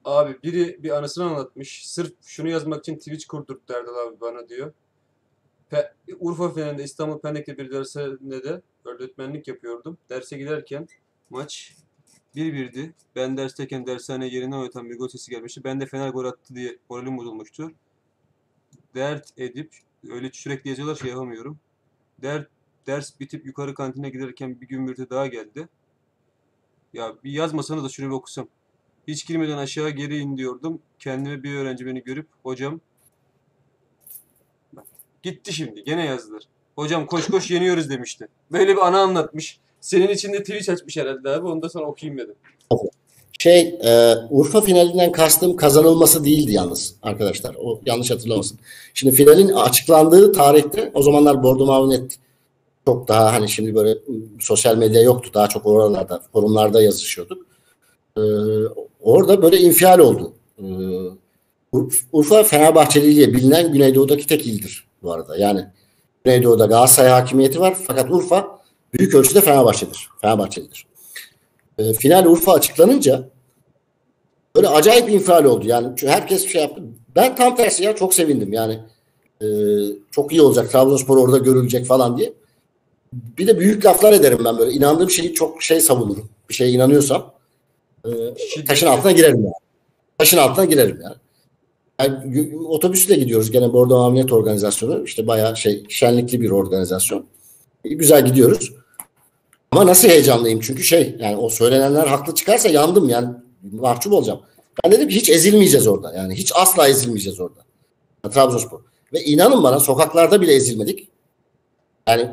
Abi 0.04 0.36
biri 0.42 0.82
bir 0.82 0.90
anısını 0.90 1.24
anlatmış. 1.24 1.82
Sırf 1.86 2.12
şunu 2.22 2.48
yazmak 2.48 2.80
için 2.80 2.96
Twitch 2.96 3.26
kurdurt 3.26 3.68
derdi 3.68 3.88
abi 4.08 4.20
bana 4.20 4.48
diyor. 4.48 4.72
Pe 5.70 5.92
Urfa 6.20 6.54
finalinde 6.54 6.84
İstanbul 6.84 7.20
Pendik'te 7.20 7.58
bir 7.58 7.70
dersinde 7.70 8.44
de 8.44 8.62
öğretmenlik 8.84 9.48
yapıyordum. 9.48 9.98
Derse 10.08 10.38
giderken 10.38 10.88
maç 11.30 11.76
1-1'di. 12.36 12.94
Ben 13.16 13.36
dersteyken 13.36 13.86
dershane 13.86 14.28
yerine 14.28 14.56
oynatan 14.56 14.90
bir 14.90 14.98
gol 14.98 15.08
sesi 15.08 15.30
gelmişti. 15.30 15.64
Ben 15.64 15.80
de 15.80 15.86
Fener 15.86 16.08
gol 16.08 16.24
attı 16.24 16.54
diye 16.54 16.78
moralim 16.90 17.18
bozulmuştu. 17.18 17.72
Dert 18.94 19.38
edip 19.38 19.74
öyle 20.10 20.30
sürekli 20.32 20.68
yazıyorlar 20.68 20.94
şey 20.94 21.10
yapamıyorum. 21.10 21.58
Dert 22.22 22.48
ders 22.86 23.20
bitip 23.20 23.46
yukarı 23.46 23.74
kantine 23.74 24.10
giderken 24.10 24.60
bir 24.60 24.68
gümbürtü 24.68 25.10
daha 25.10 25.26
geldi. 25.26 25.68
Ya 26.92 27.16
bir 27.24 27.32
yazmasanız 27.32 27.84
da 27.84 27.88
şunu 27.88 28.06
bir 28.06 28.14
okusam. 28.14 28.48
Hiç 29.08 29.26
girmeden 29.26 29.58
aşağı 29.58 29.90
geri 29.90 30.18
in 30.18 30.36
diyordum. 30.36 30.82
Kendime 30.98 31.42
bir 31.42 31.54
öğrenci 31.54 31.86
beni 31.86 32.04
görüp 32.04 32.26
hocam 32.42 32.80
gitti 35.22 35.52
şimdi 35.52 35.84
gene 35.84 36.06
yazdılar. 36.06 36.42
Hocam 36.76 37.06
koş 37.06 37.26
koş 37.26 37.50
yeniyoruz 37.50 37.90
demişti. 37.90 38.28
Böyle 38.52 38.72
bir 38.76 38.86
ana 38.86 39.00
anlatmış. 39.00 39.58
Senin 39.80 40.08
için 40.08 40.32
de 40.32 40.38
Twitch 40.38 40.70
açmış 40.70 40.96
herhalde 40.96 41.30
abi. 41.30 41.46
Onu 41.46 41.62
da 41.62 41.68
sana 41.68 41.84
okuyayım 41.84 42.20
dedim. 42.20 42.34
Şey 43.38 43.60
e, 43.60 44.14
Urfa 44.30 44.60
finalinden 44.60 45.12
kastım 45.12 45.56
kazanılması 45.56 46.24
değildi 46.24 46.52
yalnız 46.52 46.94
arkadaşlar. 47.02 47.56
O 47.62 47.80
yanlış 47.86 48.10
hatırlamasın. 48.10 48.58
Şimdi 48.94 49.14
finalin 49.14 49.48
açıklandığı 49.48 50.32
tarihte 50.32 50.90
o 50.94 51.02
zamanlar 51.02 51.42
Bordo 51.42 51.66
Mavinet 51.66 52.16
çok 52.86 53.08
daha 53.08 53.32
hani 53.32 53.48
şimdi 53.48 53.74
böyle 53.74 53.98
sosyal 54.40 54.76
medya 54.76 55.02
yoktu. 55.02 55.30
Daha 55.34 55.48
çok 55.48 55.66
oralarda 55.66 56.22
forumlarda 56.32 56.82
yazışıyorduk. 56.82 57.46
Ee, 58.16 58.20
orada 59.00 59.42
böyle 59.42 59.58
infial 59.58 59.98
oldu. 59.98 60.32
Ee, 60.58 60.64
Urfa 62.12 62.42
Fenerbahçeli 62.42 63.16
diye 63.16 63.34
bilinen 63.34 63.72
Güneydoğu'daki 63.72 64.26
tek 64.26 64.46
ildir 64.46 64.89
bu 65.02 65.12
arada. 65.12 65.36
Yani 65.36 65.66
Güneydoğu'da 66.24 66.66
Galatasaray 66.66 67.10
hakimiyeti 67.10 67.60
var 67.60 67.76
fakat 67.86 68.10
Urfa 68.10 68.60
büyük 68.94 69.14
ölçüde 69.14 69.40
Fenerbahçe'dir. 69.40 70.08
Fenerbahçelidir. 70.20 70.86
Ee, 71.78 71.92
final 71.92 72.26
Urfa 72.26 72.52
açıklanınca 72.52 73.28
böyle 74.56 74.68
acayip 74.68 75.10
infial 75.10 75.44
oldu. 75.44 75.66
Yani 75.66 75.88
herkes 76.06 76.48
şey 76.48 76.62
yaptı. 76.62 76.82
Ben 77.16 77.36
tam 77.36 77.56
tersi 77.56 77.84
ya 77.84 77.96
çok 77.96 78.14
sevindim. 78.14 78.52
Yani 78.52 78.78
e, 79.42 79.46
çok 80.10 80.32
iyi 80.32 80.42
olacak. 80.42 80.70
Trabzonspor 80.70 81.16
orada 81.16 81.38
görülecek 81.38 81.86
falan 81.86 82.18
diye. 82.18 82.32
Bir 83.12 83.46
de 83.46 83.58
büyük 83.58 83.84
laflar 83.84 84.12
ederim 84.12 84.38
ben 84.44 84.58
böyle. 84.58 84.72
İnandığım 84.72 85.10
şeyi 85.10 85.34
çok 85.34 85.62
şey 85.62 85.80
savunurum. 85.80 86.28
Bir 86.48 86.54
şeye 86.54 86.70
inanıyorsam 86.70 87.32
e, 88.04 88.64
taşın 88.64 88.86
altına 88.86 89.12
girerim 89.12 89.44
yani. 89.44 89.54
Taşın 90.18 90.38
altına 90.38 90.64
girerim 90.64 91.00
yani. 91.02 91.16
Yani 92.04 92.56
otobüsle 92.66 93.16
gidiyoruz 93.16 93.50
gene 93.50 93.72
Bordo 93.72 93.98
Ameliyat 93.98 94.32
Organizasyonu. 94.32 95.04
İşte 95.04 95.26
bayağı 95.26 95.56
şey 95.56 95.84
şenlikli 95.88 96.40
bir 96.40 96.50
organizasyon. 96.50 97.24
Güzel 97.84 98.26
gidiyoruz. 98.26 98.72
Ama 99.70 99.86
nasıl 99.86 100.08
heyecanlıyım 100.08 100.60
çünkü 100.60 100.82
şey 100.82 101.16
yani 101.18 101.36
o 101.36 101.48
söylenenler 101.48 102.06
haklı 102.06 102.34
çıkarsa 102.34 102.68
yandım 102.68 103.08
yani 103.08 103.28
mahcup 103.72 104.12
olacağım. 104.12 104.40
Ben 104.84 104.92
dedim 104.92 105.08
ki 105.08 105.16
hiç 105.16 105.30
ezilmeyeceğiz 105.30 105.86
orada. 105.86 106.12
Yani 106.16 106.34
hiç 106.34 106.52
asla 106.54 106.88
ezilmeyeceğiz 106.88 107.40
orada. 107.40 107.60
Trabzonspor. 108.30 108.80
Ve 109.12 109.24
inanın 109.24 109.62
bana 109.62 109.80
sokaklarda 109.80 110.40
bile 110.40 110.54
ezilmedik. 110.54 111.08
Yani 112.08 112.28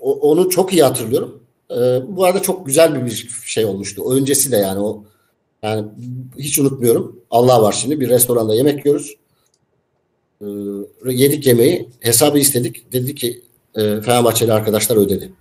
o, 0.00 0.12
onu 0.12 0.50
çok 0.50 0.72
iyi 0.72 0.82
hatırlıyorum. 0.82 1.42
Ee, 1.70 1.76
bu 2.08 2.24
arada 2.24 2.42
çok 2.42 2.66
güzel 2.66 3.06
bir 3.06 3.28
şey 3.44 3.64
olmuştu. 3.64 4.12
Öncesi 4.12 4.52
de 4.52 4.56
yani 4.56 4.80
o 4.80 5.04
yani 5.64 5.86
hiç 6.38 6.58
unutmuyorum. 6.58 7.20
Allah 7.30 7.62
var 7.62 7.72
şimdi 7.72 8.00
bir 8.00 8.08
restoranda 8.08 8.54
yemek 8.54 8.86
yiyoruz. 8.86 9.14
Ee, 10.40 10.46
yedik 11.06 11.46
yemeği. 11.46 11.88
Hesabı 12.00 12.38
istedik. 12.38 12.92
Dedi 12.92 13.14
ki 13.14 13.42
e, 13.74 14.00
Fenerbahçeli 14.00 14.52
arkadaşlar 14.52 14.96
ödedi. 14.96 15.32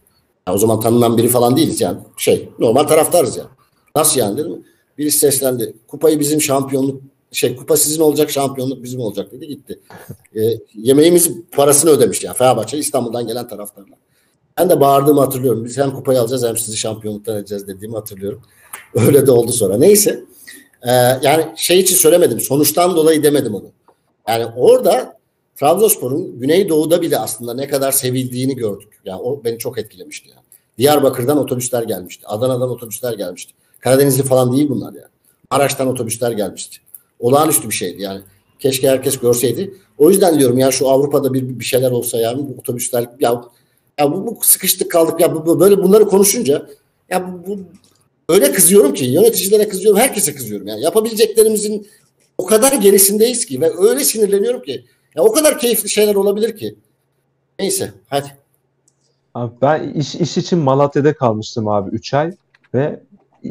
Yani 0.48 0.56
o 0.56 0.58
zaman 0.58 0.80
tanınan 0.80 1.18
biri 1.18 1.28
falan 1.28 1.58
değiliz 1.58 1.82
yani. 1.82 1.98
Şey 2.18 2.50
normal 2.60 2.84
taraftarız 2.84 3.38
yani. 3.38 3.50
Nasıl 3.96 4.20
yani 4.20 4.38
dedim. 4.38 4.64
Birisi 4.98 5.20
seslendi. 5.20 5.74
Kupayı 5.88 6.20
bizim 6.20 6.42
şampiyonluk 6.42 7.02
şey 7.32 7.56
kupa 7.56 7.78
sizin 7.78 8.02
olacak 8.02 8.30
şampiyonluk 8.30 8.84
bizim 8.84 9.00
olacak 9.00 9.32
dedi 9.32 9.48
gitti. 9.48 9.80
E, 10.36 10.42
yemeğimizin 10.74 11.48
parasını 11.52 11.92
ödemiş 11.92 12.24
yani 12.24 12.38
Fenerbahçe 12.38 12.78
İstanbul'dan 12.78 13.28
gelen 13.28 13.48
taraftarlar. 13.48 14.00
Ben 14.58 14.70
de 14.70 14.80
bağırdığımı 14.80 15.20
hatırlıyorum. 15.20 15.66
Biz 15.66 15.78
hem 15.78 15.92
kupayı 15.92 16.20
alacağız 16.22 16.44
hem 16.44 16.58
sizi 16.58 16.78
şampiyonluktan 16.78 17.38
edeceğiz 17.38 17.68
dediğimi 17.68 17.96
hatırlıyorum. 17.96 18.42
Öyle 18.96 19.28
de 19.28 19.32
oldu 19.32 19.52
sonra. 19.52 19.78
Neyse. 19.78 20.24
Ee, 20.84 20.92
yani 21.22 21.46
şey 21.56 21.80
için 21.80 21.96
söylemedim. 21.96 22.40
Sonuçtan 22.40 22.96
dolayı 22.96 23.24
demedim 23.24 23.56
onu. 23.56 23.72
Yani 24.28 24.46
orada 24.56 25.18
Trabzonspor'un 25.56 26.40
Güneydoğu'da 26.40 27.02
bile 27.02 27.18
aslında 27.18 27.54
ne 27.54 27.68
kadar 27.68 27.92
sevildiğini 27.92 28.56
gördük. 28.56 29.02
Yani 29.06 29.22
o 29.22 29.44
beni 29.44 29.58
çok 29.58 29.78
etkilemişti. 29.78 30.30
Yani. 30.30 30.44
Diyarbakır'dan 30.78 31.38
otobüsler 31.38 31.84
gelmişti. 31.84 32.28
Adana'dan 32.28 32.70
otobüsler 32.70 33.14
gelmişti. 33.14 33.54
Karadenizli 33.80 34.24
falan 34.24 34.56
değil 34.56 34.70
bunlar 34.70 34.94
yani. 34.94 35.08
Maraş'tan 35.52 35.88
otobüsler 35.88 36.32
gelmişti. 36.32 36.78
Olağanüstü 37.20 37.70
bir 37.70 37.74
şeydi 37.74 38.02
yani. 38.02 38.22
Keşke 38.60 38.90
herkes 38.90 39.18
görseydi. 39.18 39.74
O 39.98 40.10
yüzden 40.10 40.40
diyorum 40.40 40.58
ya 40.58 40.72
şu 40.72 40.90
Avrupa'da 40.90 41.34
bir, 41.34 41.60
bir 41.60 41.66
şeyler 41.66 41.92
olsa 41.92 42.18
ya 42.18 42.38
bu 42.38 42.56
otobüsler 42.60 43.10
ya 43.20 43.44
ya 44.00 44.12
bu, 44.12 44.26
bu 44.26 44.40
sıkıştık 44.42 44.92
kaldık 44.92 45.20
ya 45.20 45.36
bu 45.36 45.60
böyle 45.60 45.78
bunları 45.78 46.06
konuşunca 46.06 46.68
ya 47.10 47.28
bu, 47.28 47.48
bu 47.48 47.60
öyle 48.30 48.52
kızıyorum 48.52 48.94
ki 48.94 49.06
yöneticilere 49.06 49.68
kızıyorum, 49.68 50.00
herkese 50.00 50.36
kızıyorum. 50.36 50.68
Yani 50.68 50.82
yapabileceklerimizin 50.82 51.88
o 52.38 52.46
kadar 52.46 52.74
gerisindeyiz 52.74 53.46
ki 53.46 53.62
ve 53.62 53.72
öyle 53.78 54.04
sinirleniyorum 54.04 54.62
ki 54.62 54.86
ya 55.16 55.24
o 55.24 55.32
kadar 55.32 55.60
keyifli 55.60 55.90
şeyler 55.90 56.16
olabilir 56.16 56.58
ki. 56.58 56.76
Neyse 57.60 57.92
hadi. 58.10 58.28
Abi 59.34 59.54
ben 59.62 59.94
iş, 59.94 60.16
iş 60.16 60.38
için 60.38 60.60
Malatya'da 60.60 61.14
kalmıştım 61.14 61.68
abi 61.68 61.90
3 61.90 62.14
ay 62.14 62.32
ve 62.74 63.00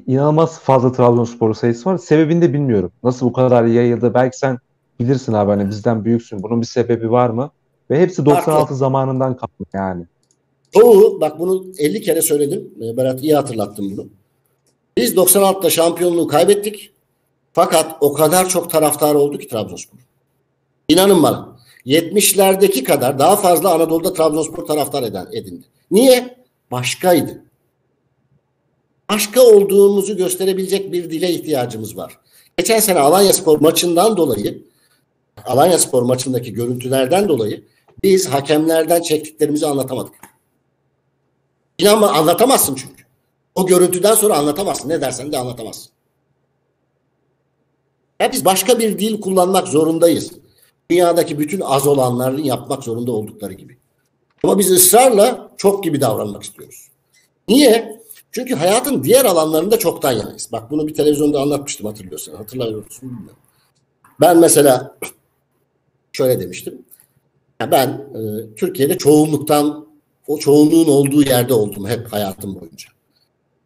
inanılmaz 0.06 0.58
fazla 0.58 0.92
Trabzonspor 0.92 1.54
sayısı 1.54 1.90
var. 1.90 1.98
Sebebini 1.98 2.42
de 2.42 2.52
bilmiyorum. 2.52 2.92
Nasıl 3.02 3.26
bu 3.26 3.32
kadar 3.32 3.64
yayıldı? 3.64 4.14
Belki 4.14 4.38
sen 4.38 4.58
bilirsin 5.00 5.32
abi 5.32 5.50
hani 5.50 5.68
bizden 5.68 6.04
büyüksün. 6.04 6.42
Bunun 6.42 6.60
bir 6.60 6.66
sebebi 6.66 7.10
var 7.10 7.30
mı? 7.30 7.50
Ve 7.90 8.00
hepsi 8.00 8.24
96 8.26 8.50
Farklı. 8.50 8.76
zamanından 8.76 9.36
kaldı 9.36 9.52
yani. 9.74 10.04
Çoğu 10.72 11.20
bak 11.20 11.38
bunu 11.38 11.64
50 11.78 12.00
kere 12.00 12.22
söyledim. 12.22 12.70
Ee, 12.82 12.96
Berat 12.96 13.22
iyi 13.22 13.34
hatırlattım 13.34 13.90
bunu. 13.90 14.06
Biz 14.96 15.14
96'da 15.14 15.70
şampiyonluğu 15.70 16.26
kaybettik. 16.26 16.92
Fakat 17.52 17.96
o 18.00 18.12
kadar 18.12 18.48
çok 18.48 18.70
taraftar 18.70 19.14
oldu 19.14 19.38
ki 19.38 19.48
Trabzonspor. 19.48 19.98
İnanın 20.88 21.22
bana. 21.22 21.56
70'lerdeki 21.86 22.84
kadar 22.84 23.18
daha 23.18 23.36
fazla 23.36 23.74
Anadolu'da 23.74 24.12
Trabzonspor 24.12 24.66
taraftar 24.66 25.02
eden 25.02 25.26
edindi. 25.32 25.66
Niye? 25.90 26.36
Başkaydı. 26.70 27.42
Başka 29.10 29.42
olduğumuzu 29.42 30.16
gösterebilecek 30.16 30.92
bir 30.92 31.10
dile 31.10 31.30
ihtiyacımız 31.30 31.96
var. 31.96 32.18
Geçen 32.58 32.80
sene 32.80 32.98
Alanya 32.98 33.32
Spor 33.32 33.60
maçından 33.60 34.16
dolayı 34.16 34.62
Alanya 35.46 35.78
Spor 35.78 36.02
maçındaki 36.02 36.52
görüntülerden 36.52 37.28
dolayı 37.28 37.64
biz 38.02 38.28
hakemlerden 38.28 39.02
çektiklerimizi 39.02 39.66
anlatamadık. 39.66 40.14
İnanma 41.78 42.10
anlatamazsın 42.10 42.74
çünkü. 42.74 43.01
O 43.54 43.66
görüntüden 43.66 44.14
sonra 44.14 44.38
anlatamazsın. 44.38 44.88
Ne 44.88 45.00
dersen 45.00 45.32
de 45.32 45.38
anlatamazsın. 45.38 45.92
Ya 48.20 48.32
biz 48.32 48.44
başka 48.44 48.78
bir 48.78 48.98
dil 48.98 49.20
kullanmak 49.20 49.68
zorundayız. 49.68 50.32
Dünyadaki 50.90 51.38
bütün 51.38 51.60
az 51.60 51.86
olanların 51.86 52.42
yapmak 52.42 52.84
zorunda 52.84 53.12
oldukları 53.12 53.52
gibi. 53.52 53.76
Ama 54.44 54.58
biz 54.58 54.70
ısrarla 54.70 55.50
çok 55.56 55.84
gibi 55.84 56.00
davranmak 56.00 56.42
istiyoruz. 56.42 56.88
Niye? 57.48 58.02
Çünkü 58.32 58.54
hayatın 58.54 59.04
diğer 59.04 59.24
alanlarında 59.24 59.78
çoktan 59.78 60.12
yanayız. 60.12 60.48
Bak 60.52 60.70
bunu 60.70 60.86
bir 60.86 60.94
televizyonda 60.94 61.40
anlatmıştım 61.40 61.86
hatırlıyorsan. 61.86 62.34
Hatırlıyor 62.34 62.84
musun 62.84 63.10
bilmiyorum. 63.10 63.38
Ben 64.20 64.38
mesela 64.38 64.98
şöyle 66.12 66.40
demiştim. 66.40 66.84
Ben 67.60 67.88
e, 67.88 68.54
Türkiye'de 68.54 68.98
çoğunluktan 68.98 69.86
o 70.26 70.38
çoğunluğun 70.38 70.88
olduğu 70.88 71.22
yerde 71.22 71.54
oldum 71.54 71.86
hep 71.86 72.12
hayatım 72.12 72.60
boyunca. 72.60 72.88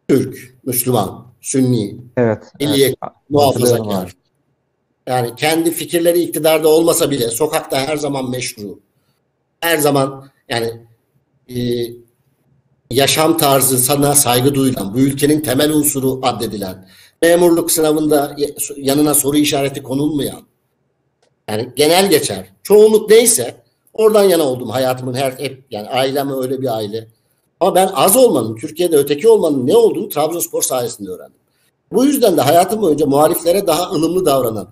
Türk, 0.07 0.57
Müslüman, 0.65 1.27
Sünni, 1.41 1.97
Evet. 2.17 2.43
milliyet, 2.59 2.95
evet. 3.03 3.13
muhafazakar. 3.29 4.13
Yani 5.07 5.35
kendi 5.35 5.71
fikirleri 5.71 6.21
iktidarda 6.21 6.67
olmasa 6.67 7.11
bile 7.11 7.27
sokakta 7.29 7.77
her 7.77 7.97
zaman 7.97 8.29
meşru. 8.29 8.79
Her 9.59 9.77
zaman 9.77 10.29
yani 10.49 10.73
e, 11.55 11.57
yaşam 12.91 13.37
tarzı 13.37 13.77
sana 13.77 14.15
saygı 14.15 14.55
duyulan, 14.55 14.93
bu 14.93 14.99
ülkenin 14.99 15.41
temel 15.41 15.71
unsuru 15.71 16.19
addedilen, 16.23 16.89
memurluk 17.21 17.71
sınavında 17.71 18.35
yanına 18.77 19.13
soru 19.13 19.37
işareti 19.37 19.83
konulmayan, 19.83 20.41
yani 21.49 21.73
genel 21.75 22.09
geçer. 22.09 22.53
Çoğunluk 22.63 23.09
neyse 23.09 23.63
oradan 23.93 24.23
yana 24.23 24.43
oldum 24.43 24.69
hayatımın 24.69 25.13
her 25.13 25.31
hep 25.31 25.63
yani 25.71 25.87
ailem 25.89 26.41
öyle 26.41 26.61
bir 26.61 26.75
aile. 26.75 27.07
Ama 27.59 27.75
ben 27.75 27.89
az 27.93 28.15
olmanın, 28.15 28.55
Türkiye'de 28.55 28.97
öteki 28.97 29.29
olmanın 29.29 29.67
ne 29.67 29.75
olduğunu 29.77 30.09
Trabzonspor 30.09 30.61
sayesinde 30.61 31.09
öğrendim. 31.09 31.39
Bu 31.91 32.05
yüzden 32.05 32.37
de 32.37 32.41
hayatım 32.41 32.81
boyunca 32.81 33.05
muhaliflere 33.05 33.67
daha 33.67 33.91
ılımlı 33.91 34.25
davranan, 34.25 34.69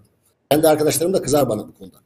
kendi 0.51 0.67
arkadaşlarım 0.67 1.13
da 1.13 1.21
kızar 1.21 1.49
bana 1.49 1.67
bu 1.67 1.73
konuda. 1.73 1.97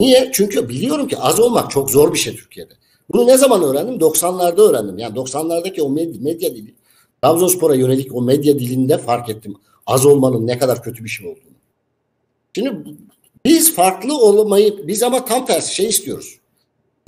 Niye? 0.00 0.30
Çünkü 0.34 0.68
biliyorum 0.68 1.08
ki 1.08 1.18
az 1.18 1.40
olmak 1.40 1.70
çok 1.70 1.90
zor 1.90 2.12
bir 2.12 2.18
şey 2.18 2.36
Türkiye'de. 2.36 2.72
Bunu 3.12 3.26
ne 3.26 3.38
zaman 3.38 3.62
öğrendim? 3.62 3.94
90'larda 3.94 4.60
öğrendim. 4.60 4.98
Yani 4.98 5.18
90'lardaki 5.18 5.82
o 5.82 5.88
medya, 5.88 6.20
medya 6.20 6.54
dili, 6.54 6.74
Trabzonspor'a 7.22 7.74
yönelik 7.74 8.14
o 8.14 8.22
medya 8.22 8.58
dilinde 8.58 8.98
fark 8.98 9.28
ettim. 9.28 9.56
Az 9.86 10.06
olmanın 10.06 10.46
ne 10.46 10.58
kadar 10.58 10.82
kötü 10.82 11.04
bir 11.04 11.08
şey 11.08 11.26
olduğunu. 11.26 11.56
Şimdi 12.54 12.96
biz 13.44 13.74
farklı 13.74 14.18
olmayı, 14.18 14.86
biz 14.88 15.02
ama 15.02 15.24
tam 15.24 15.46
tersi 15.46 15.74
şey 15.74 15.86
istiyoruz. 15.86 16.38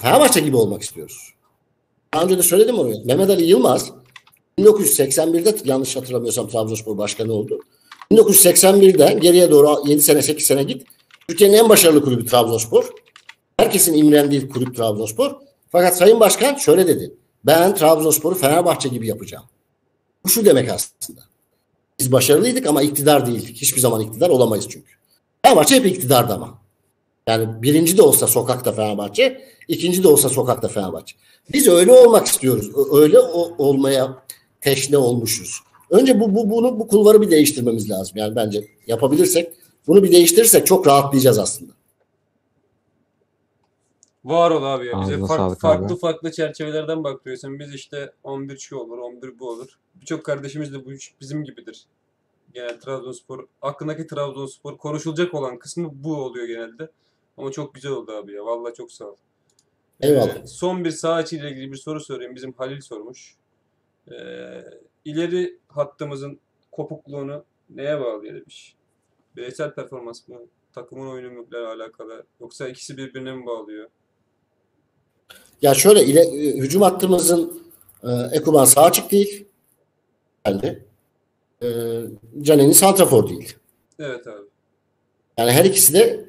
Fenerbahçe 0.00 0.40
gibi 0.40 0.56
olmak 0.56 0.82
istiyoruz. 0.82 1.34
Daha 2.14 2.24
önce 2.24 2.38
de 2.38 2.42
söyledim 2.42 2.78
oraya. 2.78 2.96
Mehmet 3.04 3.30
Ali 3.30 3.44
Yılmaz 3.44 3.90
1981'de 4.58 5.56
yanlış 5.64 5.96
hatırlamıyorsam 5.96 6.48
Trabzonspor 6.48 6.98
başkanı 6.98 7.32
oldu. 7.32 7.60
1981'den 8.12 9.20
geriye 9.20 9.50
doğru 9.50 9.82
7 9.86 10.02
sene 10.02 10.22
8 10.22 10.46
sene 10.46 10.62
git. 10.62 10.86
Türkiye'nin 11.28 11.56
en 11.56 11.68
başarılı 11.68 12.04
kulübü 12.04 12.26
Trabzonspor. 12.26 12.90
Herkesin 13.56 13.94
imrendiği 13.94 14.48
kulüp 14.48 14.76
Trabzonspor. 14.76 15.32
Fakat 15.72 15.96
Sayın 15.96 16.20
Başkan 16.20 16.54
şöyle 16.54 16.86
dedi. 16.86 17.14
Ben 17.44 17.74
Trabzonspor'u 17.74 18.34
Fenerbahçe 18.34 18.88
gibi 18.88 19.06
yapacağım. 19.06 19.44
Bu 20.24 20.28
şu 20.28 20.44
demek 20.44 20.70
aslında. 20.70 21.20
Biz 21.98 22.12
başarılıydık 22.12 22.66
ama 22.66 22.82
iktidar 22.82 23.26
değildik. 23.26 23.56
Hiçbir 23.56 23.80
zaman 23.80 24.00
iktidar 24.00 24.28
olamayız 24.28 24.66
çünkü. 24.68 24.92
Fenerbahçe 25.44 25.74
hep 25.74 25.86
iktidarda 25.86 26.34
ama. 26.34 26.58
Yani 27.26 27.62
birinci 27.62 27.96
de 27.96 28.02
olsa 28.02 28.26
sokakta 28.26 28.72
Fenerbahçe, 28.72 29.44
ikinci 29.68 30.02
de 30.02 30.08
olsa 30.08 30.28
sokakta 30.28 30.68
Fenerbahçe. 30.68 31.16
Biz 31.52 31.68
öyle 31.68 31.92
olmak 31.92 32.26
istiyoruz. 32.26 32.70
Öyle 32.92 33.18
olmaya 33.58 34.22
teşne 34.60 34.98
olmuşuz. 34.98 35.60
Önce 35.90 36.20
bu, 36.20 36.34
bu 36.34 36.50
bunu 36.50 36.78
bu 36.78 36.88
kulvarı 36.88 37.20
bir 37.20 37.30
değiştirmemiz 37.30 37.90
lazım. 37.90 38.16
Yani 38.16 38.36
bence 38.36 38.68
yapabilirsek 38.86 39.52
bunu 39.86 40.02
bir 40.02 40.12
değiştirirsek 40.12 40.66
çok 40.66 40.86
rahatlayacağız 40.86 41.38
aslında. 41.38 41.72
Var 44.24 44.50
ol 44.50 44.62
abi 44.62 44.86
ya. 44.86 45.00
Bize 45.00 45.12
Ağzına 45.12 45.26
farklı 45.26 45.56
farklı, 45.56 45.86
abi. 45.86 45.98
farklı 45.98 46.32
çerçevelerden 46.32 47.04
bakıyorsun. 47.04 47.58
Biz 47.58 47.74
işte 47.74 48.12
11 48.24 48.58
şu 48.58 48.76
olur, 48.76 48.98
11 48.98 49.38
bu 49.38 49.48
olur. 49.48 49.78
Birçok 49.94 50.24
kardeşimiz 50.24 50.72
de 50.72 50.84
bu 50.84 50.90
bizim 51.20 51.44
gibidir. 51.44 51.86
Genel 52.54 52.80
Trabzonspor, 52.80 53.46
aklındaki 53.62 54.06
Trabzonspor 54.06 54.78
konuşulacak 54.78 55.34
olan 55.34 55.58
kısmı 55.58 55.90
bu 55.92 56.16
oluyor 56.16 56.46
genelde. 56.46 56.90
Ama 57.36 57.50
çok 57.50 57.74
güzel 57.74 57.92
oldu 57.92 58.12
abi 58.12 58.32
ya. 58.32 58.46
Vallahi 58.46 58.74
çok 58.74 58.92
sağ 58.92 59.04
ol. 59.04 59.16
Eyvallah. 60.00 60.36
Ee, 60.36 60.46
son 60.46 60.84
bir 60.84 60.90
sağ 60.90 61.22
içiyle 61.22 61.50
ilgili 61.50 61.72
bir 61.72 61.76
soru 61.76 62.00
sorayım. 62.00 62.34
Bizim 62.34 62.52
Halil 62.52 62.80
sormuş. 62.80 63.36
Ee, 64.10 64.64
ileri 65.04 65.58
hattımızın 65.68 66.40
kopukluğunu 66.72 67.44
neye 67.70 68.00
bağlıyor 68.00 68.34
demiş. 68.34 68.74
Bireysel 69.36 69.74
performans 69.74 70.28
mı? 70.28 70.36
Takımın 70.72 71.10
oyunuyla 71.10 71.72
alakalı? 71.72 72.24
Yoksa 72.40 72.68
ikisi 72.68 72.96
birbirine 72.96 73.32
mi 73.32 73.46
bağlıyor? 73.46 73.88
Ya 75.62 75.74
şöyle 75.74 76.04
ile, 76.04 76.24
hücum 76.58 76.82
hattımızın 76.82 77.62
e, 78.02 78.08
Ekuban 78.32 78.64
sağ 78.64 78.82
açık 78.82 79.10
değil. 79.10 79.44
Geldi. 80.46 80.84
E, 81.62 81.68
Caneni 82.42 82.74
santrafor 82.74 83.28
değil. 83.28 83.56
Evet 83.98 84.26
abi. 84.26 84.46
Yani 85.38 85.52
her 85.52 85.64
ikisi 85.64 85.94
de 85.94 86.27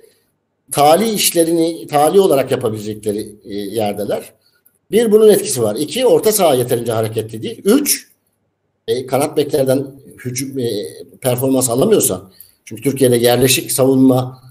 tali 0.72 1.10
işlerini 1.10 1.88
tali 1.88 2.20
olarak 2.20 2.52
yapabilecekleri 2.52 3.36
e, 3.44 3.56
yerdeler. 3.56 4.34
Bir 4.92 5.12
bunun 5.12 5.30
etkisi 5.30 5.64
var. 5.64 5.76
İki 5.76 6.06
orta 6.06 6.32
saha 6.32 6.56
yeterince 6.56 6.92
hareketli 6.92 7.44
değil. 7.44 7.62
Üç 7.64 8.10
e, 8.88 9.06
kanat 9.06 9.38
beklerden 9.38 9.88
hücum 10.26 10.60
e, 10.60 10.70
performans 11.22 11.70
alamıyorsa 11.70 12.32
çünkü 12.66 12.82
Türkiye'de 12.82 13.16
yerleşik 13.16 13.72
savunma 13.72 14.42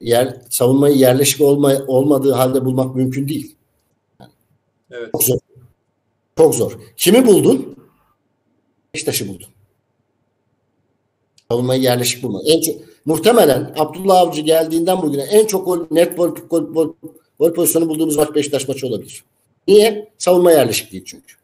yer 0.00 0.36
savunmayı 0.50 0.96
yerleşik 0.96 1.40
olma, 1.40 1.72
olmadığı 1.86 2.32
halde 2.32 2.64
bulmak 2.64 2.96
mümkün 2.96 3.28
değil. 3.28 3.56
Evet. 4.90 5.08
Çok 5.12 5.24
zor. 5.24 5.38
Çok 6.38 6.54
zor. 6.54 6.78
Kimi 6.96 7.26
buldun? 7.26 7.76
Beşiktaş'ı 8.94 9.28
buldun. 9.28 9.48
Savunmayı 11.50 11.82
yerleşik 11.82 12.22
bulma. 12.22 12.42
En 12.46 12.60
çok, 12.60 12.74
muhtemelen 13.06 13.74
Abdullah 13.78 14.16
Avcı 14.20 14.40
geldiğinden 14.40 15.02
bugüne 15.02 15.22
en 15.22 15.46
çok 15.46 15.66
gol, 15.66 15.86
net 15.90 16.16
gol, 16.16 16.34
gol, 16.50 16.72
gol, 16.72 16.92
gol 17.38 17.54
pozisyonu 17.54 17.88
bulduğumuz 17.88 18.16
maç 18.16 18.34
Beşiktaş 18.34 18.68
maçı 18.68 18.86
olabilir. 18.86 19.24
Niye? 19.68 20.08
Savunma 20.18 20.52
yerleşik 20.52 21.06
çünkü. 21.06 21.34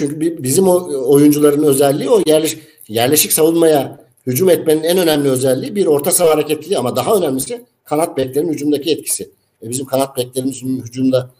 Çünkü 0.00 0.20
bi- 0.20 0.42
bizim 0.42 0.68
o 0.68 0.88
oyuncuların 1.12 1.62
özelliği 1.62 2.10
o 2.10 2.22
yerleşik, 2.26 2.62
yerleşik 2.88 3.32
savunmaya 3.32 4.04
hücum 4.26 4.50
etmenin 4.50 4.82
en 4.82 4.98
önemli 4.98 5.28
özelliği 5.28 5.74
bir 5.74 5.86
orta 5.86 6.10
saha 6.10 6.30
hareketliliği 6.30 6.78
ama 6.78 6.96
daha 6.96 7.16
önemlisi 7.16 7.64
kanat 7.84 8.16
beklerin 8.16 8.48
hücumdaki 8.48 8.90
etkisi. 8.90 9.30
E 9.62 9.68
bizim 9.70 9.86
kanat 9.86 10.16
beklerimizin 10.16 10.82
hücumda 10.82 11.30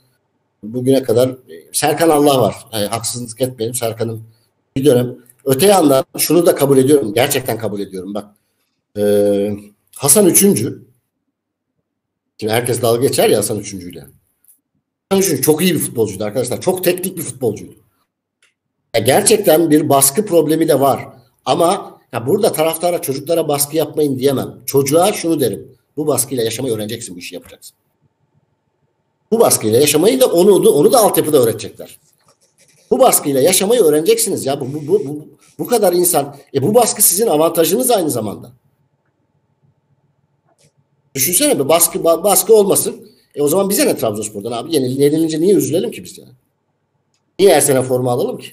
bugüne 0.63 1.03
kadar 1.03 1.29
e, 1.29 1.55
Serkan 1.73 2.09
Allah 2.09 2.41
var. 2.43 2.55
Yani 2.73 2.87
haksızlık 2.87 3.41
etmeyelim 3.41 3.75
Serkan'ın 3.75 4.23
bir 4.77 4.85
dönem. 4.85 5.17
Öte 5.45 5.67
yandan 5.67 6.05
şunu 6.19 6.47
da 6.47 6.55
kabul 6.55 6.79
ediyorum. 6.79 7.15
Gerçekten 7.15 7.59
kabul 7.59 7.81
ediyorum. 7.81 8.15
Bak 8.15 8.25
e, 8.99 9.57
Hasan 9.97 10.27
Üçüncü 10.27 10.85
şimdi 12.41 12.53
herkes 12.53 12.83
dalga 12.83 13.03
geçer 13.03 13.29
ya 13.29 13.39
Hasan 13.39 13.59
Üçüncü'yle. 13.59 14.01
Hasan 15.11 15.23
Üçüncü 15.23 15.43
çok 15.43 15.63
iyi 15.63 15.75
bir 15.75 15.79
futbolcuydu 15.79 16.25
arkadaşlar. 16.25 16.61
Çok 16.61 16.85
teknik 16.85 17.17
bir 17.17 17.23
futbolcuydu. 17.23 17.75
Ya 18.95 19.01
gerçekten 19.01 19.71
bir 19.71 19.89
baskı 19.89 20.27
problemi 20.27 20.69
de 20.69 20.81
var. 20.81 21.09
Ama 21.45 22.01
ya 22.13 22.27
burada 22.27 22.53
taraftara 22.53 23.03
çocuklara 23.03 23.49
baskı 23.49 23.77
yapmayın 23.77 24.19
diyemem. 24.19 24.59
Çocuğa 24.67 25.13
şunu 25.13 25.41
derim. 25.41 25.77
Bu 25.97 26.07
baskıyla 26.07 26.45
yaşamayı 26.45 26.75
öğreneceksin 26.75 27.15
bu 27.15 27.19
işi 27.19 27.35
yapacaksın. 27.35 27.77
Bu 29.31 29.41
baskıyla 29.41 29.81
yaşamayı 29.81 30.21
da 30.21 30.27
onu 30.27 30.71
onu 30.71 30.93
da 30.93 30.99
altyapıda 30.99 31.39
öğretecekler. 31.39 31.99
Bu 32.91 32.99
baskıyla 32.99 33.41
yaşamayı 33.41 33.83
öğreneceksiniz 33.83 34.47
ya. 34.47 34.61
Bu, 34.61 34.75
bu, 34.75 34.87
bu, 34.87 35.07
bu, 35.07 35.29
bu 35.59 35.67
kadar 35.67 35.93
insan. 35.93 36.37
E 36.55 36.63
bu 36.63 36.75
baskı 36.75 37.03
sizin 37.03 37.27
avantajınız 37.27 37.91
aynı 37.91 38.11
zamanda. 38.11 38.53
Düşünsene 41.15 41.59
bir 41.59 41.69
baskı 41.69 41.99
ba- 41.99 42.25
baskı 42.25 42.55
olmasın. 42.55 43.09
E 43.35 43.43
o 43.43 43.49
zaman 43.49 43.69
bize 43.69 43.87
ne 43.87 43.97
Trabzonspor'dan 43.97 44.53
abi? 44.53 44.75
Yenil, 44.75 44.99
yenilince 44.99 45.41
niye 45.41 45.55
üzülelim 45.55 45.91
ki 45.91 46.05
biz 46.05 46.19
yani? 46.19 46.33
Niye 47.39 47.55
her 47.55 47.61
sene 47.61 47.83
forma 47.83 48.13
alalım 48.13 48.39
ki? 48.39 48.49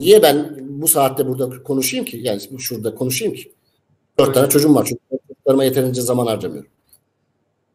Niye 0.00 0.22
ben 0.22 0.56
bu 0.60 0.88
saatte 0.88 1.26
burada 1.28 1.62
konuşayım 1.62 2.04
ki? 2.06 2.20
Yani 2.22 2.40
şurada 2.58 2.94
konuşayım 2.94 3.34
ki? 3.34 3.52
Dört 4.18 4.34
tane 4.34 4.48
çocuğum 4.48 4.74
var. 4.74 4.84
Çünkü 4.88 5.00
çocuklarıma 5.28 5.64
yeterince 5.64 6.02
zaman 6.02 6.26
harcamıyorum. 6.26 6.70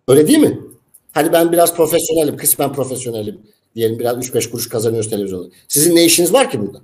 Öyle 0.07 0.27
değil 0.27 0.39
mi? 0.39 0.59
Hani 1.11 1.33
ben 1.33 1.51
biraz 1.51 1.75
profesyonelim, 1.75 2.37
kısmen 2.37 2.73
profesyonelim 2.73 3.41
diyelim 3.75 3.99
biraz 3.99 4.17
3-5 4.17 4.49
kuruş 4.51 4.69
kazanıyoruz 4.69 5.09
televizyonda. 5.09 5.49
Sizin 5.67 5.95
ne 5.95 6.05
işiniz 6.05 6.33
var 6.33 6.49
ki 6.51 6.61
burada? 6.61 6.81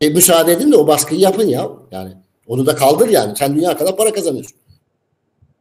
E, 0.00 0.08
müsaade 0.10 0.52
edin 0.52 0.72
de 0.72 0.76
o 0.76 0.86
baskıyı 0.86 1.20
yapın 1.20 1.46
ya. 1.48 1.70
Yani 1.90 2.12
onu 2.46 2.66
da 2.66 2.74
kaldır 2.76 3.08
yani. 3.08 3.36
Sen 3.36 3.56
dünya 3.56 3.76
kadar 3.76 3.96
para 3.96 4.12
kazanıyorsun. 4.12 4.56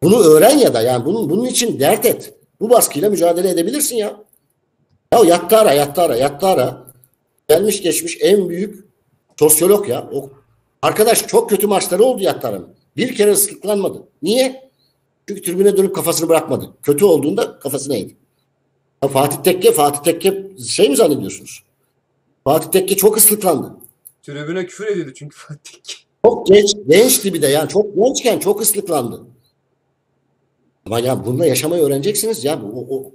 Bunu 0.04 0.20
öğren 0.20 0.58
ya 0.58 0.74
da 0.74 0.82
yani 0.82 1.06
bunun 1.06 1.30
bunun 1.30 1.46
için 1.46 1.80
dert 1.80 2.06
et. 2.06 2.34
Bu 2.60 2.70
baskıyla 2.70 3.10
mücadele 3.10 3.50
edebilirsin 3.50 3.96
ya. 3.96 4.24
Ya 5.14 5.20
yattı 5.26 5.58
ara, 5.58 5.74
yattı 5.74 6.02
ara, 6.02 6.16
yattı 6.16 6.48
ara. 6.48 6.86
Gelmiş 7.50 7.82
geçmiş 7.82 8.18
en 8.22 8.50
büyük 8.50 8.86
sosyolog 9.40 9.90
ya. 9.90 10.10
O 10.14 10.30
arkadaş 10.82 11.28
çok 11.28 11.50
kötü 11.50 11.68
maçları 11.68 12.04
oldu 12.04 12.24
Yattar'ın. 12.24 12.68
Bir 12.98 13.16
kere 13.16 13.32
ıslıklanmadı. 13.32 14.04
Niye? 14.22 14.72
Çünkü 15.28 15.42
tribüne 15.42 15.78
dönüp 15.78 15.96
kafasını 15.96 16.30
bırakmadı. 16.30 16.74
Kötü 16.84 17.06
olduğunda 17.06 17.60
kafasına 17.60 17.96
eğdi. 17.96 18.16
Ya 19.04 19.10
Fatih 19.10 19.38
Tekke, 19.38 19.72
Fatih 19.72 20.00
Tekke 20.00 20.48
şey 20.68 20.90
mi 20.90 20.96
zannediyorsunuz? 20.96 21.64
Fatih 22.44 22.72
Tekke 22.72 22.98
çok 22.98 23.18
ıslıklandı. 23.18 23.72
Tribüne 24.24 24.66
küfür 24.66 24.88
ediyordu 24.88 25.12
çünkü 25.16 25.38
Fatih. 25.38 25.74
Çok 26.26 26.48
genç, 26.48 26.74
gençti 26.88 27.34
bir 27.34 27.42
de 27.42 27.48
yani 27.48 27.70
çok 27.70 27.96
gençken 27.96 28.40
çok 28.40 28.62
ıslıklandı. 28.62 29.35
Ama 30.86 31.00
ya 31.00 31.26
bununla 31.26 31.46
yaşamayı 31.46 31.84
öğreneceksiniz 31.84 32.44
ya. 32.46 32.62
O, 32.74 32.96
o- 32.98 33.12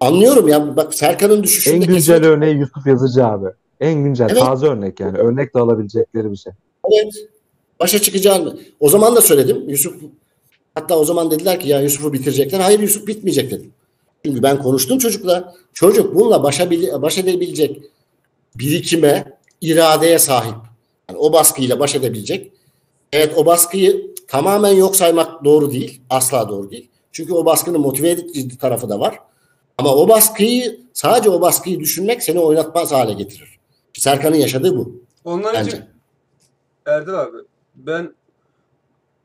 Anlıyorum 0.00 0.48
ya 0.48 0.76
bak 0.76 0.94
Serkan'ın 0.94 1.42
düşüşünde 1.42 1.74
En 1.76 1.80
güzel 1.80 1.96
kesinlikle- 1.96 2.26
örneği 2.26 2.56
Yusuf 2.56 2.86
Yazıcı 2.86 3.26
abi. 3.26 3.46
En 3.80 4.04
güncel, 4.04 4.28
Evet. 4.30 4.38
taze 4.42 4.66
örnek 4.66 5.00
yani. 5.00 5.18
Örnek 5.18 5.54
de 5.54 5.58
alabilecekleri 5.58 6.32
bir 6.32 6.36
şey. 6.36 6.52
Evet. 6.92 7.14
Başa 7.80 7.98
çıkacağını. 7.98 8.58
O 8.80 8.88
zaman 8.88 9.16
da 9.16 9.20
söyledim. 9.20 9.68
Yusuf 9.68 10.02
hatta 10.74 10.98
o 10.98 11.04
zaman 11.04 11.30
dediler 11.30 11.60
ki 11.60 11.68
ya 11.68 11.80
Yusuf'u 11.80 12.12
bitirecekler. 12.12 12.60
Hayır 12.60 12.80
Yusuf 12.80 13.06
bitmeyecek 13.06 13.50
dedim. 13.50 13.70
Çünkü 14.24 14.42
ben 14.42 14.62
konuştum 14.62 14.98
çocukla. 14.98 15.54
Çocuk 15.72 16.14
bununla 16.14 16.42
başa, 16.42 16.70
baş 17.02 17.18
edebilecek 17.18 17.82
birikime, 18.54 19.24
iradeye 19.60 20.18
sahip. 20.18 20.54
Yani 21.08 21.18
o 21.18 21.32
baskıyla 21.32 21.80
baş 21.80 21.94
edebilecek. 21.94 22.52
Evet 23.12 23.32
o 23.36 23.46
baskıyı 23.46 24.14
tamamen 24.28 24.72
yok 24.72 24.96
saymak 24.96 25.44
doğru 25.44 25.70
değil. 25.70 26.02
Asla 26.10 26.48
doğru 26.48 26.70
değil. 26.70 26.90
Çünkü 27.12 27.32
o 27.32 27.46
baskının 27.46 27.80
motive 27.80 28.10
edici 28.10 28.58
tarafı 28.58 28.88
da 28.88 29.00
var. 29.00 29.18
Ama 29.78 29.94
o 29.94 30.08
baskıyı 30.08 30.80
sadece 30.92 31.30
o 31.30 31.40
baskıyı 31.40 31.80
düşünmek 31.80 32.22
seni 32.22 32.40
oynatmaz 32.40 32.92
hale 32.92 33.12
getirir. 33.12 33.58
Serkan'ın 33.92 34.36
yaşadığı 34.36 34.76
bu. 34.76 35.02
Onların 35.24 35.54
Bence. 35.54 35.76
için 35.76 35.84
Erdal 36.86 37.14
abi 37.14 37.36
ben 37.74 38.14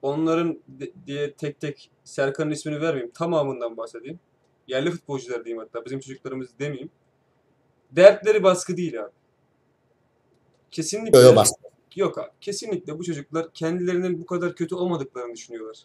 onların 0.02 0.60
diye 1.08 1.34
tek 1.34 1.60
tek 1.60 1.90
Serkan'ın 2.04 2.52
ismini 2.52 2.82
vermeyeyim. 2.82 3.12
Tamamından 3.12 3.78
bahsedeyim. 3.78 4.20
Yerli 4.68 4.92
futbolcular 4.92 5.46
diyeyim 5.46 5.64
hatta. 5.64 5.86
Bizim 5.86 6.00
çocuklarımız 6.00 6.50
demeyeyim. 6.60 6.90
Dertleri 7.92 8.44
baskı 8.44 8.78
değil 8.78 9.02
abi. 9.02 9.12
Kesinlikle. 10.72 11.20
Yo, 11.20 11.36
baskı. 11.36 11.73
Yok 11.96 12.18
abi. 12.18 12.30
Kesinlikle 12.42 13.00
bu 13.00 13.04
çocuklar 13.04 13.54
kendilerinin 13.54 14.22
bu 14.22 14.26
kadar 14.26 14.56
kötü 14.56 14.76
olmadıklarını 14.76 15.34
düşünüyorlar. 15.34 15.78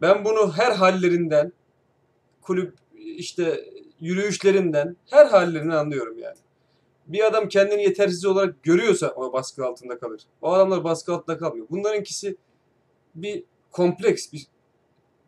Ben 0.00 0.24
bunu 0.24 0.52
her 0.52 0.72
hallerinden 0.72 1.52
kulüp 2.42 2.74
işte 2.96 3.64
yürüyüşlerinden 4.00 4.96
her 5.10 5.26
hallerini 5.26 5.74
anlıyorum 5.74 6.18
yani. 6.18 6.36
Bir 7.06 7.26
adam 7.26 7.48
kendini 7.48 7.82
yetersiz 7.82 8.24
olarak 8.24 8.62
görüyorsa 8.62 9.08
o 9.16 9.32
baskı 9.32 9.66
altında 9.66 9.98
kalır. 9.98 10.22
O 10.42 10.52
adamlar 10.52 10.84
baskı 10.84 11.14
altında 11.14 11.38
kalmıyor. 11.38 11.66
Bunlarınkisi 11.70 12.36
bir 13.14 13.44
kompleks, 13.72 14.32
bir 14.32 14.46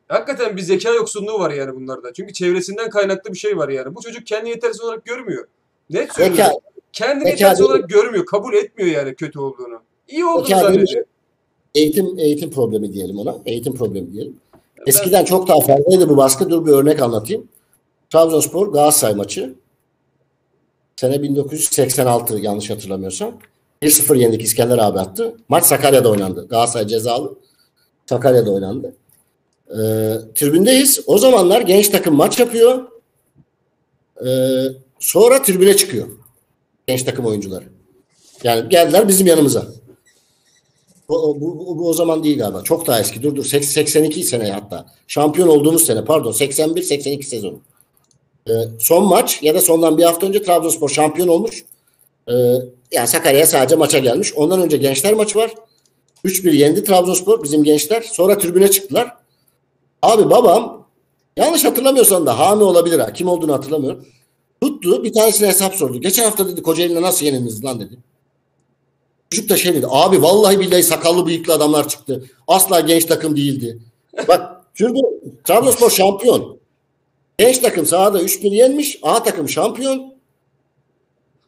hakikaten 0.09 0.57
bir 0.57 0.63
zeka 0.63 0.91
yoksunluğu 0.91 1.39
var 1.39 1.51
yani 1.51 1.75
bunlarda. 1.75 2.13
Çünkü 2.13 2.33
çevresinden 2.33 2.91
kaynaklı 2.91 3.33
bir 3.33 3.39
şey 3.39 3.57
var 3.57 3.69
yani. 3.69 3.95
Bu 3.95 4.01
çocuk 4.03 4.27
kendini 4.27 4.51
yetersiz 4.51 4.81
olarak 4.81 5.05
görmüyor. 5.05 5.49
Net 5.91 6.13
söylüyorum. 6.13 6.37
Zeka, 6.37 6.70
Kendini 6.93 7.29
yetersiz 7.29 7.59
değil. 7.59 7.71
olarak 7.71 7.89
görmüyor. 7.89 8.27
Kabul 8.27 8.55
etmiyor 8.55 8.91
yani 8.91 9.15
kötü 9.15 9.39
olduğunu. 9.39 9.81
İyi 10.09 10.25
olduğunu 10.25 10.49
zannediyor. 10.49 11.05
eğitim 11.75 12.19
eğitim 12.19 12.51
problemi 12.51 12.93
diyelim 12.93 13.19
ona. 13.19 13.37
Eğitim 13.47 13.75
problemi 13.75 14.13
diyelim. 14.13 14.37
Ben- 14.55 14.85
Eskiden 14.87 15.25
çok 15.25 15.49
daha 15.49 15.61
fazlaydı 15.61 16.09
bu 16.09 16.17
baskı. 16.17 16.51
Dur 16.51 16.67
bir 16.67 16.73
örnek 16.73 17.03
anlatayım. 17.03 17.49
Trabzonspor 18.11 18.73
Galatasaray 18.73 19.15
maçı. 19.15 19.55
Sene 20.97 21.23
1986 21.23 22.39
yanlış 22.39 22.71
hatırlamıyorsam. 22.71 23.33
1-0 23.83 24.17
yendik 24.17 24.43
İskender 24.43 24.79
abi 24.79 24.99
attı. 24.99 25.37
Maç 25.49 25.65
Sakarya'da 25.65 26.11
oynandı. 26.11 26.47
Galatasaray 26.49 26.87
cezalı. 26.87 27.35
Sakarya'da 28.07 28.51
oynandı. 28.53 28.95
Ee, 29.71 29.75
tribündeyiz. 30.35 31.01
O 31.07 31.19
zamanlar 31.19 31.61
genç 31.61 31.89
takım 31.89 32.15
maç 32.15 32.39
yapıyor. 32.41 32.83
Ee, 34.27 34.29
sonra 35.01 35.43
tribüne 35.43 35.77
çıkıyor. 35.77 36.07
Genç 36.91 37.03
takım 37.03 37.27
oyuncuları. 37.27 37.65
Yani 38.45 38.69
geldiler 38.69 39.09
bizim 39.09 39.27
yanımıza. 39.27 39.67
O- 41.09 41.41
bu, 41.41 41.59
bu, 41.59 41.79
bu 41.79 41.89
o 41.89 41.93
zaman 41.93 42.25
değil 42.25 42.39
galiba. 42.39 42.63
Çok 42.63 42.87
daha 42.87 43.01
eski. 43.01 43.23
Dur 43.23 43.37
dur. 43.37 43.45
Seks- 43.45 43.63
82 43.63 44.23
sene 44.23 44.51
hatta. 44.51 44.87
Şampiyon 45.07 45.49
olduğumuz 45.49 45.87
sene 45.87 46.05
pardon. 46.05 46.33
81-82 46.33 47.23
sezonu. 47.23 47.61
Ee, 48.49 48.53
son 48.79 49.05
maç 49.05 49.43
ya 49.43 49.55
da 49.55 49.61
sondan 49.61 49.99
bir 49.99 50.03
hafta 50.05 50.27
önce 50.27 50.43
Trabzonspor 50.43 50.89
şampiyon 50.89 51.29
olmuş. 51.29 51.65
Ee, 52.29 52.33
yani 52.93 53.09
Sakarya'ya 53.09 53.47
sadece 53.47 53.77
maça 53.77 53.99
gelmiş. 53.99 54.35
Ondan 54.35 54.63
önce 54.63 54.77
gençler 54.77 55.15
maçı 55.15 55.39
var. 55.39 55.55
3-1 56.25 56.51
yendi 56.57 56.85
Trabzonspor 56.85 57.43
bizim 57.43 57.65
gençler. 57.65 58.03
Sonra 58.03 58.39
tribüne 58.39 58.71
çıktılar. 58.71 59.17
Abi 60.03 60.31
babam 60.31 60.87
yanlış 61.37 61.65
hatırlamıyorsam 61.65 62.27
da 62.27 62.39
Hami 62.39 62.63
olabilir 62.63 62.99
ha. 62.99 63.13
Kim 63.13 63.29
olduğunu 63.29 63.53
hatırlamıyorum. 63.53 64.07
Tuttu 64.63 65.05
bir 65.05 65.13
tanesine 65.13 65.49
hesap 65.49 65.75
sordu. 65.75 66.01
Geçen 66.01 66.25
hafta 66.25 66.49
dedi 66.49 66.63
Kocaeli'ne 66.63 67.03
nasıl 67.03 67.27
yenildiniz 67.27 67.65
lan 67.65 67.81
dedi. 67.81 67.99
Çocuk 69.31 69.49
da 69.49 69.57
şey 69.57 69.75
dedi. 69.75 69.87
Abi 69.91 70.23
vallahi 70.23 70.61
billahi 70.61 70.83
sakallı 70.83 71.27
bıyıklı 71.27 71.53
adamlar 71.53 71.89
çıktı. 71.89 72.25
Asla 72.49 72.81
genç 72.81 73.05
takım 73.05 73.37
değildi. 73.37 73.79
Bak 74.29 74.65
şurada 74.75 74.99
Trabzonspor 75.45 75.91
şampiyon. 75.91 76.59
Genç 77.39 77.59
takım 77.59 77.87
sahada 77.87 78.23
3-1 78.23 78.55
yenmiş. 78.55 78.99
A 79.03 79.23
takım 79.23 79.49
şampiyon. 79.49 80.15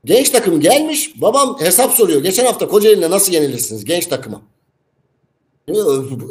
Genç 0.05 0.31
takım 0.31 0.61
gelmiş. 0.61 1.21
Babam 1.21 1.61
hesap 1.61 1.93
soruyor. 1.93 2.23
Geçen 2.23 2.47
hafta 2.47 2.69
Kocaeli'ne 2.69 3.11
nasıl 3.11 3.33
yenilirsiniz 3.33 3.85
genç 3.85 4.07
takıma? 4.07 4.43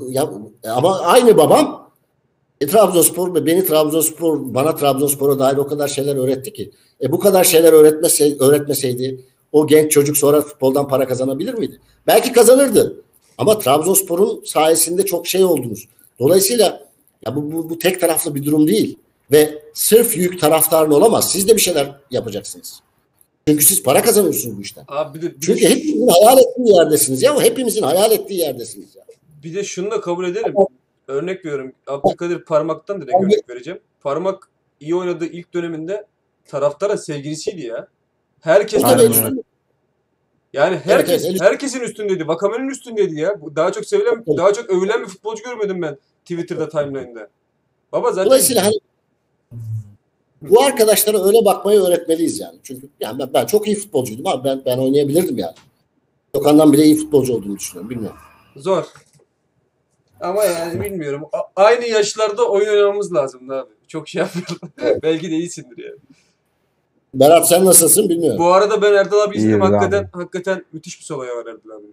Ya, 0.10 0.30
ama 0.64 1.00
aynı 1.00 1.38
babam 1.38 1.81
e, 2.62 2.68
Trabzonspor 2.68 3.36
ve 3.36 3.46
beni 3.46 3.66
Trabzonspor 3.66 4.54
bana 4.54 4.76
Trabzonspor'a 4.76 5.40
dair 5.40 5.58
o 5.58 5.68
kadar 5.68 5.88
şeyler 5.88 6.16
öğretti 6.16 6.54
ki. 6.54 6.72
E 7.02 7.12
bu 7.12 7.20
kadar 7.20 7.44
şeyler 7.44 7.74
öğretmese, 7.74 8.38
öğretmeseydi 8.40 9.22
o 9.52 9.68
genç 9.68 9.92
çocuk 9.92 10.18
sonra 10.18 10.42
futboldan 10.42 10.88
para 10.88 11.08
kazanabilir 11.08 11.54
miydi? 11.54 11.80
Belki 12.08 12.32
kazanırdı. 12.32 13.04
Ama 13.38 13.60
Trabzonspor'un 13.60 14.44
sayesinde 14.46 15.06
çok 15.06 15.28
şey 15.28 15.44
oldunuz. 15.44 15.88
Dolayısıyla 16.20 16.88
ya 17.26 17.36
bu, 17.36 17.52
bu, 17.52 17.70
bu 17.70 17.80
tek 17.80 18.02
taraflı 18.02 18.36
bir 18.36 18.46
durum 18.46 18.68
değil. 18.68 18.98
Ve 19.32 19.64
sırf 19.74 20.18
yük 20.18 20.42
taraftarın 20.42 20.92
olamaz. 20.92 21.32
Siz 21.32 21.48
de 21.48 21.56
bir 21.56 21.62
şeyler 21.62 21.96
yapacaksınız. 22.12 22.80
Çünkü 23.48 23.66
siz 23.66 23.84
para 23.84 24.02
kazanıyorsunuz 24.02 24.58
bu 24.58 24.62
işten. 24.62 24.86
Abi 24.88 25.18
bir 25.18 25.22
de, 25.22 25.36
bir, 25.36 25.42
Çünkü 25.42 25.62
de, 25.62 25.70
hepimizin 25.70 26.08
hayal 26.08 26.38
ettiği 26.38 26.76
yerdesiniz 26.76 27.22
ya. 27.22 27.42
Hepimizin 27.42 27.82
hayal 27.82 28.12
ettiği 28.12 28.40
yerdesiniz 28.40 28.96
ya. 28.96 29.04
bir 29.44 29.56
de 29.56 29.64
şunu 29.64 29.92
da 29.92 30.02
kabul 30.02 30.26
edelim. 30.26 30.54
Örnek 31.12 31.46
veriyorum. 31.46 31.74
Abdülkadir 31.88 32.46
Parmak'tan 32.46 33.02
direkt 33.02 33.24
örnek 33.24 33.50
vereceğim. 33.50 33.80
Parmak 34.02 34.50
iyi 34.80 34.96
oynadığı 34.96 35.26
ilk 35.26 35.54
döneminde 35.54 36.06
taraftara 36.46 36.98
sevgilisiydi 36.98 37.62
ya. 37.62 37.88
Herkes. 38.42 38.84
Yani 40.54 40.78
herkes 40.84 41.26
evet. 41.26 41.42
herkesin 41.42 41.80
üstündeydi. 41.80 42.28
Vakame'nin 42.28 42.70
üstündeydi 42.70 43.20
ya. 43.20 43.40
Daha 43.56 43.72
çok 43.72 43.86
sevilen, 43.86 44.24
Evet. 44.28 44.38
daha 44.38 44.54
çok 44.54 44.70
övülen 44.70 45.02
bir 45.02 45.08
futbolcu 45.08 45.44
görmedim 45.44 45.82
ben 45.82 45.98
Twitter'da 46.26 46.70
timeline'da. 46.70 47.30
Baba 47.92 48.12
zaten 48.12 48.26
Dolayısıyla 48.26 48.66
hani 48.66 48.76
bu 50.42 50.62
arkadaşlara 50.62 51.24
öyle 51.24 51.46
bakmayı 51.46 51.80
öğretmeliyiz 51.80 52.40
yani. 52.40 52.60
Çünkü 52.64 52.90
yani 53.00 53.20
ben, 53.20 53.34
ben 53.34 53.46
çok 53.46 53.68
iyi 53.68 53.76
futbolcuydum 53.76 54.28
abi. 54.28 54.44
Ben 54.44 54.62
ben 54.66 54.78
oynayabilirdim 54.78 55.38
yani. 55.38 55.56
Okan'dan 56.34 56.74
bile 56.74 56.84
iyi 56.84 56.98
futbolcu 56.98 57.34
olduğunu 57.34 57.58
düşünüyorum. 57.58 57.90
Bilmiyorum. 57.90 58.18
zor. 58.56 58.86
Ama 60.22 60.44
yani 60.44 60.82
bilmiyorum. 60.82 61.24
A- 61.34 61.64
aynı 61.66 61.86
yaşlarda 61.86 62.48
oyun 62.50 62.70
oynamamız 62.70 63.14
lazım 63.14 63.50
abi. 63.50 63.70
Çok 63.88 64.08
şey 64.08 64.20
yapmayalım. 64.20 65.02
Belki 65.04 65.32
de 65.32 65.36
iyisindir 65.36 65.84
yani. 65.84 65.98
Berat 67.14 67.50
sen 67.50 67.66
nasılsın 67.66 68.10
bilmiyorum. 68.10 68.40
Bu 68.40 68.54
arada 68.54 68.82
ben 68.82 68.94
Erdal 68.94 69.20
abi 69.20 69.36
izledim. 69.38 69.62
İyiyiz 69.62 69.64
abi. 69.64 69.76
Hakikaten, 69.76 70.10
hakikaten 70.14 70.66
müthiş 70.74 71.00
bir 71.00 71.06
solaya 71.06 71.36
var 71.38 71.46
Erdal 71.46 71.78
abi. 71.78 71.86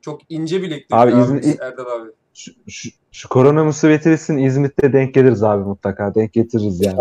Çok 0.00 0.20
ince 0.28 0.62
bilekli 0.62 0.96
Abi 0.96 1.14
abimiz 1.14 1.60
Erdal 1.60 1.86
abi. 1.86 2.10
Şu, 2.34 2.52
şu, 2.68 2.88
şu 3.12 3.28
korona 3.28 3.64
musibeti 3.64 4.10
bitsin 4.10 4.36
İzmit'te 4.36 4.92
denk 4.92 5.14
geliriz 5.14 5.42
abi 5.42 5.64
mutlaka. 5.64 6.14
Denk 6.14 6.32
getiririz 6.32 6.80
yani. 6.80 6.98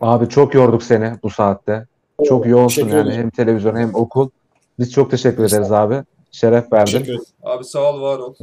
Abi 0.00 0.28
çok 0.28 0.54
yorduk 0.54 0.82
seni 0.82 1.12
bu 1.22 1.30
saatte. 1.30 1.86
Çok 2.28 2.46
yoğunsun 2.46 2.88
yani 2.88 3.12
hem 3.12 3.30
televizyon 3.30 3.76
hem 3.76 3.94
okul. 3.94 4.30
Biz 4.78 4.92
çok 4.92 5.10
teşekkür 5.10 5.44
ederiz 5.44 5.72
abi. 5.72 6.04
Şeref 6.34 6.72
verdin. 6.72 6.92
Teşekkür. 6.92 7.18
Abi 7.42 7.64
sağ 7.64 7.94
ol 7.94 8.00
var 8.02 8.18
ol. 8.18 8.34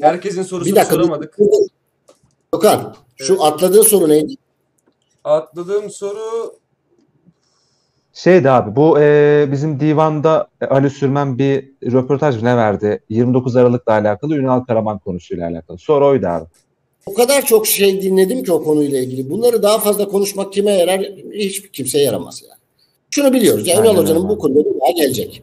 Herkesin 0.00 0.42
sorusunu 0.42 0.72
Bir 0.72 0.76
dakika. 0.80 0.94
soramadık. 0.94 1.38
bir- 1.38 1.46
Okan 2.52 2.94
şu 3.16 3.32
Evet. 3.32 3.42
atladığın 3.44 3.82
soru 3.82 4.08
neydi? 4.08 4.34
Atladığım 5.24 5.90
soru 5.90 6.54
Şeydi 8.12 8.50
abi 8.50 8.76
bu 8.76 9.00
e, 9.00 9.48
bizim 9.52 9.80
divanda 9.80 10.48
Ali 10.70 10.90
Sürmen 10.90 11.38
bir 11.38 11.72
röportaj 11.92 12.42
ne 12.42 12.56
verdi? 12.56 13.02
29 13.08 13.56
Aralık'la 13.56 13.92
alakalı 13.92 14.36
Ünal 14.36 14.60
Karaman 14.60 14.98
konusuyla 14.98 15.48
alakalı. 15.48 15.78
Soru 15.78 16.06
oydu 16.06 16.26
abi. 16.26 16.44
O 17.06 17.14
kadar 17.14 17.42
çok 17.46 17.66
şey 17.66 18.02
dinledim 18.02 18.44
ki 18.44 18.52
o 18.52 18.64
konuyla 18.64 18.98
ilgili. 18.98 19.30
Bunları 19.30 19.62
daha 19.62 19.78
fazla 19.78 20.08
konuşmak 20.08 20.52
kime 20.52 20.70
yarar? 20.72 21.00
Hiç 21.32 21.70
kimseye 21.72 22.04
yaramaz 22.04 22.42
yani. 22.42 22.58
Şunu 23.10 23.32
biliyoruz. 23.32 23.66
Ya 23.68 23.76
Aynen 23.78 23.90
Ünal 23.90 24.02
Hoca'nın 24.02 24.28
bu 24.28 24.38
konuda 24.38 24.58
bir 24.58 24.80
daha 24.80 24.90
gelecek. 24.90 25.42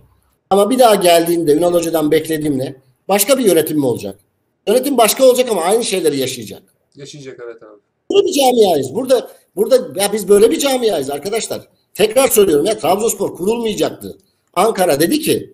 Ama 0.49 0.69
bir 0.69 0.79
daha 0.79 0.95
geldiğinde 0.95 1.53
Ünal 1.53 1.73
Hoca'dan 1.73 2.11
beklediğim 2.11 2.57
ne? 2.59 2.75
Başka 3.07 3.37
bir 3.37 3.45
yönetim 3.45 3.77
mi 3.79 3.85
olacak? 3.85 4.19
Yönetim 4.67 4.97
başka 4.97 5.25
olacak 5.25 5.49
ama 5.51 5.61
aynı 5.61 5.83
şeyleri 5.83 6.17
yaşayacak. 6.19 6.63
yaşayacak 6.95 7.39
evet 7.43 7.63
abi. 7.63 7.79
Böyle 8.11 8.27
bir 8.27 8.33
camiayız. 8.33 8.93
Burada 8.95 9.31
burada 9.55 10.01
ya 10.01 10.13
biz 10.13 10.27
böyle 10.29 10.51
bir 10.51 10.59
camiayız 10.59 11.09
arkadaşlar. 11.09 11.67
Tekrar 11.93 12.27
söylüyorum 12.27 12.65
ya 12.65 12.77
Trabzonspor 12.77 13.35
kurulmayacaktı. 13.35 14.17
Ankara 14.53 14.99
dedi 14.99 15.19
ki 15.19 15.53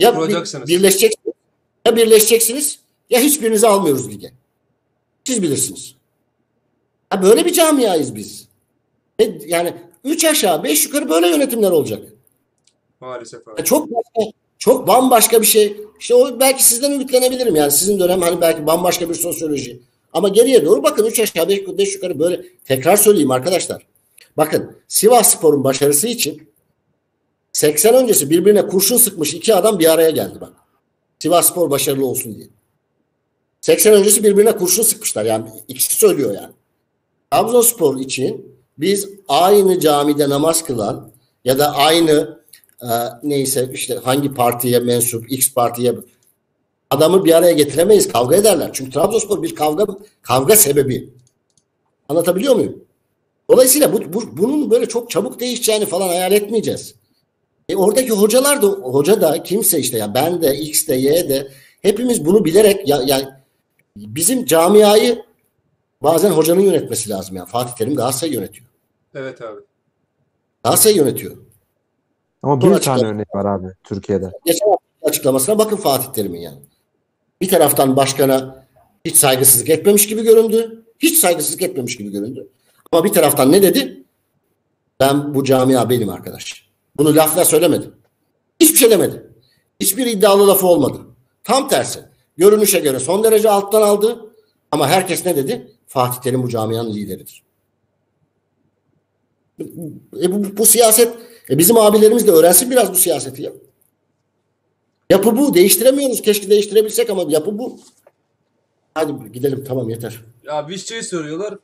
ya 0.00 0.14
bir- 0.28 0.34
birleşeceksiniz 0.68 1.34
ya 1.86 1.96
birleşeceksiniz 1.96 2.78
ya 3.10 3.20
hiçbirinizi 3.20 3.66
almıyoruz 3.66 4.08
lige. 4.10 4.32
Siz 5.26 5.42
bilirsiniz. 5.42 5.94
Ya 7.12 7.22
böyle 7.22 7.44
bir 7.44 7.52
camiayız 7.52 8.14
biz. 8.14 8.48
Yani 9.46 9.74
Üç 10.04 10.24
aşağı 10.24 10.64
beş 10.64 10.84
yukarı 10.86 11.08
böyle 11.10 11.28
yönetimler 11.28 11.70
olacak. 11.70 12.02
Maalesef 13.00 13.48
abi. 13.48 13.64
Çok 13.64 13.88
çok 14.58 14.88
bambaşka 14.88 15.40
bir 15.40 15.46
şey. 15.46 15.76
İşte 16.00 16.14
o 16.14 16.40
belki 16.40 16.64
sizden 16.64 16.92
ümitlenebilirim 16.92 17.56
yani 17.56 17.70
sizin 17.70 17.98
dönem 18.00 18.20
hani 18.20 18.40
belki 18.40 18.66
bambaşka 18.66 19.08
bir 19.08 19.14
sosyoloji. 19.14 19.80
Ama 20.12 20.28
geriye 20.28 20.64
doğru 20.64 20.82
bakın 20.82 21.06
3 21.06 21.20
aşağı 21.20 21.48
5 21.48 21.68
beş 21.78 21.94
yukarı 21.94 22.18
böyle 22.18 22.42
tekrar 22.64 22.96
söyleyeyim 22.96 23.30
arkadaşlar. 23.30 23.86
Bakın 24.36 24.76
Sivas 24.88 25.36
Spor'un 25.36 25.64
başarısı 25.64 26.08
için 26.08 26.50
80 27.52 27.94
öncesi 27.94 28.30
birbirine 28.30 28.66
kurşun 28.66 28.96
sıkmış 28.96 29.34
iki 29.34 29.54
adam 29.54 29.78
bir 29.78 29.92
araya 29.92 30.10
geldi 30.10 30.40
bak. 30.40 30.52
Sivas 31.18 31.48
Spor 31.48 31.70
başarılı 31.70 32.06
olsun 32.06 32.34
diye. 32.34 32.48
80 33.60 33.92
öncesi 33.92 34.24
birbirine 34.24 34.56
kurşun 34.56 34.82
sıkmışlar 34.82 35.24
yani 35.24 35.50
ikisi 35.68 35.94
söylüyor 35.94 36.34
yani. 36.34 36.52
Trabzonspor 37.32 38.00
için 38.00 38.56
biz 38.78 39.08
aynı 39.28 39.80
camide 39.80 40.28
namaz 40.28 40.64
kılan 40.64 41.10
ya 41.44 41.58
da 41.58 41.74
aynı 41.74 42.39
e, 42.82 42.88
neyse 43.22 43.70
işte 43.72 43.94
hangi 43.94 44.34
partiye 44.34 44.78
mensup 44.78 45.32
X 45.32 45.54
partiye 45.54 45.94
adamı 46.90 47.24
bir 47.24 47.32
araya 47.32 47.52
getiremeyiz. 47.52 48.08
Kavga 48.08 48.36
ederler. 48.36 48.70
Çünkü 48.72 48.90
Trabzonspor 48.90 49.42
bir 49.42 49.54
kavga 49.54 49.86
kavga 50.22 50.56
sebebi. 50.56 51.10
Anlatabiliyor 52.08 52.54
muyum? 52.54 52.84
Dolayısıyla 53.50 53.92
bu, 53.92 54.12
bu- 54.12 54.36
bunun 54.36 54.70
böyle 54.70 54.86
çok 54.86 55.10
çabuk 55.10 55.40
değişeceğini 55.40 55.86
falan 55.86 56.08
hayal 56.08 56.32
etmeyeceğiz. 56.32 56.94
E 57.68 57.76
oradaki 57.76 58.10
hocalar 58.10 58.62
da 58.62 58.66
hoca 58.66 59.20
da 59.20 59.42
kimse 59.42 59.78
işte 59.78 59.98
ya 59.98 60.14
ben 60.14 60.42
de 60.42 60.56
X 60.58 60.88
de 60.88 60.94
Y 60.94 61.28
de 61.28 61.50
hepimiz 61.82 62.24
bunu 62.24 62.44
bilerek 62.44 62.88
ya, 62.88 63.02
yani 63.06 63.24
bizim 63.96 64.44
camiayı 64.44 65.22
bazen 66.02 66.30
hocanın 66.30 66.60
yönetmesi 66.60 67.10
lazım 67.10 67.36
yani. 67.36 67.48
Fatih 67.48 67.72
Terim 67.72 67.94
Galatasaray 67.94 68.34
yönetiyor. 68.34 68.66
Evet 69.14 69.42
abi. 69.42 69.60
Galatasaray 70.64 70.96
yönetiyor. 70.96 71.36
Ama 72.42 72.60
bir 72.60 72.80
tane 72.80 73.06
örnek 73.06 73.34
var 73.34 73.44
abi 73.44 73.66
Türkiye'de. 73.84 74.30
Geçen 74.44 74.66
açıklamasına 75.02 75.58
bakın 75.58 75.76
Fatih 75.76 76.12
Terim'in 76.12 76.40
yani. 76.40 76.58
Bir 77.40 77.48
taraftan 77.48 77.96
başkana 77.96 78.66
hiç 79.04 79.16
saygısızlık 79.16 79.70
etmemiş 79.70 80.06
gibi 80.06 80.22
göründü. 80.22 80.84
Hiç 80.98 81.18
saygısızlık 81.18 81.62
etmemiş 81.62 81.96
gibi 81.96 82.10
göründü. 82.10 82.48
Ama 82.92 83.04
bir 83.04 83.12
taraftan 83.12 83.52
ne 83.52 83.62
dedi? 83.62 84.04
Ben 85.00 85.34
bu 85.34 85.44
camia 85.44 85.90
benim 85.90 86.08
arkadaş. 86.08 86.70
Bunu 86.96 87.16
lafla 87.16 87.44
söylemedi. 87.44 87.90
Hiçbir 88.60 88.78
şey 88.78 88.90
demedi. 88.90 89.26
Hiçbir 89.80 90.06
iddialı 90.06 90.48
lafı 90.48 90.66
olmadı. 90.66 90.98
Tam 91.44 91.68
tersi. 91.68 92.00
Görünüşe 92.36 92.78
göre 92.78 93.00
son 93.00 93.24
derece 93.24 93.50
alttan 93.50 93.82
aldı. 93.82 94.32
Ama 94.70 94.88
herkes 94.88 95.26
ne 95.26 95.36
dedi? 95.36 95.72
Fatih 95.86 96.20
Terim 96.20 96.42
bu 96.42 96.48
camianın 96.48 96.94
lideridir. 96.94 97.42
E 100.22 100.32
bu, 100.32 100.56
bu 100.56 100.66
siyaset 100.66 101.18
e 101.50 101.58
bizim 101.58 101.76
abilerimiz 101.76 102.26
de 102.26 102.30
öğrensin 102.30 102.70
biraz 102.70 102.90
bu 102.92 102.94
siyaseti 102.94 103.42
ya. 103.42 103.52
Yapı 105.10 105.36
bu. 105.36 105.54
Değiştiremiyoruz. 105.54 106.22
Keşke 106.22 106.50
değiştirebilsek 106.50 107.10
ama 107.10 107.24
yapı 107.28 107.58
bu. 107.58 107.78
Hadi 108.94 109.32
gidelim 109.32 109.64
tamam 109.68 109.90
yeter. 109.90 110.24
Ya 110.44 110.68
Vişçe'yi 110.68 111.02
soruyorlar. 111.02 111.54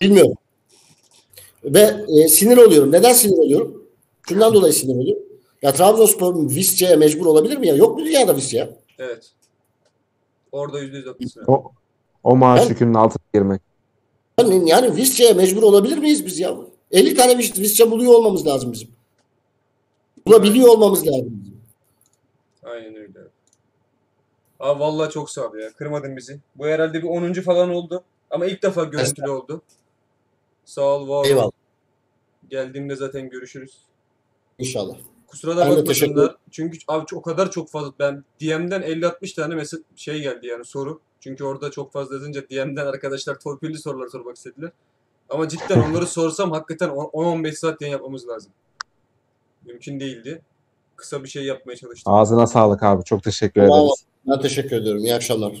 Bilmiyorum. 0.00 0.34
Ve 1.64 2.04
e, 2.08 2.28
sinir 2.28 2.56
oluyorum. 2.56 2.92
Neden 2.92 3.12
sinir 3.12 3.38
oluyorum? 3.38 3.86
Şundan 4.28 4.54
dolayı 4.54 4.72
sinir 4.72 4.94
oluyorum. 4.94 5.22
Ya 5.62 5.72
Trabzonspor 5.72 6.50
Visca'ya 6.50 6.96
mecbur 6.96 7.26
olabilir 7.26 7.56
mi 7.56 7.66
ya? 7.66 7.74
Yok 7.74 7.98
mu 7.98 8.04
dünyada 8.04 8.36
Visca 8.36 8.58
ya? 8.58 8.70
Evet. 8.98 9.30
Orada 10.52 10.80
yüzde 10.80 10.98
yüz. 11.20 11.36
O, 11.46 11.72
o 12.24 12.36
maaş 12.36 12.60
Ben- 12.60 12.68
yükünün 12.68 12.94
altına 12.94 13.24
girmek. 13.34 13.62
Yani, 14.40 14.70
yani 14.70 14.96
Visca'ya 14.96 15.34
mecbur 15.34 15.62
olabilir 15.62 15.98
miyiz 15.98 16.26
biz 16.26 16.38
ya? 16.38 16.56
50 16.96 17.14
tane 17.14 17.32
Vis- 17.32 17.60
Visca 17.60 17.90
buluyor 17.90 18.12
olmamız 18.12 18.46
lazım 18.46 18.72
bizim. 18.72 18.88
Bulabiliyor 20.26 20.68
olmamız 20.68 21.06
lazım. 21.06 21.40
bizim. 21.40 21.60
Aynen 22.62 22.94
öyle. 22.96 23.18
abi. 24.60 24.80
Vallahi 24.80 25.12
çok 25.12 25.30
sağ 25.30 25.48
ol 25.48 25.54
ya. 25.54 25.72
Kırmadın 25.72 26.16
bizi. 26.16 26.40
Bu 26.54 26.66
herhalde 26.66 27.02
bir 27.02 27.08
10. 27.08 27.32
falan 27.32 27.70
oldu. 27.70 28.04
Ama 28.30 28.46
ilk 28.46 28.62
defa 28.62 28.84
görüntülü 28.84 29.30
oldu. 29.30 29.62
Sağ 30.64 30.82
ol, 30.82 31.08
var 31.08 31.24
ol. 31.24 31.28
Eyvallah. 31.28 31.50
Geldiğimde 32.50 32.96
zaten 32.96 33.28
görüşürüz. 33.28 33.74
İnşallah. 34.58 34.96
Kusura 35.26 35.56
da 35.56 35.70
bakmasınlar. 35.70 36.36
Çünkü 36.50 36.78
abi 36.88 37.04
o 37.14 37.22
kadar 37.22 37.50
çok 37.50 37.70
fazla 37.70 37.92
ben 37.98 38.24
DM'den 38.40 38.82
50-60 38.82 39.34
tane 39.34 39.54
mesaj 39.54 39.80
şey 39.96 40.20
geldi 40.22 40.46
yani 40.46 40.64
soru. 40.64 41.00
Çünkü 41.20 41.44
orada 41.44 41.70
çok 41.70 41.92
fazla 41.92 42.14
yazınca 42.14 42.48
DM'den 42.48 42.86
arkadaşlar 42.86 43.40
torpilli 43.40 43.78
sorular 43.78 44.08
sormak 44.08 44.36
istediler. 44.36 44.70
Ama 45.28 45.48
cidden 45.48 45.80
onları 45.90 46.06
sorsam 46.06 46.52
hakikaten 46.52 46.88
10-15 46.88 47.52
saat 47.52 47.80
yayın 47.80 47.92
yapmamız 47.92 48.28
lazım. 48.28 48.52
Mümkün 49.64 50.00
değildi. 50.00 50.42
Kısa 50.96 51.24
bir 51.24 51.28
şey 51.28 51.44
yapmaya 51.44 51.76
çalıştım. 51.76 52.12
Ağzına 52.12 52.46
sağlık 52.46 52.82
abi. 52.82 53.04
Çok 53.04 53.22
teşekkür 53.22 53.60
Bravo. 53.62 53.76
ederiz. 53.86 54.04
Ben 54.26 54.40
teşekkür 54.40 54.76
ediyorum. 54.76 55.04
İyi 55.04 55.14
akşamlar. 55.14 55.52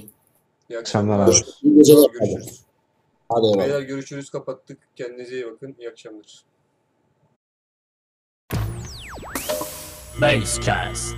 İyi 0.70 0.78
akşamlar 0.78 1.18
akşamlar. 1.18 1.42
abi. 1.62 1.68
İyi 1.68 1.76
geceler. 1.76 2.10
Görüşürüz. 2.12 2.60
Hadi 3.28 3.46
eyvallah. 3.46 3.58
Beyler 3.58 3.80
görüşürüz 3.80 4.30
kapattık. 4.30 4.78
Kendinize 4.96 5.34
iyi 5.34 5.46
bakın. 5.46 5.76
İyi 5.78 5.90
akşamlar. 5.90 6.44
Basecast. 10.20 11.16